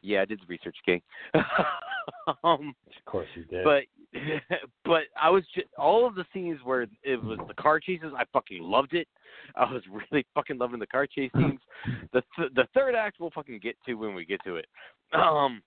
yeah, 0.00 0.22
I 0.22 0.24
did 0.24 0.40
the 0.40 0.46
research, 0.48 0.76
King. 0.84 1.02
um, 2.44 2.74
Of 2.86 3.04
course 3.04 3.28
you 3.34 3.44
did. 3.44 3.64
but 3.64 3.84
but 4.84 5.02
I 5.20 5.30
was 5.30 5.44
just 5.54 5.68
all 5.78 6.06
of 6.06 6.14
the 6.14 6.24
scenes 6.32 6.58
where 6.64 6.82
it 7.02 7.22
was 7.22 7.38
the 7.48 7.54
car 7.54 7.80
chases. 7.80 8.12
I 8.16 8.24
fucking 8.32 8.62
loved 8.62 8.94
it. 8.94 9.08
I 9.56 9.70
was 9.70 9.82
really 10.12 10.26
fucking 10.34 10.58
loving 10.58 10.80
the 10.80 10.86
car 10.86 11.06
chase 11.06 11.30
scenes. 11.36 11.60
The 12.12 12.22
th- 12.36 12.52
the 12.54 12.66
third 12.74 12.94
act 12.94 13.16
we'll 13.20 13.30
fucking 13.30 13.60
get 13.62 13.76
to 13.86 13.94
when 13.94 14.14
we 14.14 14.24
get 14.24 14.42
to 14.44 14.56
it. 14.56 14.66
Um, 15.12 15.62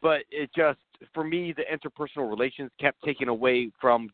but 0.00 0.22
it 0.30 0.50
just 0.56 0.78
for 1.12 1.24
me 1.24 1.52
the 1.52 1.62
interpersonal 1.62 2.28
relations 2.28 2.70
kept 2.80 3.02
taking 3.04 3.28
away 3.28 3.70
from 3.80 4.08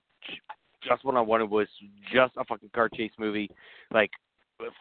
just 0.87 1.05
what 1.05 1.17
I 1.17 1.21
wanted 1.21 1.51
was 1.51 1.69
just 2.13 2.33
a 2.37 2.45
fucking 2.45 2.71
car 2.75 2.89
chase 2.89 3.13
movie. 3.19 3.51
Like 3.93 4.11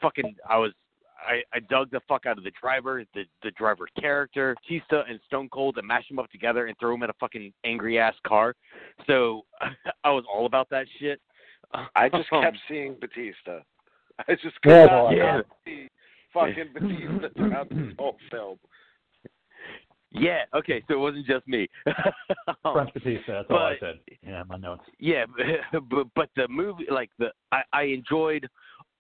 fucking 0.01 0.35
I 0.49 0.57
was 0.57 0.71
I, 1.17 1.41
I 1.55 1.59
dug 1.59 1.91
the 1.91 2.01
fuck 2.07 2.25
out 2.25 2.37
of 2.37 2.43
the 2.43 2.51
driver, 2.61 3.03
the 3.13 3.23
the 3.43 3.51
driver 3.51 3.87
character, 3.99 4.55
Tista 4.67 5.03
and 5.09 5.19
Stone 5.27 5.49
Cold, 5.49 5.77
and 5.77 5.87
mash 5.87 6.07
them 6.09 6.19
up 6.19 6.29
together 6.31 6.65
and 6.67 6.77
throw 6.79 6.91
them 6.91 7.03
in 7.03 7.09
a 7.09 7.13
fucking 7.19 7.53
angry 7.63 7.97
ass 7.99 8.15
car. 8.27 8.55
So 9.07 9.43
I 10.03 10.11
was 10.11 10.25
all 10.31 10.45
about 10.45 10.69
that 10.71 10.85
shit. 10.99 11.21
I 11.95 12.09
just 12.09 12.31
Um, 12.31 12.43
kept 12.43 12.57
seeing 12.67 12.95
Batista. 12.99 13.59
I 14.27 14.35
just 14.35 14.61
could 14.61 14.69
Yeah, 14.71 14.85
not 14.85 15.09
yeah. 15.15 15.41
see 15.65 15.87
fucking 16.33 16.73
Batista 16.73 17.29
throughout 17.35 17.69
this 17.69 17.93
whole 17.97 18.17
film. 18.29 18.59
Yeah. 20.11 20.43
Okay. 20.53 20.83
So 20.87 20.93
it 20.93 20.97
wasn't 20.99 21.25
just 21.25 21.47
me. 21.47 21.67
Um, 22.65 22.73
French 22.73 22.93
Batista, 22.93 23.33
that's 23.33 23.47
all 23.49 23.57
I 23.57 23.77
said. 23.79 23.99
Yeah, 24.21 24.43
my 24.47 24.57
notes. 24.57 24.83
yeah, 24.99 25.25
but 25.89 26.07
but 26.15 26.29
the 26.35 26.47
movie, 26.47 26.85
like 26.91 27.09
the, 27.17 27.31
I, 27.51 27.61
I 27.73 27.83
enjoyed 27.83 28.47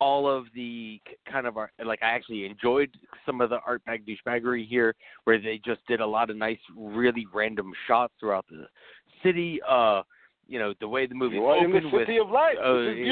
all 0.03 0.29
of 0.29 0.47
the 0.53 0.99
kind 1.31 1.47
of 1.47 1.55
art. 1.55 1.71
Like 1.83 1.99
I 2.03 2.07
actually 2.07 2.45
enjoyed 2.45 2.89
some 3.25 3.39
of 3.39 3.49
the 3.49 3.59
art 3.65 3.83
bag 3.85 4.05
douchebaggery 4.05 4.67
here, 4.67 4.93
where 5.23 5.39
they 5.39 5.61
just 5.65 5.79
did 5.87 6.01
a 6.01 6.05
lot 6.05 6.29
of 6.29 6.35
nice, 6.35 6.59
really 6.75 7.25
random 7.33 7.71
shots 7.87 8.13
throughout 8.19 8.45
the 8.49 8.65
city. 9.23 9.61
Uh, 9.67 10.01
you 10.45 10.59
know 10.59 10.73
the 10.81 10.87
way 10.87 11.07
the 11.07 11.15
movie 11.15 11.37
You 11.37 11.45
are 11.45 11.63
in 11.63 11.71
the 11.71 11.77
opened 11.77 11.93
with 11.93 12.07
city 12.07 12.19
of 12.19 12.29
light. 12.29 12.55
Oh, 12.61 12.83
this 12.83 12.97
is 12.97 13.05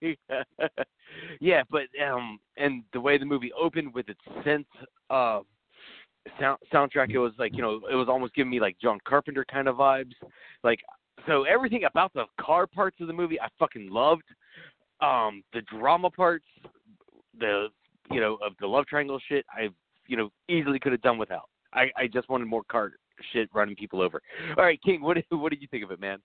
beautiful. 0.00 0.84
yeah, 1.40 1.62
but 1.70 1.82
um, 2.02 2.38
and 2.56 2.82
the 2.94 3.00
way 3.00 3.18
the 3.18 3.26
movie 3.26 3.52
opened 3.52 3.92
with 3.92 4.08
its 4.08 4.20
sense 4.42 4.66
of 5.10 5.44
sound 6.40 6.58
soundtrack, 6.72 7.10
it 7.10 7.18
was 7.18 7.32
like 7.38 7.54
you 7.54 7.60
know, 7.60 7.82
it 7.92 7.94
was 7.94 8.08
almost 8.08 8.34
giving 8.34 8.50
me 8.50 8.60
like 8.60 8.78
John 8.80 8.98
Carpenter 9.06 9.44
kind 9.44 9.68
of 9.68 9.76
vibes. 9.76 10.14
Like, 10.64 10.80
so 11.26 11.42
everything 11.42 11.84
about 11.84 12.14
the 12.14 12.24
car 12.40 12.66
parts 12.66 12.96
of 13.02 13.08
the 13.08 13.12
movie, 13.12 13.38
I 13.38 13.48
fucking 13.58 13.90
loved. 13.90 14.24
Um, 15.00 15.42
the 15.52 15.60
drama 15.62 16.10
parts, 16.10 16.46
the 17.38 17.68
you 18.10 18.20
know, 18.20 18.34
of 18.44 18.52
the 18.60 18.66
love 18.66 18.86
triangle 18.86 19.18
shit, 19.28 19.44
I 19.50 19.68
you 20.06 20.16
know 20.16 20.30
easily 20.48 20.78
could 20.78 20.92
have 20.92 21.02
done 21.02 21.18
without. 21.18 21.48
I 21.72 21.90
I 21.96 22.06
just 22.06 22.28
wanted 22.28 22.46
more 22.46 22.62
car 22.70 22.92
shit 23.32 23.48
running 23.54 23.76
people 23.76 24.00
over. 24.00 24.20
All 24.56 24.64
right, 24.64 24.80
King, 24.82 25.02
what 25.02 25.14
did, 25.14 25.24
what 25.30 25.50
did 25.50 25.60
you 25.60 25.68
think 25.68 25.84
of 25.84 25.90
it, 25.90 26.00
man? 26.00 26.18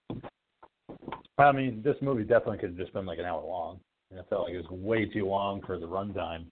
I 1.38 1.52
mean, 1.52 1.82
this 1.84 1.96
movie 2.02 2.24
definitely 2.24 2.60
could 2.60 2.70
have 2.72 2.78
just 2.78 2.94
been 2.94 3.06
like 3.06 3.20
an 3.20 3.26
hour 3.26 3.44
long. 3.44 3.80
And 4.12 4.20
I 4.20 4.24
felt 4.24 4.44
like 4.44 4.54
it 4.54 4.58
was 4.58 4.70
way 4.70 5.06
too 5.06 5.26
long 5.26 5.62
for 5.66 5.80
the 5.80 5.88
runtime. 5.88 6.46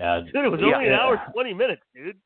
Uh, 0.00 0.20
Dude, 0.32 0.44
it 0.44 0.48
was 0.50 0.60
Yeah. 0.60 0.74
only 0.74 0.88
an 0.88 0.94
hour 0.94 1.20
twenty 1.32 1.54
minutes, 1.54 1.82
dude. 1.94 2.16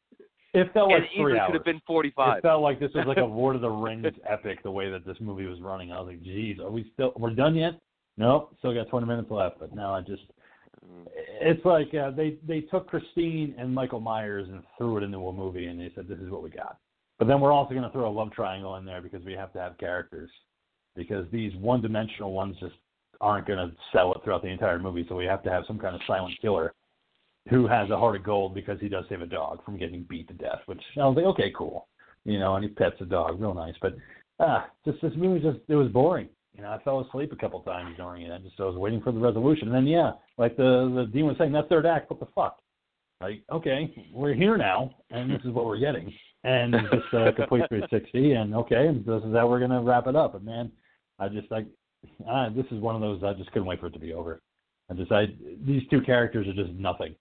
it 0.55 0.73
felt 0.73 0.91
like 0.91 1.05
it 1.05 1.11
three 1.17 1.39
hours. 1.39 1.47
could 1.47 1.55
have 1.55 1.65
been 1.65 1.81
forty-five. 1.87 2.39
It 2.39 2.43
felt 2.43 2.63
like 2.63 2.81
this 2.81 2.91
was 2.95 3.07
like 3.07 3.19
a 3.19 3.25
Lord 3.25 3.55
of 3.57 3.63
the 3.63 3.71
Rings 3.71 4.07
epic 4.29 4.63
the 4.63 4.71
way 4.71 4.91
that 4.91 5.07
this 5.07 5.17
movie 5.21 5.47
was 5.47 5.61
running. 5.61 5.93
I 5.93 6.01
was 6.01 6.09
like, 6.09 6.23
geez, 6.23 6.59
are 6.59 6.71
we 6.71 6.91
still 6.95 7.13
we're 7.17 7.31
done 7.35 7.55
yet? 7.55 7.75
Nope, 8.17 8.55
still 8.59 8.75
got 8.75 8.89
20 8.89 9.07
minutes 9.07 9.31
left. 9.31 9.59
But 9.59 9.75
now 9.75 9.95
I 9.95 10.01
just, 10.01 10.23
it's 11.41 11.65
like 11.65 11.93
uh, 11.95 12.11
they 12.11 12.37
they 12.47 12.61
took 12.61 12.89
Christine 12.89 13.55
and 13.59 13.75
Michael 13.75 14.01
Myers 14.01 14.49
and 14.49 14.63
threw 14.77 14.99
it 14.99 15.03
into 15.03 15.19
a 15.19 15.33
movie, 15.33 15.67
and 15.67 15.81
they 15.81 15.91
said 15.95 16.09
this 16.09 16.19
is 16.19 16.31
what 16.31 16.43
we 16.43 16.51
got. 16.51 16.79
But 17.19 17.29
then 17.29 17.41
we're 17.41 17.53
also 17.53 17.75
going 17.75 17.85
to 17.85 17.91
throw 17.91 18.09
a 18.09 18.11
love 18.11 18.33
triangle 18.33 18.77
in 18.77 18.85
there 18.85 19.01
because 19.01 19.25
we 19.25 19.35
have 19.35 19.53
to 19.53 19.61
have 19.61 19.79
characters, 19.79 20.31
because 20.97 21.25
these 21.31 21.55
one-dimensional 21.57 22.33
ones 22.33 22.57
just 22.59 22.75
aren't 23.21 23.47
going 23.47 23.59
to 23.59 23.75
sell 23.93 24.13
it 24.13 24.21
throughout 24.25 24.43
the 24.43 24.49
entire 24.49 24.79
movie. 24.79 25.07
So 25.09 25.15
we 25.15 25.27
have 25.27 25.43
to 25.45 25.51
have 25.51 25.65
some 25.67 25.79
kind 25.79 25.95
of 25.95 26.01
silent 26.07 26.35
killer 26.41 26.75
who 27.49 27.67
has 27.67 27.91
a 27.91 27.99
heart 27.99 28.17
of 28.17 28.25
gold 28.25 28.55
because 28.55 28.81
he 28.81 28.89
does 28.89 29.05
save 29.09 29.23
a 29.23 29.27
dog 29.27 29.65
from 29.65 29.79
getting 29.79 30.05
beat 30.09 30.29
to 30.29 30.35
death. 30.35 30.61
Which 30.67 30.83
I 30.97 31.07
was 31.07 31.17
like, 31.17 31.27
okay, 31.27 31.53
cool, 31.57 31.89
you 32.25 32.39
know, 32.39 32.57
and 32.57 32.65
he 32.65 32.71
pets 32.71 32.97
the 32.99 33.07
dog, 33.07 33.41
real 33.41 33.55
nice. 33.55 33.75
But 33.81 33.97
ah, 34.41 34.69
just 34.85 35.01
this 35.01 35.13
movie 35.17 35.41
just 35.41 35.59
it 35.69 35.75
was 35.75 35.89
boring. 35.89 36.29
You 36.57 36.63
know, 36.63 36.71
I 36.71 36.83
fell 36.83 37.01
asleep 37.01 37.33
a 37.33 37.37
couple 37.37 37.61
times 37.61 37.97
during 37.97 38.23
it. 38.23 38.33
I 38.33 38.39
just 38.39 38.61
I 38.61 38.65
was 38.65 38.77
waiting 38.77 39.01
for 39.01 39.13
the 39.13 39.19
resolution. 39.19 39.69
And 39.69 39.75
then 39.75 39.87
yeah, 39.87 40.13
like 40.37 40.57
the 40.57 40.93
the 40.95 41.11
dean 41.13 41.27
was 41.27 41.37
saying, 41.39 41.53
that 41.53 41.69
third 41.69 41.87
act, 41.87 42.11
what 42.11 42.21
the 42.21 42.29
fuck? 42.35 42.59
Like, 43.23 43.43
okay, 43.53 43.95
we're 44.13 44.35
here 44.35 44.57
now, 44.57 44.91
and 45.11 45.31
this 45.31 45.41
is 45.45 45.53
what 45.53 45.65
we're 45.65 45.79
getting, 45.79 46.13
and 46.43 46.75
just 46.91 47.15
a 47.15 47.33
complete 47.33 47.63
360, 47.69 48.33
and 48.33 48.55
okay, 48.55 48.89
and 48.89 49.07
this 49.07 49.23
is 49.23 49.35
how 49.35 49.49
we're 49.49 49.61
gonna 49.61 49.81
wrap 49.81 50.09
it 50.09 50.17
up. 50.17 50.33
But 50.33 50.45
man, 50.45 50.73
I 51.21 51.29
just 51.29 51.51
like, 51.51 51.67
ah, 52.29 52.49
this 52.49 52.67
is 52.73 52.81
one 52.81 52.97
of 52.97 53.01
those 53.01 53.23
I 53.23 53.33
just 53.35 53.53
couldn't 53.53 53.69
wait 53.69 53.81
for 53.81 53.87
it 53.87 53.93
to 53.93 54.01
be 54.01 54.13
over. 54.13 54.43
I 54.91 54.95
just 54.95 55.13
I 55.13 55.27
these 55.65 55.83
two 55.89 56.01
characters 56.01 56.49
are 56.49 56.53
just 56.53 56.73
nothing. 56.73 57.15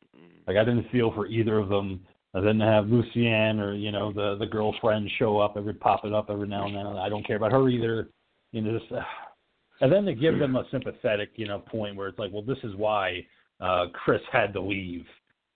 Like 0.47 0.57
I 0.57 0.65
didn't 0.65 0.89
feel 0.91 1.11
for 1.13 1.27
either 1.27 1.59
of 1.59 1.69
them. 1.69 2.01
I 2.33 2.39
didn't 2.39 2.61
have 2.61 2.87
Lucienne 2.87 3.59
or 3.59 3.73
you 3.73 3.91
know 3.91 4.11
the 4.11 4.37
the 4.39 4.45
girlfriend 4.47 5.09
show 5.19 5.37
up 5.39 5.53
every 5.55 5.73
pop 5.73 6.03
it 6.03 6.13
up 6.13 6.29
every 6.29 6.47
now 6.47 6.65
and 6.65 6.75
then. 6.75 6.85
I 6.85 7.09
don't 7.09 7.25
care 7.25 7.37
about 7.37 7.51
her 7.51 7.69
either. 7.69 8.09
You 8.51 8.61
know, 8.61 8.77
just, 8.77 8.91
uh, 8.91 9.01
and 9.81 9.91
then 9.91 10.05
to 10.05 10.13
give 10.13 10.37
them 10.39 10.55
a 10.55 10.63
sympathetic 10.71 11.31
you 11.35 11.47
know 11.47 11.59
point 11.59 11.95
where 11.95 12.07
it's 12.07 12.19
like, 12.19 12.31
well, 12.31 12.43
this 12.43 12.57
is 12.63 12.75
why 12.75 13.25
uh 13.59 13.85
Chris 13.93 14.21
had 14.31 14.53
to 14.53 14.61
leave 14.61 15.05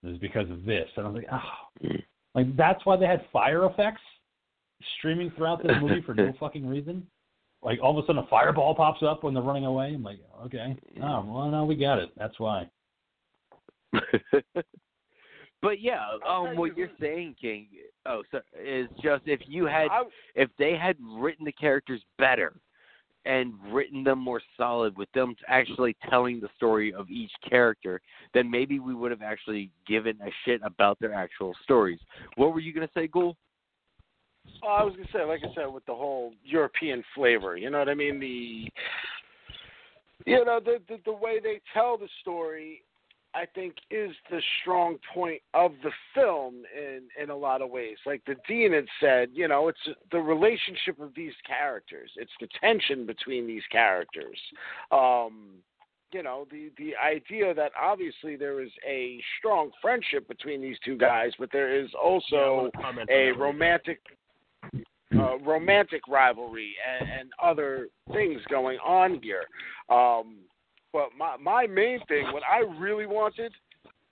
is 0.04 0.18
because 0.20 0.50
of 0.50 0.66
this, 0.66 0.88
and 0.98 1.08
I'm 1.08 1.14
like, 1.14 1.28
oh, 1.32 1.90
like 2.34 2.56
that's 2.56 2.86
why 2.86 2.98
they 2.98 3.08
had 3.08 3.26
fire 3.32 3.66
effects 3.66 4.02
streaming 4.98 5.32
throughout 5.36 5.64
this 5.64 5.72
movie 5.82 6.02
for 6.06 6.14
no 6.14 6.34
fucking 6.40 6.68
reason. 6.68 7.06
Like 7.64 7.80
all 7.82 7.98
of 7.98 8.04
a 8.04 8.08
sudden 8.08 8.24
a 8.24 8.28
fireball 8.28 8.76
pops 8.76 9.02
up 9.02 9.24
when 9.24 9.34
they're 9.34 9.42
running 9.42 9.66
away. 9.66 9.94
I'm 9.96 10.04
like, 10.04 10.20
okay, 10.46 10.78
oh 11.02 11.26
well, 11.26 11.50
now 11.50 11.66
we 11.66 11.76
got 11.76 12.00
it. 12.00 12.10
That's 12.18 12.40
why. 12.40 12.70
but 15.62 15.80
yeah, 15.80 16.02
um, 16.28 16.58
what 16.58 16.78
you're 16.78 16.90
saying, 17.00 17.36
King, 17.40 17.68
oh, 18.06 18.24
so 18.32 18.40
is 18.64 18.88
just 19.02 19.24
if 19.26 19.40
you 19.48 19.66
had, 19.66 19.88
I, 19.90 20.04
if 20.36 20.50
they 20.60 20.76
had 20.76 20.98
written 21.02 21.46
the 21.46 21.52
characters 21.54 22.02
better 22.18 22.54
and 23.26 23.54
written 23.72 24.04
them 24.04 24.20
more 24.20 24.42
solid 24.56 24.96
with 24.98 25.12
them 25.14 25.36
actually 25.48 25.96
telling 26.10 26.40
the 26.40 26.50
story 26.56 26.94
of 26.94 27.10
each 27.10 27.32
character, 27.48 28.02
then 28.34 28.50
maybe 28.50 28.80
we 28.80 28.94
would 28.94 29.12
have 29.12 29.22
actually 29.22 29.72
given 29.88 30.18
a 30.22 30.30
shit 30.46 30.62
about 30.64 31.00
their 31.00 31.14
actual 31.14 31.54
stories. 31.64 32.00
What 32.36 32.54
were 32.54 32.60
you 32.60 32.74
gonna 32.74 32.90
say, 32.94 33.08
Ghoul? 33.08 33.36
Oh, 34.64 34.68
I 34.68 34.84
was 34.84 34.94
gonna 34.96 35.08
say, 35.12 35.24
like 35.24 35.42
I 35.44 35.54
said, 35.56 35.66
with 35.74 35.86
the 35.86 35.96
whole 35.96 36.34
European 36.44 37.04
flavor, 37.16 37.58
you 37.58 37.70
know 37.70 37.80
what 37.80 37.90
I 37.90 37.96
mean? 37.96 38.20
The, 38.20 38.68
you 40.26 40.46
know, 40.46 40.60
the 40.64 40.80
the, 40.88 40.98
the 41.06 41.14
way 41.14 41.40
they 41.42 41.62
tell 41.74 41.98
the 41.98 42.08
story, 42.22 42.84
I 43.36 43.46
think, 43.54 43.76
is 43.92 44.12
the 44.32 44.42
strong 44.62 44.98
point 45.14 45.42
of 45.54 45.74
the 45.84 45.92
film 46.14 46.64
in 46.76 47.02
in 47.22 47.30
a 47.30 47.36
lot 47.36 47.62
of 47.62 47.70
ways. 47.70 47.98
Like 48.06 48.22
the 48.26 48.36
dean 48.48 48.72
had 48.72 48.86
said, 49.02 49.30
you 49.34 49.48
know, 49.48 49.68
it's 49.68 49.88
the 50.12 50.20
relationship 50.20 51.00
of 51.02 51.14
these 51.16 51.34
characters. 51.46 52.12
It's 52.16 52.32
the 52.40 52.48
tension 52.62 53.06
between 53.06 53.46
these 53.46 53.64
characters. 53.72 54.40
Um, 54.92 55.56
you 56.14 56.24
know, 56.24 56.48
the 56.50 56.72
the 56.78 56.94
idea 56.96 57.54
that 57.54 57.74
obviously 57.80 58.38
there 58.38 58.62
is 58.62 58.72
a 58.88 59.22
strong 59.38 59.72
friendship 59.82 60.28
between 60.30 60.62
these 60.62 60.78
two 60.86 60.98
guys, 60.98 61.32
but 61.38 61.50
there 61.52 61.78
is 61.78 61.90
also 62.02 62.72
a 63.10 63.32
romantic 63.32 64.00
uh, 65.20 65.38
romantic 65.40 66.08
rivalry 66.08 66.74
and, 67.00 67.10
and 67.10 67.30
other 67.42 67.90
things 68.14 68.42
going 68.50 68.78
on 68.80 69.20
here. 69.22 69.44
Um, 69.90 70.38
but 70.96 71.10
my 71.18 71.36
my 71.36 71.68
main 71.68 72.00
thing, 72.08 72.24
what 72.32 72.44
I 72.50 72.60
really 72.80 73.06
wanted 73.06 73.52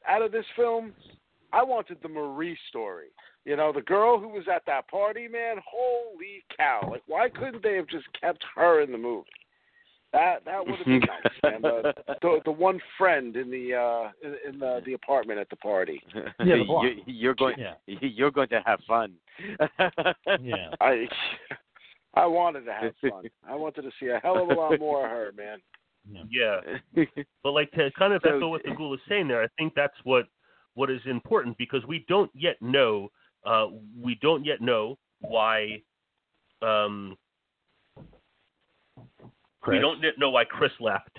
out 0.06 0.22
of 0.22 0.34
this 0.34 0.46
film, 0.54 0.92
I 1.54 1.64
wanted 1.64 1.98
the 2.04 2.10
Marie 2.10 2.58
story. 2.68 3.08
You 3.46 3.56
know, 3.56 3.72
the 3.72 3.82
girl 3.82 4.20
who 4.20 4.28
was 4.28 4.44
at 4.54 4.64
that 4.68 4.90
party, 4.90 5.30
man. 5.30 5.56
Holy 5.66 6.44
cow! 6.58 6.90
Like, 6.92 7.04
why 7.08 7.30
couldn't 7.30 7.64
they 7.64 7.76
have 7.78 7.88
just 7.88 8.06
kept 8.20 8.44
her 8.56 8.82
in 8.82 8.92
the 8.92 8.98
movie? 8.98 9.30
That 10.12 10.44
that 10.44 10.60
would 10.66 10.76
have 10.76 10.86
been 10.86 11.00
nice, 11.24 11.34
man. 11.42 11.62
The, 11.62 11.94
the 12.22 12.40
the 12.44 12.52
one 12.52 12.82
friend 12.98 13.34
in 13.38 13.50
the 13.50 13.76
uh 13.76 14.10
in, 14.22 14.54
in 14.54 14.60
the 14.60 14.82
the 14.86 14.92
apartment 14.94 15.40
at 15.40 15.50
the 15.50 15.56
party. 15.56 16.02
Yeah, 16.14 16.58
the 16.58 16.64
block. 16.68 16.84
you, 16.84 17.02
you're 17.06 17.34
going, 17.34 17.56
Yeah. 17.58 17.76
you're 18.02 18.30
going 18.32 18.50
to 18.50 18.62
have 18.66 18.82
fun. 18.86 19.14
Yeah. 20.42 20.70
I 20.82 21.08
I 22.14 22.26
wanted 22.26 22.66
to 22.66 22.74
have 22.74 22.94
fun. 23.10 23.24
I 23.50 23.56
wanted 23.56 23.84
to 23.84 23.92
see 24.02 24.08
a 24.08 24.20
hell 24.22 24.44
of 24.44 24.50
a 24.50 24.54
lot 24.54 24.78
more 24.80 25.06
of 25.06 25.12
her, 25.12 25.32
man. 25.38 25.60
Yeah, 26.30 26.60
but 27.44 27.52
like 27.52 27.72
to 27.72 27.90
kind 27.98 28.14
of 28.14 28.22
So- 28.24 28.36
echo 28.38 28.50
what 28.50 28.64
the 28.66 28.72
ghoul 28.76 28.94
is 28.94 29.00
saying 29.08 29.28
there, 29.28 29.44
I 29.44 29.48
think 29.58 29.74
that's 29.76 29.98
what 30.04 30.26
what 30.76 30.90
is 30.90 31.02
important 31.06 31.58
because 31.58 31.86
we 31.86 32.06
don't 32.08 32.32
yet 32.34 32.62
know 32.62 33.10
uh, 33.46 33.68
we 34.02 34.16
don't 34.22 34.44
yet 34.46 34.62
know 34.62 34.98
why 35.20 35.82
um, 36.62 37.16
Chris. 39.62 39.76
we 39.76 39.80
don't 39.80 40.02
yet 40.02 40.14
know 40.18 40.30
why 40.30 40.44
Chris 40.46 40.72
left. 40.80 41.18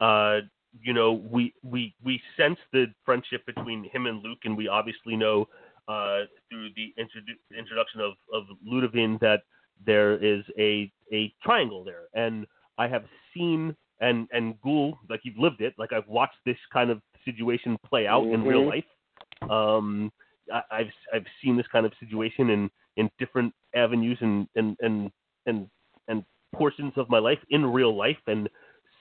Uh, 0.00 0.40
you 0.82 0.92
know, 0.92 1.12
we 1.30 1.54
we 1.62 1.94
we 2.02 2.20
sense 2.36 2.58
the 2.72 2.86
friendship 3.04 3.44
between 3.46 3.84
him 3.90 4.06
and 4.06 4.22
Luke, 4.22 4.40
and 4.44 4.56
we 4.56 4.68
obviously 4.68 5.16
know 5.16 5.46
uh, 5.88 6.22
through 6.50 6.68
the 6.76 6.92
introdu- 6.98 7.58
introduction 7.58 8.00
of 8.00 8.12
of 8.32 8.44
Ludovine 8.66 9.18
that 9.20 9.42
there 9.86 10.16
is 10.16 10.44
a 10.58 10.90
a 11.12 11.32
triangle 11.42 11.84
there, 11.84 12.04
and 12.14 12.46
I 12.76 12.88
have 12.88 13.04
seen 13.32 13.76
and 14.04 14.28
and 14.32 14.60
Ghoul 14.62 14.98
like 15.08 15.20
you've 15.24 15.38
lived 15.38 15.60
it, 15.60 15.74
like 15.78 15.92
I've 15.92 16.06
watched 16.06 16.40
this 16.44 16.58
kind 16.72 16.90
of 16.90 17.00
situation 17.24 17.78
play 17.88 18.06
out 18.06 18.24
in 18.34 18.44
real 18.44 18.62
Mhm. 18.62 18.68
life. 18.74 19.50
Um, 19.50 20.12
I, 20.52 20.62
I've 20.70 20.92
I've 21.14 21.26
seen 21.40 21.56
this 21.56 21.66
kind 21.68 21.86
of 21.86 21.92
situation 22.02 22.50
in 22.50 22.70
in 22.96 23.10
different 23.18 23.52
avenues 23.74 24.18
and 24.20 24.48
and 24.56 24.76
and 24.80 25.10
and 25.46 25.68
and 26.08 26.24
portions 26.54 26.92
of 26.96 27.08
my 27.08 27.18
life 27.18 27.42
in 27.50 27.66
real 27.66 27.94
life 27.96 28.22
and 28.26 28.48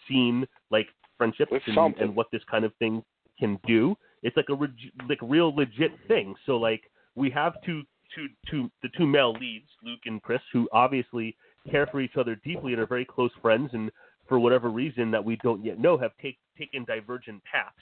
seen 0.07 0.47
like 0.71 0.87
friendships 1.17 1.51
and, 1.67 1.95
and 1.99 2.15
what 2.15 2.27
this 2.31 2.43
kind 2.49 2.65
of 2.65 2.73
thing 2.75 3.03
can 3.39 3.59
do. 3.67 3.95
It's 4.23 4.35
like 4.37 4.49
a 4.49 4.55
reg- 4.55 4.93
like 5.09 5.19
real 5.21 5.53
legit 5.55 5.91
thing. 6.07 6.33
So 6.45 6.57
like 6.57 6.83
we 7.15 7.29
have 7.31 7.53
two 7.65 7.83
two 8.15 8.27
two 8.49 8.71
the 8.81 8.89
two 8.97 9.07
male 9.07 9.33
leads, 9.33 9.69
Luke 9.83 10.05
and 10.05 10.21
Chris, 10.21 10.41
who 10.53 10.69
obviously 10.71 11.35
care 11.69 11.87
for 11.87 12.01
each 12.01 12.17
other 12.17 12.35
deeply 12.35 12.73
and 12.73 12.81
are 12.81 12.87
very 12.87 13.05
close 13.05 13.31
friends, 13.41 13.69
and 13.73 13.91
for 14.27 14.39
whatever 14.39 14.69
reason 14.69 15.11
that 15.11 15.23
we 15.23 15.37
don't 15.37 15.63
yet 15.63 15.79
know, 15.79 15.97
have 15.97 16.11
take, 16.21 16.37
taken 16.57 16.85
divergent 16.85 17.41
paths 17.43 17.75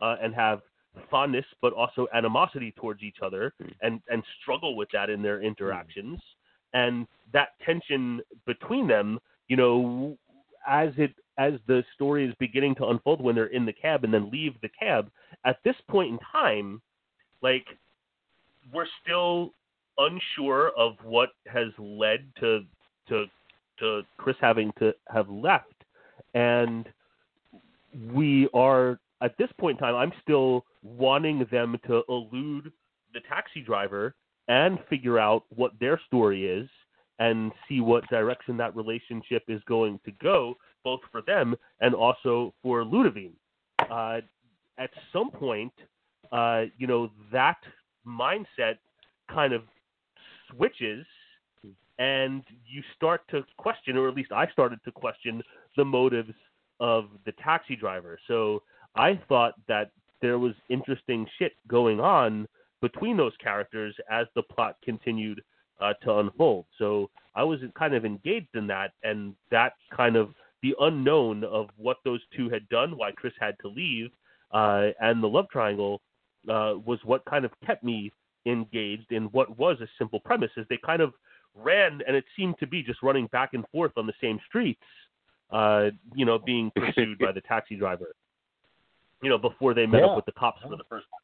uh, 0.00 0.16
and 0.22 0.34
have 0.34 0.60
fondness 1.10 1.46
but 1.62 1.72
also 1.72 2.06
animosity 2.14 2.72
towards 2.78 3.02
each 3.02 3.16
other 3.22 3.54
and 3.80 4.00
and 4.10 4.22
struggle 4.42 4.76
with 4.76 4.88
that 4.92 5.08
in 5.08 5.22
their 5.22 5.40
interactions. 5.40 6.20
And 6.74 7.06
that 7.32 7.50
tension 7.64 8.20
between 8.46 8.86
them 8.86 9.18
you 9.48 9.56
know 9.56 10.16
as 10.66 10.90
it 10.98 11.14
as 11.38 11.54
the 11.66 11.82
story 11.94 12.26
is 12.26 12.34
beginning 12.38 12.74
to 12.74 12.86
unfold 12.88 13.22
when 13.22 13.34
they're 13.34 13.46
in 13.46 13.64
the 13.64 13.72
cab 13.72 14.04
and 14.04 14.12
then 14.12 14.30
leave 14.30 14.54
the 14.60 14.68
cab 14.68 15.10
at 15.46 15.56
this 15.64 15.76
point 15.88 16.10
in 16.10 16.18
time 16.30 16.80
like 17.42 17.64
we're 18.72 18.86
still 19.02 19.52
unsure 19.98 20.72
of 20.76 20.94
what 21.04 21.30
has 21.46 21.68
led 21.78 22.20
to 22.38 22.60
to 23.08 23.26
to 23.78 24.02
Chris 24.16 24.36
having 24.40 24.72
to 24.78 24.94
have 25.12 25.28
left, 25.28 25.81
and 26.34 26.88
we 28.12 28.48
are 28.54 28.98
at 29.22 29.36
this 29.38 29.48
point 29.58 29.78
in 29.78 29.80
time. 29.80 29.94
I'm 29.94 30.12
still 30.22 30.64
wanting 30.82 31.46
them 31.50 31.76
to 31.86 32.02
elude 32.08 32.72
the 33.14 33.20
taxi 33.28 33.60
driver 33.60 34.14
and 34.48 34.78
figure 34.90 35.18
out 35.18 35.44
what 35.50 35.72
their 35.78 36.00
story 36.06 36.46
is 36.46 36.68
and 37.18 37.52
see 37.68 37.80
what 37.80 38.08
direction 38.08 38.56
that 38.56 38.74
relationship 38.74 39.44
is 39.48 39.60
going 39.68 40.00
to 40.04 40.10
go, 40.22 40.54
both 40.82 41.00
for 41.12 41.22
them 41.22 41.54
and 41.80 41.94
also 41.94 42.52
for 42.62 42.84
Ludovine. 42.84 43.34
Uh, 43.90 44.20
at 44.78 44.90
some 45.12 45.30
point, 45.30 45.72
uh, 46.32 46.64
you 46.78 46.86
know, 46.86 47.10
that 47.30 47.58
mindset 48.06 48.78
kind 49.30 49.52
of 49.52 49.62
switches 50.50 51.06
and 51.98 52.42
you 52.66 52.82
start 52.96 53.20
to 53.30 53.44
question, 53.58 53.96
or 53.96 54.08
at 54.08 54.14
least 54.14 54.32
I 54.32 54.50
started 54.50 54.80
to 54.84 54.90
question, 54.90 55.42
the 55.76 55.84
motives 55.84 56.34
of 56.80 57.06
the 57.26 57.32
taxi 57.32 57.76
driver. 57.76 58.18
So 58.28 58.62
I 58.96 59.20
thought 59.28 59.54
that 59.68 59.90
there 60.20 60.38
was 60.38 60.54
interesting 60.68 61.26
shit 61.38 61.52
going 61.68 62.00
on 62.00 62.46
between 62.80 63.16
those 63.16 63.32
characters 63.42 63.94
as 64.10 64.26
the 64.34 64.42
plot 64.42 64.76
continued 64.84 65.40
uh, 65.80 65.94
to 66.02 66.18
unfold. 66.18 66.66
So 66.78 67.10
I 67.34 67.44
was 67.44 67.60
kind 67.78 67.94
of 67.94 68.04
engaged 68.04 68.54
in 68.54 68.66
that, 68.68 68.92
and 69.02 69.34
that 69.50 69.72
kind 69.96 70.16
of 70.16 70.30
the 70.62 70.74
unknown 70.80 71.44
of 71.44 71.70
what 71.76 71.98
those 72.04 72.20
two 72.36 72.48
had 72.48 72.68
done, 72.68 72.96
why 72.96 73.10
Chris 73.12 73.32
had 73.40 73.56
to 73.62 73.68
leave, 73.68 74.10
uh, 74.52 74.88
and 75.00 75.22
the 75.22 75.28
love 75.28 75.46
triangle 75.50 76.00
uh, 76.48 76.74
was 76.84 76.98
what 77.04 77.24
kind 77.24 77.44
of 77.44 77.50
kept 77.66 77.82
me 77.82 78.12
engaged 78.46 79.10
in 79.10 79.24
what 79.26 79.56
was 79.58 79.80
a 79.80 79.88
simple 79.98 80.20
premise. 80.20 80.50
Is 80.56 80.66
they 80.68 80.78
kind 80.84 81.02
of 81.02 81.14
ran, 81.54 82.00
and 82.06 82.16
it 82.16 82.24
seemed 82.36 82.56
to 82.60 82.66
be 82.66 82.82
just 82.82 83.02
running 83.02 83.26
back 83.28 83.50
and 83.54 83.64
forth 83.72 83.92
on 83.96 84.06
the 84.06 84.12
same 84.20 84.38
streets, 84.46 84.82
uh, 85.52 85.90
you 86.14 86.24
know, 86.24 86.38
being 86.38 86.70
pursued 86.76 87.18
by 87.18 87.32
the 87.32 87.40
taxi 87.42 87.76
driver. 87.76 88.14
You 89.22 89.28
know, 89.30 89.38
before 89.38 89.74
they 89.74 89.86
met 89.86 90.00
Yeah. 90.00 90.06
up 90.08 90.16
with 90.16 90.26
the 90.26 90.32
cops 90.32 90.60
for 90.62 90.76
the 90.76 90.84
first 90.88 91.06
time. 91.10 91.20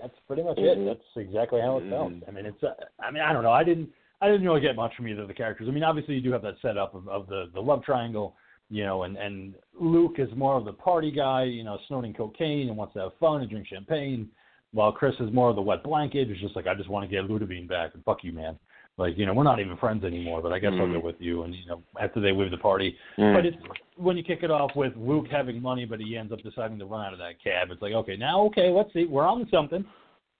That's 0.00 0.14
pretty 0.26 0.42
much 0.42 0.58
it. 0.58 0.84
That's 0.86 1.00
exactly 1.16 1.60
how 1.60 1.78
it 1.78 1.88
felt. 1.90 2.12
Mhm. 2.12 2.28
I 2.28 2.30
mean, 2.30 2.46
it's. 2.46 2.62
Uh, 2.62 2.74
I 3.00 3.10
mean, 3.10 3.22
I 3.22 3.32
don't 3.32 3.42
know. 3.42 3.52
I 3.52 3.64
didn't. 3.64 3.90
I 4.20 4.28
didn't 4.28 4.46
really 4.46 4.60
get 4.60 4.76
much 4.76 4.94
from 4.94 5.08
either 5.08 5.22
of 5.22 5.28
the 5.28 5.34
characters. 5.34 5.66
I 5.68 5.72
mean, 5.72 5.82
obviously 5.82 6.14
you 6.14 6.20
do 6.20 6.30
have 6.32 6.42
that 6.42 6.54
setup 6.62 6.94
of, 6.94 7.08
of 7.08 7.26
the 7.26 7.50
the 7.52 7.60
love 7.60 7.82
triangle, 7.84 8.36
you 8.70 8.84
know, 8.84 9.02
and 9.02 9.16
and 9.16 9.54
Luke 9.78 10.16
is 10.18 10.28
more 10.36 10.56
of 10.56 10.64
the 10.64 10.72
party 10.72 11.10
guy, 11.10 11.44
you 11.44 11.64
know, 11.64 11.78
snorting 11.88 12.14
cocaine 12.14 12.68
and 12.68 12.76
wants 12.76 12.94
to 12.94 13.00
have 13.00 13.12
fun 13.18 13.40
and 13.42 13.50
drink 13.50 13.66
champagne, 13.66 14.30
while 14.72 14.92
Chris 14.92 15.14
is 15.20 15.32
more 15.32 15.50
of 15.50 15.56
the 15.56 15.62
wet 15.62 15.82
blanket. 15.82 16.30
It's 16.30 16.40
just 16.40 16.56
like 16.56 16.66
I 16.66 16.74
just 16.74 16.88
want 16.88 17.08
to 17.08 17.14
get 17.14 17.28
Ludovine 17.28 17.66
back 17.66 17.94
and 17.94 18.04
fuck 18.04 18.22
you, 18.22 18.32
man. 18.32 18.58
Like 19.02 19.18
you 19.18 19.26
know, 19.26 19.34
we're 19.34 19.42
not 19.42 19.58
even 19.58 19.76
friends 19.78 20.04
anymore, 20.04 20.40
but 20.40 20.52
I 20.52 20.60
guess 20.60 20.72
I'll 20.74 20.86
Mhm. 20.86 20.92
go 20.94 21.00
with 21.00 21.20
you. 21.20 21.42
And 21.42 21.52
you 21.52 21.66
know, 21.66 21.82
after 22.00 22.20
they 22.20 22.30
leave 22.30 22.52
the 22.52 22.56
party, 22.56 22.96
Mm. 23.18 23.34
but 23.34 23.44
it's 23.44 23.56
when 23.96 24.16
you 24.16 24.22
kick 24.22 24.44
it 24.44 24.50
off 24.50 24.76
with 24.76 24.96
Luke 24.96 25.26
having 25.28 25.60
money, 25.60 25.84
but 25.84 25.98
he 26.00 26.16
ends 26.16 26.32
up 26.32 26.40
deciding 26.42 26.78
to 26.78 26.86
run 26.86 27.04
out 27.04 27.12
of 27.12 27.18
that 27.18 27.42
cab. 27.42 27.70
It's 27.72 27.82
like, 27.82 27.94
okay, 27.94 28.16
now, 28.16 28.40
okay, 28.42 28.70
let's 28.70 28.92
see, 28.92 29.04
we're 29.06 29.26
on 29.26 29.48
something 29.50 29.84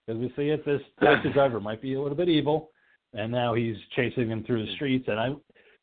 because 0.07 0.21
we 0.21 0.29
see 0.37 0.51
it. 0.51 0.65
This 0.65 0.81
taxi 1.01 1.31
driver 1.39 1.59
might 1.61 1.81
be 1.83 1.95
a 1.95 2.01
little 2.01 2.17
bit 2.17 2.29
evil, 2.29 2.71
and 3.15 3.33
now 3.33 3.53
he's 3.53 3.77
chasing 3.97 4.29
him 4.29 4.45
through 4.45 4.65
the 4.65 4.73
streets. 4.75 5.09
And 5.09 5.19
I, 5.19 5.35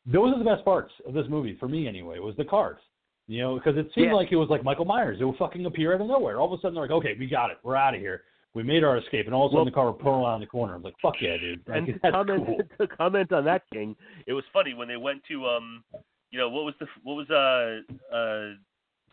those 0.06 0.34
are 0.34 0.38
the 0.38 0.44
best 0.52 0.64
parts 0.64 0.92
of 1.06 1.12
this 1.12 1.28
movie 1.28 1.56
for 1.60 1.68
me, 1.68 1.86
anyway. 1.86 2.18
Was 2.18 2.34
the 2.36 2.44
cars, 2.46 2.80
you 3.28 3.40
know, 3.42 3.56
because 3.56 3.76
it 3.76 3.92
seemed 3.92 4.06
Yeah. 4.08 4.14
like 4.14 4.32
it 4.32 4.36
was 4.36 4.48
like 4.48 4.64
Michael 4.64 4.86
Myers. 4.86 5.20
It 5.20 5.24
would 5.24 5.36
fucking 5.36 5.66
appear 5.66 5.92
out 5.94 6.00
of 6.00 6.06
nowhere. 6.06 6.40
All 6.40 6.50
of 6.50 6.58
a 6.58 6.62
sudden, 6.62 6.74
they're 6.74 6.84
like, 6.84 6.90
okay, 6.92 7.14
we 7.18 7.26
got 7.26 7.50
it, 7.50 7.58
we're 7.62 7.76
out 7.76 7.94
of 7.94 8.00
here. 8.00 8.22
We 8.52 8.62
made 8.64 8.82
our 8.82 8.96
escape, 8.98 9.26
and 9.26 9.34
all 9.34 9.46
of 9.46 9.50
a 9.50 9.52
sudden 9.52 9.58
Well- 9.58 9.64
the 9.66 9.70
car 9.70 9.86
would 9.92 10.00
pull 10.00 10.26
around 10.26 10.40
the 10.40 10.46
corner. 10.46 10.74
I'm 10.74 10.82
like, 10.82 10.94
fuck 11.00 11.14
yeah, 11.20 11.36
dude. 11.36 11.62
Like, 11.68 11.78
and 11.78 11.86
to 11.86 11.92
that's 12.02 12.14
comment 12.14 12.46
cool. 12.46 12.58
to 12.80 12.86
comment 12.96 13.32
on 13.32 13.44
that 13.44 13.62
king, 13.72 13.94
it 14.26 14.32
was 14.32 14.44
funny 14.52 14.74
when 14.74 14.88
they 14.88 14.96
went 14.96 15.22
to 15.28 15.46
um, 15.46 15.84
you 16.30 16.38
know, 16.38 16.48
what 16.48 16.64
was 16.64 16.74
the 16.80 16.86
what 17.02 17.14
was 17.14 17.30
uh 17.30 18.14
uh 18.14 18.54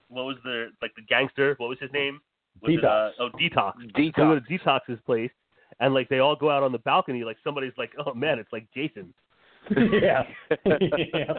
what 0.10 0.26
was 0.26 0.38
the 0.44 0.68
like 0.82 0.96
the 0.96 1.02
gangster? 1.04 1.56
What 1.58 1.70
was 1.70 1.78
his 1.80 1.92
name? 1.92 2.20
Was 2.62 2.74
it, 2.74 2.84
uh, 2.84 2.88
Detox. 2.88 3.12
oh, 3.20 3.30
detox. 3.38 3.74
Detox. 3.76 3.96
They 3.96 4.10
go 4.10 4.36
to 4.36 4.42
Detox's 4.42 5.00
place, 5.06 5.32
and 5.80 5.94
like 5.94 6.10
they 6.10 6.20
all 6.20 6.36
go 6.36 6.50
out 6.50 6.64
on 6.64 6.72
the 6.72 6.80
balcony. 6.80 7.24
Like 7.24 7.38
somebody's 7.44 7.74
like, 7.78 7.92
"Oh 8.04 8.14
man, 8.14 8.40
it's 8.40 8.52
like 8.52 8.68
Jason." 8.74 9.14
yeah. 9.78 10.24
yeah. 10.66 11.34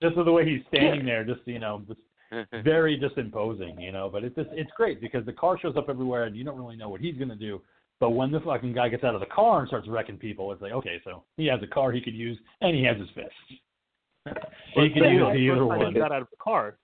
Just 0.00 0.14
the 0.14 0.32
way 0.32 0.48
he's 0.48 0.62
standing 0.68 1.04
there, 1.04 1.24
just 1.24 1.40
you 1.46 1.58
know, 1.58 1.82
just 1.88 2.00
very 2.64 2.96
just 2.96 3.16
imposing, 3.18 3.80
you 3.80 3.92
know. 3.92 4.08
But 4.10 4.24
it's 4.24 4.36
just 4.36 4.50
it's 4.52 4.70
great 4.76 5.00
because 5.00 5.24
the 5.26 5.32
car 5.32 5.58
shows 5.58 5.76
up 5.76 5.88
everywhere 5.88 6.24
and 6.24 6.36
you 6.36 6.44
don't 6.44 6.58
really 6.58 6.76
know 6.76 6.88
what 6.88 7.00
he's 7.00 7.16
gonna 7.16 7.36
do. 7.36 7.60
But 8.00 8.10
when 8.10 8.32
the 8.32 8.40
fucking 8.40 8.72
guy 8.72 8.88
gets 8.88 9.04
out 9.04 9.14
of 9.14 9.20
the 9.20 9.26
car 9.26 9.60
and 9.60 9.68
starts 9.68 9.86
wrecking 9.88 10.16
people, 10.16 10.50
it's 10.52 10.60
like, 10.60 10.72
okay, 10.72 11.00
so 11.04 11.22
he 11.36 11.46
has 11.46 11.62
a 11.62 11.66
car 11.66 11.92
he 11.92 12.00
could 12.00 12.14
use 12.14 12.38
and 12.60 12.74
he 12.74 12.82
has 12.84 12.96
his 12.98 13.08
fists. 13.14 13.30
he 13.48 13.60
But 14.74 14.82
use 14.82 15.00
the 15.00 15.04
use 15.04 15.12
first 15.12 15.38
either 15.38 15.68
time 15.68 15.78
one. 15.78 15.92
He 15.94 15.98
got 16.00 16.12
out 16.12 16.22
of 16.22 16.28
the 16.30 16.36
car, 16.36 16.76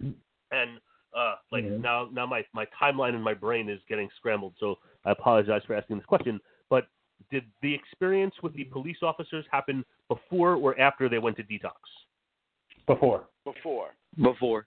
and 0.00 0.80
uh, 1.14 1.34
like 1.50 1.64
Mhm. 1.64 1.80
now, 1.80 2.08
now 2.10 2.26
my 2.26 2.44
my 2.54 2.66
timeline 2.80 3.14
in 3.14 3.20
my 3.20 3.34
brain 3.34 3.68
is 3.68 3.80
getting 3.88 4.08
scrambled. 4.16 4.54
So 4.58 4.78
I 5.04 5.10
apologize 5.10 5.62
for 5.66 5.74
asking 5.74 5.98
this 5.98 6.06
question. 6.06 6.40
But 6.70 6.86
did 7.30 7.44
the 7.60 7.74
experience 7.74 8.34
with 8.42 8.54
the 8.54 8.64
police 8.64 9.02
officers 9.02 9.44
happen 9.50 9.84
before 10.08 10.54
or 10.54 10.78
after 10.80 11.08
they 11.08 11.18
went 11.18 11.36
to 11.36 11.42
detox? 11.42 11.76
Before. 12.86 13.28
before. 13.44 13.94
Before. 14.16 14.66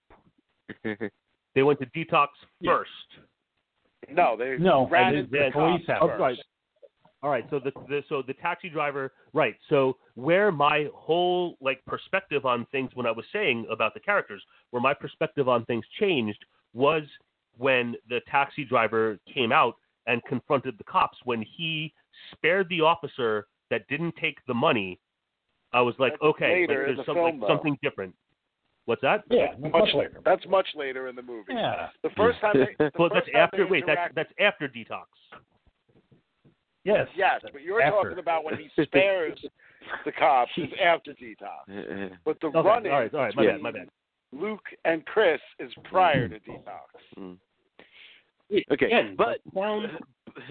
They 1.53 1.63
went 1.63 1.79
to 1.79 1.85
detox 1.87 2.29
Yeah. 2.59 2.73
first. 2.77 3.19
No, 4.09 4.35
they 4.35 4.57
No, 4.57 4.87
ran 4.87 5.15
I 5.15 5.17
into 5.19 5.31
the 5.31 5.45
the 5.45 5.51
police 5.51 5.85
cops 5.85 5.99
have 5.99 6.09
Oh, 6.09 6.17
right. 6.17 6.39
All 7.23 7.31
right, 7.31 7.45
so 7.49 7.57
the, 7.59 7.71
the 7.87 8.03
so 8.07 8.21
the 8.21 8.35
taxi 8.35 8.69
driver, 8.69 9.11
right? 9.33 9.55
So 9.67 9.97
where 10.13 10.51
my 10.51 10.89
whole 10.93 11.57
like 11.59 11.83
perspective 11.85 12.45
on 12.45 12.65
things 12.67 12.91
when 12.93 13.07
I 13.07 13.11
was 13.11 13.25
saying 13.33 13.65
about 13.71 13.95
the 13.95 13.99
characters, 13.99 14.43
where 14.69 14.81
my 14.81 14.93
perspective 14.93 15.49
on 15.49 15.65
things 15.65 15.85
changed 15.99 16.45
was 16.73 17.03
when 17.57 17.95
the 18.09 18.21
taxi 18.29 18.63
driver 18.63 19.17
came 19.33 19.51
out 19.51 19.75
and 20.05 20.23
confronted 20.25 20.77
the 20.77 20.83
cops 20.83 21.17
when 21.23 21.41
he 21.41 21.93
spared 22.31 22.69
the 22.69 22.81
officer 22.81 23.47
that 23.71 23.87
didn't 23.87 24.15
take 24.17 24.37
the 24.45 24.53
money. 24.53 24.99
I 25.75 25.81
was 25.81 25.93
like, 25.99 26.13
That's 26.13 26.23
okay, 26.23 26.61
like, 26.61 26.69
there's 26.69 26.97
the 26.97 27.03
some, 27.05 27.15
film, 27.15 27.39
like, 27.41 27.49
something 27.51 27.77
different. 27.83 28.15
What's 28.85 29.01
that? 29.01 29.23
Yeah, 29.29 29.47
Much, 29.59 29.71
much 29.73 29.89
later. 29.95 30.21
That's 30.23 30.45
much 30.47 30.67
later 30.75 31.07
in 31.07 31.15
the 31.15 31.21
movie. 31.21 31.51
Yeah. 31.53 31.87
The 32.03 32.09
first 32.15 32.39
time 32.39 32.53
they, 32.55 32.75
the 32.79 32.91
Well, 32.99 33.09
that's 33.13 33.25
time 33.27 33.35
after. 33.43 33.65
they 33.65 33.69
Wait, 33.69 33.83
that's 33.85 33.97
interact- 33.97 34.15
that's 34.15 34.31
after 34.39 34.67
detox. 34.69 35.05
Yes. 36.83 37.07
yes, 37.17 37.41
but 37.51 37.61
you're 37.63 37.81
After. 37.81 38.09
talking 38.09 38.19
about 38.19 38.43
when 38.43 38.55
he 38.57 38.69
spares 38.83 39.37
the 40.05 40.11
cops 40.11 40.51
is 40.57 40.69
after 40.83 41.13
detox. 41.13 42.11
But 42.23 42.39
the 42.41 42.47
Okay, 42.47 42.59
run-in 42.61 42.91
all 42.91 42.99
right, 42.99 43.13
all 43.13 43.19
right, 43.21 43.35
my 43.35 43.45
bad, 43.47 43.61
my 43.61 43.71
bad. 43.71 43.89
Luke 44.31 44.65
and 44.85 45.03
Chris 45.05 45.41
is 45.59 45.71
prior 45.85 46.27
to 46.29 46.35
detox. 46.39 47.17
Mm. 47.19 47.37
Okay, 48.71 48.85
Again, 48.85 49.15
but 49.17 49.39
sound- 49.53 49.87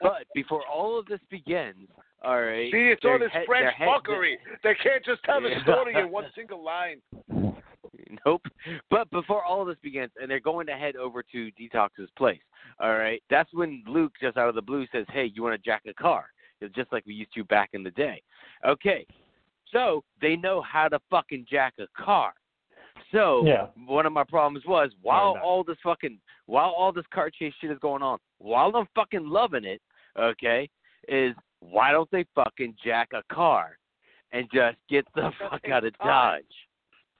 but 0.00 0.24
before 0.34 0.62
all 0.72 0.98
of 0.98 1.06
this 1.06 1.20
begins, 1.30 1.88
all 2.22 2.40
right. 2.42 2.70
See, 2.72 2.88
it's 2.88 3.04
all 3.04 3.18
this 3.18 3.30
head- 3.32 3.46
French 3.46 3.64
their 3.64 3.70
head- 3.72 3.88
fuckery. 3.88 4.34
They 4.62 4.74
can't 4.76 5.04
just 5.04 5.22
tell 5.24 5.42
Yeah. 5.42 5.58
a 5.58 5.62
story 5.62 5.94
in 5.94 6.10
one 6.12 6.26
single 6.34 6.62
line. 6.62 7.00
Nope. 8.26 8.42
But 8.90 9.10
before 9.10 9.44
all 9.44 9.62
of 9.62 9.68
this 9.68 9.78
begins, 9.82 10.10
and 10.20 10.30
they're 10.30 10.40
going 10.40 10.66
to 10.66 10.74
head 10.74 10.96
over 10.96 11.22
to 11.22 11.50
Detox's 11.52 12.10
place. 12.16 12.40
All 12.80 12.96
right. 12.96 13.22
That's 13.30 13.52
when 13.54 13.82
Luke, 13.86 14.12
just 14.20 14.36
out 14.36 14.48
of 14.48 14.54
the 14.54 14.62
blue, 14.62 14.86
says, 14.92 15.06
"Hey, 15.10 15.26
you 15.34 15.42
want 15.42 15.54
to 15.54 15.64
jack 15.64 15.82
a 15.86 15.94
car?" 15.94 16.26
It's 16.60 16.74
just 16.74 16.92
like 16.92 17.06
we 17.06 17.14
used 17.14 17.32
to 17.34 17.44
back 17.44 17.70
in 17.72 17.82
the 17.82 17.90
day. 17.92 18.22
Okay. 18.66 19.06
So 19.72 20.02
they 20.20 20.36
know 20.36 20.60
how 20.60 20.88
to 20.88 20.98
fucking 21.10 21.46
jack 21.48 21.74
a 21.78 21.86
car. 21.96 22.34
So 23.12 23.44
Yeah. 23.46 23.68
one 23.86 24.04
of 24.06 24.12
my 24.12 24.24
problems 24.24 24.64
was 24.66 24.90
while 25.02 25.34
not. 25.36 25.42
all 25.44 25.64
this 25.64 25.78
fucking 25.82 26.18
while 26.50 26.74
all 26.76 26.92
this 26.92 27.04
car 27.14 27.30
chase 27.30 27.54
shit 27.60 27.70
is 27.70 27.78
going 27.78 28.02
on, 28.02 28.18
while 28.38 28.74
I'm 28.74 28.88
fucking 28.96 29.24
loving 29.24 29.64
it, 29.64 29.80
okay, 30.18 30.68
is 31.06 31.32
why 31.60 31.92
don't 31.92 32.10
they 32.10 32.24
fucking 32.34 32.74
jack 32.84 33.10
a 33.14 33.22
car 33.32 33.78
and 34.32 34.48
just 34.52 34.76
get 34.88 35.04
the 35.14 35.30
fuck 35.38 35.68
out 35.72 35.84
of. 35.84 35.96
Dodge? 35.98 36.42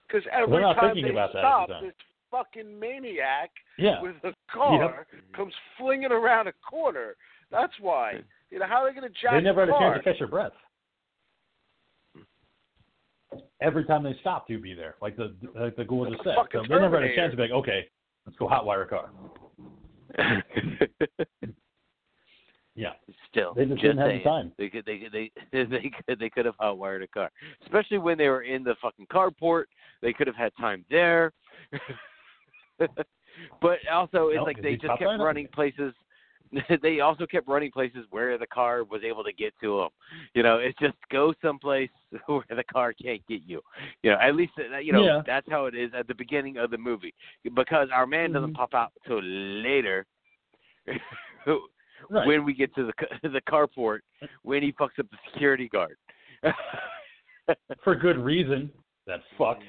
Because 0.05 0.27
every 0.33 0.61
not 0.61 0.73
time 0.73 0.95
thinking 0.95 1.05
they 1.05 1.11
about 1.11 1.29
stop, 1.29 1.69
the 1.69 1.79
this 1.81 1.93
fucking 2.29 2.77
maniac 2.77 3.51
Yeah. 3.77 4.01
with 4.01 4.17
a 4.25 4.33
car 4.53 5.07
comes 5.33 5.53
flinging 5.77 6.11
around 6.11 6.47
a 6.47 6.53
corner. 6.69 7.15
That's 7.49 7.73
why. 7.79 8.19
You 8.49 8.59
know, 8.59 8.67
how 8.67 8.83
are 8.83 8.89
they 8.89 8.99
going 8.99 9.09
to 9.09 9.17
jack 9.21 9.31
They 9.35 9.41
never 9.41 9.61
had 9.61 9.69
a 9.69 9.75
a 9.75 9.79
chance 9.79 9.97
to 9.97 10.03
catch 10.03 10.19
their 10.19 10.27
breath. 10.27 10.51
Every 13.61 13.85
time 13.85 14.03
they 14.03 14.15
stopped, 14.19 14.49
you'd 14.49 14.61
be 14.61 14.73
there, 14.73 14.95
like 15.01 15.15
the 15.15 15.33
like 15.57 15.77
the 15.77 15.85
ghoul 15.85 16.09
just 16.09 16.21
said. 16.21 16.35
So 16.51 16.63
they 16.67 16.79
never 16.79 16.99
had 16.99 17.09
a 17.09 17.15
chance 17.15 17.31
to 17.31 17.37
be 17.37 17.43
like, 17.43 17.51
okay, 17.51 17.87
let's 18.25 18.37
go 18.37 18.47
hotwire 18.47 18.85
a 18.85 18.87
car. 18.87 19.11
Yeah, 22.75 22.93
Still, 23.29 23.53
They 23.53 23.65
just 23.65 23.75
just 23.75 23.81
didn't 23.81 23.97
have 23.97 24.07
the 24.07 24.23
time. 24.23 24.53
They 24.57 24.69
could, 24.69 24.85
they 24.85 24.97
could, 24.97 25.11
they, 25.11 25.31
they 25.51 25.91
could, 26.07 26.19
they 26.19 26.29
could 26.29 26.45
have 26.45 26.55
hotwired 26.57 27.03
a 27.03 27.07
car, 27.07 27.29
especially 27.63 27.97
when 27.97 28.17
they 28.17 28.29
were 28.29 28.43
in 28.43 28.63
the 28.63 28.75
fucking 28.81 29.07
carport. 29.07 29.65
They 30.01 30.13
could 30.13 30.27
have 30.27 30.37
had 30.37 30.51
time 30.59 30.85
there. 30.89 31.33
but 32.79 33.77
also, 33.91 34.29
it's 34.29 34.37
No, 34.37 34.43
like 34.43 34.61
they 34.61 34.75
just 34.75 34.87
kept 34.87 35.01
right 35.01 35.15
up 35.15 35.19
running 35.19 35.47
places. 35.53 35.93
they 36.81 36.99
also 36.99 37.25
kept 37.25 37.47
running 37.47 37.71
places 37.71 38.05
where 38.09 38.37
the 38.37 38.47
car 38.47 38.83
was 38.83 39.01
able 39.03 39.23
to 39.23 39.31
get 39.33 39.53
to 39.61 39.79
them. 39.79 39.89
You 40.33 40.43
know, 40.43 40.57
it's 40.57 40.77
just 40.79 40.95
go 41.11 41.33
someplace 41.41 41.89
where 42.25 42.43
the 42.49 42.63
car 42.63 42.93
can't 42.93 43.25
get 43.27 43.41
you. 43.45 43.61
You 44.03 44.11
know, 44.11 44.17
at 44.21 44.35
least 44.35 44.53
uh, 44.59 44.77
you 44.79 44.91
know 44.93 45.03
Yeah. 45.05 45.21
that's 45.25 45.47
how 45.49 45.65
it 45.65 45.75
is 45.75 45.91
at 45.97 46.07
the 46.07 46.15
beginning 46.15 46.57
of 46.57 46.71
the 46.71 46.77
movie 46.77 47.13
because 47.55 47.89
our 47.93 48.05
man 48.05 48.31
doesn't 48.33 48.51
Mhm. 48.51 48.55
pop 48.55 48.73
out 48.73 48.91
till 49.07 49.21
later. 49.21 50.05
Right. 52.09 52.25
When 52.25 52.43
we 52.43 52.53
get 52.55 52.73
to 52.75 52.87
the 52.87 53.29
the 53.29 53.41
carport, 53.41 53.99
when 54.41 54.63
he 54.63 54.71
fucks 54.73 54.97
up 54.99 55.05
the 55.11 55.17
security 55.31 55.69
guard. 55.69 55.95
For 57.83 57.95
good 57.95 58.17
reason. 58.17 58.71
That 59.07 59.19
fuck 59.37 59.59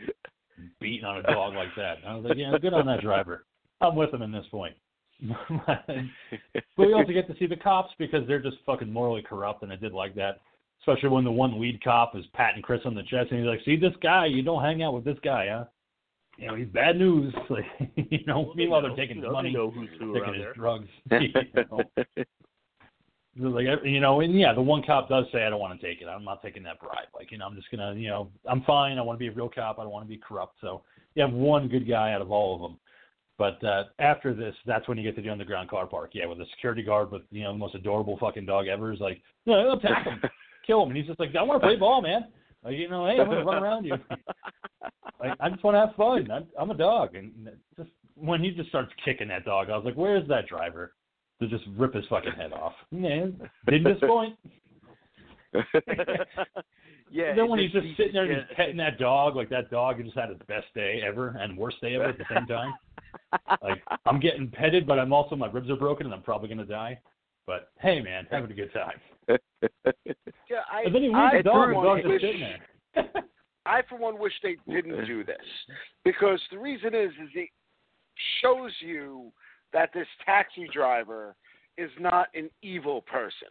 beating 0.81 1.05
on 1.05 1.19
a 1.19 1.23
dog 1.23 1.55
like 1.55 1.69
that. 1.77 1.99
I 2.07 2.15
was 2.15 2.25
like, 2.25 2.39
yeah, 2.39 2.57
good 2.61 2.73
on 2.75 2.87
that 2.87 3.01
driver. 3.03 3.45
I'm 3.81 3.97
with 3.97 4.13
him 4.15 4.23
in 4.23 4.33
this 4.33 4.47
point. 4.51 4.75
but 5.67 5.85
we 6.77 6.93
also 6.93 7.13
get 7.13 7.29
to 7.29 7.37
see 7.39 7.47
the 7.47 7.57
cops 7.57 7.93
because 7.99 8.27
they're 8.27 8.43
just 8.43 8.57
fucking 8.67 8.93
morally 8.93 9.23
corrupt, 9.23 9.63
and 9.63 9.73
I 9.73 9.77
did 9.77 9.93
like 9.93 10.15
that. 10.17 10.41
Especially 10.81 11.11
when 11.11 11.23
the 11.23 11.31
one 11.31 11.61
lead 11.61 11.83
cop 11.83 12.17
is 12.17 12.25
patting 12.35 12.61
Chris 12.61 12.81
on 12.85 12.95
the 12.95 13.05
chest, 13.05 13.31
and 13.31 13.39
he's 13.39 13.47
like, 13.47 13.61
"See 13.65 13.77
this 13.77 13.95
guy? 14.03 14.27
You 14.27 14.43
don't 14.43 14.63
hang 14.63 14.83
out 14.83 14.95
with 14.95 15.05
this 15.05 15.19
guy, 15.23 15.49
huh? 15.49 15.65
You 16.39 16.49
know, 16.49 16.55
he's 16.57 16.69
bad 16.69 16.97
news." 16.97 17.33
Like, 17.51 17.65
you 17.97 18.25
know, 18.27 18.53
meanwhile 18.57 18.83
they're 18.83 18.97
taking 18.97 19.23
his 19.23 19.31
money, 19.31 19.53
know 19.53 19.71
who's 19.71 19.89
who 20.01 20.15
taking 20.15 20.35
his 20.35 20.43
there. 20.43 20.55
drugs. 20.55 20.89
you 21.11 21.29
know. 21.71 21.81
Like 23.37 23.67
uh, 23.67 23.83
you 23.83 24.01
know, 24.01 24.21
and 24.21 24.39
yeah, 24.39 24.53
the 24.53 24.61
one 24.61 24.83
cop 24.83 25.09
does 25.09 25.25
say, 25.33 25.45
"I 25.45 25.51
don't 25.51 25.61
want 25.61 25.81
to 25.81 25.87
take 25.87 26.03
it. 26.03 26.07
I'm 26.07 26.25
not 26.25 26.43
taking 26.43 26.63
that 26.65 26.81
bribe. 26.81 27.09
Like 27.15 27.31
you 27.31 27.39
know, 27.39 27.47
I'm 27.47 27.55
just 27.55 27.71
gonna, 27.71 27.95
you 27.95 28.09
know, 28.09 28.31
I'm 28.47 28.63
fine. 28.65 28.99
I 28.99 29.03
want 29.03 29.19
to 29.19 29.21
be 29.21 29.29
a 29.29 29.33
real 29.33 29.49
cop. 29.49 29.79
I 29.79 29.85
don't 29.85 29.93
want 29.93 30.05
to 30.05 30.09
be 30.09 30.19
corrupt." 30.19 30.57
So 30.61 30.83
you 31.15 31.23
have 31.23 31.33
one 31.33 31.69
good 31.69 31.89
guy 31.89 32.13
out 32.13 32.21
of 32.21 32.31
all 32.31 32.55
of 32.57 32.61
them. 32.61 32.79
But 33.43 33.65
uh, 33.65 33.85
after 33.99 34.33
this, 34.33 34.55
that's 34.67 34.87
when 34.87 34.97
you 34.97 35.03
get 35.03 35.17
to 35.17 35.23
the 35.23 35.29
underground 35.29 35.69
car 35.69 35.85
park. 35.85 36.11
Yeah, 36.13 36.27
with 36.27 36.39
the 36.39 36.45
security 36.55 36.85
guard 36.85 37.11
with 37.11 37.23
you 37.33 37.43
know 37.43 37.51
the 37.51 37.59
most 37.59 37.75
adorable 37.75 38.17
fucking 38.21 38.47
dog 38.47 38.69
ever 38.69 38.93
is 38.93 39.01
like, 39.01 39.21
no, 39.47 39.55
I'll 39.55 39.79
attack 39.79 40.07
him, 40.07 40.23
kill 40.65 40.85
him, 40.85 40.91
and 40.91 40.97
he's 40.97 41.09
just 41.09 41.19
like, 41.19 41.35
I 41.35 41.43
want 41.43 41.61
to 41.61 41.67
play 41.67 41.75
ball, 41.75 42.01
man. 42.01 42.29
Like 42.65 42.77
you 42.77 42.89
know, 42.89 43.05
hey, 43.05 43.21
I'm 43.21 43.27
gonna 43.29 43.45
run 43.45 43.61
around 43.61 43.85
you. 43.85 43.97
like 45.21 45.33
I 45.41 45.49
just 45.51 45.65
want 45.65 45.75
to 45.75 45.81
have 45.81 45.97
fun. 45.97 46.31
I'm, 46.31 46.47
I'm 46.57 46.71
a 46.71 46.77
dog, 46.77 47.17
and 47.17 47.49
just 47.77 47.91
when 48.15 48.41
he 48.41 48.53
just 48.53 48.69
starts 48.69 48.93
kicking 49.05 49.27
that 49.27 49.45
dog, 49.45 49.71
I 49.71 49.77
was 49.77 49.85
like, 49.85 49.97
where's 49.97 50.29
that 50.29 50.47
driver? 50.47 50.93
To 51.41 51.49
just 51.49 51.65
rip 51.77 51.95
his 51.95 52.05
fucking 52.09 52.35
head 52.37 52.53
off. 52.53 52.75
Man, 52.93 53.41
didn't 53.69 53.93
disappoint. 53.93 54.37
yeah. 57.11 57.35
Then 57.35 57.49
when 57.49 57.59
he's 57.59 57.73
just 57.73 57.87
he- 57.87 57.95
sitting 57.97 58.13
there 58.15 58.25
and 58.25 58.33
yeah. 58.33 58.39
he's 58.49 58.57
petting 58.57 58.77
that 58.79 58.99
dog, 58.99 59.37
like 59.37 59.49
that 59.51 59.71
dog 59.71 60.03
just 60.03 60.17
had 60.17 60.31
his 60.31 60.39
best 60.49 60.67
day 60.75 61.03
ever 61.07 61.37
and 61.41 61.57
worst 61.57 61.81
day 61.81 61.95
ever 61.97 62.05
at 62.05 62.19
the 62.19 62.25
same 62.35 62.47
time. 62.47 62.75
like 63.63 63.83
I'm 64.07 64.21
getting 64.21 64.49
petted, 64.51 64.87
but 64.87 64.99
I'm 64.99 65.13
also 65.13 65.37
my 65.37 65.49
ribs 65.51 65.71
are 65.71 65.77
broken 65.77 66.07
and 66.07 66.15
I'm 66.15 66.23
probably 66.23 66.49
gonna 66.49 66.65
die. 66.65 66.99
But 67.47 67.71
hey, 67.81 68.01
man, 68.01 68.27
having 68.31 68.51
a 68.51 68.55
good 68.55 68.73
time. 68.73 69.01
Yeah, 70.51 70.59
I, 70.71 70.83
And 70.83 70.95
then 70.95 71.03
he 71.03 71.09
leaves 71.09 71.19
I 71.33 71.37
the 71.39 71.43
dog, 71.45 71.55
for 71.55 71.65
and 71.65 71.73
the 71.73 71.77
one 71.77 71.87
dog's 71.87 72.01
just 72.03 72.09
wish- 72.13 72.21
sitting 72.23 72.41
there. 72.41 73.23
I 73.67 73.81
for 73.89 73.97
one 73.97 74.19
wish 74.19 74.33
they 74.43 74.57
didn't 74.71 75.07
do 75.07 75.25
this 75.25 75.37
because 76.05 76.41
the 76.51 76.59
reason 76.59 76.95
is 76.95 77.11
is 77.13 77.31
it 77.35 77.49
shows 78.43 78.73
you 78.81 79.33
that 79.73 79.91
this 79.95 80.07
taxi 80.27 80.69
driver 80.75 81.35
is 81.79 81.91
not 81.99 82.27
an 82.35 82.51
evil 82.63 83.01
person. 83.03 83.49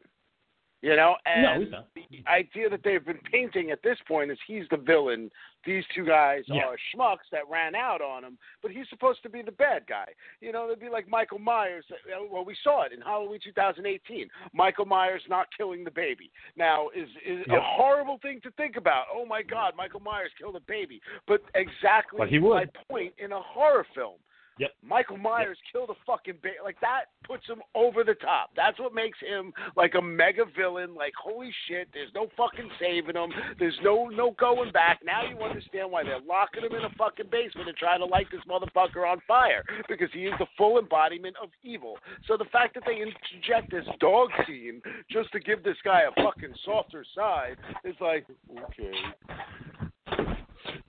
You 0.82 0.96
know, 0.96 1.16
and 1.28 1.70
No, 1.72 1.84
the 1.94 2.24
idea 2.28 2.68
that 2.68 2.82
they've 2.84 3.06
been 3.06 3.20
painting 3.32 3.70
at 3.70 3.84
this 3.84 3.98
point 4.08 4.32
is 4.32 4.38
he's 4.48 4.64
the 4.72 4.78
villain. 4.78 5.30
These 5.64 5.86
two 5.94 6.04
guys 6.04 6.44
Yeah. 6.48 6.66
are 6.66 6.78
schmucks 6.92 7.30
that 7.32 7.48
ran 7.48 7.76
out 7.76 8.02
on 8.02 8.24
him, 8.24 8.40
but 8.64 8.72
he's 8.72 8.90
supposed 8.90 9.22
to 9.22 9.30
be 9.30 9.44
the 9.44 9.52
bad 9.52 9.86
guy. 9.86 10.08
You 10.40 10.52
know, 10.52 10.66
it'd 10.66 10.80
be 10.80 10.90
like 10.90 11.08
Michael 11.08 11.38
Myers. 11.38 11.86
uh, 11.92 12.24
Well, 12.24 12.44
we 12.44 12.56
saw 12.56 12.82
it 12.82 12.94
in 12.94 13.02
Halloween 13.02 13.40
2018. 13.42 14.28
Michael 14.54 14.86
Myers 14.86 15.22
not 15.30 15.48
killing 15.56 15.84
the 15.84 15.92
baby. 15.92 16.32
Now 16.56 16.90
is 16.90 17.10
is 17.24 17.46
a 17.50 17.62
horrible 17.62 18.18
thing 18.18 18.42
to 18.42 18.50
think 18.52 18.76
about. 18.76 19.06
Oh 19.14 19.24
my 19.26 19.44
God, 19.44 19.76
Michael 19.76 20.00
Myers 20.00 20.34
killed 20.34 20.56
a 20.56 20.62
baby. 20.62 21.00
But 21.28 21.44
exactly 21.54 22.18
But 22.18 22.30
he 22.30 22.40
my 22.40 22.66
point 22.90 23.14
in 23.20 23.34
a 23.34 23.42
horror 23.42 23.86
film. 23.94 24.18
Yep. 24.60 24.72
Michael 24.84 25.18
Myers 25.18 25.58
killed 25.72 25.90
a 25.90 25.98
fucking 26.06 26.36
baby. 26.44 26.56
Like 26.64 26.80
that 26.82 27.06
puts 27.26 27.48
him 27.48 27.62
over 27.74 28.04
the 28.04 28.16
top. 28.16 28.52
That's 28.56 28.80
what 28.80 28.94
makes 28.94 29.18
him 29.20 29.54
like 29.76 29.94
a 29.98 30.02
mega 30.02 30.44
villain. 30.58 30.94
Like 30.96 31.14
holy 31.18 31.52
shit, 31.68 31.88
there's 31.94 32.12
no 32.14 32.28
fucking 32.38 32.70
saving 32.80 33.16
him. 33.16 33.32
There's 33.58 33.78
no 33.84 34.08
no 34.08 34.32
going 34.40 34.72
back. 34.72 35.00
Now 35.06 35.24
you 35.28 35.38
understand 35.40 35.92
why 35.92 36.04
they're 36.04 36.20
locking 36.20 36.64
him 36.64 36.74
in 36.74 36.84
a 36.84 36.94
fucking 36.98 37.28
basement 37.32 37.70
and 37.70 37.78
trying 37.78 38.00
to 38.00 38.06
light 38.06 38.28
this 38.32 38.42
motherfucker 38.48 39.10
on 39.10 39.22
fire 39.28 39.64
because 39.88 40.10
he 40.14 40.26
is 40.26 40.34
the 40.38 40.48
full 40.58 40.80
embodiment 40.80 41.36
of 41.42 41.50
evil. 41.64 41.98
So 42.28 42.38
the 42.38 42.46
fact 42.46 42.76
that 42.76 42.84
they 42.86 42.98
interject 43.02 43.72
this 43.72 43.86
dog 44.00 44.30
scene 44.48 44.82
just 45.10 45.32
to 45.32 45.40
give 45.40 45.64
this 45.64 45.78
guy 45.84 46.02
a 46.02 46.24
fucking 46.24 46.54
softer 46.66 47.06
side 47.16 47.58
is 47.84 47.96
like 48.00 48.26
okay. 48.52 48.92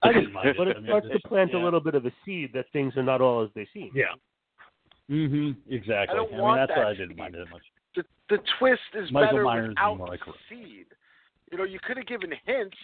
I 0.03 0.13
didn't 0.13 0.33
mind 0.33 0.49
it. 0.49 0.57
But 0.57 0.69
I 0.69 0.71
it 0.73 0.77
mean, 0.79 0.87
starts 0.87 1.07
to 1.13 1.29
plant 1.29 1.51
yeah. 1.53 1.61
a 1.61 1.65
little 1.65 1.81
bit 1.81 1.95
of 1.95 2.05
a 2.07 2.13
seed 2.25 2.51
that 2.55 2.67
things 2.73 2.97
are 2.97 3.03
not 3.03 3.21
all 3.21 3.43
as 3.43 3.51
they 3.55 3.67
seem. 3.73 3.91
Yeah. 3.95 4.15
Mm 5.11 5.29
Mhm. 5.31 5.57
Exactly. 5.69 6.13
I 6.13 6.15
don't 6.17 6.31
mean, 6.33 6.41
want 6.41 6.61
that's 6.61 6.71
that 6.77 6.85
why 6.85 6.91
I 6.91 6.95
didn't 6.95 7.09
be- 7.11 7.23
mind 7.23 7.35
it 7.35 7.49
much. 7.51 7.63
the 7.97 8.05
the 8.29 8.39
twist 8.59 8.81
is 8.95 9.11
Michael 9.13 9.29
better 9.33 9.45
Myers 9.45 9.69
without 9.71 9.99
more 9.99 10.07
like- 10.09 10.21
seed. 10.49 10.87
You 11.51 11.59
know, 11.59 11.65
you 11.65 11.79
could 11.81 11.99
have 11.99 12.07
given 12.07 12.33
hints 12.47 12.77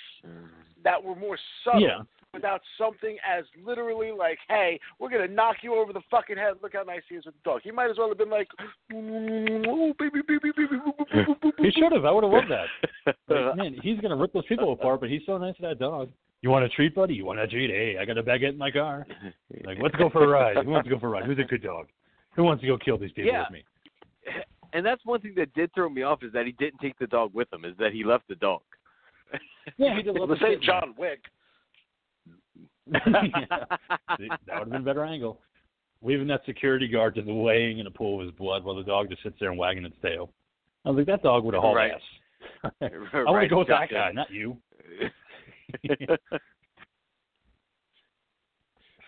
that 0.85 1.03
were 1.03 1.15
more 1.15 1.39
subtle 1.65 1.81
Yeah. 1.81 2.03
without 2.35 2.61
something 2.77 3.17
as 3.27 3.45
literally 3.65 4.13
like, 4.13 4.39
"Hey, 4.49 4.79
we're 4.99 5.09
gonna 5.09 5.27
knock 5.29 5.63
you 5.63 5.75
over 5.75 5.95
the 5.95 6.03
fucking 6.11 6.37
head. 6.37 6.57
Look 6.63 6.75
how 6.75 6.83
nice 6.83 7.01
he 7.09 7.15
is 7.15 7.25
with 7.25 7.35
the 7.37 7.41
dog." 7.51 7.63
He 7.63 7.71
might 7.71 7.89
as 7.89 7.97
well 7.97 8.09
have 8.09 8.19
been 8.19 8.29
like, 8.29 8.49
"Oh, 8.93 9.95
baby, 9.99 10.21
baby, 10.29 10.51
baby." 10.55 10.77
He 11.63 11.71
should 11.71 11.93
have. 11.93 12.05
I 12.05 12.11
would 12.11 12.25
have 12.25 12.33
loved 12.33 12.49
that. 12.51 12.69
Like, 13.29 13.57
man, 13.57 13.75
he's 13.83 13.99
gonna 14.01 14.17
rip 14.17 14.35
those 14.35 14.45
people 14.47 14.73
apart, 14.73 15.01
but 15.01 15.09
he's 15.09 15.25
so 15.25 15.39
nice 15.39 15.57
to 15.57 15.63
that 15.63 15.79
dog. 15.79 16.11
You 16.43 16.51
want 16.51 16.65
a 16.65 16.69
treat, 16.69 16.95
buddy? 16.95 17.15
You 17.15 17.25
want 17.25 17.41
a 17.41 17.47
treat? 17.49 17.71
Hey, 17.71 17.97
I 18.01 18.05
got 18.05 18.17
a 18.19 18.23
baguette 18.23 18.51
in 18.51 18.59
my 18.59 18.71
car. 18.71 19.07
Like, 19.65 19.79
let's 19.83 19.97
go 19.97 20.09
for 20.11 20.23
a 20.25 20.29
ride. 20.29 20.57
Who 20.65 20.71
wants 20.71 20.87
to 20.87 20.95
go 20.95 21.01
for 21.01 21.07
a 21.07 21.11
ride? 21.11 21.25
Who's 21.25 21.39
a 21.39 21.43
good 21.43 21.63
dog? 21.63 21.89
Who 22.37 22.45
wants 22.45 22.61
to 22.61 22.67
go 22.67 22.77
kill 22.79 22.99
these 22.99 23.11
people 23.13 23.33
Yeah. 23.33 23.45
with 23.45 23.51
me? 23.51 23.65
and 24.75 24.85
that's 24.85 25.05
one 25.07 25.21
thing 25.21 25.33
that 25.37 25.53
did 25.55 25.73
throw 25.75 25.89
me 25.89 26.03
off 26.03 26.23
is 26.23 26.33
that 26.33 26.45
he 26.47 26.53
didn't 26.53 26.79
take 26.81 26.99
the 26.99 27.07
dog 27.07 27.33
with 27.35 27.51
him. 27.53 27.65
Is 27.65 27.75
that 27.79 27.93
he 27.93 28.05
left 28.05 28.29
the 28.29 28.35
dog. 28.37 28.61
Yeah, 29.79 29.97
he 29.97 30.03
did 30.03 30.15
love 30.15 30.29
This 30.29 30.39
to 30.41 30.47
ain't. 30.49 30.63
John 30.63 30.95
Wick. 30.99 31.21
See, 32.93 34.29
that 34.47 34.59
would 34.59 34.61
have 34.61 34.71
been 34.71 34.83
a 34.83 34.85
better 34.85 35.05
angle. 35.05 35.41
Leaving 36.03 36.29
that 36.29 36.45
security 36.47 36.87
guard 36.87 37.15
just 37.17 37.27
laying 37.27 37.79
in 37.79 37.87
a 37.87 37.91
pool 37.91 38.21
of 38.21 38.27
his 38.27 38.35
blood 38.37 38.65
while 38.65 38.77
the 38.77 38.85
dog 38.85 39.09
just 39.11 39.23
sits 39.23 39.37
there 39.41 39.51
and 39.51 39.59
wagging 39.59 39.85
its 39.85 39.97
tail. 40.03 40.31
I 40.85 40.91
was 40.91 40.99
like, 40.99 41.07
that 41.07 41.23
dog 41.23 41.45
would 41.45 41.55
have 41.55 41.63
hauled 41.63 41.77
Right. 41.77 41.93
ass. 41.93 42.01
I 42.81 42.89
want 43.25 43.35
Right, 43.37 43.43
to 43.45 43.49
go 43.49 43.59
with 43.61 43.69
that 43.69 43.91
guy, 43.91 44.13
not 44.13 44.31
you. 44.31 44.57
but, 46.09 46.21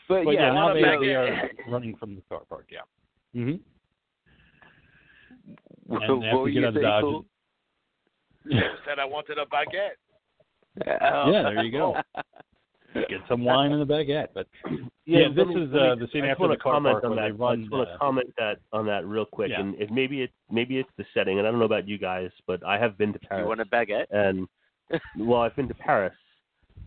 But 0.08 0.20
yeah, 0.32 0.48
yeah, 0.48 0.52
now 0.52 0.74
they, 0.74 0.82
bag- 0.82 1.00
they 1.00 1.14
are 1.14 1.50
running 1.68 1.94
from 1.96 2.16
the 2.16 2.22
car 2.28 2.40
park. 2.48 2.66
Yeah. 2.70 2.80
Mm-hmm. 3.36 3.56
what, 5.86 6.02
And 6.02 6.18
what 6.18 6.26
after 6.26 6.36
were 6.36 6.42
we 6.44 6.52
you 6.52 6.60
get 6.60 6.66
out 6.66 6.68
of 6.68 6.74
saying, 6.74 6.84
Dodge, 6.84 7.02
Cole? 7.02 7.24
Said 8.86 8.98
I 8.98 9.04
wanted 9.04 9.38
a 9.38 9.44
baguette. 9.46 9.98
Yeah, 10.86 11.42
there 11.54 11.62
you 11.64 11.72
go. 11.72 11.96
Get 12.94 13.20
some 13.28 13.44
wine 13.44 13.70
and 13.70 13.82
a 13.82 13.86
baguette. 13.86 14.28
But 14.34 14.48
yeah, 15.06 15.28
this 15.28 15.46
me- 15.46 15.62
is 15.62 15.70
let 15.72 15.82
me- 15.82 15.88
uh, 15.90 15.94
the 15.94 16.08
scene 16.12 16.24
after 16.24 16.48
the 16.48 16.56
car 16.56 16.72
comment 16.74 16.94
park 16.94 17.04
on 17.04 17.14
that. 17.16 17.22
they 17.22 17.30
run. 17.30 17.52
I 17.52 17.60
just 17.62 17.70
want 17.72 17.88
to 17.88 17.94
uh, 17.94 17.98
comment 17.98 18.34
that 18.38 18.58
on 18.72 18.84
that 18.86 19.06
real 19.06 19.24
quick, 19.24 19.50
Yeah. 19.50 19.60
and 19.60 19.76
it, 19.80 19.92
maybe 19.92 20.22
it 20.22 20.30
maybe 20.50 20.78
it's 20.78 20.88
the 20.98 21.04
setting, 21.14 21.38
and 21.38 21.46
I 21.46 21.50
don't 21.52 21.60
know 21.60 21.66
about 21.66 21.86
you 21.86 21.98
guys, 21.98 22.30
but 22.48 22.64
I 22.66 22.78
have 22.78 22.98
been 22.98 23.12
to 23.12 23.18
Paris, 23.20 23.42
You 23.42 23.48
want 23.48 23.60
a 23.60 23.64
baguette? 23.66 24.06
and 24.10 24.48
well, 25.18 25.42
I've 25.42 25.54
been 25.54 25.68
to 25.68 25.74
Paris, 25.74 26.14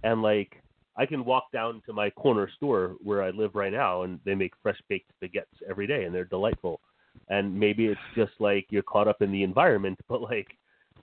and 0.03 0.21
like 0.21 0.61
I 0.95 1.05
can 1.05 1.25
walk 1.25 1.51
down 1.51 1.81
to 1.85 1.93
my 1.93 2.09
corner 2.11 2.49
store 2.55 2.95
where 3.01 3.23
I 3.23 3.31
live 3.31 3.55
right 3.55 3.71
now, 3.71 4.03
and 4.03 4.19
they 4.25 4.35
make 4.35 4.53
fresh 4.61 4.80
baked 4.89 5.11
baguettes 5.21 5.61
every 5.67 5.88
day, 5.88 6.03
and 6.03 6.13
they're 6.13 6.25
delightful. 6.25 6.81
And 7.30 7.57
maybe 7.57 7.85
it's 7.88 7.99
just 8.15 8.34
like 8.39 8.67
you're 8.69 8.84
caught 8.84 9.07
up 9.07 9.21
in 9.21 9.31
the 9.31 9.43
environment, 9.43 9.99
but 10.07 10.21
like 10.21 10.47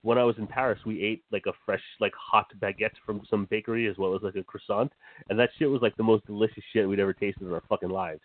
when 0.03 0.17
I 0.17 0.25
was 0.25 0.37
in 0.39 0.47
Paris, 0.47 0.79
we 0.87 1.03
ate 1.03 1.25
like 1.31 1.45
a 1.47 1.53
fresh, 1.67 1.83
like 2.01 2.13
hot 2.15 2.47
baguette 2.61 2.97
from 3.05 3.23
some 3.29 3.47
bakery 3.51 3.89
as 3.89 3.99
well 3.99 4.15
as 4.15 4.23
like 4.23 4.37
a 4.37 4.45
croissant, 4.45 4.93
and 5.29 5.39
that 5.39 5.51
shit 5.59 5.69
was 5.69 5.83
like 5.83 5.97
the 5.97 6.03
most 6.03 6.27
delicious 6.27 6.65
shit 6.73 6.89
we'd 6.89 7.01
ever 7.01 7.13
tasted 7.13 7.47
in 7.47 7.53
our 7.53 7.63
fucking 7.69 7.91
lives. 7.91 8.23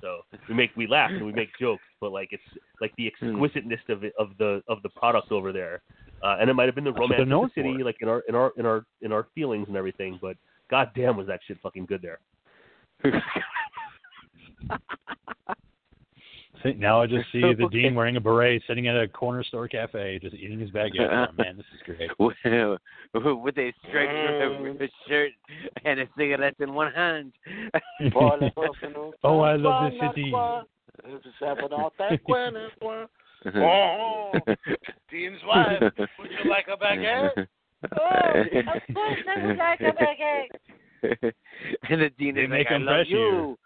So 0.00 0.20
we 0.48 0.54
make 0.54 0.70
we 0.76 0.86
laugh 0.86 1.10
and 1.10 1.24
we 1.24 1.32
make 1.32 1.48
jokes, 1.58 1.84
but 2.00 2.12
like 2.12 2.28
it's 2.32 2.42
like 2.80 2.92
the 2.96 3.10
hmm. 3.20 3.28
exquisiteness 3.28 3.80
of 3.88 4.04
it, 4.04 4.12
of 4.18 4.30
the 4.38 4.62
of 4.68 4.82
the 4.82 4.90
product 4.90 5.32
over 5.32 5.52
there, 5.52 5.82
uh, 6.24 6.36
and 6.40 6.48
it 6.48 6.54
might 6.54 6.66
have 6.66 6.74
been 6.74 6.84
the 6.84 6.92
romance 6.92 7.20
of 7.20 7.28
the 7.28 7.50
city, 7.54 7.76
for. 7.78 7.84
like 7.84 7.96
in 8.00 8.08
our 8.08 8.22
in 8.28 8.34
our 8.34 8.52
in 8.56 8.66
our 8.66 8.86
in 9.02 9.12
our 9.12 9.26
feelings 9.34 9.68
and 9.68 9.76
everything. 9.76 10.18
But 10.20 10.36
goddamn, 10.70 11.16
was 11.16 11.26
that 11.26 11.40
shit 11.46 11.58
fucking 11.62 11.86
good 11.86 12.02
there? 12.02 12.18
See, 16.62 16.72
now 16.72 17.02
I 17.02 17.06
just 17.06 17.30
see 17.30 17.42
the 17.42 17.48
Okay. 17.64 17.82
dean 17.82 17.94
wearing 17.94 18.16
a 18.16 18.20
beret, 18.20 18.62
sitting 18.66 18.88
at 18.88 18.96
a 18.96 19.06
corner 19.06 19.44
store 19.44 19.68
cafe, 19.68 20.18
just 20.22 20.34
eating 20.34 20.58
his 20.58 20.70
baguette. 20.70 21.28
Oh, 21.28 21.30
man, 21.36 21.58
this 21.58 21.66
is 21.74 21.80
great. 21.84 22.10
with 22.18 23.58
a 23.58 23.72
striped 23.86 24.92
shirt 25.06 25.32
and 25.84 26.00
a 26.00 26.06
cigarette 26.16 26.54
in 26.60 26.72
one 26.72 26.90
hand. 26.90 27.34
oh, 28.14 29.40
I 29.40 29.56
love 29.56 29.92
this 29.92 30.00
city. 30.00 30.32
Mm-hmm. 33.46 33.58
Oh, 33.60 34.32
oh, 34.34 34.54
Dean's 35.10 35.40
wife. 35.46 35.80
Would 36.18 36.30
you 36.42 36.50
like 36.50 36.66
a 36.72 36.76
baguette? 36.76 37.46
Oh, 37.92 38.40
of 38.40 38.94
course 38.94 39.18
I 39.28 39.46
would 39.46 39.58
like 39.58 39.80
a 39.80 39.92
baguette. 39.92 41.32
and 41.90 42.00
the 42.00 42.08
dean 42.18 42.34
They 42.34 42.44
is 42.44 42.48
make 42.48 42.70
like, 42.70 42.80
I 42.80 42.82
love 42.82 43.06
you. 43.08 43.58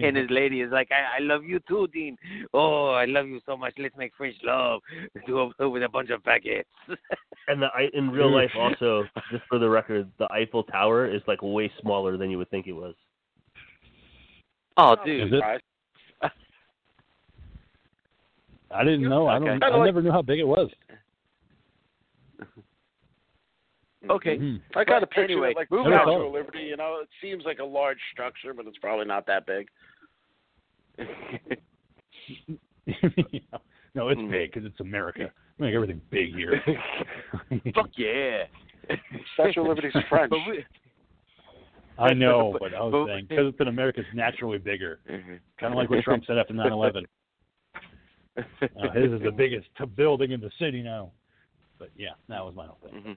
and 0.00 0.16
his 0.16 0.30
lady 0.30 0.62
is 0.62 0.72
like, 0.72 0.88
I, 0.90 1.18
I 1.18 1.20
love 1.20 1.44
you 1.44 1.60
too, 1.68 1.88
Dean. 1.92 2.16
Oh, 2.54 2.92
I 2.92 3.04
love 3.04 3.26
you 3.26 3.38
so 3.44 3.54
much. 3.54 3.74
Let's 3.76 3.94
make 3.98 4.12
French 4.16 4.36
love 4.42 4.80
Do 5.26 5.52
it 5.58 5.66
with 5.68 5.82
a 5.82 5.90
bunch 5.90 6.08
of 6.08 6.22
baguettes. 6.22 6.64
And 7.48 7.60
the 7.60 7.66
I- 7.66 7.90
in 7.92 8.08
real 8.10 8.34
life 8.34 8.52
also, 8.58 9.04
just 9.30 9.44
for 9.50 9.58
the 9.58 9.68
record, 9.68 10.10
the 10.18 10.32
Eiffel 10.32 10.64
Tower 10.64 11.06
is 11.06 11.20
like 11.28 11.42
way 11.42 11.70
smaller 11.82 12.16
than 12.16 12.30
you 12.30 12.38
would 12.38 12.48
think 12.48 12.66
it 12.66 12.72
was. 12.72 12.94
oh, 14.78 14.94
Is 14.94 14.98
dude. 15.04 15.42
It? 18.70 18.74
I 18.74 18.84
didn't 18.84 19.08
know. 19.08 19.26
I 19.26 19.38
don't. 19.38 19.62
Okay. 19.62 19.66
I 19.66 19.84
never 19.84 20.02
knew 20.02 20.10
how 20.12 20.22
big 20.22 20.38
it 20.38 20.46
was. 20.46 20.70
Okay. 24.08 24.38
Hmm. 24.38 24.56
I 24.76 24.84
got 24.84 25.02
a 25.02 25.06
picture 25.06 25.24
anyway, 25.24 25.50
of 25.50 25.56
like 25.56 25.68
moving 25.68 25.92
on. 25.92 26.02
Statue 26.06 26.26
of 26.26 26.32
Liberty. 26.32 26.60
You 26.60 26.76
know, 26.76 27.00
it 27.02 27.08
seems 27.20 27.42
like 27.44 27.58
a 27.58 27.64
large 27.64 27.98
structure, 28.12 28.54
but 28.54 28.64
it's 28.66 28.78
probably 28.78 29.04
not 29.04 29.26
that 29.26 29.46
big. 29.46 29.66
no, 33.94 34.08
it's 34.08 34.20
Hmm. 34.20 34.30
big 34.30 34.52
because 34.52 34.64
it's 34.64 34.78
America. 34.78 35.32
We 35.58 35.66
make 35.66 35.74
everything 35.74 36.00
big 36.10 36.36
here. 36.36 36.62
Fuck 37.74 37.90
yeah. 37.96 38.44
Statue 39.34 39.62
of 39.62 39.66
Liberty's 39.68 39.92
French. 40.08 40.30
But 40.30 40.38
we- 40.48 40.64
I 41.98 42.12
know, 42.12 42.52
But- 42.52 42.60
but 42.60 42.74
I 42.74 42.82
was 42.82 42.92
but- 42.92 43.06
saying 43.06 43.26
because 43.28 43.46
it's 43.48 43.60
in 43.60 43.68
America, 43.68 44.00
it's 44.00 44.14
naturally 44.14 44.58
bigger. 44.58 45.00
Mhm. 45.10 45.40
Kind 45.58 45.72
of 45.72 45.78
like 45.78 45.90
what 45.90 46.04
Trump 46.04 46.24
said 46.26 46.38
after 46.38 46.54
9/11. 46.54 47.06
Uh, 48.36 48.90
his 48.94 49.12
is 49.12 49.22
the 49.22 49.30
biggest 49.30 49.66
t- 49.78 49.84
building 49.84 50.32
in 50.32 50.40
the 50.40 50.50
city 50.58 50.82
now. 50.82 51.10
But 51.78 51.90
yeah, 51.96 52.10
that 52.28 52.44
was 52.44 52.54
my 52.54 52.66
whole 52.66 52.78
thing. 52.82 53.16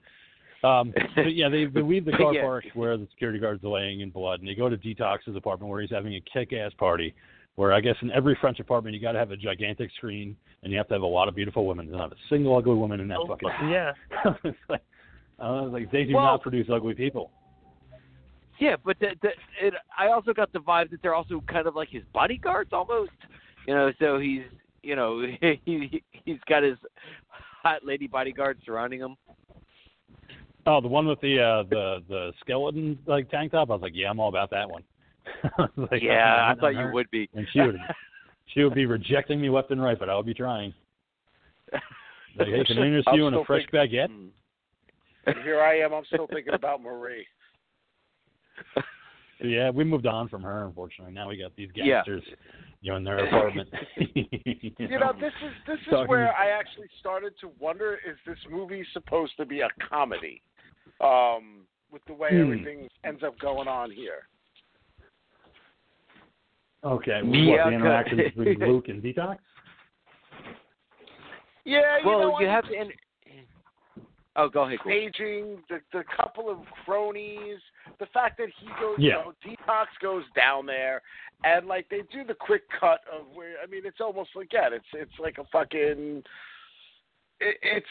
Um, 0.62 0.92
but 1.16 1.34
yeah, 1.34 1.48
they, 1.48 1.64
they 1.66 1.80
leave 1.82 2.04
the 2.04 2.12
car 2.12 2.34
Yeah. 2.34 2.42
park 2.42 2.64
where 2.74 2.96
the 2.96 3.06
security 3.10 3.38
guard's 3.38 3.62
laying 3.64 4.00
in 4.00 4.10
blood, 4.10 4.40
and 4.40 4.48
they 4.48 4.54
go 4.54 4.68
to 4.68 4.76
Detox's 4.76 5.34
apartment 5.36 5.70
where 5.70 5.80
he's 5.80 5.90
having 5.90 6.14
a 6.14 6.20
kick-ass 6.32 6.72
party. 6.78 7.14
Where 7.56 7.72
I 7.72 7.80
guess 7.80 7.96
in 8.00 8.10
every 8.12 8.38
French 8.40 8.60
apartment 8.60 8.94
you 8.94 9.00
got 9.02 9.12
to 9.12 9.18
have 9.18 9.32
a 9.32 9.36
gigantic 9.36 9.90
screen, 9.96 10.36
and 10.62 10.72
you 10.72 10.78
have 10.78 10.88
to 10.88 10.94
have 10.94 11.02
a 11.02 11.06
lot 11.06 11.28
of 11.28 11.34
beautiful 11.34 11.66
women. 11.66 11.86
There's 11.86 11.98
not 11.98 12.12
a 12.12 12.16
single 12.30 12.56
ugly 12.56 12.74
woman 12.74 13.00
in 13.00 13.08
that 13.08 13.18
Oh, 13.18 13.26
fucking. 13.26 13.48
yeah. 13.70 13.92
I 14.24 14.28
was 14.44 14.54
like, 14.68 14.82
I 15.38 15.50
was 15.50 15.70
like, 15.72 15.90
they 15.90 16.04
do 16.04 16.14
Well- 16.14 16.24
not 16.24 16.42
produce 16.42 16.68
ugly 16.72 16.94
people. 16.94 17.30
Yeah, 18.60 18.76
but 18.84 18.98
the, 19.00 19.08
the, 19.22 19.28
it, 19.66 19.74
I 19.98 20.08
also 20.08 20.32
got 20.34 20.52
the 20.52 20.58
vibe 20.58 20.90
that 20.90 21.00
they're 21.02 21.14
also 21.14 21.42
kind 21.50 21.66
of 21.66 21.74
like 21.74 21.88
his 21.88 22.02
bodyguards 22.12 22.70
almost. 22.74 23.10
You 23.66 23.74
know, 23.74 23.90
so 23.98 24.18
he's 24.18 24.42
you 24.82 24.96
know 24.96 25.22
he 25.64 26.02
he's 26.12 26.38
got 26.48 26.62
his 26.62 26.78
hot 27.28 27.84
lady 27.84 28.06
bodyguards 28.06 28.60
surrounding 28.64 29.00
him. 29.00 29.16
Oh, 30.66 30.80
the 30.80 30.88
one 30.88 31.06
with 31.06 31.20
the 31.20 31.40
uh, 31.40 31.62
the 31.70 32.02
the 32.08 32.32
skeleton 32.40 32.98
like 33.06 33.30
tank 33.30 33.52
top. 33.52 33.70
I 33.70 33.74
was 33.74 33.82
like, 33.82 33.92
yeah, 33.94 34.10
I'm 34.10 34.20
all 34.20 34.28
about 34.28 34.50
that 34.50 34.68
one. 34.68 34.82
I 35.58 35.66
like, 35.76 36.02
yeah, 36.02 36.34
I 36.34 36.50
I'm 36.50 36.58
thought 36.58 36.74
her. 36.74 36.88
you 36.88 36.94
would 36.94 37.10
be. 37.10 37.28
And 37.34 37.46
she 37.52 37.60
would 37.60 37.76
she 38.54 38.62
would 38.62 38.74
be 38.74 38.86
rejecting 38.86 39.40
me 39.40 39.48
left 39.48 39.70
and 39.70 39.82
right, 39.82 39.98
but 39.98 40.08
I 40.10 40.16
would 40.16 40.26
be 40.26 40.34
trying. 40.34 40.74
Like, 42.36 42.48
hey, 42.48 42.64
can 42.64 42.78
I 42.78 42.86
interest 42.86 43.08
you 43.12 43.26
in 43.26 43.34
a 43.34 43.38
still 43.38 43.44
fresh 43.44 43.66
baguette? 43.72 44.10
And 45.26 45.36
here 45.42 45.60
I 45.60 45.78
am. 45.80 45.92
I'm 45.92 46.04
still 46.06 46.26
thinking 46.26 46.54
about 46.54 46.82
Marie. 46.82 47.26
So, 49.40 49.46
yeah, 49.46 49.70
we 49.70 49.84
moved 49.84 50.06
on 50.06 50.28
from 50.28 50.42
her. 50.42 50.66
Unfortunately, 50.66 51.14
now 51.14 51.28
we 51.28 51.36
got 51.36 51.54
these 51.56 51.70
Yeah. 51.74 52.02
gangsters, 52.04 52.22
you 52.82 52.90
know, 52.90 52.96
in 52.98 53.04
their 53.04 53.24
apartment. 53.26 53.68
You 53.96 54.98
know, 54.98 55.12
this 55.18 55.32
is 55.44 55.52
this 55.66 55.78
is 55.80 55.86
Talking- 55.90 56.08
where 56.08 56.34
I 56.36 56.48
actually 56.50 56.88
started 56.98 57.32
to 57.40 57.48
wonder: 57.58 57.98
Is 58.06 58.16
this 58.26 58.38
movie 58.50 58.84
supposed 58.92 59.36
to 59.38 59.46
be 59.46 59.60
a 59.60 59.68
comedy? 59.88 60.42
Um, 61.00 61.66
with 61.90 62.04
the 62.06 62.12
way 62.14 62.30
Hmm. 62.30 62.42
everything 62.42 62.88
ends 63.04 63.22
up 63.22 63.38
going 63.38 63.66
on 63.68 63.90
here. 63.90 64.26
okay, 66.84 67.20
Yeah, 67.22 67.22
what, 67.22 67.24
the 67.24 67.62
'cause- 67.62 67.72
interaction 67.72 68.16
between 68.18 68.58
Luke 68.68 68.88
and 68.88 69.02
Detox? 69.02 69.38
Yeah, 71.64 71.98
you 71.98 72.06
well, 72.06 72.20
know, 72.20 72.40
you 72.40 72.48
I 72.48 72.52
have 72.52 72.68
to. 72.68 72.74
Enter- 72.76 72.94
oh, 74.36 74.48
go 74.48 74.62
ahead. 74.62 74.78
Cool. 74.82 74.92
staging, 74.92 75.58
the 75.68 75.80
the 75.92 76.04
couple 76.16 76.48
of 76.50 76.58
cronies, 76.84 77.58
the 77.98 78.06
fact 78.06 78.38
that 78.38 78.48
he 78.58 78.66
goes, 78.80 78.96
Yeah. 78.98 79.06
you 79.06 79.10
know, 79.10 79.32
Detox 79.44 79.86
goes 80.00 80.24
down 80.34 80.66
there, 80.66 81.02
and 81.44 81.66
like 81.66 81.88
they 81.88 82.02
do 82.12 82.24
the 82.26 82.34
quick 82.34 82.62
cut 82.78 83.00
of 83.12 83.26
where 83.34 83.54
I 83.62 83.66
mean, 83.66 83.82
it's 83.84 84.00
almost 84.00 84.30
like 84.34 84.52
yeah, 84.52 84.68
it's 84.72 84.84
it's 84.92 85.18
like 85.18 85.38
a 85.38 85.44
fucking, 85.52 86.22
it, 87.40 87.56
it's 87.62 87.86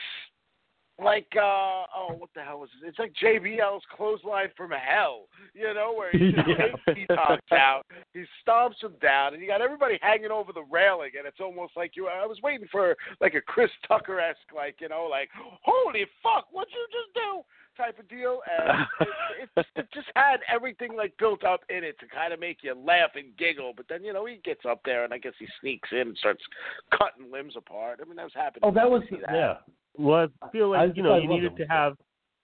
like 1.04 1.28
uh 1.36 1.86
oh, 1.96 2.16
what 2.18 2.30
the 2.36 2.42
hell 2.42 2.60
was 2.60 2.70
it? 2.84 2.88
It's 2.88 3.00
like 3.00 3.14
JBL's 3.22 3.84
clothesline 3.96 4.50
from 4.58 4.72
hell, 4.72 5.26
you 5.54 5.74
know, 5.74 5.94
where 5.96 6.12
he 6.12 6.32
just 6.36 6.48
Yeah. 6.48 6.94
takes 6.94 7.10
Detox 7.12 7.40
out, 7.52 7.84
he 8.14 8.24
stomps 8.46 8.82
him 8.84 8.94
down, 9.02 9.34
and 9.34 9.42
you 9.42 9.48
got 9.48 9.62
everybody 9.62 9.98
hanging 10.02 10.32
over 10.32 10.52
the 10.54 10.64
railing, 10.70 11.12
and 11.18 11.26
it's 11.28 11.40
almost 11.40 11.74
like 11.76 11.92
you. 11.96 12.08
I 12.08 12.26
was 12.26 12.38
waiting 12.44 12.68
for 12.72 12.96
like 13.22 13.34
a 13.36 13.42
Chris 13.42 13.72
Tucker 13.88 14.20
esque, 14.20 14.40
like 14.56 14.76
you 14.82 14.90
know, 14.90 15.08
like 15.10 15.30
holy 15.64 16.06
fuck, 16.24 16.48
what'd 16.52 16.74
you 16.74 16.88
just 16.92 17.14
do? 17.16 17.42
Type 17.78 17.98
of 18.00 18.10
deal, 18.10 18.42
and 18.46 18.86
it, 19.42 19.50
it, 19.56 19.66
it 19.78 19.88
just 19.94 20.08
had 20.16 20.42
everything 20.54 20.98
like 20.98 21.14
built 21.18 21.46
up 21.46 21.62
in 21.70 21.84
it 21.86 21.98
to 22.00 22.08
kind 22.08 22.34
of 22.34 22.40
make 22.42 22.58
you 22.62 22.74
laugh 22.76 23.12
and 23.16 23.36
giggle. 23.38 23.72
But 23.76 23.86
then 23.88 24.04
you 24.04 24.12
know 24.12 24.26
he 24.26 24.42
gets 24.44 24.66
up 24.68 24.82
there 24.84 25.06
and 25.06 25.14
I 25.14 25.18
guess 25.18 25.32
he 25.40 25.48
sneaks 25.62 25.88
in 25.94 26.00
and 26.10 26.18
starts 26.18 26.44
cutting 26.92 27.32
limbs 27.32 27.54
apart. 27.56 28.00
I 28.02 28.06
mean 28.06 28.18
that 28.18 28.24
was 28.24 28.34
happening. 28.36 28.62
Oh, 28.64 28.72
that 28.74 28.90
was 28.90 29.04
that. 29.12 29.34
yeah. 29.34 29.54
Well, 30.00 30.30
I 30.42 30.50
feel 30.50 30.70
like 30.70 30.80
I- 30.80 30.94
you 30.96 31.04
know 31.04 31.18
you 31.18 31.28
needed 31.28 31.52
them. 31.52 31.58
to 31.58 31.66
have 31.68 31.98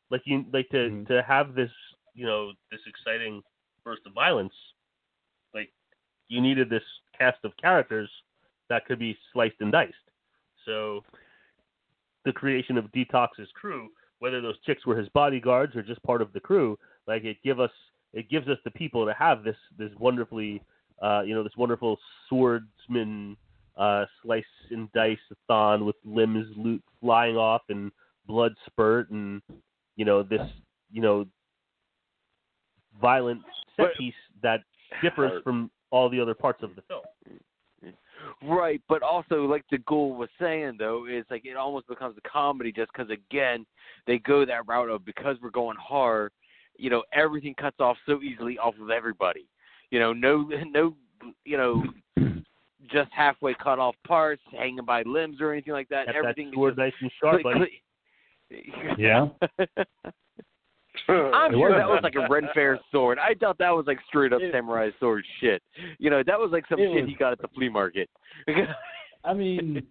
like 0.09 0.21
you 0.25 0.45
like 0.51 0.67
to 0.69 0.89
Mhm. 0.89 1.07
to 1.07 1.23
have 1.23 1.55
this 1.55 1.71
you 2.13 2.25
know 2.25 2.53
this 2.69 2.85
exciting 2.85 3.41
burst 3.83 4.05
of 4.05 4.13
violence. 4.13 4.53
Like 5.53 5.71
you 6.27 6.41
needed 6.41 6.69
this 6.69 6.83
cast 7.17 7.43
of 7.45 7.55
characters 7.55 8.11
that 8.67 8.85
could 8.85 8.99
be 8.99 9.17
sliced 9.31 9.61
and 9.61 9.71
diced. 9.71 10.11
So 10.65 11.03
the 12.25 12.33
creation 12.33 12.77
of 12.77 12.91
Detox's 12.91 13.51
crew, 13.53 13.89
whether 14.19 14.41
those 14.41 14.59
chicks 14.61 14.85
were 14.85 14.97
his 14.97 15.07
bodyguards 15.09 15.75
or 15.75 15.81
just 15.83 16.01
part 16.03 16.21
of 16.21 16.33
the 16.33 16.39
crew, 16.41 16.77
like 17.07 17.23
it 17.23 17.41
give 17.41 17.59
us 17.61 17.71
it 18.11 18.27
gives 18.29 18.49
us 18.49 18.59
the 18.63 18.71
people 18.71 19.05
to 19.05 19.13
have 19.13 19.43
this 19.43 19.57
this 19.77 19.93
wonderfully 19.95 20.61
uh, 21.01 21.21
you 21.21 21.33
know 21.33 21.43
this 21.43 21.55
wonderful 21.55 21.97
swordsman 22.27 23.37
uh, 23.77 24.05
slice 24.21 24.43
and 24.71 24.91
dice 24.93 25.17
a 25.31 25.35
thon 25.47 25.85
with 25.85 25.95
limbs 26.05 26.47
loot 26.55 26.81
flying 27.01 27.35
off 27.35 27.61
and 27.69 27.91
blood 28.27 28.53
spurt 28.65 29.09
and 29.11 29.41
you 29.95 30.05
know 30.05 30.23
this 30.23 30.41
you 30.91 31.01
know 31.01 31.25
violent 33.01 33.41
set 33.75 33.87
piece 33.97 34.13
that 34.41 34.61
differs 35.01 35.41
from 35.43 35.69
all 35.91 36.09
the 36.09 36.19
other 36.19 36.33
parts 36.33 36.63
of 36.63 36.75
the 36.75 36.81
film. 36.83 37.01
Right, 38.41 38.81
but 38.89 39.03
also 39.03 39.45
like 39.45 39.63
the 39.69 39.77
ghoul 39.79 40.15
was 40.15 40.29
saying 40.39 40.77
though, 40.79 41.05
is 41.05 41.25
like 41.29 41.45
it 41.45 41.57
almost 41.57 41.87
becomes 41.87 42.15
a 42.17 42.29
comedy 42.29 42.71
just 42.71 42.91
because 42.91 43.09
again 43.11 43.65
they 44.07 44.17
go 44.19 44.45
that 44.45 44.67
route 44.67 44.89
of 44.89 45.05
because 45.05 45.37
we're 45.41 45.51
going 45.51 45.77
hard, 45.79 46.31
you 46.77 46.89
know 46.89 47.03
everything 47.13 47.53
cuts 47.59 47.77
off 47.79 47.97
so 48.05 48.21
easily 48.21 48.57
off 48.57 48.73
of 48.81 48.89
everybody. 48.89 49.47
You 49.91 49.99
know, 49.99 50.13
no, 50.13 50.49
no, 50.69 50.95
you 51.43 51.57
know, 51.57 51.83
just 52.91 53.11
halfway 53.13 53.53
cut 53.55 53.79
off 53.79 53.95
parts, 54.07 54.41
hanging 54.51 54.85
by 54.85 55.03
limbs 55.03 55.41
or 55.41 55.51
anything 55.51 55.73
like 55.73 55.89
that. 55.89 56.05
Kept 56.07 56.17
everything 56.17 56.45
that 56.47 56.51
is 56.51 56.55
sword 56.55 56.77
nice 56.77 56.93
and 57.01 57.11
sharp, 57.21 57.41
click, 57.41 57.55
buddy. 57.55 57.81
Yeah. 58.97 59.27
I'm 61.07 61.53
It 61.53 61.57
sure 61.57 61.69
was. 61.69 61.77
that 61.77 61.87
was 61.89 61.99
like 62.03 62.15
a 62.15 62.27
Ren 62.29 62.47
Fair 62.53 62.79
sword. 62.91 63.19
I 63.19 63.33
doubt 63.33 63.57
that 63.59 63.69
was 63.69 63.85
like 63.85 63.99
straight 64.07 64.33
up 64.33 64.41
It- 64.41 64.51
samurai 64.51 64.89
sword 64.99 65.25
shit. 65.39 65.61
You 65.99 66.09
know, 66.09 66.23
that 66.25 66.39
was 66.39 66.51
like 66.51 66.65
some 66.67 66.79
shit 66.79 66.89
was- 66.89 67.05
he 67.09 67.15
got 67.15 67.31
at 67.33 67.39
the 67.41 67.47
flea 67.49 67.69
market. 67.69 68.09
I 69.23 69.33
mean, 69.33 69.85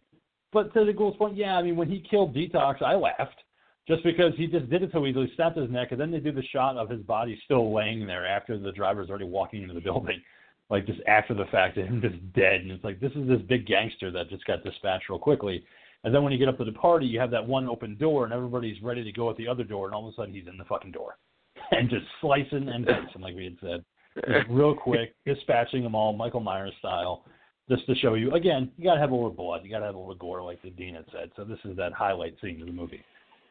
but 0.53 0.73
to 0.75 0.85
the 0.85 0.93
ghoul's 0.93 1.17
point, 1.17 1.37
yeah. 1.37 1.57
I 1.59 1.63
mean, 1.63 1.77
when 1.77 1.89
he 1.89 2.01
killed 2.01 2.35
Detox, 2.35 2.81
I 2.83 2.95
laughed 2.95 3.43
just 3.87 4.03
because 4.03 4.33
he 4.37 4.47
just 4.47 4.71
did 4.71 4.83
it 4.83 4.91
so 4.93 5.05
easily, 5.07 5.31
snapped 5.37 5.59
his 5.59 5.71
neck, 5.71 5.89
and 5.93 6.01
then 6.01 6.11
they 6.11 6.19
do 6.21 6.33
the 6.33 6.43
shot 6.45 6.77
of 6.77 6.89
his 6.89 7.03
body 7.03 7.39
still 7.45 7.73
laying 7.75 8.07
there 8.07 8.27
after 8.27 8.57
the 8.59 8.73
driver's 8.73 9.11
already 9.11 9.27
walking 9.27 9.63
into 9.63 9.75
the 9.75 9.81
building, 9.81 10.23
like 10.71 10.87
just 10.87 11.01
after 11.07 11.35
the 11.35 11.45
fact 11.51 11.77
of 11.79 11.87
him 11.87 12.01
just 12.01 12.17
dead. 12.33 12.61
And 12.63 12.71
it's 12.71 12.85
like 12.85 13.01
this 13.01 13.13
is 13.13 13.29
this 13.29 13.41
big 13.49 13.67
gangster 13.67 14.11
that 14.11 14.31
just 14.31 14.45
got 14.47 14.65
dispatched 14.65 15.09
real 15.09 15.19
quickly. 15.19 15.65
And 16.05 16.15
then 16.15 16.23
when 16.23 16.33
you 16.33 16.39
get 16.39 16.49
up 16.49 16.59
to 16.59 16.65
the 16.65 16.73
party, 16.73 17.07
you 17.07 17.19
have 17.19 17.31
that 17.31 17.47
one 17.47 17.67
open 17.67 17.97
door, 17.97 18.25
and 18.25 18.33
everybody's 18.33 18.83
ready 18.83 19.03
to 19.03 19.13
go 19.13 19.31
at 19.31 19.37
the 19.39 19.49
other 19.49 19.65
door, 19.65 19.87
and 19.87 19.95
all 19.95 20.07
of 20.07 20.13
a 20.13 20.17
sudden 20.17 20.35
he's 20.35 20.47
in 20.47 20.59
the 20.59 20.65
fucking 20.65 20.91
door, 20.91 21.17
and 21.71 21.89
just 21.89 22.05
slicing 22.21 22.69
and 22.69 22.85
dicing, 22.85 23.23
like 23.23 23.35
we 23.35 23.45
had 23.45 23.57
said, 23.63 23.85
just 24.29 24.49
real 24.51 24.75
quick, 24.75 25.15
dispatching 25.27 25.83
them 25.83 25.95
all, 25.95 26.13
Michael 26.13 26.41
Myers 26.41 26.75
style 26.79 27.25
just 27.69 27.87
to 27.87 27.95
show 27.97 28.15
you 28.15 28.33
again, 28.35 28.71
you 28.77 28.85
gotta 28.85 29.01
have 29.01 29.11
a 29.11 29.15
little 29.15 29.31
blood, 29.31 29.63
you 29.65 29.71
gotta 29.71 29.87
have 29.87 29.95
a 29.95 29.99
little 29.99 30.15
gore, 30.15 30.43
like 30.43 30.61
the 30.63 30.71
dean 30.71 30.95
had 30.95 31.07
said. 31.13 31.31
So 31.37 31.45
this 31.45 31.59
is 31.65 31.77
that 31.77 31.93
highlight 31.93 32.37
scene 32.41 32.61
of 32.61 32.67
the 32.67 32.73
movie 32.73 33.03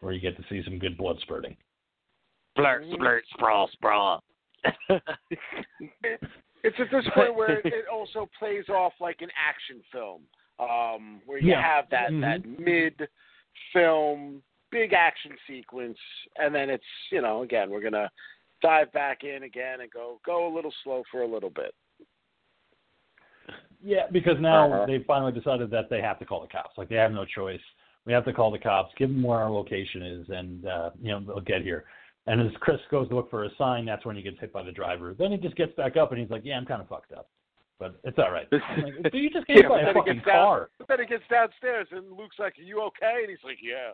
where 0.01 0.13
you 0.13 0.21
get 0.21 0.37
to 0.37 0.43
see 0.49 0.61
some 0.63 0.77
good 0.79 0.97
blood 0.97 1.17
spurting. 1.21 1.55
Blurt, 2.55 2.83
splurt, 2.91 3.21
sprawl, 3.33 3.69
sprawl. 3.73 4.23
It's 6.63 6.75
at 6.79 6.87
this 6.91 7.05
point 7.13 7.35
where 7.35 7.59
it 7.65 7.85
also 7.91 8.29
plays 8.39 8.69
off 8.69 8.93
like 8.99 9.21
an 9.21 9.29
action 9.37 9.81
film. 9.91 10.21
um, 10.59 11.19
where 11.25 11.39
you 11.39 11.49
Yeah. 11.49 11.61
have 11.61 11.89
that 11.89 12.11
that 12.21 12.45
mid 12.45 13.09
film 13.73 14.43
big 14.69 14.93
action 14.93 15.31
sequence, 15.47 15.97
and 16.37 16.53
then 16.53 16.69
it's 16.69 16.85
you 17.11 17.21
know 17.21 17.41
again 17.41 17.71
we're 17.71 17.81
gonna 17.81 18.09
dive 18.61 18.91
back 18.93 19.23
in 19.23 19.43
again 19.43 19.81
and 19.81 19.89
go 19.91 20.19
go 20.23 20.47
a 20.47 20.51
little 20.53 20.71
slow 20.83 21.03
for 21.11 21.23
a 21.23 21.27
little 21.27 21.49
bit. 21.49 21.73
Yeah, 23.81 24.07
because 24.11 24.39
now 24.39 24.71
Uh-huh. 24.71 24.85
they 24.85 24.99
finally 24.99 25.31
decided 25.33 25.69
that 25.71 25.89
they 25.89 26.01
have 26.01 26.19
to 26.19 26.25
call 26.25 26.41
the 26.41 26.47
cops. 26.47 26.77
Like 26.77 26.87
they 26.87 26.95
have 26.95 27.11
no 27.11 27.25
choice. 27.25 27.61
We 28.05 28.13
have 28.13 28.25
to 28.25 28.33
call 28.33 28.51
the 28.51 28.59
cops, 28.59 28.93
give 28.95 29.09
them 29.09 29.23
where 29.23 29.39
our 29.39 29.49
location 29.49 30.03
is, 30.03 30.29
and 30.29 30.65
uh, 30.67 30.91
you 31.01 31.09
know 31.11 31.19
they'll 31.19 31.41
get 31.41 31.63
here. 31.63 31.85
And 32.25 32.39
as 32.41 32.51
Chris 32.61 32.79
goes 32.89 33.09
to 33.09 33.15
look 33.15 33.29
for 33.29 33.43
a 33.43 33.49
sign, 33.57 33.85
that's 33.85 34.05
when 34.05 34.15
he 34.15 34.21
gets 34.21 34.39
hit 34.39 34.53
by 34.53 34.63
the 34.63 34.71
driver. 34.71 35.13
Then 35.17 35.31
he 35.31 35.37
just 35.37 35.55
gets 35.55 35.73
back 35.75 35.97
up 35.97 36.11
and 36.11 36.21
he's 36.21 36.29
like, 36.29 36.43
"Yeah, 36.45 36.55
I'm 36.57 36.65
kind 36.65 36.81
of 36.81 36.87
fucked 36.87 37.11
up, 37.11 37.27
but 37.79 37.99
it's 38.05 38.17
all 38.17 38.31
right." 38.31 38.47
Like, 38.51 39.11
"Dude, 39.11 39.23
you 39.23 39.29
just 39.29 39.45
get 39.47 39.57
hit 39.57 39.63
Yeah, 39.63 39.69
by 39.69 39.81
a 39.81 39.93
fucking 39.93 40.13
gets 40.15 40.25
down- 40.25 40.35
car. 40.35 40.69
But 40.79 40.87
then 40.87 40.99
he 41.01 41.05
gets 41.05 41.23
downstairs 41.29 41.87
and 41.91 42.11
Luke's 42.17 42.37
like, 42.39 42.57
"Are 42.57 42.61
you 42.61 42.81
okay?" 42.83 43.19
And 43.21 43.29
he's 43.29 43.43
like, 43.43 43.57
"Yeah." 43.61 43.91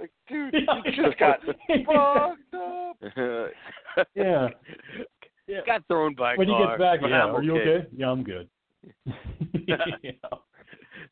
Like, 0.00 0.10
dude, 0.28 0.54
Yeah. 0.66 0.80
you 0.84 1.04
just 1.04 1.18
got 1.18 1.40
fucked 1.44 2.54
up. 2.54 2.96
Yeah. 4.14 4.48
Yeah. 5.46 5.60
Got 5.66 5.86
thrown 5.88 6.14
by 6.14 6.34
a 6.34 6.36
When 6.36 6.46
he 6.48 6.56
gets 6.58 6.78
back, 6.78 7.00
yeah, 7.02 7.24
I'm 7.24 7.34
are 7.34 7.42
you 7.42 7.56
okay? 7.58 7.86
Yeah, 7.96 8.10
I'm 8.10 8.22
good. 8.22 8.48
You 9.52 9.76
know? 10.22 10.40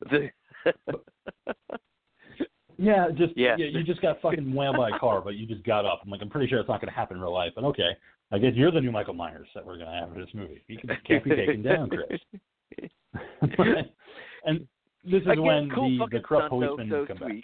The- 0.09 0.31
Yeah, 2.77 3.09
just 3.15 3.35
Yeah. 3.35 3.55
yeah. 3.57 3.67
you 3.67 3.83
just 3.83 4.01
got 4.01 4.21
fucking 4.21 4.53
whammed 4.53 4.77
by 4.77 4.89
a 4.89 4.99
car, 4.99 5.21
but 5.21 5.35
you 5.35 5.45
just 5.45 5.63
got 5.63 5.85
up. 5.85 6.01
I'm 6.03 6.09
like, 6.09 6.21
I'm 6.21 6.29
pretty 6.29 6.47
sure 6.47 6.59
it's 6.59 6.69
not 6.69 6.79
going 6.81 6.91
to 6.91 6.95
happen 6.95 7.17
in 7.17 7.23
real 7.23 7.33
life. 7.33 7.51
But 7.55 7.63
okay, 7.65 7.89
I 8.31 8.37
guess 8.37 8.51
you're 8.55 8.71
the 8.71 8.81
new 8.81 8.91
Michael 8.91 9.13
Myers 9.13 9.47
that 9.55 9.65
we're 9.65 9.77
going 9.77 9.87
to 9.87 9.93
have 9.93 10.13
for 10.13 10.19
this 10.19 10.33
movie. 10.33 10.63
He 10.67 10.77
can, 10.77 10.89
can't 11.05 11.23
be 11.23 11.31
taken 11.31 11.63
down, 11.63 11.89
Chris. 11.89 12.19
and 14.45 14.67
this 15.03 15.21
is 15.21 15.27
Again, 15.27 15.41
when 15.41 15.69
cool 15.71 15.97
the 15.99 16.17
the 16.17 16.23
corrupt 16.23 16.49
policeman 16.49 16.89
so 16.89 17.05
come 17.05 17.17
sweet. 17.17 17.43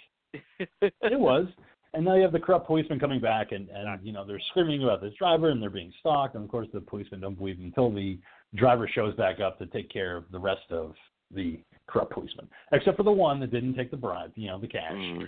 It 1.02 1.18
was, 1.18 1.46
and 1.94 2.04
now 2.04 2.16
you 2.16 2.22
have 2.22 2.32
the 2.32 2.40
corrupt 2.40 2.66
policeman 2.66 2.98
coming 2.98 3.20
back, 3.20 3.52
and 3.52 3.68
and 3.70 4.04
you 4.04 4.12
know 4.12 4.24
they're 4.26 4.40
screaming 4.50 4.82
about 4.82 5.00
this 5.00 5.14
driver, 5.18 5.50
and 5.50 5.62
they're 5.62 5.70
being 5.70 5.92
stalked, 6.00 6.34
and 6.34 6.44
of 6.44 6.50
course 6.50 6.68
the 6.72 6.80
policemen 6.80 7.20
don't 7.20 7.38
believe 7.38 7.58
him 7.58 7.66
until 7.66 7.90
the 7.90 8.18
driver 8.54 8.88
shows 8.92 9.14
back 9.14 9.40
up 9.40 9.58
to 9.58 9.66
take 9.66 9.90
care 9.90 10.16
of 10.16 10.24
the 10.32 10.38
rest 10.38 10.70
of 10.70 10.94
the 11.30 11.60
corrupt 11.86 12.12
policemen, 12.12 12.48
except 12.72 12.96
for 12.96 13.02
the 13.02 13.12
one 13.12 13.40
that 13.40 13.50
didn't 13.50 13.74
take 13.74 13.90
the 13.90 13.96
bribe, 13.96 14.32
you 14.34 14.48
know, 14.48 14.58
the 14.58 14.68
cash. 14.68 14.92
Mm. 14.92 15.26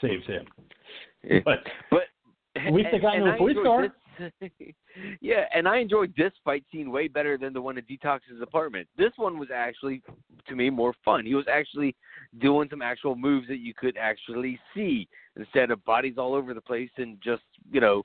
saves 0.00 0.26
him. 0.26 0.46
But 1.44 1.58
But 1.90 2.02
At 2.56 2.72
least 2.72 2.88
they 2.92 2.98
got 2.98 3.14
and 3.14 3.28
into 3.28 3.34
a 3.34 3.36
police 3.36 3.56
This, 3.56 3.90
yeah, 5.20 5.44
and 5.54 5.68
I 5.68 5.78
enjoyed 5.78 6.12
this 6.16 6.32
fight 6.44 6.64
scene 6.70 6.90
way 6.90 7.08
better 7.08 7.38
than 7.38 7.52
the 7.52 7.60
one 7.60 7.78
at 7.78 7.88
Detox's 7.88 8.42
apartment. 8.42 8.88
This 8.98 9.12
one 9.16 9.38
was 9.38 9.48
actually, 9.54 10.02
to 10.48 10.54
me, 10.54 10.68
more 10.68 10.94
fun. 11.04 11.24
He 11.24 11.34
was 11.34 11.46
actually 11.50 11.94
doing 12.40 12.68
some 12.70 12.82
actual 12.82 13.16
moves 13.16 13.48
that 13.48 13.58
you 13.58 13.72
could 13.74 13.96
actually 13.96 14.58
see 14.74 15.08
instead 15.36 15.70
of 15.70 15.84
bodies 15.84 16.14
all 16.18 16.34
over 16.34 16.54
the 16.54 16.60
place 16.60 16.90
and 16.96 17.18
just 17.22 17.42
you 17.70 17.80
know. 17.80 18.04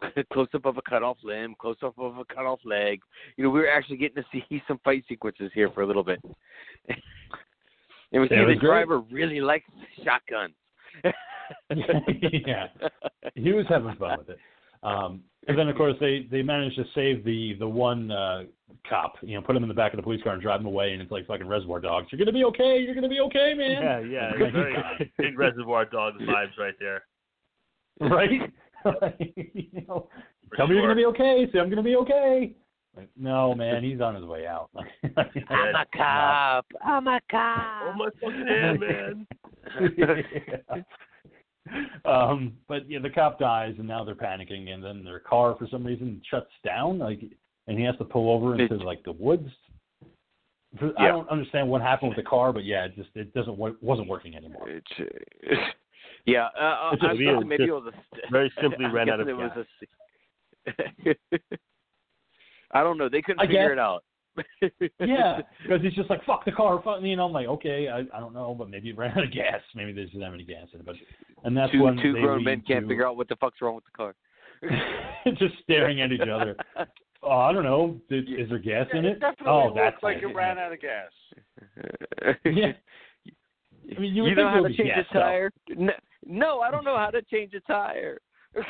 Close 0.32 0.48
up 0.54 0.66
of 0.66 0.76
a 0.76 0.82
cut 0.82 1.02
off 1.02 1.16
limb, 1.24 1.54
close 1.58 1.76
up 1.82 1.98
of 1.98 2.18
a 2.18 2.24
cut 2.26 2.44
off 2.44 2.60
leg. 2.64 3.00
You 3.36 3.44
know, 3.44 3.50
we 3.50 3.60
were 3.60 3.68
actually 3.70 3.96
getting 3.96 4.22
to 4.22 4.28
see 4.50 4.62
some 4.68 4.78
fight 4.84 5.04
sequences 5.08 5.50
here 5.54 5.70
for 5.70 5.82
a 5.82 5.86
little 5.86 6.04
bit. 6.04 6.20
and 6.88 8.22
we 8.22 8.28
see 8.28 8.34
it 8.34 8.38
the 8.40 8.44
was 8.44 8.58
great. 8.58 8.60
driver 8.60 9.00
really 9.00 9.40
likes 9.40 9.64
shotguns. 10.04 10.54
yeah, 11.70 12.66
he 13.34 13.52
was 13.52 13.66
having 13.68 13.94
fun 13.96 14.18
with 14.18 14.30
it. 14.30 14.38
Um, 14.82 15.22
and 15.48 15.58
then 15.58 15.68
of 15.68 15.76
course 15.76 15.94
they 16.00 16.26
they 16.30 16.42
managed 16.42 16.76
to 16.76 16.84
save 16.94 17.24
the 17.24 17.54
the 17.58 17.68
one 17.68 18.10
uh, 18.10 18.44
cop. 18.88 19.14
You 19.22 19.36
know, 19.36 19.42
put 19.42 19.56
him 19.56 19.62
in 19.62 19.68
the 19.68 19.74
back 19.74 19.92
of 19.92 19.96
the 19.96 20.02
police 20.02 20.22
car 20.22 20.32
and 20.34 20.42
drive 20.42 20.60
him 20.60 20.66
away. 20.66 20.92
And 20.92 21.00
it's 21.02 21.10
like 21.10 21.26
fucking 21.26 21.46
Reservoir 21.46 21.80
Dogs. 21.80 22.08
You're 22.10 22.18
gonna 22.18 22.32
be 22.32 22.44
okay. 22.44 22.78
You're 22.78 22.94
gonna 22.94 23.08
be 23.08 23.20
okay, 23.20 23.54
man. 23.54 23.82
Yeah, 23.82 24.00
yeah, 24.00 24.30
Like, 24.30 24.40
it's 24.40 24.52
very 24.52 25.12
big 25.18 25.38
Reservoir 25.38 25.84
Dogs 25.84 26.20
vibes 26.22 26.56
right 26.58 26.74
there. 26.80 27.02
right? 28.00 28.52
You 29.18 29.66
know, 29.88 30.08
For 30.48 30.56
tell 30.56 30.66
me 30.66 30.74
you're 30.74 30.82
gonna 30.82 30.94
be 30.94 31.06
okay. 31.06 31.46
Say 31.52 31.58
I'm 31.58 31.70
gonna 31.70 31.82
be 31.82 31.96
okay. 31.96 32.54
Like, 32.96 33.10
no, 33.16 33.54
man, 33.54 33.84
he's 33.84 34.00
on 34.00 34.14
his 34.14 34.24
way 34.24 34.46
out. 34.46 34.70
I'm 34.76 35.74
a 35.74 35.84
cop. 35.96 36.66
I'm 36.84 37.06
a 37.08 37.20
cop. 37.30 37.82
Oh 37.82 37.94
my 37.96 38.08
fucking 38.20 38.46
hand, 38.46 38.80
man! 38.80 39.26
Yeah. 39.98 40.82
Um, 42.04 42.52
but 42.68 42.88
yeah, 42.88 43.00
the 43.00 43.10
cop 43.10 43.38
dies, 43.38 43.74
and 43.78 43.88
now 43.88 44.04
they're 44.04 44.14
panicking, 44.14 44.70
and 44.70 44.82
then 44.82 45.04
their 45.04 45.18
car 45.18 45.56
for 45.58 45.66
some 45.70 45.84
reason 45.84 46.22
shuts 46.30 46.50
down, 46.64 46.98
like, 46.98 47.20
and 47.66 47.78
he 47.78 47.84
has 47.84 47.96
to 47.96 48.04
pull 48.04 48.32
over 48.32 48.58
into 48.58 48.76
like 48.76 49.02
the 49.04 49.12
woods. 49.12 49.48
I 50.98 51.08
don't 51.08 51.28
understand 51.28 51.68
what 51.68 51.80
happened 51.80 52.10
with 52.10 52.24
the 52.24 52.28
car, 52.28 52.52
but 52.52 52.64
yeah, 52.64 52.84
it 52.84 52.96
just 52.96 53.10
it 53.14 53.32
doesn't 53.34 53.56
wo- 53.56 53.76
wasn't 53.80 54.08
working 54.08 54.36
anymore. 54.36 54.68
It's, 54.68 54.86
uh, 54.98 55.54
yeah, 56.26 56.48
uh, 56.58 56.62
uh, 56.62 56.90
It's 56.92 57.02
just- 57.02 57.10
I'm 57.12 57.18
guessing 57.18 57.48
maybe 57.48 57.64
it 57.64 57.70
was 57.72 57.92
a. 57.92 58.30
Very 58.32 58.52
simply 58.60 58.84
I'm 58.84 58.94
ran 58.94 59.08
out 59.10 59.20
of 59.20 59.28
it 59.28 59.36
gas. 59.36 59.56
was 59.56 59.66
a. 61.06 61.38
I 62.72 62.82
don't 62.82 62.98
know. 62.98 63.08
They 63.08 63.22
couldn't 63.22 63.40
I 63.40 63.46
figure 63.46 63.68
guess- 63.68 63.72
it 63.72 63.78
out. 63.78 64.04
Yeah, 65.00 65.40
because 65.62 65.80
he's 65.80 65.94
just 65.94 66.10
like 66.10 66.22
fuck 66.26 66.44
the 66.44 66.52
car, 66.52 66.78
fuck, 66.84 67.00
you 67.00 67.16
know. 67.16 67.24
I'm 67.24 67.32
like, 67.32 67.46
okay, 67.46 67.88
I, 67.88 68.00
I 68.14 68.20
don't 68.20 68.34
know, 68.34 68.54
but 68.54 68.68
maybe 68.68 68.90
it 68.90 68.98
ran 68.98 69.16
out 69.16 69.24
of 69.24 69.32
gas. 69.32 69.60
Maybe 69.74 69.92
they 69.92 70.04
didn't 70.04 70.20
have 70.20 70.34
any 70.34 70.44
gas 70.44 70.66
in 70.74 70.80
it, 70.80 70.84
but 70.86 70.94
and 71.44 71.56
that's 71.56 71.72
two 71.72 71.82
when 71.82 71.96
two 71.96 72.12
they 72.12 72.20
grown 72.20 72.38
lead 72.38 72.44
men 72.44 72.60
can't 72.66 72.82
to- 72.84 72.88
figure 72.88 73.06
out 73.06 73.16
what 73.16 73.28
the 73.28 73.36
fuck's 73.36 73.62
wrong 73.62 73.76
with 73.76 73.84
the 73.84 73.92
car. 73.96 74.14
just 75.38 75.54
staring 75.62 76.02
at 76.02 76.12
each 76.12 76.20
other. 76.20 76.54
Oh, 77.22 77.30
I 77.30 77.52
don't 77.52 77.64
know. 77.64 77.98
Is, 78.10 78.24
is 78.28 78.48
there 78.50 78.58
gas 78.58 78.86
in 78.92 79.04
Yeah, 79.04 79.10
it? 79.12 79.22
oh, 79.46 79.72
that's 79.74 80.02
like 80.02 80.18
it. 80.18 80.24
it 80.24 80.34
ran 80.34 80.58
out 80.58 80.72
of 80.72 80.80
gas. 80.82 81.10
Yeah. 82.44 82.72
I 83.96 84.00
mean, 84.00 84.14
you 84.14 84.22
would 84.24 84.36
know 84.36 84.50
think 84.52 84.54
how 84.54 84.62
to 84.62 84.68
change 84.76 84.88
gas, 84.94 85.04
a 85.12 85.14
tire? 85.14 85.50
No, 85.70 85.92
no, 86.26 86.60
I 86.60 86.70
don't 86.70 86.84
know 86.84 86.96
how 86.96 87.10
to 87.10 87.22
change 87.22 87.54
a 87.54 87.60
tire. 87.60 88.18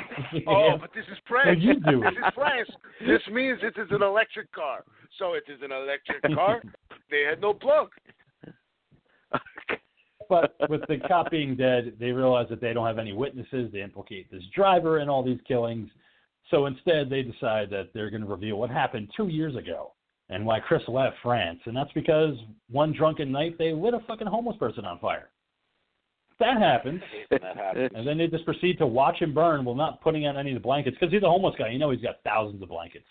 Oh, 0.49 0.77
but 0.81 0.91
this 0.95 1.05
is 1.05 1.19
Well, 1.31 1.45
France. 1.45 1.59
you 1.63 1.75
do. 1.75 2.01
This 2.01 2.13
is 2.13 2.35
France. 2.35 2.69
This 3.07 3.21
means 3.33 3.61
it 3.63 3.81
is 3.81 3.87
an 3.91 4.03
electric 4.03 4.51
car. 4.53 4.83
So 5.19 5.35
it 5.35 5.45
is 5.49 5.61
an 5.63 5.71
electric 5.71 6.23
car. 6.35 6.61
they 7.11 7.23
had 7.29 7.41
no 7.41 7.55
plug. 7.55 7.89
But 10.29 10.57
with 10.69 10.81
the 10.89 10.99
cop 11.07 11.31
being 11.31 11.55
dead, 11.57 11.93
they 12.01 12.11
realize 12.11 12.49
that 12.51 12.61
they 12.61 12.73
don't 12.73 12.87
have 12.87 12.99
any 12.99 13.13
witnesses. 13.13 13.71
They 13.73 13.81
implicate 13.81 14.29
this 14.31 14.43
driver 14.55 14.99
in 14.99 15.09
all 15.09 15.23
these 15.23 15.39
killings. 15.47 15.89
So 16.51 16.67
instead, 16.67 17.09
they 17.09 17.23
decide 17.23 17.71
that 17.71 17.91
they're 17.95 18.11
going 18.11 18.23
to 18.23 18.29
reveal 18.29 18.57
what 18.57 18.71
happened 18.71 19.11
two 19.17 19.29
years 19.29 19.55
ago 19.55 19.93
and 20.29 20.45
why 20.45 20.59
Chris 20.59 20.83
left 20.89 21.17
France. 21.23 21.61
And 21.67 21.77
that's 21.77 21.93
because 21.93 22.35
one 22.71 22.93
drunken 22.93 23.31
night 23.31 23.57
they 23.59 23.73
lit 23.73 23.95
a 23.95 24.01
fucking 24.09 24.27
homeless 24.27 24.57
person 24.57 24.85
on 24.85 24.99
fire. 24.99 25.31
That 26.39 26.59
happens. 26.59 27.01
That. 27.31 27.77
And 27.95 28.07
then 28.07 28.19
they 28.19 28.27
just 28.27 28.45
proceed 28.45 28.79
to 28.79 28.87
watch 28.87 29.21
him 29.21 29.33
burn 29.33 29.65
while 29.65 29.75
not 29.75 30.03
putting 30.03 30.27
out 30.27 30.37
any 30.37 30.51
of 30.51 30.55
the 30.55 30.61
blankets 30.61 30.97
because 31.01 31.13
he's 31.13 31.23
a 31.23 31.29
homeless 31.29 31.55
guy. 31.59 31.69
You 31.69 31.79
know 31.79 31.91
he's 31.91 32.03
got 32.03 32.17
thousands 32.25 32.63
of 32.63 32.69
blankets. 32.69 33.07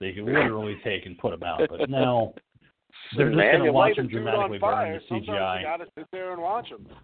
They 0.00 0.12
can 0.12 0.24
literally 0.24 0.76
take 0.82 1.06
and 1.06 1.16
put 1.18 1.30
them 1.30 1.42
out. 1.42 1.60
But 1.68 1.90
now 1.90 2.34
they're 3.16 3.30
just 3.30 3.40
going 3.40 3.64
to 3.64 3.72
watch 3.72 3.98
him 3.98 4.08
dramatically 4.08 4.58
burn 4.58 5.00
the 5.08 5.14
CGI. 5.14 5.60
you 5.60 5.66
gotta 5.66 5.86
sit 5.96 6.06
there 6.10 6.32
and 6.32 6.40
watch 6.40 6.68
him. 6.68 6.86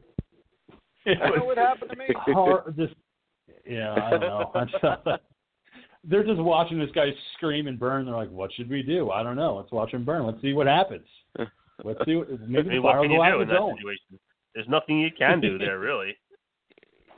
It 1.07 1.19
was 1.19 1.41
what 1.43 1.57
happened 1.57 1.91
to 1.93 1.97
me. 1.97 2.05
hard, 2.27 2.77
just 2.77 2.93
yeah, 3.67 3.95
I 3.95 4.11
don't 4.11 4.21
know. 4.21 4.53
They're 6.05 6.25
just 6.25 6.41
watching 6.41 6.79
this 6.79 6.91
guy 6.95 7.07
scream 7.37 7.69
and 7.69 7.79
burn. 7.79 8.05
They're 8.05 8.15
like, 8.15 8.31
"What 8.31 8.53
should 8.53 8.69
we 8.69 8.83
do? 8.83 9.11
I 9.11 9.23
don't 9.23 9.37
know. 9.37 9.57
Let's 9.57 9.73
watch 9.73 9.93
him 9.95 10.05
burn. 10.05 10.27
Let's 10.27 10.43
see 10.43 10.53
what 10.53 10.67
happens. 10.67 11.07
Let's 11.85 12.01
see. 12.05 12.17
What, 12.17 12.29
maybe 12.47 12.69
the 12.69 12.83
fire 12.83 13.01
will 13.01 13.09
go 13.09 13.23
out 13.23 13.35
on 13.35 13.43
its 13.43 13.53
own. 13.59 13.77
situation? 13.77 14.19
There's 14.55 14.69
nothing 14.69 14.99
you 14.99 15.11
can 15.17 15.41
do 15.41 15.59
there, 15.59 15.79
really. 15.89 16.17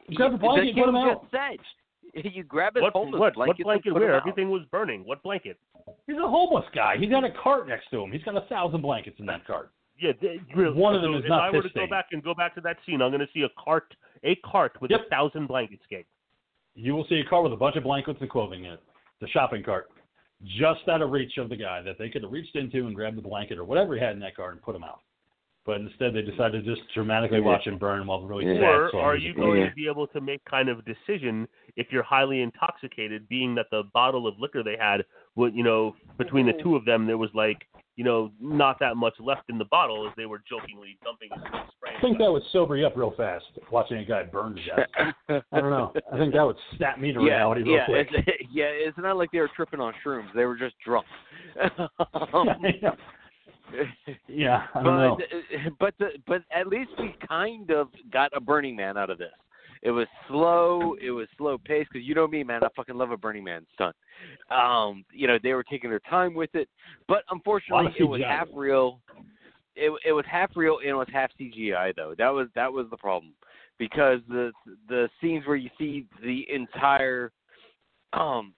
Just 0.06 0.16
grab 0.16 0.34
a 0.34 0.38
blanket, 0.38 0.68
and 0.68 0.76
put 0.78 0.88
him 0.88 0.96
out. 0.96 1.22
just 1.22 1.32
said. 1.32 1.58
You 2.14 2.42
grab 2.42 2.74
his 2.74 2.82
What, 2.82 2.92
homeless 2.92 3.18
what, 3.20 3.34
blanket. 3.34 3.64
what 3.64 3.82
blanket 3.82 3.94
where? 3.94 4.14
Everything 4.14 4.50
was 4.50 4.60
burning. 4.70 5.02
What 5.06 5.22
blanket? 5.22 5.58
He's 6.06 6.18
a 6.18 6.28
homeless 6.28 6.66
guy. 6.74 6.96
He's 6.98 7.08
got 7.08 7.24
a 7.24 7.30
cart 7.42 7.66
next 7.66 7.88
to 7.90 8.02
him. 8.02 8.12
He's 8.12 8.22
got 8.22 8.36
a 8.36 8.42
thousand 8.50 8.82
blankets 8.82 9.16
in 9.18 9.24
that 9.26 9.46
cart. 9.46 9.70
Yeah, 9.98 10.12
they, 10.20 10.38
really. 10.54 10.76
One 10.76 10.94
of 10.94 11.00
so 11.00 11.06
them 11.06 11.14
is 11.14 11.24
if 11.24 11.30
not 11.30 11.40
I 11.44 11.50
were 11.50 11.62
to 11.62 11.68
piss 11.70 11.72
go 11.74 11.86
back 11.86 12.06
and 12.12 12.22
go 12.22 12.34
back 12.34 12.54
to 12.56 12.60
that 12.62 12.76
scene, 12.84 13.00
I'm 13.00 13.10
going 13.12 13.20
to 13.22 13.28
see 13.32 13.42
a 13.44 13.48
cart, 13.62 13.94
a 14.24 14.34
cart 14.44 14.76
with 14.82 14.90
Yep. 14.90 15.00
a 15.06 15.08
thousand 15.08 15.46
blankets, 15.46 15.84
Gabe. 15.88 16.04
You 16.74 16.94
will 16.94 17.06
see 17.08 17.18
a 17.20 17.24
cart 17.24 17.44
with 17.44 17.54
a 17.54 17.56
bunch 17.56 17.76
of 17.76 17.82
blankets 17.84 18.18
and 18.20 18.28
clothing 18.28 18.64
in 18.66 18.72
it. 18.72 18.80
The 19.22 19.28
shopping 19.28 19.62
cart, 19.62 19.88
just 20.44 20.86
out 20.90 21.00
of 21.00 21.12
reach 21.12 21.38
of 21.38 21.48
the 21.48 21.56
guy 21.56 21.80
that 21.80 21.96
they 21.98 22.10
could 22.10 22.24
have 22.24 22.32
reached 22.32 22.56
into 22.56 22.86
and 22.86 22.94
grabbed 22.94 23.16
the 23.16 23.22
blanket 23.22 23.56
or 23.56 23.64
whatever 23.64 23.94
he 23.94 24.02
had 24.02 24.12
in 24.12 24.20
that 24.20 24.36
cart 24.36 24.52
and 24.52 24.60
put 24.62 24.76
him 24.76 24.84
out. 24.84 25.00
But 25.64 25.80
instead, 25.80 26.12
they 26.12 26.22
decided 26.22 26.64
to 26.64 26.74
just 26.74 26.88
dramatically 26.92 27.38
Yeah. 27.38 27.46
watch 27.46 27.66
him 27.66 27.78
burn 27.78 28.06
while 28.06 28.22
really 28.22 28.46
Yeah. 28.46 28.54
sad 28.54 28.64
Or 28.64 28.90
song 28.90 29.00
are 29.00 29.16
you 29.16 29.32
going 29.32 29.62
Yeah. 29.62 29.68
to 29.68 29.74
be 29.74 29.86
able 29.86 30.08
to 30.08 30.20
make 30.20 30.44
kind 30.44 30.68
of 30.68 30.80
a 30.80 30.82
decision 30.82 31.46
if 31.76 31.92
you're 31.92 32.02
highly 32.02 32.40
intoxicated, 32.42 33.28
being 33.28 33.54
that 33.54 33.70
the 33.70 33.84
bottle 33.94 34.26
of 34.26 34.38
liquor 34.40 34.62
they 34.62 34.76
had, 34.76 35.04
would 35.36 35.54
you 35.54 35.62
know, 35.62 35.94
between 36.18 36.46
the 36.46 36.52
two 36.54 36.74
of 36.74 36.84
them, 36.84 37.06
there 37.06 37.18
was 37.18 37.32
like, 37.34 37.68
you 37.96 38.04
know, 38.04 38.32
not 38.40 38.78
that 38.80 38.96
much 38.96 39.14
left 39.20 39.48
in 39.50 39.58
the 39.58 39.64
bottle 39.66 40.06
as 40.08 40.14
they 40.16 40.26
were 40.26 40.42
jokingly 40.48 40.98
dumping 41.04 41.30
and 41.30 41.42
spraying. 41.76 41.96
I 41.96 42.00
think 42.00 42.18
that 42.18 42.32
would 42.32 42.42
sober 42.50 42.76
you 42.76 42.86
up 42.86 42.96
real 42.96 43.12
fast, 43.12 43.44
watching 43.70 43.98
a 43.98 44.04
guy 44.04 44.24
burn 44.24 44.56
to 44.56 44.62
death. 44.64 45.44
I 45.52 45.60
don't 45.60 45.70
know. 45.70 45.92
I 46.10 46.16
think 46.16 46.32
that 46.34 46.42
would 46.42 46.58
snap 46.76 46.98
me 46.98 47.12
to 47.12 47.20
yeah, 47.20 47.36
reality 47.36 47.62
real 47.62 47.74
yeah, 47.74 47.86
quick. 47.86 48.08
It's, 48.10 48.46
yeah, 48.50 48.64
it's 48.64 48.98
not 48.98 49.16
like 49.16 49.30
they 49.30 49.40
were 49.40 49.50
tripping 49.54 49.78
on 49.78 49.94
shrooms. 50.04 50.32
They 50.34 50.44
were 50.44 50.56
just 50.56 50.74
drunk. 50.84 51.06
Um, 52.32 52.48
Yeah. 53.72 54.14
Yeah, 54.28 54.62
I 54.74 54.82
don't 54.82 54.96
know. 54.98 55.18
but 55.78 55.78
but 55.78 55.94
the, 55.98 56.08
but 56.26 56.42
at 56.54 56.66
least 56.66 56.90
we 56.98 57.14
kind 57.26 57.70
of 57.70 57.88
got 58.12 58.30
a 58.34 58.40
Burning 58.40 58.76
Man 58.76 58.96
out 58.96 59.10
of 59.10 59.18
this. 59.18 59.32
It 59.82 59.90
was 59.90 60.06
slow. 60.28 60.94
It 61.02 61.10
was 61.10 61.26
slow 61.36 61.58
paced 61.58 61.90
because 61.92 62.06
you 62.06 62.14
know 62.14 62.28
me, 62.28 62.44
man. 62.44 62.62
I 62.62 62.68
fucking 62.76 62.96
love 62.96 63.10
a 63.10 63.16
Burning 63.16 63.44
Man 63.44 63.66
stunt. 63.74 63.96
Um, 64.50 65.04
you 65.12 65.26
know 65.26 65.38
they 65.42 65.54
were 65.54 65.64
taking 65.64 65.90
their 65.90 66.00
time 66.00 66.34
with 66.34 66.54
it, 66.54 66.68
but 67.08 67.24
unfortunately 67.30 67.92
it 67.98 68.04
was 68.04 68.20
half 68.26 68.48
real. 68.54 69.00
It 69.74 69.92
it 70.04 70.12
was 70.12 70.24
half 70.30 70.50
real 70.54 70.78
and 70.78 70.88
it 70.88 70.94
was 70.94 71.08
half 71.12 71.30
CGI 71.40 71.94
though. 71.96 72.14
That 72.16 72.28
was 72.28 72.48
that 72.54 72.72
was 72.72 72.86
the 72.90 72.96
problem 72.96 73.32
because 73.78 74.20
the 74.28 74.52
the 74.88 75.08
scenes 75.20 75.46
where 75.46 75.56
you 75.56 75.70
see 75.78 76.06
the 76.22 76.46
entire 76.52 77.32
um 78.12 78.54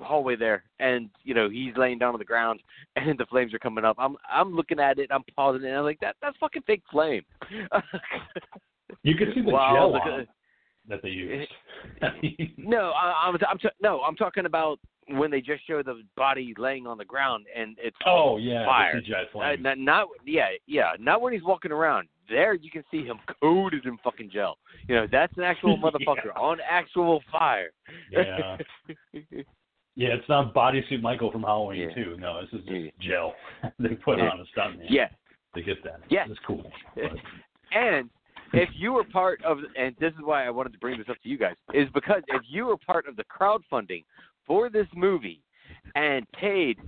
hallway 0.00 0.34
there 0.36 0.64
and 0.80 1.08
you 1.22 1.34
know 1.34 1.48
he's 1.48 1.76
laying 1.76 1.98
down 1.98 2.12
on 2.14 2.18
the 2.18 2.24
ground 2.24 2.60
and 2.96 3.18
the 3.18 3.26
flames 3.26 3.54
are 3.54 3.58
coming 3.58 3.84
up. 3.84 3.96
I'm 3.98 4.16
i'm 4.30 4.54
looking 4.54 4.80
at 4.80 4.98
it 4.98 5.10
i'm 5.12 5.22
pausing 5.36 5.62
it 5.64 5.68
and 5.68 5.76
i'm 5.78 5.84
like 5.84 6.00
that 6.00 6.16
that's 6.20 6.36
fucking 6.38 6.62
fake 6.66 6.82
flame. 6.90 7.22
You 9.02 9.14
could 9.16 9.28
see 9.34 9.40
the 9.42 9.50
Wow, 9.50 9.74
gel 9.74 9.94
on 10.12 10.20
it. 10.20 10.28
that 10.88 11.02
they 11.02 11.08
used. 11.10 11.48
No 12.58 12.90
I, 12.92 13.28
i'm 13.28 13.36
i'm 13.48 13.58
t- 13.58 13.68
no 13.82 14.00
i'm 14.02 14.16
talking 14.16 14.46
about 14.46 14.78
when 15.08 15.30
they 15.30 15.40
just 15.40 15.66
show 15.66 15.82
the 15.82 16.02
body 16.16 16.54
laying 16.56 16.86
on 16.86 16.96
the 16.98 17.04
ground 17.04 17.46
and 17.54 17.76
it's 17.80 17.96
oh 18.06 18.36
yeah, 18.38 18.64
fire. 18.64 19.00
Uh, 19.34 19.56
not, 19.60 19.78
not 19.78 20.08
yeah 20.26 20.48
yeah 20.66 20.92
not 20.98 21.20
when 21.20 21.32
he's 21.32 21.42
walking 21.44 21.72
around. 21.72 22.08
There 22.28 22.54
you 22.54 22.70
can 22.70 22.84
see 22.90 23.04
him 23.04 23.18
coated 23.42 23.84
in 23.84 23.98
fucking 24.02 24.30
gel. 24.32 24.56
You 24.88 24.94
know 24.96 25.06
that's 25.10 25.36
an 25.36 25.42
actual 25.44 25.76
motherfucker 25.82 26.34
on 26.36 26.58
actual 26.68 27.22
fire. 27.30 27.68
Yeah. 28.10 28.56
Yeah, 29.96 30.08
it's 30.08 30.28
not 30.28 30.52
bodysuit 30.54 31.00
Michael 31.02 31.30
from 31.30 31.42
Halloween 31.42 31.88
Yeah. 31.88 31.94
too. 31.94 32.16
No, 32.18 32.40
this 32.42 32.52
is 32.52 32.66
Yeah. 32.66 32.90
just 32.90 33.00
gel 33.00 33.34
they 33.78 33.94
put 33.94 34.18
Yeah. 34.18 34.30
on 34.30 34.40
a 34.40 34.44
stuntman 34.58 34.86
yeah 34.88 35.08
to 35.54 35.62
get 35.62 35.82
that. 35.84 36.00
Yeah. 36.08 36.26
it's 36.28 36.40
cool. 36.46 36.70
And 37.72 38.08
if 38.52 38.68
you 38.76 38.92
were 38.92 39.02
part 39.02 39.42
of, 39.42 39.58
and 39.76 39.96
this 39.98 40.12
is 40.12 40.20
why 40.22 40.46
I 40.46 40.50
wanted 40.50 40.72
to 40.74 40.78
bring 40.78 40.96
this 40.96 41.08
up 41.08 41.16
to 41.24 41.28
you 41.28 41.36
guys, 41.36 41.56
is 41.72 41.88
because 41.92 42.22
if 42.28 42.42
you 42.48 42.66
were 42.66 42.76
part 42.76 43.08
of 43.08 43.16
the 43.16 43.24
crowdfunding 43.24 44.04
for 44.46 44.70
this 44.70 44.86
movie 44.94 45.40
and 45.96 46.24
paid 46.32 46.78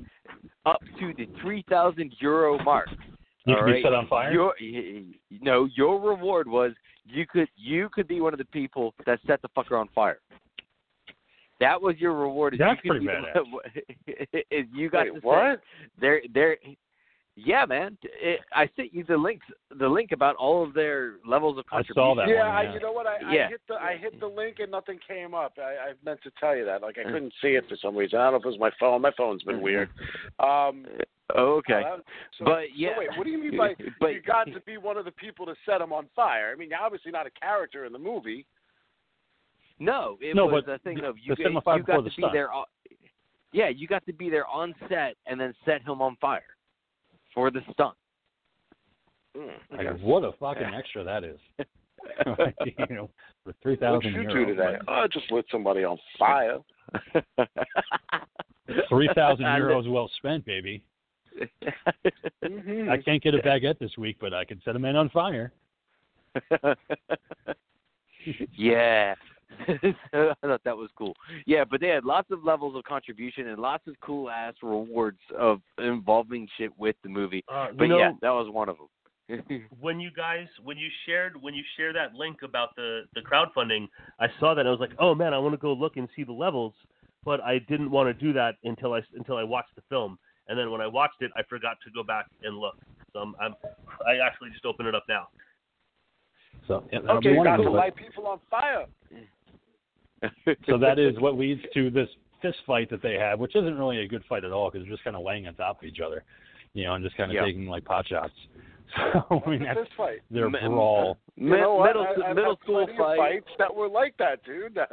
up 0.65 0.81
to 1.01 1.13
the 1.17 1.29
three 1.41 1.65
thousand 1.69 2.13
euro 2.21 2.63
mark, 2.63 2.89
you 3.47 3.57
could 3.57 3.67
be 3.67 3.83
set 3.83 3.95
on 3.95 4.07
fire. 4.07 4.33
Your, 4.33 4.55
no, 5.41 5.69
your 5.75 6.01
reward 6.01 6.47
was 6.47 6.73
you 7.05 7.27
could 7.27 7.49
you 7.57 7.89
could 7.93 8.07
be 8.07 8.21
one 8.21 8.33
of 8.33 8.39
the 8.39 8.45
people 8.47 8.95
that 9.05 9.19
set 9.27 9.43
the 9.43 9.49
fucker 9.57 9.81
on 9.81 9.89
fire. 9.95 10.21
That 11.61 11.81
was 11.81 11.97
your 11.99 12.13
reward. 12.15 12.55
is 12.55 12.59
That's 12.61 12.79
you 12.85 12.93
could 12.93 13.03
pretty 13.05 13.21
be, 14.33 14.39
is 14.51 14.67
you 14.75 14.91
got 14.91 15.05
Wait, 15.07 15.09
to 15.09 15.15
set- 15.17 15.25
what? 15.25 15.61
they're 16.01 16.23
they're 16.35 16.57
yeah, 17.39 17.67
man. 17.67 17.99
It, 18.03 18.41
I 18.55 18.67
sent 18.77 18.95
you 18.95 19.05
the 19.05 19.17
links, 19.17 19.45
the 19.79 19.87
link 19.87 20.13
about 20.13 20.37
all 20.37 20.63
of 20.63 20.73
their 20.73 21.17
levels 21.27 21.59
of 21.59 21.67
I 21.71 21.77
contribution. 21.83 21.95
saw 22.03 22.15
that 22.15 22.29
Yeah, 22.29 22.49
one, 22.49 22.57
I, 22.67 22.73
you 22.73 22.81
know 22.81 22.93
what? 22.93 23.07
I, 23.07 23.17
Yeah. 23.31 23.45
I 23.45 23.49
hit 23.51 23.61
the 23.69 23.75
I 23.75 23.97
hit 23.99 24.21
the 24.21 24.27
link 24.27 24.57
and 24.59 24.71
nothing 24.71 24.99
came 25.07 25.35
up. 25.35 25.53
I, 25.59 25.91
I 25.91 25.93
meant 26.03 26.21
to 26.23 26.31
tell 26.41 26.57
you 26.57 26.65
that. 26.65 26.81
Like 26.81 26.97
I 26.99 27.03
Mm. 27.03 27.13
couldn't 27.13 27.35
see 27.43 27.49
it 27.49 27.65
for 27.69 27.77
some 27.77 27.95
reason. 27.95 28.19
I 28.19 28.25
don't 28.31 28.33
know 28.33 28.39
if 28.39 28.45
it 28.47 28.49
was 28.49 28.59
my 28.59 28.71
phone. 28.81 29.03
My 29.03 29.11
phone's 29.19 29.43
been 29.43 29.61
weird. 29.61 29.91
Um, 30.41 30.87
Oh, 31.35 31.55
okay. 31.57 31.83
uh, 31.85 31.97
so, 32.39 32.45
But, 32.45 32.67
yeah. 32.77 32.91
So 32.95 33.01
wait, 33.01 33.09
what 33.19 33.25
do 33.25 33.31
you 33.31 33.39
mean 33.39 33.57
by 33.59 33.75
But- 34.01 34.15
you 34.15 34.23
got 34.23 34.45
to 34.45 34.61
be 34.61 34.79
one 34.79 34.97
of 34.97 35.05
the 35.05 35.11
people 35.11 35.45
to 35.47 35.55
set 35.67 35.81
him 35.81 35.93
on 35.93 36.07
fire? 36.15 36.53
I 36.55 36.59
mean, 36.59 36.71
you're 36.71 36.79
obviously 36.79 37.11
not 37.11 37.27
a 37.27 37.31
character 37.31 37.85
in 37.85 37.93
the 37.93 37.99
movie. 37.99 38.47
No, 39.79 40.17
it 40.21 40.35
No, 40.35 40.47
was 40.47 40.65
a 40.69 40.79
thing 40.79 41.01
of 41.05 41.17
you, 41.19 41.35
the 41.35 41.43
set 41.43 41.47
him 41.51 41.57
on 41.57 41.63
got- 41.63 41.65
fire 41.65 41.77
you 41.79 41.83
got 41.85 41.97
the 42.05 42.11
to 42.11 42.17
be 42.17 42.23
stunt. 42.23 42.33
there. 42.33 42.49
Yeah, 43.53 43.69
you 43.69 43.87
got 43.87 44.05
to 44.07 44.13
be 44.13 44.29
there 44.31 44.47
on 44.47 44.75
set 44.89 45.17
and 45.27 45.39
then 45.41 45.55
set 45.65 45.83
him 45.83 46.01
on 46.03 46.17
fire 46.21 46.43
for 47.35 47.51
the 47.51 47.61
stunt. 47.73 47.95
Hmm, 49.37 49.49
Like, 49.77 49.87
okay. 49.87 50.03
what 50.03 50.25
a 50.25 50.33
fucking 50.33 50.63
extra 50.75 51.05
that 51.05 51.25
is. 51.25 51.39
you 52.67 52.87
know, 52.95 53.11
for 53.45 53.53
three 53.63 53.77
What'd 53.77 54.05
you 54.05 54.21
euros. 54.21 54.33
do 54.33 54.47
today? 54.47 54.77
Oh, 54.87 54.93
I 54.93 55.07
just 55.09 55.31
lit 55.33 55.45
somebody 55.51 55.83
on 55.85 55.99
fire. 56.19 56.59
Three 58.89 59.09
thousand 59.15 59.45
euros 59.45 59.91
well 59.91 60.09
spent, 60.17 60.45
baby. 60.45 60.83
Mhm. 62.45 62.89
I 62.91 62.99
can't 63.03 63.23
get 63.23 63.35
a 63.35 63.39
baguette 63.39 63.79
this 63.79 63.97
week, 63.99 64.17
but 64.21 64.33
I 64.33 64.45
can 64.45 64.61
set 64.65 64.77
a 64.77 64.79
man 64.79 64.97
on 64.97 65.09
fire. 65.11 65.53
yeah. 68.53 69.15
I 69.69 70.35
thought 70.43 70.61
that 70.65 70.77
was 70.77 70.91
cool. 70.97 71.15
Yeah, 71.47 71.65
but 71.65 71.81
they 71.81 71.89
had 71.89 72.05
lots 72.05 72.31
of 72.31 72.45
levels 72.45 72.77
of 72.77 72.85
contribution 72.85 73.49
and 73.49 73.59
lots 73.59 73.87
of 73.87 73.95
cool 74.01 74.29
ass 74.31 74.55
rewards 74.63 75.21
of 75.39 75.61
involving 75.79 76.49
shit 76.59 76.71
with 76.79 76.97
the 77.03 77.09
movie. 77.09 77.45
Uh, 77.49 77.69
But 77.77 77.87
know, 77.87 77.99
yeah, 77.99 78.13
that 78.23 78.31
was 78.31 78.49
one 78.51 78.69
of 78.69 78.77
them. 78.77 78.89
when 79.81 79.99
you 79.99 80.11
guys 80.17 80.47
when 80.63 80.79
you 80.79 80.89
shared 81.05 81.41
when 81.41 81.53
you 81.53 81.65
share 81.77 81.93
that 81.93 82.15
link 82.15 82.39
about 82.45 82.77
the 82.77 83.03
the 83.15 83.21
crowdfunding, 83.21 83.89
I 84.21 84.29
saw 84.39 84.55
that 84.55 84.61
and 84.61 84.69
I 84.69 84.71
was 84.71 84.81
like, 84.81 84.93
oh 84.99 85.15
man, 85.15 85.35
I 85.35 85.39
want 85.39 85.53
to 85.53 85.59
go 85.59 85.73
look 85.73 85.97
and 85.97 86.09
see 86.15 86.23
the 86.23 86.33
levels, 86.33 86.75
but 87.25 87.41
I 87.41 87.59
didn't 87.59 87.91
want 87.91 88.09
to 88.09 88.15
do 88.25 88.33
that 88.35 88.55
until 88.63 88.93
I 88.93 89.01
until 89.17 89.37
I 89.37 89.43
watched 89.43 89.75
the 89.75 89.83
film, 89.89 90.17
and 90.49 90.57
then 90.57 90.71
when 90.71 90.81
I 90.81 90.87
watched 90.87 91.23
it, 91.23 91.33
I 91.37 91.43
forgot 91.49 91.77
to 91.85 91.91
go 91.91 92.05
back 92.05 92.27
and 92.45 92.57
look. 92.57 92.77
So 93.13 93.19
I'm, 93.19 93.35
I'm 93.41 93.55
I 94.07 94.25
actually 94.25 94.51
just 94.51 94.65
opened 94.65 94.89
it 94.89 94.95
up 94.95 95.05
now. 95.09 95.27
So 96.69 96.85
yeah, 96.93 97.01
Okay, 97.01 97.35
you 97.35 97.43
got 97.43 97.59
of 97.59 97.67
to 97.67 97.71
light 97.73 97.97
people 97.97 98.27
on 98.29 98.39
fire. 98.49 98.87
So 100.67 100.79
that 100.79 100.99
is 100.99 101.19
what 101.21 101.37
leads 101.39 101.61
to 101.75 101.91
this 101.91 102.09
fist 102.43 102.59
fight 102.67 102.91
that 102.91 103.03
they 103.03 103.15
have, 103.15 103.39
which 103.41 103.55
isn't 103.57 103.79
really 103.79 103.99
a 103.99 104.09
good 104.09 104.23
fight 104.29 104.45
at 104.45 104.53
all 104.53 104.71
because 104.71 104.85
they're 104.87 104.93
just 104.95 105.05
kind 105.05 105.17
of 105.17 105.23
laying 105.23 105.47
on 105.47 105.55
top 105.55 105.79
of 105.79 105.85
each 105.85 106.01
other, 106.05 106.25
you 106.75 106.85
know, 106.85 106.95
and 106.95 107.05
just 107.05 107.17
kind 107.17 107.31
of 107.31 107.35
Yeah. 107.35 107.45
taking 107.45 107.67
like 107.67 107.85
pot 107.85 108.07
shots. 108.09 108.33
So 108.97 109.43
I 109.45 109.51
mean, 109.51 109.61
What's 109.61 109.75
that's 109.75 109.79
this 109.81 109.97
fight? 109.97 110.19
their 110.31 110.47
M- 110.47 110.53
brawl. 110.53 111.19
You 111.35 111.51
Mid- 111.51 111.61
know 111.61 111.83
middle 111.83 112.03
I, 112.07 112.29
I've 112.31 112.37
middle 112.37 112.53
had 112.57 112.63
school 112.63 112.87
fight. 112.97 113.17
fights 113.19 113.49
that 113.59 113.75
were 113.75 113.89
like 113.89 114.17
that, 114.19 114.43
dude. 114.45 114.79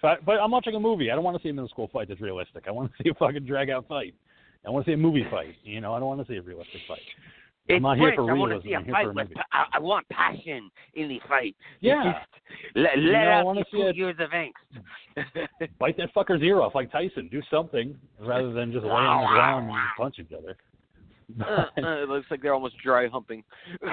But, 0.00 0.24
but 0.24 0.38
I'm 0.38 0.50
watching 0.52 0.74
a 0.76 0.80
movie. 0.80 1.10
I 1.10 1.14
don't 1.16 1.24
want 1.24 1.36
to 1.36 1.42
see 1.42 1.48
a 1.48 1.52
middle 1.52 1.68
school 1.68 1.90
fight 1.92 2.06
that's 2.08 2.20
realistic. 2.20 2.64
I 2.68 2.70
want 2.70 2.90
to 2.96 3.02
see 3.02 3.10
a 3.10 3.14
fucking 3.14 3.44
drag 3.46 3.68
out 3.70 3.88
fight. 3.88 4.14
I 4.66 4.70
want 4.70 4.84
to 4.86 4.90
see 4.90 4.94
a 4.94 4.96
movie 4.96 5.26
fight. 5.30 5.56
You 5.64 5.80
know, 5.80 5.92
I 5.92 5.98
don't 5.98 6.08
want 6.08 6.24
to 6.24 6.32
see 6.32 6.36
a 6.36 6.42
realistic 6.42 6.80
fight. 6.86 7.00
I'm 7.68 7.76
It's 7.76 7.82
not 7.82 7.98
here 7.98 8.12
for 8.14 8.26
French. 8.26 8.36
I 8.36 8.40
want 8.40 8.62
to 8.62 8.68
see 8.68 8.72
a 8.74 8.78
I'm 8.78 8.86
fight 8.86 9.14
with. 9.14 9.28
I, 9.52 9.64
I 9.74 9.78
want 9.78 10.08
passion 10.08 10.70
in 10.94 11.08
the 11.08 11.20
fight. 11.28 11.54
Yeah. 11.80 12.20
let 12.74 12.98
You 12.98 13.12
let 13.12 13.24
know, 13.24 13.30
I 13.30 13.42
out 13.42 13.56
see 13.70 13.90
two 13.92 13.96
years 13.96 14.16
of 14.18 14.30
angst. 14.30 15.68
Bite 15.78 15.96
that 15.98 16.14
fucker's 16.14 16.42
ear 16.42 16.60
off 16.60 16.74
like 16.74 16.90
Tyson. 16.90 17.28
Do 17.30 17.42
something 17.50 17.96
rather 18.20 18.52
than 18.52 18.72
just 18.72 18.84
lay 18.84 18.90
on 18.90 19.22
the 19.22 19.28
ground 19.28 19.70
and 19.70 19.78
punch 19.96 20.16
each 20.18 20.32
other. 20.36 20.56
uh, 21.40 21.66
uh, 21.76 22.02
it 22.02 22.08
looks 22.08 22.26
like 22.30 22.40
they're 22.40 22.54
almost 22.54 22.76
dry 22.82 23.06
humping. 23.08 23.44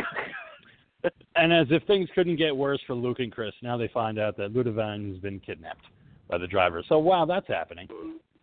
And 1.35 1.53
as 1.53 1.67
if 1.69 1.83
things 1.83 2.09
couldn't 2.15 2.37
get 2.37 2.55
worse 2.55 2.79
for 2.87 2.95
Luke 2.95 3.19
and 3.19 3.31
Chris, 3.31 3.53
now 3.61 3.77
they 3.77 3.87
find 3.89 4.17
out 4.17 4.37
that 4.37 4.53
Ludovine 4.53 5.11
has 5.11 5.19
been 5.19 5.39
kidnapped 5.39 5.85
by 6.29 6.37
the 6.37 6.47
driver. 6.47 6.83
So 6.87 6.97
wow, 6.97 7.25
that's 7.25 7.47
happening. 7.47 7.87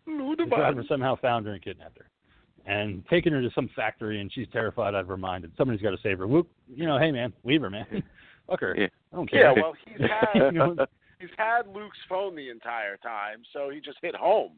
The 0.05 0.45
driver 0.47 0.83
somehow 0.87 1.15
found 1.17 1.45
her 1.45 1.53
and 1.53 1.61
kidnapped 1.61 1.97
her, 1.97 2.05
and 2.65 3.05
taken 3.07 3.33
her 3.33 3.41
to 3.41 3.49
some 3.53 3.69
factory, 3.75 4.21
and 4.21 4.31
she's 4.31 4.47
terrified 4.51 4.95
out 4.95 5.01
of 5.01 5.07
her 5.07 5.17
mind. 5.17 5.43
And 5.43 5.53
somebody's 5.57 5.81
got 5.81 5.91
to 5.91 5.97
save 6.01 6.19
her. 6.19 6.27
Luke, 6.27 6.47
you 6.73 6.85
know, 6.85 6.97
hey 6.97 7.11
man, 7.11 7.33
leave 7.43 7.61
her, 7.61 7.69
man. 7.69 7.85
Fuck 8.47 8.61
her. 8.61 8.75
Yeah. 8.77 8.87
I 9.11 9.15
don't 9.15 9.29
care. 9.29 9.55
Yeah, 9.55 9.61
well, 9.61 9.73
he's 9.85 9.99
had 10.33 10.45
You 10.45 10.51
know? 10.51 10.75
he's 11.19 11.29
had 11.37 11.67
Luke's 11.67 11.97
phone 12.09 12.35
the 12.35 12.49
entire 12.49 12.97
time, 12.97 13.43
so 13.53 13.69
he 13.69 13.79
just 13.79 13.97
hit 14.01 14.15
home 14.15 14.51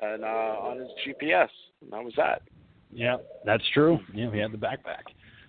and 0.00 0.24
uh, 0.24 0.26
on 0.26 0.78
his 0.78 0.88
GPS, 1.06 1.48
and 1.82 1.92
that 1.92 2.04
was 2.04 2.14
that. 2.16 2.42
Yeah, 2.92 3.16
that's 3.44 3.64
true. 3.74 3.98
Yeah, 4.14 4.30
he 4.32 4.38
had 4.38 4.52
the 4.52 4.58
backpack. 4.58 5.02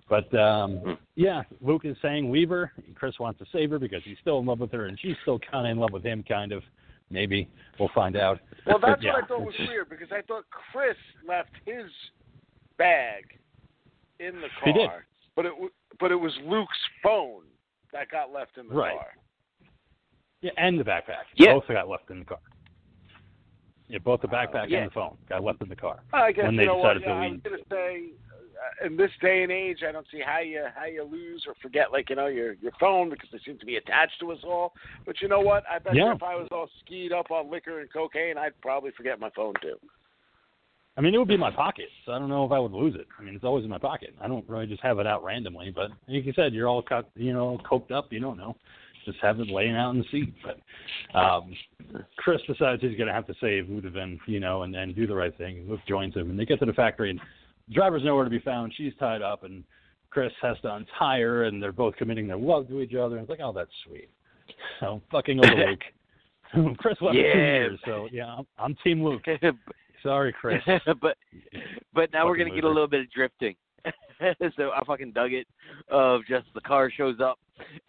But 0.09 0.33
um 0.37 0.97
yeah, 1.15 1.43
Luke 1.61 1.83
is 1.85 1.95
saying 2.01 2.31
leave 2.31 2.49
her. 2.49 2.71
and 2.85 2.95
Chris 2.95 3.19
wants 3.19 3.39
to 3.39 3.45
save 3.53 3.69
her 3.69 3.79
because 3.79 4.01
he's 4.03 4.17
still 4.21 4.39
in 4.39 4.45
love 4.45 4.59
with 4.59 4.71
her, 4.71 4.87
and 4.87 4.99
she's 4.99 5.15
still 5.21 5.39
kind 5.39 5.67
of 5.67 5.71
in 5.71 5.77
love 5.77 5.91
with 5.93 6.03
him, 6.03 6.23
kind 6.27 6.51
of. 6.51 6.63
Maybe 7.11 7.49
we'll 7.79 7.89
find 7.95 8.15
out. 8.15 8.39
Well, 8.65 8.79
that's 8.85 9.01
Yeah. 9.03 9.13
what 9.13 9.23
I 9.23 9.27
thought 9.27 9.41
was 9.41 9.55
weird 9.59 9.89
because 9.89 10.11
I 10.11 10.21
thought 10.21 10.45
Chris 10.71 10.95
left 11.27 11.51
his 11.65 11.85
bag 12.77 13.25
in 14.19 14.35
the 14.41 14.47
car, 14.59 14.65
He 14.65 14.73
did. 14.73 14.89
but 15.35 15.45
it 15.45 15.49
w- 15.49 15.71
but 15.99 16.11
it 16.11 16.15
was 16.15 16.31
Luke's 16.45 16.77
phone 17.03 17.43
that 17.91 18.09
got 18.09 18.31
left 18.31 18.57
in 18.57 18.67
the 18.69 18.75
Right. 18.75 18.97
car. 18.97 19.13
Yeah, 20.41 20.51
and 20.57 20.79
the 20.79 20.83
backpack. 20.83 21.25
Yeah. 21.35 21.53
Both 21.53 21.67
got 21.67 21.89
left 21.89 22.09
in 22.11 22.19
the 22.19 22.25
car. 22.25 22.39
Yeah, 23.87 23.97
both 23.99 24.21
the 24.21 24.27
backpack 24.27 24.69
Yeah. 24.69 24.79
and 24.83 24.87
the 24.91 24.93
phone 24.93 25.17
got 25.27 25.43
left 25.43 25.61
in 25.61 25.67
the 25.69 25.75
car. 25.75 25.99
I 26.13 26.31
guess 26.31 26.45
When 26.45 26.53
you 26.53 26.59
they 26.61 26.65
know 26.67 26.77
what, 26.77 26.93
decided 26.93 27.03
to 27.03 27.09
yeah, 27.09 27.15
I 27.15 27.19
was 27.19 27.31
leave. 27.31 27.43
gonna 27.43 27.57
say, 27.69 28.09
uh, 28.28 28.28
in 28.85 28.97
this 28.97 29.11
day 29.21 29.43
and 29.43 29.51
age, 29.51 29.79
I 29.87 29.91
don't 29.91 30.05
see 30.11 30.21
how 30.25 30.39
you 30.39 30.65
how 30.75 30.85
you 30.85 31.03
lose 31.03 31.45
or 31.47 31.53
forget 31.61 31.91
like 31.91 32.09
you 32.09 32.15
know 32.15 32.27
your 32.27 32.53
your 32.55 32.71
phone 32.79 33.09
because 33.09 33.29
they 33.31 33.39
seem 33.45 33.57
to 33.59 33.65
be 33.65 33.77
attached 33.77 34.19
to 34.19 34.31
us 34.31 34.39
all. 34.43 34.73
But 35.05 35.21
you 35.21 35.27
know 35.27 35.39
what? 35.39 35.63
I 35.69 35.79
bet 35.79 35.95
Yeah. 35.95 36.13
if 36.13 36.23
I 36.23 36.35
was 36.35 36.47
all 36.51 36.69
skied 36.85 37.11
up 37.11 37.31
on 37.31 37.49
liquor 37.49 37.79
and 37.79 37.91
cocaine, 37.91 38.37
I'd 38.37 38.59
probably 38.61 38.91
forget 38.91 39.19
my 39.19 39.29
phone 39.35 39.53
too. 39.61 39.77
I 40.97 41.01
mean, 41.01 41.15
it 41.15 41.17
would 41.17 41.29
be 41.29 41.35
in 41.35 41.39
my 41.39 41.51
pocket, 41.51 41.87
so 42.05 42.11
I 42.11 42.19
don't 42.19 42.27
know 42.27 42.43
if 42.43 42.51
I 42.51 42.59
would 42.59 42.73
lose 42.73 42.95
it. 42.95 43.07
I 43.17 43.23
mean, 43.23 43.33
it's 43.33 43.45
always 43.45 43.63
in 43.63 43.69
my 43.69 43.77
pocket. 43.77 44.13
I 44.19 44.27
don't 44.27 44.47
really 44.49 44.67
just 44.67 44.83
have 44.83 44.99
it 44.99 45.07
out 45.07 45.23
randomly. 45.23 45.71
But 45.73 45.91
like 46.09 46.25
you 46.25 46.33
said, 46.35 46.53
you're 46.53 46.67
all 46.67 46.81
cut, 46.81 47.09
you 47.15 47.31
know, 47.31 47.57
coked 47.69 47.91
up. 47.91 48.11
You 48.11 48.19
don't 48.19 48.37
know. 48.37 48.57
just 49.05 49.17
have 49.21 49.39
it 49.39 49.47
laying 49.47 49.75
out 49.77 49.91
in 49.91 49.99
the 49.99 50.05
seat. 50.11 50.33
But 50.43 51.17
um, 51.17 51.53
Chris 52.17 52.41
decides 52.47 52.81
he's 52.81 52.97
going 52.97 53.07
to 53.07 53.13
have 53.13 53.27
to 53.27 53.33
save 53.39 53.67
Ludovine, 53.69 54.19
you 54.25 54.41
know, 54.41 54.63
and, 54.63 54.75
and 54.75 54.93
do 54.93 55.07
the 55.07 55.15
right 55.15 55.35
thing. 55.37 55.65
Luke 55.69 55.79
joins 55.87 56.15
him, 56.15 56.29
and 56.31 56.37
they 56.37 56.45
get 56.45 56.59
to 56.59 56.65
the 56.65 56.73
factory, 56.73 57.11
and 57.11 57.21
driver's 57.71 58.03
nowhere 58.03 58.23
to 58.23 58.29
be 58.29 58.39
found. 58.39 58.73
She's 58.75 58.93
tied 58.99 59.21
up, 59.21 59.43
and 59.43 59.63
Chris 60.09 60.31
has 60.41 60.57
to 60.61 60.73
untie 60.73 61.19
her, 61.19 61.43
and 61.43 61.61
they're 61.61 61.71
both 61.71 61.95
committing 61.95 62.27
their 62.27 62.37
love 62.37 62.67
to 62.69 62.81
each 62.81 62.95
other. 62.95 63.17
And 63.17 63.21
it's 63.23 63.29
like, 63.29 63.39
oh, 63.43 63.53
that's 63.53 63.71
sweet. 63.85 64.09
So 64.79 65.01
fucking 65.11 65.39
over 65.45 65.55
Luke. 65.55 66.77
Chris 66.79 66.97
left 67.01 67.01
for 67.01 67.11
two 67.13 67.19
Yeah. 67.19 67.35
years, 67.35 67.79
so 67.85 68.07
yeah, 68.11 68.35
I'm, 68.37 68.47
I'm 68.57 68.75
Team 68.83 69.03
Luke. 69.03 69.21
Sorry, 70.03 70.33
Chris. 70.33 70.61
but 71.01 71.17
but 71.93 72.11
now 72.13 72.25
we're 72.25 72.37
gonna 72.37 72.55
get 72.55 72.63
a 72.63 72.67
little 72.67 72.87
bit 72.87 73.01
of 73.01 73.11
drifting. 73.11 73.55
so 74.55 74.71
I 74.71 74.83
fucking 74.85 75.11
dug 75.11 75.33
it. 75.33 75.45
Of 75.89 76.21
just 76.27 76.47
the 76.55 76.61
car 76.61 76.89
shows 76.89 77.19
up, 77.21 77.37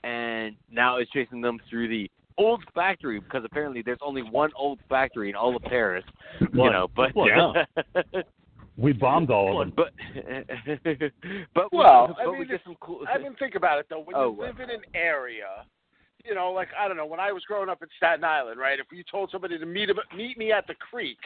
and 0.05 0.57
now 0.70 0.97
it's 0.98 1.11
chasing 1.12 1.40
them 1.40 1.59
through 1.70 1.89
the 1.89 2.11
old 2.36 2.62
factory 2.74 3.20
because 3.20 3.44
apparently 3.44 3.81
there's 3.82 3.98
only 4.02 4.23
one 4.23 4.51
old 4.57 4.78
factory 4.89 5.31
in 5.31 5.36
all 5.36 5.55
of 5.57 5.62
Paris. 5.62 6.05
You 6.40 6.48
know, 6.70 6.89
but 6.94 7.15
One, 7.15 7.55
We 8.81 8.93
bombed 8.94 9.31
all 9.31 9.61
of 9.61 9.69
them. 9.69 9.74
but 9.77 9.93
but 11.55 11.73
we, 11.73 11.78
Well, 11.78 12.16
I 12.19 12.24
but 12.24 12.31
mean, 12.32 12.40
we 12.40 12.47
get 12.47 12.61
some 12.65 12.77
cool. 12.81 13.05
I 13.12 13.19
mean, 13.19 13.35
think 13.39 13.55
about 13.55 13.78
it 13.78 13.86
though. 13.90 14.01
When 14.01 14.16
Oh, 14.16 14.31
you 14.31 14.39
well. 14.39 14.48
live 14.48 14.61
in 14.61 14.70
an 14.70 14.82
area, 14.94 15.66
you 16.24 16.35
know, 16.35 16.51
like 16.52 16.69
I 16.78 16.89
don't 16.89 16.97
know, 16.97 17.07
when 17.07 17.20
I 17.20 17.31
was 17.32 17.43
growing 17.44 17.69
up 17.69 17.82
in 17.82 17.89
Staten 17.98 18.24
Island, 18.24 18.59
right? 18.59 18.78
If 18.81 18.86
you 18.90 19.02
told 19.11 19.31
somebody 19.31 19.59
to 19.59 19.66
meet 19.66 19.90
meet 20.16 20.39
me 20.39 20.51
at 20.52 20.66
the 20.66 20.74
creek, 20.74 21.19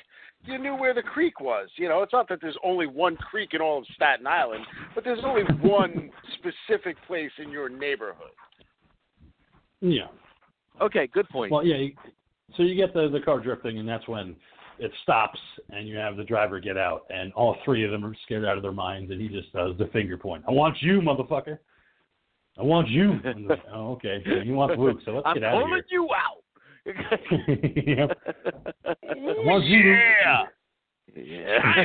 you 0.44 0.58
knew 0.58 0.74
where 0.74 0.94
the 0.94 1.02
creek 1.02 1.38
was. 1.40 1.68
You 1.76 1.88
know, 1.88 2.02
it's 2.02 2.12
not 2.12 2.28
that 2.28 2.40
there's 2.40 2.58
only 2.64 2.86
one 2.86 3.16
creek 3.16 3.50
in 3.54 3.60
all 3.60 3.78
of 3.78 3.86
Staten 3.94 4.26
Island, 4.26 4.64
but 4.94 5.04
there's 5.04 5.20
only 5.24 5.42
one 5.62 6.10
specific 6.38 6.96
place 7.06 7.30
in 7.38 7.50
your 7.50 7.68
neighborhood. 7.68 8.32
Yeah. 9.80 10.06
okay, 10.80 11.06
good 11.12 11.28
point. 11.28 11.52
Well, 11.52 11.64
yeah. 11.64 11.76
You, 11.76 11.92
so 12.56 12.62
you 12.62 12.74
get 12.74 12.94
the 12.94 13.08
the 13.08 13.20
car 13.20 13.38
drifting, 13.40 13.78
and 13.78 13.88
that's 13.88 14.06
when 14.08 14.34
it 14.78 14.90
stops, 15.02 15.38
and 15.70 15.88
you 15.88 15.96
have 15.96 16.16
the 16.16 16.24
driver 16.24 16.60
get 16.60 16.76
out, 16.76 17.04
and 17.10 17.32
all 17.34 17.56
three 17.64 17.84
of 17.84 17.90
them 17.90 18.04
are 18.04 18.14
scared 18.24 18.44
out 18.44 18.56
of 18.56 18.62
their 18.62 18.72
minds, 18.72 19.10
and 19.10 19.20
he 19.20 19.28
just 19.28 19.52
does 19.52 19.76
the 19.78 19.86
finger 19.92 20.16
point. 20.16 20.44
I 20.48 20.50
want 20.50 20.76
you, 20.80 21.00
motherfucker. 21.00 21.58
I 22.58 22.62
want 22.62 22.88
you. 22.88 23.20
Like, 23.48 23.62
oh, 23.72 23.92
okay. 23.92 24.22
So 24.24 24.40
he 24.42 24.50
wants 24.52 24.78
Luke, 24.78 24.98
so 25.04 25.12
let's 25.12 25.26
I'm 25.26 25.34
get 25.34 25.44
out 25.44 25.62
of 25.62 25.68
here. 25.68 25.84
you 25.90 26.08
out. 26.14 26.42
yep. 27.86 28.18
I 28.84 29.14
want 29.14 29.64
you. 29.64 29.80
Yeah, 29.80 30.42
yeah. 31.16 31.84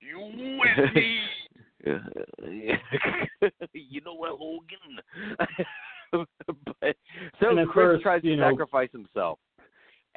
you 0.00 0.18
with 0.58 0.94
me. 0.94 1.18
you 3.72 4.00
know 4.02 4.14
what, 4.14 4.40
Logan? 4.40 5.00
but, 6.80 6.96
so 7.40 7.54
Chris 7.54 7.68
first, 7.74 8.02
tries 8.02 8.22
to 8.22 8.36
know- 8.36 8.50
sacrifice 8.50 8.90
himself, 8.92 9.38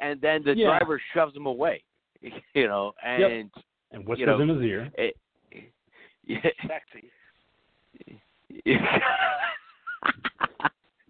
and 0.00 0.20
then 0.20 0.42
the 0.44 0.54
Yeah. 0.56 0.78
driver 0.78 1.00
shoves 1.14 1.36
him 1.36 1.46
away. 1.46 1.82
You 2.54 2.66
know, 2.68 2.92
and 3.04 3.50
And 3.92 4.06
whispers 4.06 4.18
You 4.20 4.26
know, 4.26 4.40
in 4.40 4.48
his 4.48 4.62
ear. 4.62 4.90
it, 4.98 5.16
eh, 5.54 5.60
yeah, 6.26 6.50
Sexy. 6.66 7.10
Yeah, 8.64 8.98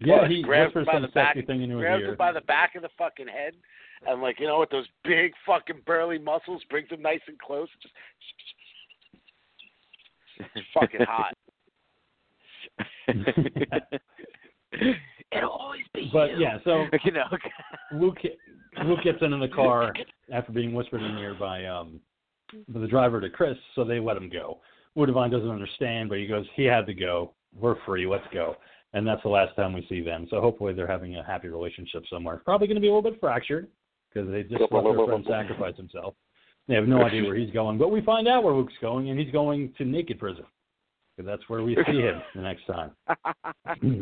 Well, 0.06 0.24
he 0.28 0.42
grabs 0.42 0.68
whispers 0.74 0.86
by 0.86 0.92
some 0.94 1.02
the 1.02 1.08
back- 1.08 1.34
sexy 1.34 1.46
thing 1.46 1.62
into 1.62 1.76
his 1.76 1.82
Grabs 1.82 2.02
ear. 2.02 2.10
him 2.10 2.16
by 2.16 2.32
the 2.32 2.40
back 2.42 2.74
of 2.74 2.82
the 2.82 2.88
fucking 2.96 3.28
head, 3.28 3.54
and 4.06 4.22
like 4.22 4.40
you 4.40 4.46
know, 4.46 4.60
with 4.60 4.70
those 4.70 4.86
big 5.04 5.32
fucking 5.44 5.80
burly 5.86 6.18
muscles, 6.18 6.62
brings 6.70 6.88
him 6.90 7.02
nice 7.02 7.20
and 7.26 7.38
close. 7.38 7.68
Just 7.82 7.94
it's 10.54 10.66
fucking 10.72 11.00
hot. 11.02 11.34
It'll 15.32 15.50
always 15.50 15.82
be 15.94 16.10
But 16.12 16.32
you. 16.32 16.38
yeah, 16.40 16.58
so 16.64 16.86
you 17.04 17.12
know. 17.12 17.24
Luke 17.92 18.18
Luke 18.84 19.00
gets 19.04 19.18
in, 19.22 19.32
in 19.32 19.40
the 19.40 19.48
car 19.54 19.92
after 20.32 20.52
being 20.52 20.74
whispered 20.74 21.02
in 21.02 21.14
the 21.14 21.20
ear 21.20 21.36
by 21.38 21.64
um 21.66 22.00
by 22.68 22.80
the 22.80 22.88
driver 22.88 23.20
to 23.20 23.30
Chris, 23.30 23.56
so 23.74 23.84
they 23.84 24.00
let 24.00 24.16
him 24.16 24.28
go. 24.28 24.58
Ludovine 24.96 25.30
doesn't 25.30 25.50
understand, 25.50 26.08
but 26.08 26.18
he 26.18 26.26
goes, 26.26 26.44
he 26.56 26.64
had 26.64 26.84
to 26.86 26.94
go. 26.94 27.32
We're 27.54 27.76
free. 27.84 28.06
Let's 28.06 28.26
go. 28.32 28.56
And 28.92 29.06
that's 29.06 29.22
the 29.22 29.28
last 29.28 29.54
time 29.54 29.72
we 29.72 29.86
see 29.88 30.00
them. 30.00 30.26
So 30.30 30.40
hopefully 30.40 30.74
they're 30.74 30.86
having 30.86 31.16
a 31.16 31.24
happy 31.24 31.46
relationship 31.46 32.02
somewhere. 32.10 32.42
Probably 32.44 32.66
going 32.66 32.74
to 32.74 32.80
be 32.80 32.88
a 32.88 32.92
little 32.92 33.08
bit 33.08 33.20
fractured 33.20 33.68
because 34.12 34.28
they 34.30 34.42
just 34.42 34.60
let 34.72 34.82
their 34.82 35.06
friend 35.06 35.24
sacrifice 35.28 35.76
himself. 35.76 36.14
They 36.66 36.74
have 36.74 36.88
no 36.88 37.04
idea 37.04 37.22
where 37.22 37.36
he's 37.36 37.52
going, 37.52 37.78
but 37.78 37.90
we 37.90 38.00
find 38.00 38.28
out 38.28 38.42
where 38.44 38.54
Luke's 38.54 38.74
going, 38.80 39.10
and 39.10 39.18
he's 39.18 39.30
going 39.32 39.72
to 39.78 39.84
naked 39.84 40.18
prison. 40.18 40.44
Because 41.20 41.38
that's 41.38 41.48
where 41.50 41.62
we 41.62 41.74
see 41.86 42.00
him 42.00 42.20
the 42.34 42.40
next 42.40 42.64
time. 42.66 42.92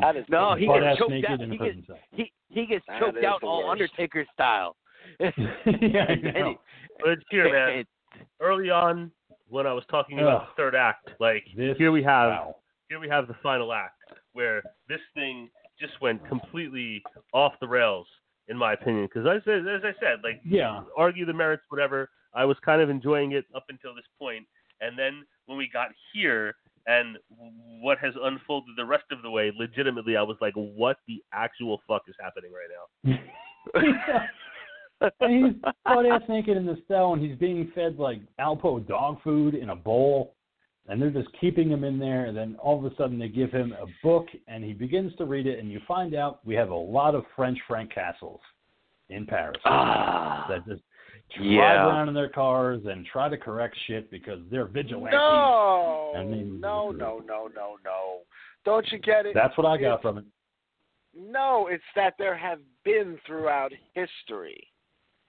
That 0.01 0.17
is 0.17 0.25
No, 0.29 0.55
he 0.55 0.67
gets 0.67 0.99
choked 0.99 1.11
naked 1.11 1.31
out. 1.31 1.41
He 1.51 1.59
gets 1.59 1.77
he 2.13 2.33
he 2.49 2.67
gets 2.67 2.85
That 2.87 3.01
choked 3.01 3.25
out 3.25 3.43
all 3.43 3.67
worst. 3.67 3.73
Undertaker 3.83 4.25
style. 4.33 4.77
yeah, 5.21 5.31
I 6.09 6.13
And 6.13 6.23
know. 6.23 6.51
he- 6.51 6.57
But 7.05 7.19
here, 7.31 7.51
man, 7.53 7.85
early 8.41 8.71
on 8.71 9.11
when 9.49 9.67
I 9.67 9.73
was 9.73 9.85
talking 9.91 10.21
about 10.21 10.43
Ugh. 10.43 10.49
the 10.57 10.63
third 10.63 10.75
act, 10.77 11.11
like 11.21 11.45
This, 11.57 11.77
here 11.77 11.91
we 11.93 12.03
have 12.05 12.31
wow. 12.31 12.57
here 12.89 13.01
we 13.01 13.09
have 13.09 13.27
the 13.27 13.35
final 13.43 13.73
act 13.73 13.95
where 14.33 14.63
this 14.89 15.01
thing 15.15 15.49
just 15.81 16.01
went 16.01 16.27
completely 16.29 17.03
off 17.33 17.53
the 17.61 17.67
rails, 17.69 18.07
in 18.49 18.57
my 18.57 18.73
opinion. 18.75 19.07
Because 19.13 19.27
as, 19.27 19.43
I- 19.47 19.75
as 19.77 19.83
I 19.85 19.93
said, 20.01 20.21
like 20.23 20.41
Yeah. 20.45 20.83
argue 20.97 21.25
the 21.27 21.33
merits, 21.33 21.65
whatever. 21.69 22.11
I 22.35 22.45
was 22.45 22.57
kind 22.65 22.81
of 22.81 22.91
enjoying 22.91 23.33
it 23.33 23.45
up 23.57 23.65
until 23.71 23.95
this 23.95 24.05
point, 24.19 24.47
and 24.81 24.97
then 24.99 25.25
when 25.47 25.59
we 25.59 25.69
got 25.73 25.89
here 26.13 26.55
and 26.89 27.19
what 27.81 27.99
has 27.99 28.15
unfolded 28.21 28.75
the 28.77 28.85
rest 28.85 29.05
of 29.13 29.23
the 29.23 29.31
way, 29.31 29.53
legitimately, 29.57 30.17
I 30.17 30.23
was 30.23 30.39
like, 30.41 30.55
"What 30.55 30.97
the 31.07 31.23
actual 31.33 31.81
fuck 31.87 32.03
is 32.09 32.17
happening 32.19 32.51
right 32.51 33.13
now?" 33.13 34.27
and 35.21 35.47
he's 35.47 35.63
butt 35.85 36.07
ass 36.07 36.23
naked 36.29 36.57
in 36.57 36.67
the 36.67 36.83
cell, 36.89 37.13
and 37.13 37.23
he's 37.23 37.37
being 37.39 37.71
fed 37.75 37.99
like 37.99 38.21
Alpo 38.41 38.85
dog 38.89 39.19
food 39.23 39.55
in 39.55 39.69
a 39.69 39.77
bowl, 39.77 40.35
and 40.89 41.01
they're 41.01 41.11
just 41.11 41.29
keeping 41.39 41.71
him 41.71 41.85
in 41.85 41.99
there. 41.99 42.25
And 42.25 42.37
then 42.37 42.57
all 42.57 42.85
of 42.85 42.91
a 42.91 42.97
sudden, 42.97 43.19
they 43.19 43.29
give 43.29 43.53
him 43.53 43.75
a 43.75 43.87
book, 44.03 44.27
and 44.49 44.65
he 44.65 44.73
begins 44.73 45.15
to 45.17 45.27
read 45.27 45.47
it, 45.47 45.59
and 45.59 45.71
you 45.71 45.81
find 45.87 46.15
out 46.15 46.41
we 46.45 46.55
have 46.55 46.71
a 46.71 46.75
lot 46.75 47.15
of 47.15 47.25
French 47.37 47.59
Frank 47.69 47.93
castles 47.93 48.41
in 49.11 49.27
Paris 49.27 49.61
Ah, 49.65 50.47
that 50.49 50.67
just 50.67 50.83
drive 51.37 51.47
yeah. 51.47 51.87
around 51.87 52.09
in 52.09 52.15
their 52.15 52.29
cars 52.29 52.83
and 52.87 53.07
try 53.07 53.29
to 53.29 53.37
correct 53.37 53.77
shit 53.87 54.11
because 54.11 54.41
they're 54.51 54.67
vigilantes. 54.67 55.13
No, 55.13 56.15
I 56.17 56.25
mean- 56.25 56.61
no, 56.61 56.91
no, 56.91 57.21
no, 57.27 57.49
no, 57.55 57.77
no. 57.85 58.19
Don't 58.65 58.87
you 58.91 58.99
get 58.99 59.27
it? 59.27 59.35
That's 59.35 59.57
what 59.57 59.67
I 59.67 59.77
got 59.77 60.03
from 60.03 60.19
it. 60.19 60.25
No, 61.17 61.69
it's 61.71 61.83
that 61.97 62.15
there 62.19 62.37
have 62.37 62.61
been 62.85 63.19
throughout 63.27 63.73
history. 63.95 64.69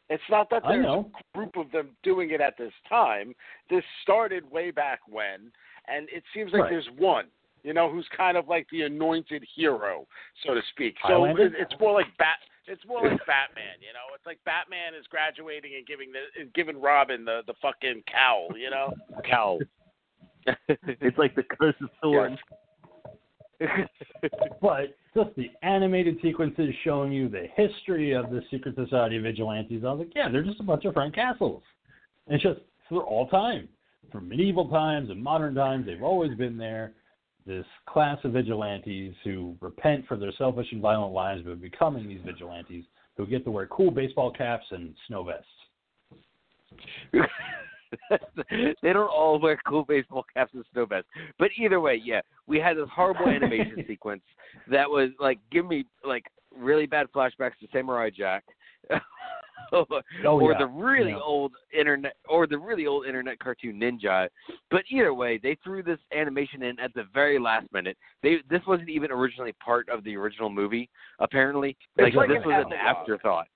It's 0.10 0.24
not 0.30 0.50
that 0.50 0.64
there's 0.68 0.84
know. 0.84 1.12
a 1.18 1.38
group 1.38 1.56
of 1.56 1.72
them 1.72 1.90
doing 2.04 2.32
it 2.32 2.42
at 2.42 2.58
this 2.58 2.74
time. 2.88 3.34
This 3.70 3.84
started 4.02 4.50
way 4.50 4.72
back 4.72 5.00
when, 5.08 5.52
and 5.88 6.10
it 6.10 6.24
seems 6.34 6.52
like 6.52 6.64
Right. 6.64 6.72
there's 6.72 6.90
one, 6.98 7.28
you 7.64 7.74
know, 7.74 7.90
who's 7.90 8.08
kind 8.10 8.36
of 8.36 8.48
like 8.48 8.68
the 8.70 8.84
anointed 8.84 9.44
hero, 9.56 10.08
so 10.44 10.54
to 10.56 10.62
speak. 10.72 10.98
So 11.02 11.26
Highlander? 11.26 11.56
it's 11.56 11.80
more 11.80 11.94
like 11.94 12.08
Bat. 12.18 12.40
It's 12.70 12.86
more 12.88 13.02
like 13.02 13.26
Batman, 13.26 13.82
you 13.82 13.94
know. 13.94 14.14
It's 14.16 14.26
like 14.26 14.40
Batman 14.46 14.94
is 14.98 15.06
graduating 15.08 15.72
and 15.76 15.88
giving 15.88 16.12
the 16.12 16.40
and 16.40 16.54
giving 16.54 16.80
Robin 16.80 17.26
the 17.26 17.42
the 17.48 17.56
fucking 17.62 18.04
cowl, 18.06 18.50
you 18.58 18.70
know. 18.70 18.94
cow. 19.26 19.60
It's 20.68 21.18
like 21.18 21.36
the 21.36 21.44
curse 21.44 21.76
of 21.82 21.90
Thorn. 22.02 22.38
But 24.62 24.96
just 25.14 25.36
the 25.36 25.50
animated 25.64 26.18
sequences 26.22 26.74
showing 26.84 27.12
you 27.12 27.28
the 27.28 27.48
history 27.56 28.14
of 28.14 28.30
the 28.30 28.42
secret 28.50 28.76
society 28.76 29.18
of 29.18 29.24
vigilantes, 29.24 29.84
I 29.84 29.92
was 29.92 30.00
like, 30.00 30.14
yeah, 30.16 30.30
they're 30.30 30.44
just 30.44 30.62
a 30.62 30.64
bunch 30.64 30.86
of 30.86 30.94
Frank 30.94 31.16
Castles. 31.16 31.62
And 32.28 32.36
it's 32.36 32.44
just 32.44 32.62
for 32.88 33.04
all 33.04 33.28
time. 33.28 33.68
From 34.12 34.30
medieval 34.30 34.70
times 34.70 35.10
and 35.10 35.22
modern 35.22 35.56
times, 35.56 35.86
they've 35.86 36.02
always 36.02 36.36
been 36.38 36.58
there. 36.58 36.94
This 37.46 37.66
class 37.88 38.18
of 38.24 38.34
vigilantes 38.34 39.16
who 39.24 39.56
repent 39.62 40.06
for 40.08 40.18
their 40.18 40.32
selfish 40.38 40.68
and 40.72 40.82
violent 40.82 41.14
lives 41.14 41.42
by 41.44 41.54
becoming 41.56 42.08
these 42.08 42.22
vigilantes 42.26 42.86
who 43.18 43.26
get 43.26 43.44
to 43.46 43.52
wear 43.52 43.68
cool 43.68 43.92
baseball 43.92 44.32
caps 44.32 44.66
and 44.72 44.94
snow 45.08 45.24
vests. 45.24 45.48
they 48.82 48.94
don't 48.94 49.10
all 49.10 49.40
wear 49.40 49.60
cool 49.68 49.84
baseball 49.84 50.26
caps 50.34 50.52
and 50.54 50.64
snow 50.72 50.86
vests. 50.86 51.10
But 51.38 51.50
either 51.58 51.80
way, 51.80 52.02
yeah, 52.04 52.22
we 52.48 52.60
had 52.60 52.78
this 52.78 52.88
horrible 52.94 53.28
animation 53.28 53.84
sequence 53.88 54.22
that 54.70 54.90
was 54.90 55.10
like 55.20 55.40
give 55.52 55.66
me 55.66 55.86
like 56.06 56.26
really 56.56 56.86
bad 56.86 57.08
flashbacks 57.14 57.58
to 57.62 57.68
Samurai 57.72 58.10
Jack. 58.16 58.44
Oh, 60.26 60.40
or 60.40 60.54
yeah. 60.54 60.58
the 60.60 60.68
really 60.68 61.12
Yeah. 61.12 61.20
old 61.20 61.54
internet 61.78 62.16
or 62.28 62.48
the 62.48 62.58
really 62.58 62.88
old 62.88 63.06
internet 63.06 63.38
cartoon 63.40 63.80
Ninja. 63.80 64.28
But 64.72 64.84
either 64.90 65.14
way, 65.14 65.38
they 65.38 65.56
threw 65.64 65.84
this 65.84 66.00
animation 66.14 66.64
in 66.64 66.80
at 66.80 66.94
the 66.96 67.04
very 67.14 67.38
last 67.40 67.72
minute. 67.72 67.98
They 68.24 68.38
this 68.50 68.62
wasn't 68.68 68.90
even 68.90 69.12
originally 69.12 69.54
part 69.64 69.88
of 69.90 70.04
the 70.04 70.16
original 70.16 70.50
movie, 70.50 70.90
apparently. 71.20 71.78
It's 71.98 72.16
Like, 72.16 72.16
like 72.16 72.30
this 72.30 72.44
an 72.44 72.50
was 72.50 72.66
an 72.68 72.74
afterthought. 72.74 73.48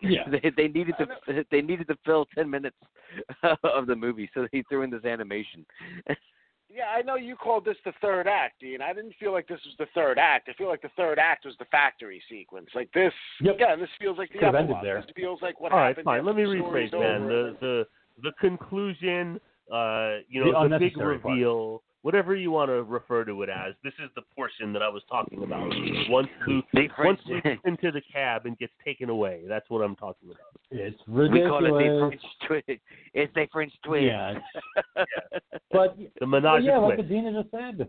Yeah. 0.00 0.22
They 0.30 0.50
they 0.56 0.68
needed 0.68 0.94
to 0.98 1.44
they 1.50 1.60
needed 1.60 1.88
to 1.88 1.96
fill 2.04 2.26
ten 2.34 2.48
minutes 2.48 2.76
of 3.64 3.86
the 3.86 3.96
movie, 3.96 4.30
so 4.32 4.46
they 4.52 4.62
threw 4.68 4.82
in 4.82 4.90
this 4.90 5.04
animation. 5.04 5.66
Yeah, 6.70 6.84
I 6.96 7.02
know 7.02 7.16
you 7.16 7.34
called 7.36 7.64
this 7.64 7.76
the 7.84 7.92
third 8.00 8.26
act, 8.26 8.60
Dean. 8.60 8.80
I 8.82 8.92
didn't 8.92 9.14
feel 9.18 9.32
like 9.32 9.48
this 9.48 9.60
was 9.64 9.74
the 9.78 9.86
third 9.94 10.18
act. 10.18 10.48
I 10.48 10.52
feel 10.54 10.68
like 10.68 10.82
the 10.82 10.90
third 10.96 11.18
act 11.18 11.44
was 11.46 11.54
the 11.58 11.64
factory 11.66 12.22
sequence. 12.28 12.68
Like 12.74 12.90
this, 12.92 13.12
Yep. 13.40 13.54
again, 13.56 13.80
this 13.80 13.88
feels 14.00 14.18
like 14.18 14.30
the 14.32 14.38
Could've 14.38 14.54
ended 14.54 14.76
there. 14.82 15.00
This 15.00 15.10
feels 15.16 15.40
like 15.42 15.60
what 15.60 15.72
All 15.72 15.78
right, 15.78 15.88
happened. 15.88 16.04
fine. 16.04 16.24
Let 16.24 16.36
me 16.36 16.42
after 16.42 16.56
the 16.58 16.62
story's 16.62 16.90
rephrase, 16.90 17.00
man. 17.00 17.28
The 17.28 17.56
the 17.60 17.86
the 18.22 18.32
conclusion, 18.40 19.40
uh, 19.72 20.16
you 20.28 20.44
know, 20.44 20.68
the, 20.68 20.78
big 20.78 20.96
reveal. 20.96 21.68
part. 21.70 21.82
Reveal, 22.02 22.18
whatever 22.18 22.34
you 22.34 22.50
want 22.50 22.68
to 22.70 22.82
refer 22.82 23.24
to 23.24 23.42
it 23.42 23.48
as. 23.48 23.74
This 23.84 23.92
is 24.02 24.10
the 24.14 24.22
portion 24.34 24.72
that 24.72 24.82
I 24.82 24.88
was 24.88 25.02
talking 25.10 25.42
about. 25.42 25.68
Once 26.08 26.28
Luke, 26.46 26.64
They 26.74 26.88
once 27.02 27.20
French, 27.26 27.44
Luke 27.44 27.58
into 27.64 27.90
the 27.92 28.02
cab 28.12 28.46
and 28.46 28.58
gets 28.58 28.72
taken 28.84 29.08
away, 29.10 29.42
that's 29.48 29.68
what 29.70 29.80
I'm 29.82 29.96
talking 29.96 30.30
about. 30.30 30.40
It's 30.70 30.96
we 31.06 31.28
call 31.42 31.64
it 31.64 31.70
the 31.70 32.08
French 32.08 32.22
twist. 32.46 32.80
It's 33.14 33.34
the 33.34 33.46
French 33.52 33.72
twist. 33.84 34.04
Yeah, 34.04 34.34
but 35.72 35.96
The 35.96 36.08
but 36.20 36.28
menage 36.28 36.62
yeah, 36.64 36.78
a 36.78 36.80
like 36.80 36.94
twist. 36.96 37.10
Adina 37.10 37.42
just 37.42 37.50
said, 37.50 37.88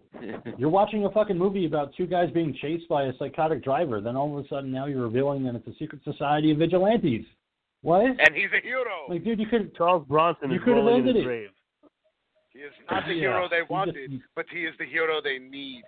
you're 0.57 0.69
watching 0.69 1.05
a 1.05 1.11
fucking 1.11 1.37
movie 1.37 1.65
about 1.65 1.93
two 1.95 2.07
guys 2.07 2.29
being 2.31 2.55
chased 2.61 2.87
by 2.87 3.03
a 3.03 3.11
psychotic 3.17 3.63
driver. 3.63 4.01
Then 4.01 4.15
all 4.15 4.37
of 4.37 4.43
a 4.45 4.47
sudden, 4.47 4.71
now 4.71 4.85
you're 4.85 5.03
revealing 5.03 5.43
that 5.45 5.55
it's 5.55 5.67
a 5.67 5.75
secret 5.77 6.01
society 6.03 6.51
of 6.51 6.57
vigilantes. 6.57 7.25
What? 7.81 8.01
and 8.05 8.35
he's 8.35 8.49
a 8.57 8.61
hero. 8.61 8.83
Like, 9.07 9.23
dude, 9.23 9.39
you 9.39 9.47
could. 9.47 9.73
Charles 9.75 10.05
Bronson 10.07 10.49
You 10.51 10.57
is 10.57 10.63
could've 10.63 10.83
rolling 10.83 10.95
in 10.95 10.99
ended 11.07 11.15
his 11.15 11.23
it. 11.23 11.27
grave. 11.27 11.49
He 12.53 12.59
is 12.59 12.73
not 12.89 13.05
the 13.05 13.13
Yeah, 13.13 13.19
hero 13.21 13.47
they 13.49 13.57
you 13.57 13.61
just- 13.63 13.71
wanted, 13.71 14.21
but 14.35 14.45
he 14.51 14.65
is 14.65 14.75
the 14.77 14.85
hero 14.85 15.21
they 15.21 15.37
need. 15.39 15.83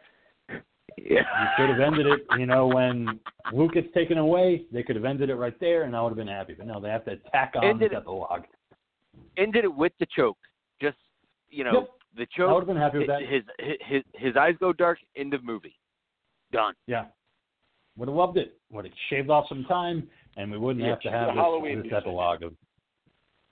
Yeah. 0.98 1.22
You 1.42 1.48
could 1.58 1.70
have 1.70 1.80
ended 1.80 2.06
it, 2.06 2.26
you 2.38 2.46
know, 2.46 2.68
when 2.68 3.20
Luke 3.54 3.74
gets 3.74 3.92
taken 3.94 4.18
away. 4.18 4.66
They 4.72 4.84
could 4.84 4.96
have 4.96 5.06
ended 5.06 5.30
it 5.30 5.36
right 5.36 5.58
there, 5.60 5.84
and 5.84 5.96
I 5.96 6.02
would 6.02 6.10
have 6.10 6.18
been 6.18 6.28
happy. 6.28 6.54
But 6.54 6.68
no, 6.68 6.80
they 6.80 6.90
have 6.90 7.06
to 7.06 7.18
tack 7.32 7.54
on 7.56 7.64
Ended 7.64 7.92
the 7.92 7.96
it- 7.96 8.00
epilogue. 8.00 8.44
Ended 9.38 9.64
it 9.64 9.74
with 9.74 9.94
the 10.00 10.06
choke. 10.08 10.38
Just 10.82 10.98
you 11.50 11.64
know, 11.64 11.74
Yep. 11.74 11.90
the 12.16 12.26
choke. 12.28 12.50
I 12.50 12.54
would 12.54 12.60
have 12.62 12.68
been 12.68 12.78
happy 12.78 12.98
with 13.00 13.08
that. 13.08 13.22
his, 13.24 13.44
his 13.60 13.78
his 13.82 14.04
his 14.16 14.38
eyes 14.38 14.56
go 14.60 14.72
dark. 14.74 15.00
End 15.16 15.34
of 15.34 15.44
movie. 15.44 15.78
Done. 16.52 16.76
Yeah, 16.88 17.06
would 17.98 18.08
have 18.10 18.16
loved 18.16 18.38
it. 18.38 18.60
Would 18.72 18.86
have 18.86 18.94
shaved 19.10 19.30
off 19.30 19.48
some 19.48 19.64
time, 19.66 20.10
and 20.38 20.52
we 20.52 20.58
wouldn't 20.58 20.84
Yeah, 20.84 20.92
have 20.92 21.00
to 21.02 21.10
the 21.10 21.18
have 21.18 21.28
this, 21.30 21.36
Halloween 21.38 21.78
this 21.78 21.84
music. 21.86 21.98
epilogue 21.98 22.44
of. 22.44 22.54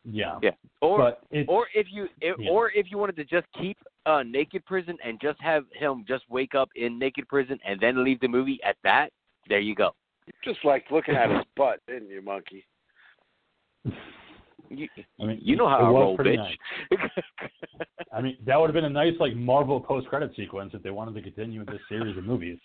Yeah, 0.06 0.40
Yeah. 0.42 0.52
Or 0.82 1.16
or 1.48 1.68
if 1.74 1.88
you 1.92 2.08
if, 2.22 2.38
Yeah. 2.40 2.50
or 2.50 2.72
if 2.72 2.90
you 2.90 2.98
wanted 2.98 3.16
to 3.18 3.26
just 3.26 3.48
keep 3.60 3.78
uh 4.06 4.24
naked 4.24 4.66
prison 4.66 4.98
and 5.04 5.20
just 5.22 5.40
have 5.42 5.66
him 5.74 6.06
just 6.08 6.24
wake 6.30 6.56
up 6.56 6.70
in 6.76 6.98
naked 6.98 7.28
prison 7.28 7.60
and 7.66 7.80
then 7.80 8.04
leave 8.04 8.20
the 8.22 8.28
movie 8.28 8.60
at 8.64 8.78
that, 8.84 9.12
there 9.50 9.60
you 9.60 9.76
go. 9.76 9.94
Just 10.44 10.64
like 10.64 10.86
looking 10.90 11.16
at 11.16 11.30
his 11.30 11.44
butt, 11.58 11.80
didn't 11.88 12.10
you, 12.10 12.22
monkey? 12.22 12.66
You, 14.70 14.88
I 15.20 15.26
mean, 15.26 15.40
you 15.42 15.56
know 15.56 15.68
how 15.68 15.78
I 15.80 15.90
was 15.90 16.02
roll, 16.02 16.16
pretty 16.16 16.38
bitch. 16.38 17.10
I 18.14 18.22
mean, 18.22 18.38
that 18.46 18.60
would 18.60 18.68
have 18.68 18.76
been 18.76 18.86
a 18.86 18.90
nice 18.90 19.14
like 19.20 19.36
Marvel 19.36 19.80
post 19.82 20.08
credit 20.08 20.32
sequence 20.36 20.72
if 20.76 20.84
they 20.84 20.92
wanted 20.92 21.16
to 21.16 21.22
continue 21.22 21.60
with 21.62 21.70
this 21.70 21.82
series 21.90 22.16
of 22.18 22.24
movies. 22.24 22.60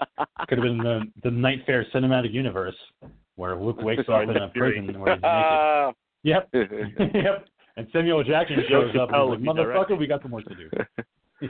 Could 0.49 0.59
have 0.59 0.65
been 0.65 0.79
the 0.79 1.01
the 1.23 1.31
Night 1.31 1.61
Fare 1.65 1.87
cinematic 1.95 2.33
universe 2.33 2.77
where 3.37 3.57
Luke 3.57 3.81
wakes 3.81 4.09
up 4.09 4.23
in 4.23 4.37
a 4.37 4.49
prison 4.49 5.01
where 5.01 5.15
he's 5.15 5.23
naked. 5.23 5.95
Yep, 6.25 6.49
yep. 7.15 7.47
And 7.77 7.87
Samuel 7.93 8.23
Jackson 8.25 8.57
shows 8.69 8.95
up 9.01 9.11
and 9.13 9.39
he's 9.41 9.47
like, 9.47 9.57
"Motherfucker, 9.57 9.99
we 9.99 10.07
got 10.07 10.23
some 10.23 10.31
work 10.33 10.45
to 10.47 10.55
do." 10.55 10.71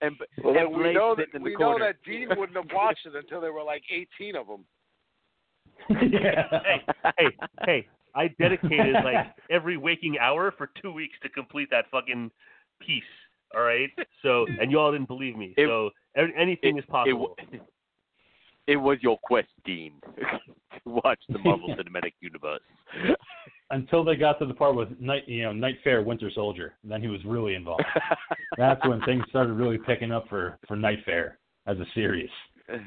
and 0.00 0.14
well, 0.44 0.56
and 0.56 0.70
we 0.76 0.92
know 0.92 1.14
that 1.16 1.26
sitting 1.26 1.40
in 1.40 1.42
we 1.42 1.56
know 1.56 1.78
that 1.78 1.96
Dean 2.06 2.28
wouldn't 2.36 2.56
have 2.56 2.66
watched 2.72 3.06
it 3.06 3.14
until 3.14 3.40
there 3.40 3.52
were 3.52 3.62
like 3.62 3.82
18 3.90 4.36
of 4.36 4.46
them. 4.46 4.64
yeah. 6.12 6.44
Hey, 6.64 6.82
hey, 7.16 7.36
hey! 7.64 7.88
I 8.14 8.28
dedicated 8.38 8.94
like 9.04 9.26
every 9.50 9.76
waking 9.76 10.18
hour 10.20 10.52
for 10.56 10.70
two 10.80 10.92
weeks 10.92 11.14
to 11.22 11.28
complete 11.28 11.68
that 11.70 11.86
fucking 11.90 12.30
piece. 12.80 13.02
All 13.54 13.62
right. 13.62 13.90
So, 14.22 14.46
and 14.60 14.70
you 14.70 14.78
all 14.78 14.92
didn't 14.92 15.08
believe 15.08 15.36
me. 15.36 15.54
It- 15.56 15.66
so, 15.66 15.90
a- 16.16 16.38
anything 16.38 16.78
is 16.78 16.84
It, 16.84 16.90
possible. 16.90 17.34
w- 17.40 17.62
it 18.66 18.76
was 18.76 18.98
your 19.00 19.18
quest, 19.22 19.48
Dean, 19.64 19.94
to 20.16 20.90
watch 21.04 21.20
the 21.28 21.38
Marvel 21.38 21.68
Cinematic 21.78 22.12
Universe. 22.20 22.60
Until 23.70 24.04
they 24.04 24.16
got 24.16 24.38
to 24.40 24.46
the 24.46 24.54
part 24.54 24.74
with 24.74 24.88
Night, 25.00 25.28
you 25.28 25.44
know, 25.44 25.52
Night 25.52 25.76
Fare 25.84 26.02
Winter 26.02 26.30
Soldier, 26.34 26.74
then 26.82 27.00
he 27.00 27.08
was 27.08 27.24
really 27.24 27.54
involved. 27.54 27.84
That's 28.58 28.84
when 28.86 29.00
things 29.02 29.22
started 29.28 29.52
really 29.52 29.78
picking 29.78 30.10
up 30.10 30.28
for 30.28 30.58
for 30.66 30.76
Night 30.76 30.98
Fare 31.04 31.38
as 31.66 31.78
a 31.78 31.86
series. 31.94 32.30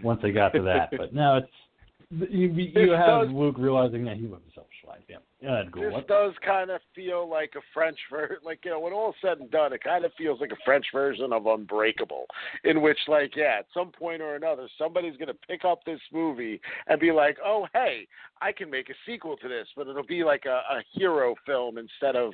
Once 0.03 0.21
they 0.21 0.31
got 0.31 0.53
to 0.53 0.61
that, 0.61 0.89
but 0.97 1.13
now 1.13 1.37
it's 1.37 2.31
you 2.31 2.47
you 2.49 2.91
have 2.91 3.29
Luke 3.29 3.55
realizing 3.57 4.03
that 4.05 4.17
he 4.17 4.25
was 4.25 4.41
life. 4.55 4.65
Yeah, 5.07 5.17
yeah, 5.41 5.63
cool. 5.71 5.83
This 5.83 5.93
What? 5.93 6.07
does 6.07 6.33
kind 6.45 6.69
of 6.69 6.81
feel 6.95 7.29
like 7.29 7.53
a 7.55 7.61
French 7.73 7.97
version. 8.09 8.37
like 8.43 8.59
you 8.63 8.71
know 8.71 8.79
when 8.79 8.93
all 8.93 9.13
said 9.21 9.39
and 9.39 9.51
done, 9.51 9.73
it 9.73 9.83
kind 9.83 10.05
of 10.05 10.13
feels 10.17 10.39
like 10.39 10.51
a 10.51 10.57
French 10.63 10.85
version 10.93 11.33
of 11.33 11.45
Unbreakable, 11.45 12.25
in 12.63 12.81
which 12.81 12.97
like 13.07 13.35
yeah, 13.35 13.57
at 13.59 13.65
some 13.73 13.91
point 13.91 14.21
or 14.21 14.35
another, 14.35 14.67
somebody's 14.77 15.17
gonna 15.17 15.33
pick 15.47 15.65
up 15.65 15.83
this 15.85 15.99
movie 16.11 16.59
and 16.87 16.99
be 16.99 17.11
like, 17.11 17.37
oh 17.43 17.67
hey, 17.73 18.07
I 18.41 18.51
can 18.51 18.69
make 18.69 18.89
a 18.89 18.93
sequel 19.05 19.37
to 19.37 19.47
this, 19.47 19.67
but 19.75 19.87
it'll 19.87 20.05
be 20.05 20.23
like 20.23 20.45
a, 20.45 20.61
a 20.75 20.83
hero 20.91 21.35
film 21.45 21.77
instead 21.77 22.15
of 22.15 22.33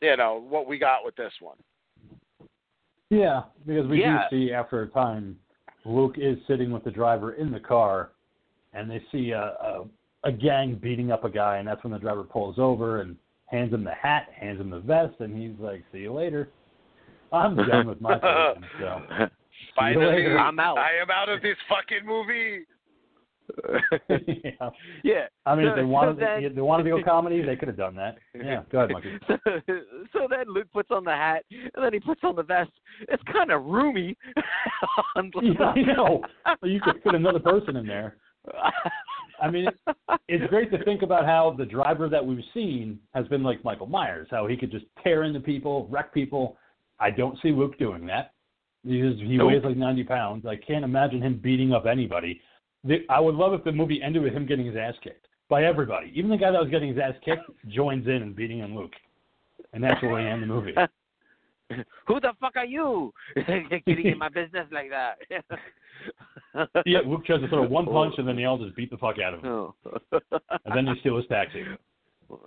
you 0.00 0.16
know 0.16 0.44
what 0.48 0.66
we 0.66 0.78
got 0.78 1.04
with 1.04 1.16
this 1.16 1.32
one. 1.40 1.58
Yeah, 3.10 3.42
because 3.66 3.86
we 3.86 4.00
Yeah. 4.00 4.28
do 4.30 4.36
see 4.46 4.52
after 4.52 4.82
a 4.82 4.88
time, 4.88 5.38
Luke 5.84 6.16
is 6.18 6.38
sitting 6.46 6.70
with 6.72 6.84
the 6.84 6.90
driver 6.90 7.34
in 7.34 7.50
the 7.52 7.60
car, 7.60 8.10
and 8.72 8.90
they 8.90 9.00
see 9.12 9.30
a, 9.30 9.42
a 9.42 9.84
a 10.26 10.32
gang 10.32 10.74
beating 10.82 11.10
up 11.12 11.24
a 11.24 11.30
guy, 11.30 11.58
and 11.58 11.66
that's 11.68 11.82
when 11.84 11.92
the 11.92 11.98
driver 11.98 12.24
pulls 12.24 12.58
over 12.58 13.00
and 13.00 13.16
hands 13.46 13.72
him 13.72 13.84
the 13.84 13.92
hat, 13.94 14.26
hands 14.38 14.60
him 14.60 14.70
the 14.70 14.80
vest, 14.80 15.14
and 15.20 15.36
he's 15.36 15.58
like, 15.60 15.82
"See 15.92 15.98
you 15.98 16.12
later." 16.12 16.50
I'm 17.32 17.56
done 17.56 17.86
with 17.88 18.00
my 18.00 18.18
person, 18.18 18.64
so 18.80 19.00
Finally, 19.74 20.06
later. 20.06 20.38
I'm 20.38 20.58
out. 20.58 20.78
I 20.78 20.90
am 21.02 21.10
out 21.10 21.28
of 21.28 21.42
this 21.42 21.56
fucking 21.68 22.06
movie. 22.06 22.64
yeah. 24.08 24.70
yeah. 25.04 25.26
I 25.44 25.54
mean, 25.54 25.66
if 25.66 25.72
So- 25.72 25.76
they 25.76 25.82
so 25.82 25.86
wanted 25.86 26.18
then- 26.18 26.42
to, 26.42 26.48
they 26.50 26.60
wanted 26.60 26.84
to 26.84 26.90
go 26.90 27.02
comedy, 27.04 27.42
they 27.42 27.56
could 27.56 27.68
have 27.68 27.76
done 27.76 27.94
that. 27.96 28.16
Yeah, 28.34 28.62
go 28.72 28.78
ahead, 28.78 28.90
Monkey. 28.92 29.18
So, 29.28 29.36
so 30.12 30.26
then 30.28 30.46
Luke 30.48 30.66
puts 30.72 30.90
on 30.90 31.04
the 31.04 31.12
hat, 31.12 31.44
and 31.50 31.84
then 31.84 31.92
he 31.92 32.00
puts 32.00 32.20
on 32.24 32.34
the 32.36 32.42
vest. 32.42 32.70
It's 33.08 33.22
kind 33.32 33.50
of 33.52 33.64
roomy. 33.64 34.16
on 35.16 35.30
Yeah, 35.42 35.60
I 35.64 35.80
know. 35.82 36.22
You 36.62 36.80
could 36.80 37.02
put 37.04 37.14
another 37.14 37.38
person 37.40 37.76
in 37.76 37.86
there. 37.86 38.16
I 39.40 39.50
mean, 39.50 39.66
it's 40.28 40.48
great 40.50 40.70
to 40.72 40.82
think 40.84 41.02
about 41.02 41.26
how 41.26 41.54
the 41.56 41.66
driver 41.66 42.08
that 42.08 42.24
we've 42.24 42.44
seen 42.54 42.98
has 43.14 43.26
been 43.28 43.42
like 43.42 43.62
Michael 43.64 43.86
Myers, 43.86 44.28
how 44.30 44.46
he 44.46 44.56
could 44.56 44.70
just 44.70 44.86
tear 45.02 45.24
into 45.24 45.40
people, 45.40 45.86
wreck 45.90 46.12
people. 46.12 46.56
I 46.98 47.10
don't 47.10 47.38
see 47.42 47.50
Luke 47.50 47.78
doing 47.78 48.06
that. 48.06 48.32
He, 48.84 49.00
is, 49.00 49.18
he 49.18 49.36
Nope. 49.36 49.48
weighs 49.48 49.64
like 49.64 49.76
90 49.76 50.04
pounds. 50.04 50.46
I 50.46 50.56
can't 50.56 50.84
imagine 50.84 51.20
him 51.20 51.40
beating 51.42 51.72
up 51.72 51.86
anybody. 51.86 52.40
The, 52.84 53.04
I 53.10 53.20
would 53.20 53.34
love 53.34 53.52
if 53.52 53.64
the 53.64 53.72
movie 53.72 54.00
ended 54.02 54.22
with 54.22 54.32
him 54.32 54.46
getting 54.46 54.66
his 54.66 54.76
ass 54.76 54.94
kicked 55.02 55.26
by 55.48 55.64
everybody. 55.64 56.12
Even 56.14 56.30
the 56.30 56.36
guy 56.36 56.50
that 56.50 56.60
was 56.60 56.70
getting 56.70 56.90
his 56.90 56.98
ass 56.98 57.14
kicked 57.24 57.50
joins 57.68 58.06
in 58.06 58.22
and 58.22 58.34
beating 58.34 58.62
on 58.62 58.76
Luke. 58.76 58.92
And 59.72 59.82
that's 59.82 60.00
where 60.02 60.14
we 60.14 60.26
end 60.26 60.42
the 60.42 60.46
movie. 60.46 60.74
Who 62.06 62.20
the 62.20 62.32
fuck 62.40 62.56
are 62.56 62.64
you? 62.64 63.12
Getting 63.36 64.06
in 64.06 64.18
my 64.18 64.28
business 64.28 64.66
like 64.72 64.90
that. 64.90 65.18
Yeah, 66.86 67.00
Luke 67.04 67.24
tries 67.26 67.40
to 67.40 67.48
throw 67.48 67.66
one 67.66 67.84
punch 67.86 68.14
and 68.18 68.26
then 68.28 68.36
they 68.36 68.44
all 68.44 68.56
just 68.56 68.74
beat 68.76 68.90
the 68.90 68.96
fuck 68.96 69.16
out 69.18 69.34
of 69.34 69.40
him. 69.42 69.50
Oh. 69.50 69.74
And 70.64 70.74
then 70.76 70.84
they 70.86 70.92
steal 71.00 71.16
his 71.16 71.26
taxi. 71.26 71.64
Would've- 72.30 72.46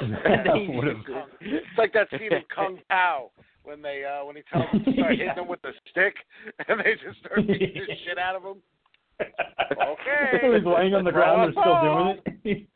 It's 1.40 1.66
like 1.76 1.92
that 1.92 2.08
scene 2.10 2.32
in 2.32 2.42
Kung 2.54 2.78
Pow 2.88 3.30
when 3.64 3.82
they 3.82 4.04
uh 4.04 4.24
when 4.24 4.36
he 4.36 4.42
tells 4.50 4.64
them 4.72 4.84
to 4.84 4.92
start 4.92 5.16
Yeah. 5.16 5.28
hitting 5.30 5.34
them 5.36 5.48
with 5.48 5.60
the 5.62 5.72
stick 5.90 6.14
and 6.68 6.80
they 6.80 6.94
just 7.04 7.18
start 7.20 7.46
beating 7.46 7.82
the 7.86 7.94
shit 8.06 8.18
out 8.18 8.36
of 8.36 8.42
him. 8.42 8.62
Okay. 9.20 10.54
He's 10.56 10.64
laying 10.64 10.94
on 10.94 11.04
the 11.04 11.12
ground. 11.12 11.52
They're 11.56 11.62
still 11.62 11.80
doing 11.82 12.18
it. 12.44 12.68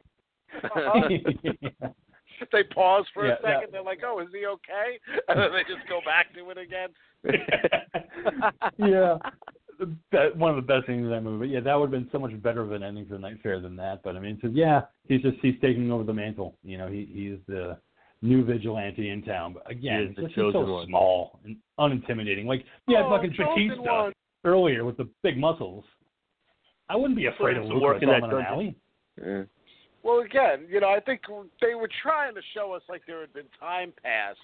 They 2.50 2.64
pause 2.64 3.04
for 3.14 3.26
Yeah, 3.26 3.34
a 3.34 3.36
second. 3.36 3.60
yeah. 3.60 3.66
They're 3.72 3.82
like, 3.82 4.00
"Oh, 4.04 4.20
is 4.20 4.28
he 4.32 4.46
okay?" 4.46 4.98
And 5.28 5.38
then 5.38 5.52
they 5.52 5.62
just 5.72 5.86
go 5.88 6.00
back 6.04 6.32
to 6.34 6.50
it 6.50 6.58
again. 6.58 6.88
yeah. 8.78 9.16
That, 10.12 10.36
one 10.36 10.50
of 10.50 10.56
the 10.56 10.62
best 10.62 10.86
things 10.86 11.02
in 11.02 11.10
that 11.10 11.22
movie. 11.22 11.48
Yeah, 11.48 11.60
that 11.60 11.74
would 11.74 11.86
have 11.86 11.90
been 11.90 12.08
so 12.12 12.18
much 12.18 12.40
better 12.42 12.60
of 12.60 12.70
an 12.72 12.82
ending 12.84 13.06
for 13.06 13.18
Night 13.18 13.38
Fare 13.42 13.58
than 13.60 13.74
that. 13.76 14.02
But 14.04 14.16
I 14.16 14.20
mean, 14.20 14.38
so 14.40 14.48
yeah, 14.52 14.82
he's 15.08 15.22
just 15.22 15.38
he's 15.42 15.56
taking 15.60 15.90
over 15.90 16.04
the 16.04 16.12
mantle. 16.12 16.56
You 16.62 16.78
know, 16.78 16.86
he 16.88 17.08
he's 17.12 17.38
the 17.48 17.78
new 18.20 18.44
vigilante 18.44 19.10
in 19.10 19.22
town. 19.22 19.54
But 19.54 19.68
again, 19.70 20.02
is 20.10 20.14
the 20.16 20.22
this 20.22 20.30
is 20.30 20.36
so 20.52 20.60
one. 20.64 20.86
small 20.86 21.40
and 21.44 21.56
unintimidating. 21.80 22.44
Like 22.46 22.64
yeah, 22.86 23.02
Oh, 23.04 23.10
fucking 23.10 23.32
chosen 23.34 23.68
Batista 23.68 24.10
earlier 24.44 24.84
with 24.84 24.96
the 24.98 25.08
big 25.24 25.36
muscles. 25.38 25.84
I 26.88 26.94
wouldn't 26.96 27.16
be 27.16 27.26
afraid 27.26 27.56
of 27.56 27.64
To 27.64 27.68
Luke 27.70 27.82
work 27.82 28.02
in 28.02 28.08
myself 28.08 28.30
that 28.30 28.36
in 28.36 28.42
an 28.42 28.44
dungeon. 28.44 28.76
alley. 29.24 29.46
Well, 30.02 30.20
again, 30.20 30.66
you 30.68 30.80
know, 30.80 30.88
I 30.88 31.00
think 31.00 31.22
they 31.60 31.74
were 31.74 31.88
trying 32.02 32.34
to 32.34 32.40
show 32.54 32.72
us 32.72 32.82
like 32.88 33.02
there 33.06 33.20
had 33.20 33.32
been 33.32 33.46
time 33.60 33.92
passed 34.02 34.38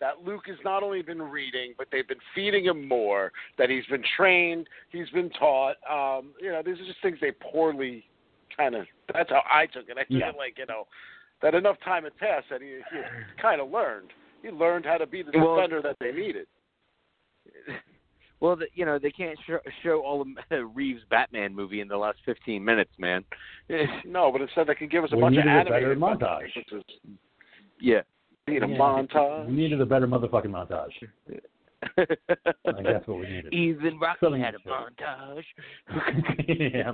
that 0.00 0.24
Luke 0.24 0.42
has 0.46 0.56
not 0.64 0.82
only 0.82 1.00
been 1.02 1.22
reading, 1.22 1.72
but 1.78 1.88
they've 1.90 2.06
been 2.06 2.18
feeding 2.34 2.64
him 2.66 2.86
more. 2.86 3.32
That 3.56 3.70
he's 3.70 3.86
been 3.86 4.04
trained, 4.16 4.68
he's 4.90 5.08
been 5.10 5.30
taught. 5.30 5.76
Um, 5.88 6.32
you 6.40 6.50
know, 6.50 6.62
these 6.64 6.74
are 6.80 6.84
just 6.86 7.00
things 7.02 7.18
they 7.20 7.32
poorly 7.32 8.04
kind 8.56 8.74
of. 8.74 8.86
That's 9.12 9.30
how 9.30 9.42
I 9.50 9.66
took 9.66 9.88
it. 9.88 9.96
I 9.96 10.00
took 10.02 10.10
Yeah. 10.10 10.32
like 10.36 10.58
you 10.58 10.66
know, 10.66 10.86
that 11.42 11.54
enough 11.54 11.76
time 11.84 12.04
had 12.04 12.16
passed 12.18 12.46
that 12.50 12.60
he, 12.60 12.68
he 12.90 13.00
kind 13.40 13.60
of 13.60 13.70
learned. 13.70 14.10
He 14.42 14.50
learned 14.50 14.84
how 14.84 14.98
to 14.98 15.06
be 15.06 15.22
the 15.22 15.32
Well- 15.38 15.56
defender 15.56 15.80
that 15.82 15.96
they 16.00 16.12
needed. 16.12 16.46
Well, 18.46 18.54
the, 18.56 18.66
you 18.74 18.84
know 18.84 18.96
they 18.98 19.10
can't 19.10 19.36
show, 19.44 19.58
show 19.82 20.02
all 20.02 20.22
of 20.22 20.28
Reeves' 20.76 21.02
Batman 21.10 21.52
movie 21.52 21.80
in 21.80 21.88
the 21.88 21.96
last 21.96 22.18
15 22.24 22.64
minutes, 22.64 22.92
man. 22.98 23.24
No, 24.06 24.30
but 24.30 24.40
instead 24.40 24.68
they 24.68 24.74
can 24.76 24.88
give 24.88 25.02
us 25.02 25.10
a 25.12 25.16
We 25.16 25.22
bunch 25.22 25.36
of 25.38 25.44
needed 25.44 25.66
a 25.66 25.70
better 25.70 25.90
animated 25.92 25.98
montage. 25.98 26.46
sequences. 26.54 26.84
yeah. 27.80 28.02
Need 28.46 28.62
a 28.62 28.68
Yeah. 28.68 28.76
montage. 28.78 29.46
We 29.48 29.52
needed 29.54 29.80
a 29.80 29.86
better 29.86 30.06
motherfucking 30.06 30.46
montage. 30.46 30.92
I 31.98 32.04
think 32.72 32.84
that's 32.86 33.06
what 33.08 33.18
we 33.18 33.26
needed. 33.28 33.52
Even 33.52 33.98
Rocky 33.98 34.18
Filling 34.20 34.40
had 34.40 34.54
a 34.54 34.58
show. 34.62 34.70
montage. 34.70 35.42
yeah. 36.72 36.92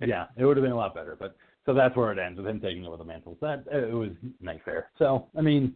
Yeah, 0.00 0.26
it 0.38 0.44
would 0.46 0.56
have 0.56 0.64
been 0.64 0.72
a 0.72 0.76
lot 0.76 0.94
better. 0.94 1.16
But 1.18 1.36
so 1.66 1.74
that's 1.74 1.94
where 1.96 2.10
it 2.12 2.18
ends 2.18 2.38
with 2.38 2.46
him 2.46 2.60
taking 2.60 2.86
over 2.86 2.96
the 2.96 3.04
mantle. 3.04 3.36
That 3.42 3.64
it 3.70 3.92
was 3.92 4.10
nice 4.40 4.60
fair. 4.64 4.90
So 4.98 5.26
I 5.36 5.42
mean, 5.42 5.74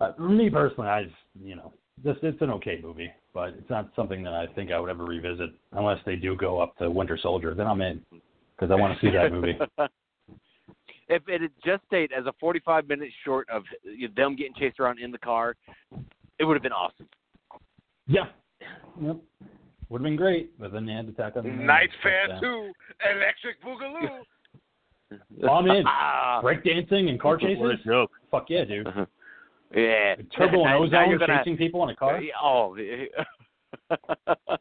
uh, 0.00 0.12
me 0.18 0.50
personally, 0.50 0.88
I 0.90 1.04
just 1.04 1.14
you 1.42 1.56
know, 1.56 1.72
just 2.04 2.22
it's 2.22 2.40
an 2.42 2.50
okay 2.50 2.78
movie, 2.82 3.10
but 3.34 3.50
it's 3.50 3.70
not 3.70 3.90
something 3.96 4.22
that 4.22 4.32
I 4.32 4.46
think 4.54 4.70
I 4.70 4.78
would 4.78 4.90
ever 4.90 5.04
revisit 5.04 5.50
unless 5.72 5.98
they 6.04 6.16
do 6.16 6.36
go 6.36 6.60
up 6.60 6.76
to 6.78 6.90
Winter 6.90 7.18
Soldier. 7.20 7.54
Then 7.54 7.66
I'm 7.66 7.80
in 7.80 8.00
because 8.10 8.70
I 8.70 8.74
want 8.74 8.98
to 8.98 9.06
see 9.06 9.10
that 9.12 9.32
movie. 9.32 9.58
if 11.08 11.22
it 11.28 11.40
had 11.40 11.50
just 11.64 11.84
stayed 11.86 12.12
as 12.12 12.26
a 12.26 12.32
45 12.40 12.88
minutes 12.88 13.12
short 13.24 13.48
of 13.50 13.64
them 14.16 14.36
getting 14.36 14.54
chased 14.54 14.80
around 14.80 14.98
in 14.98 15.10
the 15.10 15.18
car, 15.18 15.54
it 16.38 16.44
would 16.44 16.54
have 16.54 16.62
been 16.62 16.72
awesome. 16.72 17.08
Yeah. 18.06 18.26
Yep. 19.00 19.16
Would 19.88 19.98
have 20.00 20.04
been 20.04 20.16
great, 20.16 20.58
but 20.58 20.72
then 20.72 20.86
they 20.86 20.92
had 20.92 21.06
to 21.06 21.12
tack 21.12 21.36
on 21.36 21.44
the 21.44 21.50
Night 21.50 21.90
Fare 22.02 22.28
But, 22.28 22.36
uh, 22.36 22.40
2, 22.40 22.72
Electric 23.14 23.62
Boogaloo. 23.62 24.22
I'm 25.50 25.66
in. 25.66 25.84
Breakdancing 26.42 27.10
and 27.10 27.20
car 27.20 27.36
chases? 27.36 27.58
What 27.58 27.72
a 27.72 27.76
joke. 27.84 28.10
Fuck 28.30 28.46
yeah, 28.48 28.64
dude. 28.64 28.88
Yeah. 29.74 30.14
Turbo 30.36 30.64
and 30.66 30.74
ozone 30.74 31.10
you're 31.10 31.18
gonna- 31.18 31.38
chasing 31.38 31.56
people 31.56 31.82
in 31.84 31.90
a 31.90 31.96
car? 31.96 32.20
Oh. 32.42 32.76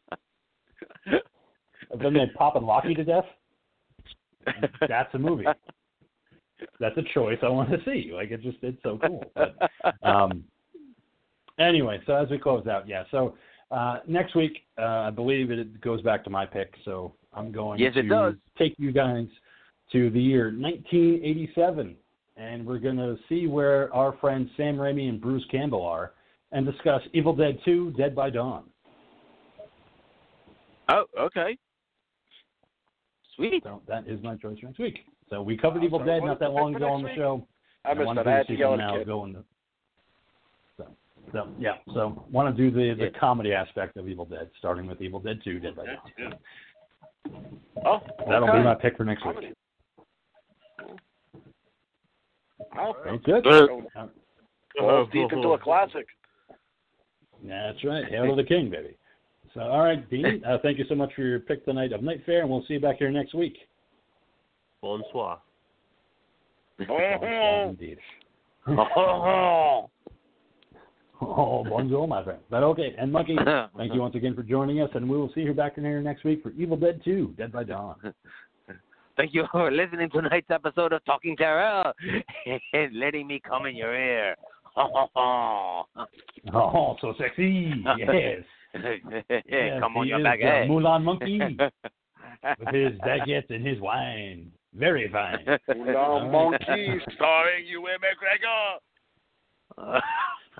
Then 2.02 2.14
they 2.14 2.26
pop 2.38 2.56
and 2.56 2.66
lock 2.66 2.86
you 2.86 2.96
to 2.96 3.04
death? 3.04 3.26
That's 4.88 5.14
a 5.14 5.20
movie. 5.20 5.46
That's 6.80 6.98
a 6.98 7.02
choice 7.14 7.38
I 7.44 7.50
want 7.50 7.70
to 7.72 7.78
see. 7.86 8.12
Like 8.14 8.32
it 8.32 8.42
just 8.42 8.58
it's 8.62 8.82
so 8.84 8.98
cool. 9.06 9.26
But, 9.36 9.58
um, 10.04 10.44
anyway, 11.60 12.00
so 12.06 12.14
as 12.16 12.30
we 12.30 12.38
close 12.38 12.66
out, 12.68 12.88
yeah. 12.88 13.04
So 13.12 13.36
uh, 13.72 14.00
next 14.08 14.36
week, 14.36 14.60
uh, 14.80 14.84
I 14.86 15.10
believe 15.10 15.52
it 15.52 15.82
goes 15.82 16.02
back 16.02 16.24
to 16.24 16.30
my 16.30 16.46
pick. 16.46 16.74
So 16.86 17.14
I'm 17.34 17.52
going 17.52 17.80
Yes, 17.80 17.94
to 17.96 18.00
it 18.00 18.10
does. 18.10 18.36
take 18.58 18.74
you 18.78 18.92
guys 18.92 19.26
to 19.92 20.10
the 20.12 20.22
year 20.22 20.46
1987, 20.58 21.96
and 22.38 22.66
we're 22.66 22.80
going 22.80 22.98
to 22.98 23.18
see 23.30 23.48
where 23.48 23.94
our 23.94 24.14
friends 24.22 24.50
Sam 24.58 24.76
Raimi 24.78 25.10
and 25.10 25.20
Bruce 25.22 25.44
Campbell 25.52 25.86
are, 25.86 26.14
and 26.52 26.66
discuss 26.66 27.02
Evil 27.14 27.36
Dead 27.36 27.58
2: 27.66 27.92
Dead 27.98 28.16
by 28.16 28.30
Dawn. 28.30 28.64
oh, 30.90 31.06
okay. 31.20 31.58
Sweet. 33.36 33.64
So 33.64 33.82
that 33.88 34.08
is 34.08 34.22
my 34.24 34.36
choice 34.36 34.60
for 34.60 34.68
next 34.68 34.80
week. 34.80 35.00
So 35.30 35.42
we 35.42 35.58
covered 35.58 35.80
I'm 35.80 35.86
Evil 35.86 36.00
sorry, 36.00 36.20
Dead 36.20 36.26
not 36.26 36.40
that 36.40 36.52
long 36.52 36.76
ago 36.76 36.90
on 36.90 37.02
the 37.04 37.08
next 37.08 37.18
show. 37.18 37.48
I 37.86 37.94
missed 37.94 38.06
want 38.06 38.18
that. 38.18 38.24
to 38.24 38.30
I 38.30 38.38
had 38.38 38.48
to 38.48 38.54
yell 38.56 38.74
sequel 38.74 38.74
at 38.74 38.78
the 38.78 38.92
now 38.92 38.98
kid. 38.98 39.08
going 39.08 39.34
to. 39.34 39.44
So, 40.78 40.88
so 41.32 41.48
yeah, 41.58 41.74
so 41.94 42.26
want 42.30 42.56
to 42.56 42.62
do 42.64 42.70
the 42.76 42.94
the 42.96 43.06
Yeah. 43.12 43.20
comedy 43.20 43.54
aspect 43.54 43.96
of 43.98 44.08
Evil 44.10 44.26
Dead, 44.26 44.50
starting 44.60 44.86
with 44.88 45.02
Evil 45.02 45.20
Dead 45.20 45.40
2: 45.44 45.60
Dead 45.60 45.76
by 45.76 45.86
Dawn. 45.86 46.34
Oh, 47.86 48.00
That'll 48.28 48.50
okay. 48.50 48.58
be 48.60 48.64
my 48.64 48.76
pick 48.76 48.98
for 48.98 49.06
next 49.06 49.26
week. 49.26 49.36
Comedy. 49.36 49.54
Oh, 52.78 52.94
Sounds 53.06 53.22
good. 53.26 53.44
Good. 53.44 53.70
Uh, 53.96 55.04
deep 55.14 55.32
into 55.32 55.50
a 55.50 55.60
classic. 55.60 56.08
That's 57.44 57.84
right. 57.84 58.06
Hail 58.10 58.28
to 58.28 58.36
the 58.36 58.48
king, 58.48 58.70
baby. 58.70 58.96
So, 59.54 59.62
all 59.62 59.84
right, 59.84 60.10
Dean. 60.10 60.42
Uh, 60.48 60.58
thank 60.62 60.78
you 60.78 60.86
so 60.88 60.96
much 60.96 61.14
for 61.16 61.22
your 61.22 61.40
pick 61.40 61.66
tonight 61.66 61.92
of 61.92 62.02
Night 62.02 62.22
Fare, 62.26 62.42
and 62.42 62.50
we'll 62.50 62.64
see 62.68 62.76
you 62.76 62.80
back 62.80 62.98
here 62.98 63.12
next 63.12 63.34
week. 63.34 63.58
Bonsoir. 64.82 65.40
Indeed. 67.70 67.98
Oh. 68.68 69.90
Oh, 71.24 71.64
bonjour, 71.64 72.08
my 72.08 72.24
friend. 72.24 72.40
But 72.50 72.64
okay, 72.64 72.96
and 72.98 73.12
Monkey, 73.12 73.38
thank 73.78 73.94
you 73.94 74.02
once 74.02 74.16
again 74.16 74.34
for 74.34 74.42
joining 74.42 74.82
us, 74.82 74.90
and 74.96 75.08
we 75.08 75.16
will 75.16 75.32
see 75.36 75.42
you 75.42 75.54
back 75.54 75.78
in 75.78 75.84
here 75.84 76.02
next 76.02 76.24
week 76.24 76.42
for 76.42 76.50
Evil 76.54 76.76
Dead 76.78 77.00
2: 77.06 77.36
Dead 77.38 77.52
by 77.52 77.64
Dawn. 77.64 77.96
Thank 79.22 79.36
you 79.36 79.46
for 79.52 79.70
listening 79.70 80.10
to 80.10 80.22
tonight's 80.24 80.50
episode 80.50 80.94
of 80.94 81.06
Talking 81.06 81.38
Terror 81.38 81.94
and 82.74 82.96
letting 82.96 83.28
me 83.28 83.40
come 83.48 83.68
in 83.68 83.76
your 83.76 83.96
ear. 83.96 84.36
Oh, 86.54 86.96
so 87.02 87.14
sexy! 87.20 87.74
Yes. 88.00 88.40
yes 89.30 89.82
come 89.82 89.98
on 89.98 90.06
he 90.06 90.10
your 90.10 90.20
is 90.20 90.24
back 90.24 90.40
the 90.40 90.46
head. 90.46 90.70
Moulin 90.70 91.04
Monkey 91.04 91.40
with 92.58 92.74
his 92.74 92.94
baguette 93.02 93.50
and 93.50 93.68
his 93.68 93.82
wine. 93.82 94.50
Very 94.74 95.12
fine. 95.12 95.46
Moulin 95.68 96.32
Monkey, 96.32 97.02
starring 97.16 97.66
Ewan 97.68 97.98
McGregor. 98.00 98.80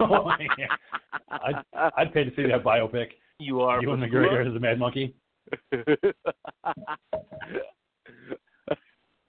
Oh, 0.02 0.30
yeah. 0.58 0.68
I'd, 1.32 1.64
I'd 1.98 2.14
pay 2.14 2.26
to 2.26 2.36
see 2.36 2.44
that 2.44 2.64
biopic. 2.64 3.12
You 3.40 3.62
are. 3.62 3.82
Ewan 3.82 4.02
McGregor 4.02 4.46
as 4.46 4.54
the 4.54 4.60
Mad 4.60 4.78
Monkey. 4.78 5.16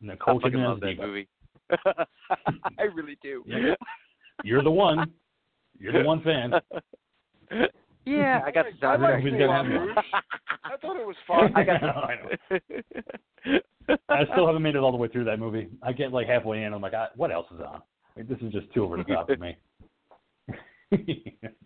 Nicole 0.03 0.41
I 0.45 0.49
Kidman 0.49 0.69
love 0.69 0.81
that 0.81 0.87
Diva. 0.87 1.07
movie. 1.07 1.29
I 2.79 2.83
really 2.95 3.17
do. 3.23 3.43
Yeah. 3.47 3.75
You're 4.45 4.63
the 4.63 4.71
one. 4.71 5.13
You're 5.79 5.93
the 5.93 6.03
one 6.05 6.23
fan. 6.23 6.53
Yeah, 8.05 8.41
I 8.45 8.51
got 8.51 8.67
the 8.67 8.87
I 8.87 8.91
sound 8.91 9.03
like 9.03 9.23
Who's 9.23 9.33
Moulin 9.33 9.47
gonna 9.49 9.71
have 9.73 9.81
Rouge. 9.81 9.97
I 10.65 10.77
thought 10.79 10.97
it 10.97 11.07
was 11.07 11.17
fun. 11.27 11.53
I, 11.57 11.63
got, 11.63 11.83
I, 11.85 12.15
know. 13.47 13.59
I 14.09 14.25
still 14.33 14.47
haven't 14.47 14.63
made 14.63 14.75
it 14.75 14.79
all 14.79 14.91
the 14.91 14.97
way 14.99 15.09
through 15.09 15.25
that 15.25 15.39
movie. 15.39 15.69
I 15.83 15.93
get 15.93 16.13
like 16.13 16.27
halfway 16.27 16.65
in, 16.65 16.73
I'm 16.73 16.81
like, 16.83 16.95
ah, 16.97 17.09
what 17.17 17.31
else 17.31 17.47
is 17.55 17.61
on? 17.61 17.81
Like, 18.17 18.29
this 18.29 18.39
is 18.43 18.53
just 18.53 18.73
too 18.75 18.85
over 18.85 18.97
the 18.97 19.05
top 19.05 19.29
for 19.29 19.37
me. 19.37 19.57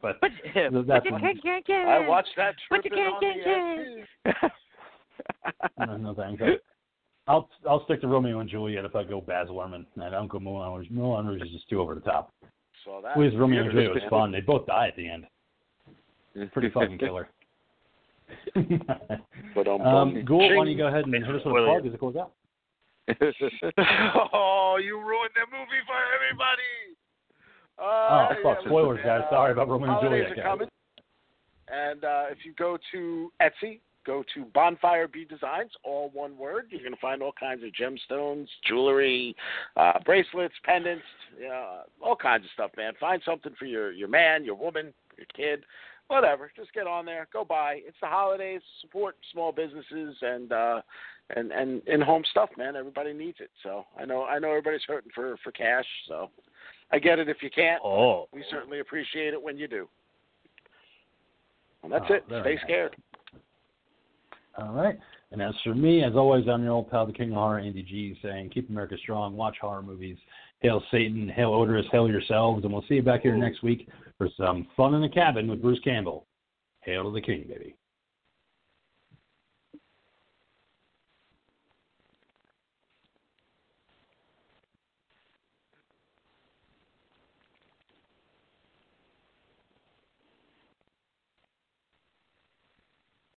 but 0.03 0.21
But, 0.21 0.31
So 0.73 0.83
that's 0.87 1.11
one. 1.11 1.25
I 1.25 2.07
watched 2.07 2.29
that 2.37 2.55
What 2.69 2.85
you 2.85 2.91
tripping 2.91 2.99
can't 3.21 3.25
on 3.25 4.05
the 4.25 4.49
SC. 4.49 4.51
no, 5.87 5.97
no 5.97 6.15
thanks. 6.15 6.43
I'll 7.29 7.49
I'll 7.69 7.85
stick 7.85 8.01
to 8.03 8.07
Romeo 8.09 8.41
and 8.41 8.49
Juliet 8.49 8.85
if 8.85 8.95
I 8.95 9.03
go 9.05 9.21
Baz 9.21 9.49
Luhrmann. 9.49 9.85
I 10.01 10.11
don't 10.11 10.29
go 10.29 10.39
Moulin 10.39 10.73
Rouge. 10.73 10.87
Moulin 10.91 11.27
Rouge 11.27 11.43
is 11.43 11.51
just 11.51 11.69
too 11.69 11.81
over 11.81 11.95
the 11.95 12.01
top. 12.01 12.33
Saw 12.85 13.01
that. 13.03 13.15
Please, 13.15 13.33
Romeo 13.37 13.63
and 13.63 13.71
Juliet 13.73 13.95
was 13.95 14.03
fun. 14.09 14.31
They 14.31 14.41
both 14.41 14.67
die 14.67 14.89
at 14.89 14.97
the 14.97 15.09
end. 15.09 15.27
It's 16.35 16.53
pretty 16.53 16.71
fucking 16.71 16.99
killer. 17.05 17.29
But 19.55 19.69
um, 19.69 19.81
um, 19.81 20.25
Ghoul, 20.27 20.41
why 20.41 20.55
don't 20.57 20.69
you 20.69 20.77
go 20.77 20.89
ahead 20.89 21.05
and 21.07 21.15
hit 21.15 21.23
us 21.25 21.29
with 21.31 21.37
a 21.39 21.41
Spoiler. 21.41 21.67
plug 21.81 21.87
as 21.87 21.95
it 21.95 22.01
goes 22.01 22.17
out? 22.17 22.33
oh, 24.33 24.79
you 24.83 24.99
ruined 24.99 25.31
the 25.35 25.47
movie 25.51 25.83
for 25.87 25.97
everybody. 26.15 26.73
Uh, 27.79 27.83
Oh, 27.83 28.29
yeah, 28.31 28.35
fuck, 28.43 28.59
spoilers, 28.67 28.97
listen, 28.97 29.07
guys. 29.09 29.23
uh, 29.27 29.31
Sorry 29.31 29.53
about 29.53 29.69
Romeo 29.69 29.87
and 29.89 29.97
holidays 29.97 30.25
Juliet, 30.25 30.33
are 30.33 30.35
guys. 30.35 30.45
coming. 30.45 30.69
And 31.69 32.05
uh, 32.05 32.25
if 32.31 32.39
you 32.45 32.53
go 32.59 32.77
to 32.93 33.33
Etsy, 33.41 33.81
go 34.07 34.23
to 34.35 34.45
Bonfire 34.55 35.09
Bee 35.09 35.25
Designs, 35.25 35.73
all 35.85 36.11
one 36.15 36.39
word. 36.39 36.67
You're 36.71 36.81
going 36.81 36.95
to 36.95 37.01
find 37.01 37.23
all 37.23 37.33
kinds 37.39 37.63
of 37.65 37.71
gemstones, 37.71 38.47
jewelry, 38.67 39.35
uh, 39.77 39.99
bracelets, 40.05 40.55
pendants, 40.65 41.03
uh, 41.45 41.83
all 42.01 42.17
kinds 42.17 42.45
of 42.45 42.51
stuff, 42.55 42.71
man. 42.77 42.93
Find 43.01 43.21
something 43.27 43.53
for 43.59 43.65
your, 43.67 43.93
your 43.93 44.09
man, 44.09 44.45
your 44.45 44.55
woman, 44.55 44.95
your 45.19 45.27
kid, 45.35 45.65
whatever. 46.09 46.51
Just 46.57 46.73
get 46.73 46.87
on 46.87 47.05
there, 47.05 47.27
go 47.33 47.45
buy. 47.45 47.81
It's 47.87 47.97
the 48.01 48.07
holidays. 48.07 48.61
Support 48.83 49.17
small 49.33 49.53
businesses 49.53 50.17
and 50.23 50.53
uh, 50.53 50.81
and 51.35 51.51
and 51.51 51.83
in 51.89 52.01
home 52.01 52.23
stuff, 52.31 52.51
man. 52.57 52.77
Everybody 52.77 53.13
needs 53.13 53.39
it. 53.41 53.51
So 53.63 53.85
I 53.99 54.05
know 54.05 54.25
I 54.25 54.39
know 54.39 54.51
everybody's 54.51 54.85
hurting 54.87 55.11
for 55.15 55.37
for 55.43 55.51
cash. 55.51 55.87
So 56.09 56.31
I 56.93 57.01
get 57.01 57.19
it 57.19 57.29
if 57.29 57.39
you 57.43 57.51
can't. 57.51 57.83
Oh. 57.85 58.29
We 58.33 58.45
certainly 58.51 58.79
appreciate 58.81 59.35
it 59.35 59.43
when 59.43 59.59
you 59.59 59.67
do. 59.67 59.89
And 61.83 61.93
that's 61.93 62.05
Oh, 62.11 62.15
it. 62.15 62.25
Stay 62.27 62.55
nice. 62.55 62.61
scared. 62.63 62.97
All 64.59 64.73
right. 64.73 64.99
And 65.33 65.43
as 65.43 65.55
for 65.65 65.75
me, 65.75 66.03
as 66.05 66.15
always, 66.15 66.47
I'm 66.49 66.63
your 66.63 66.73
old 66.73 66.91
pal, 66.91 67.07
the 67.07 67.13
King 67.13 67.31
of 67.31 67.37
Horror, 67.37 67.59
Andy 67.59 67.83
G, 67.83 68.17
saying 68.23 68.51
keep 68.51 68.71
America 68.71 68.97
strong, 68.99 69.37
watch 69.37 69.57
horror 69.61 69.83
movies, 69.83 70.17
hail 70.61 70.83
Satan, 70.91 71.29
hail 71.29 71.53
Odorous, 71.53 71.87
hail 71.93 72.09
yourselves, 72.09 72.65
and 72.65 72.73
we'll 72.73 72.85
see 72.89 72.95
you 72.95 73.03
back 73.03 73.23
here 73.23 73.37
next 73.37 73.63
week 73.63 73.89
for 74.17 74.29
some 74.37 74.67
fun 74.77 74.95
in 74.95 75.03
the 75.03 75.09
cabin 75.09 75.49
with 75.49 75.61
Bruce 75.61 75.81
Campbell. 75.85 76.27
Hail 76.81 77.05
to 77.05 77.11
the 77.11 77.21
King, 77.21 77.45
baby. 77.49 77.77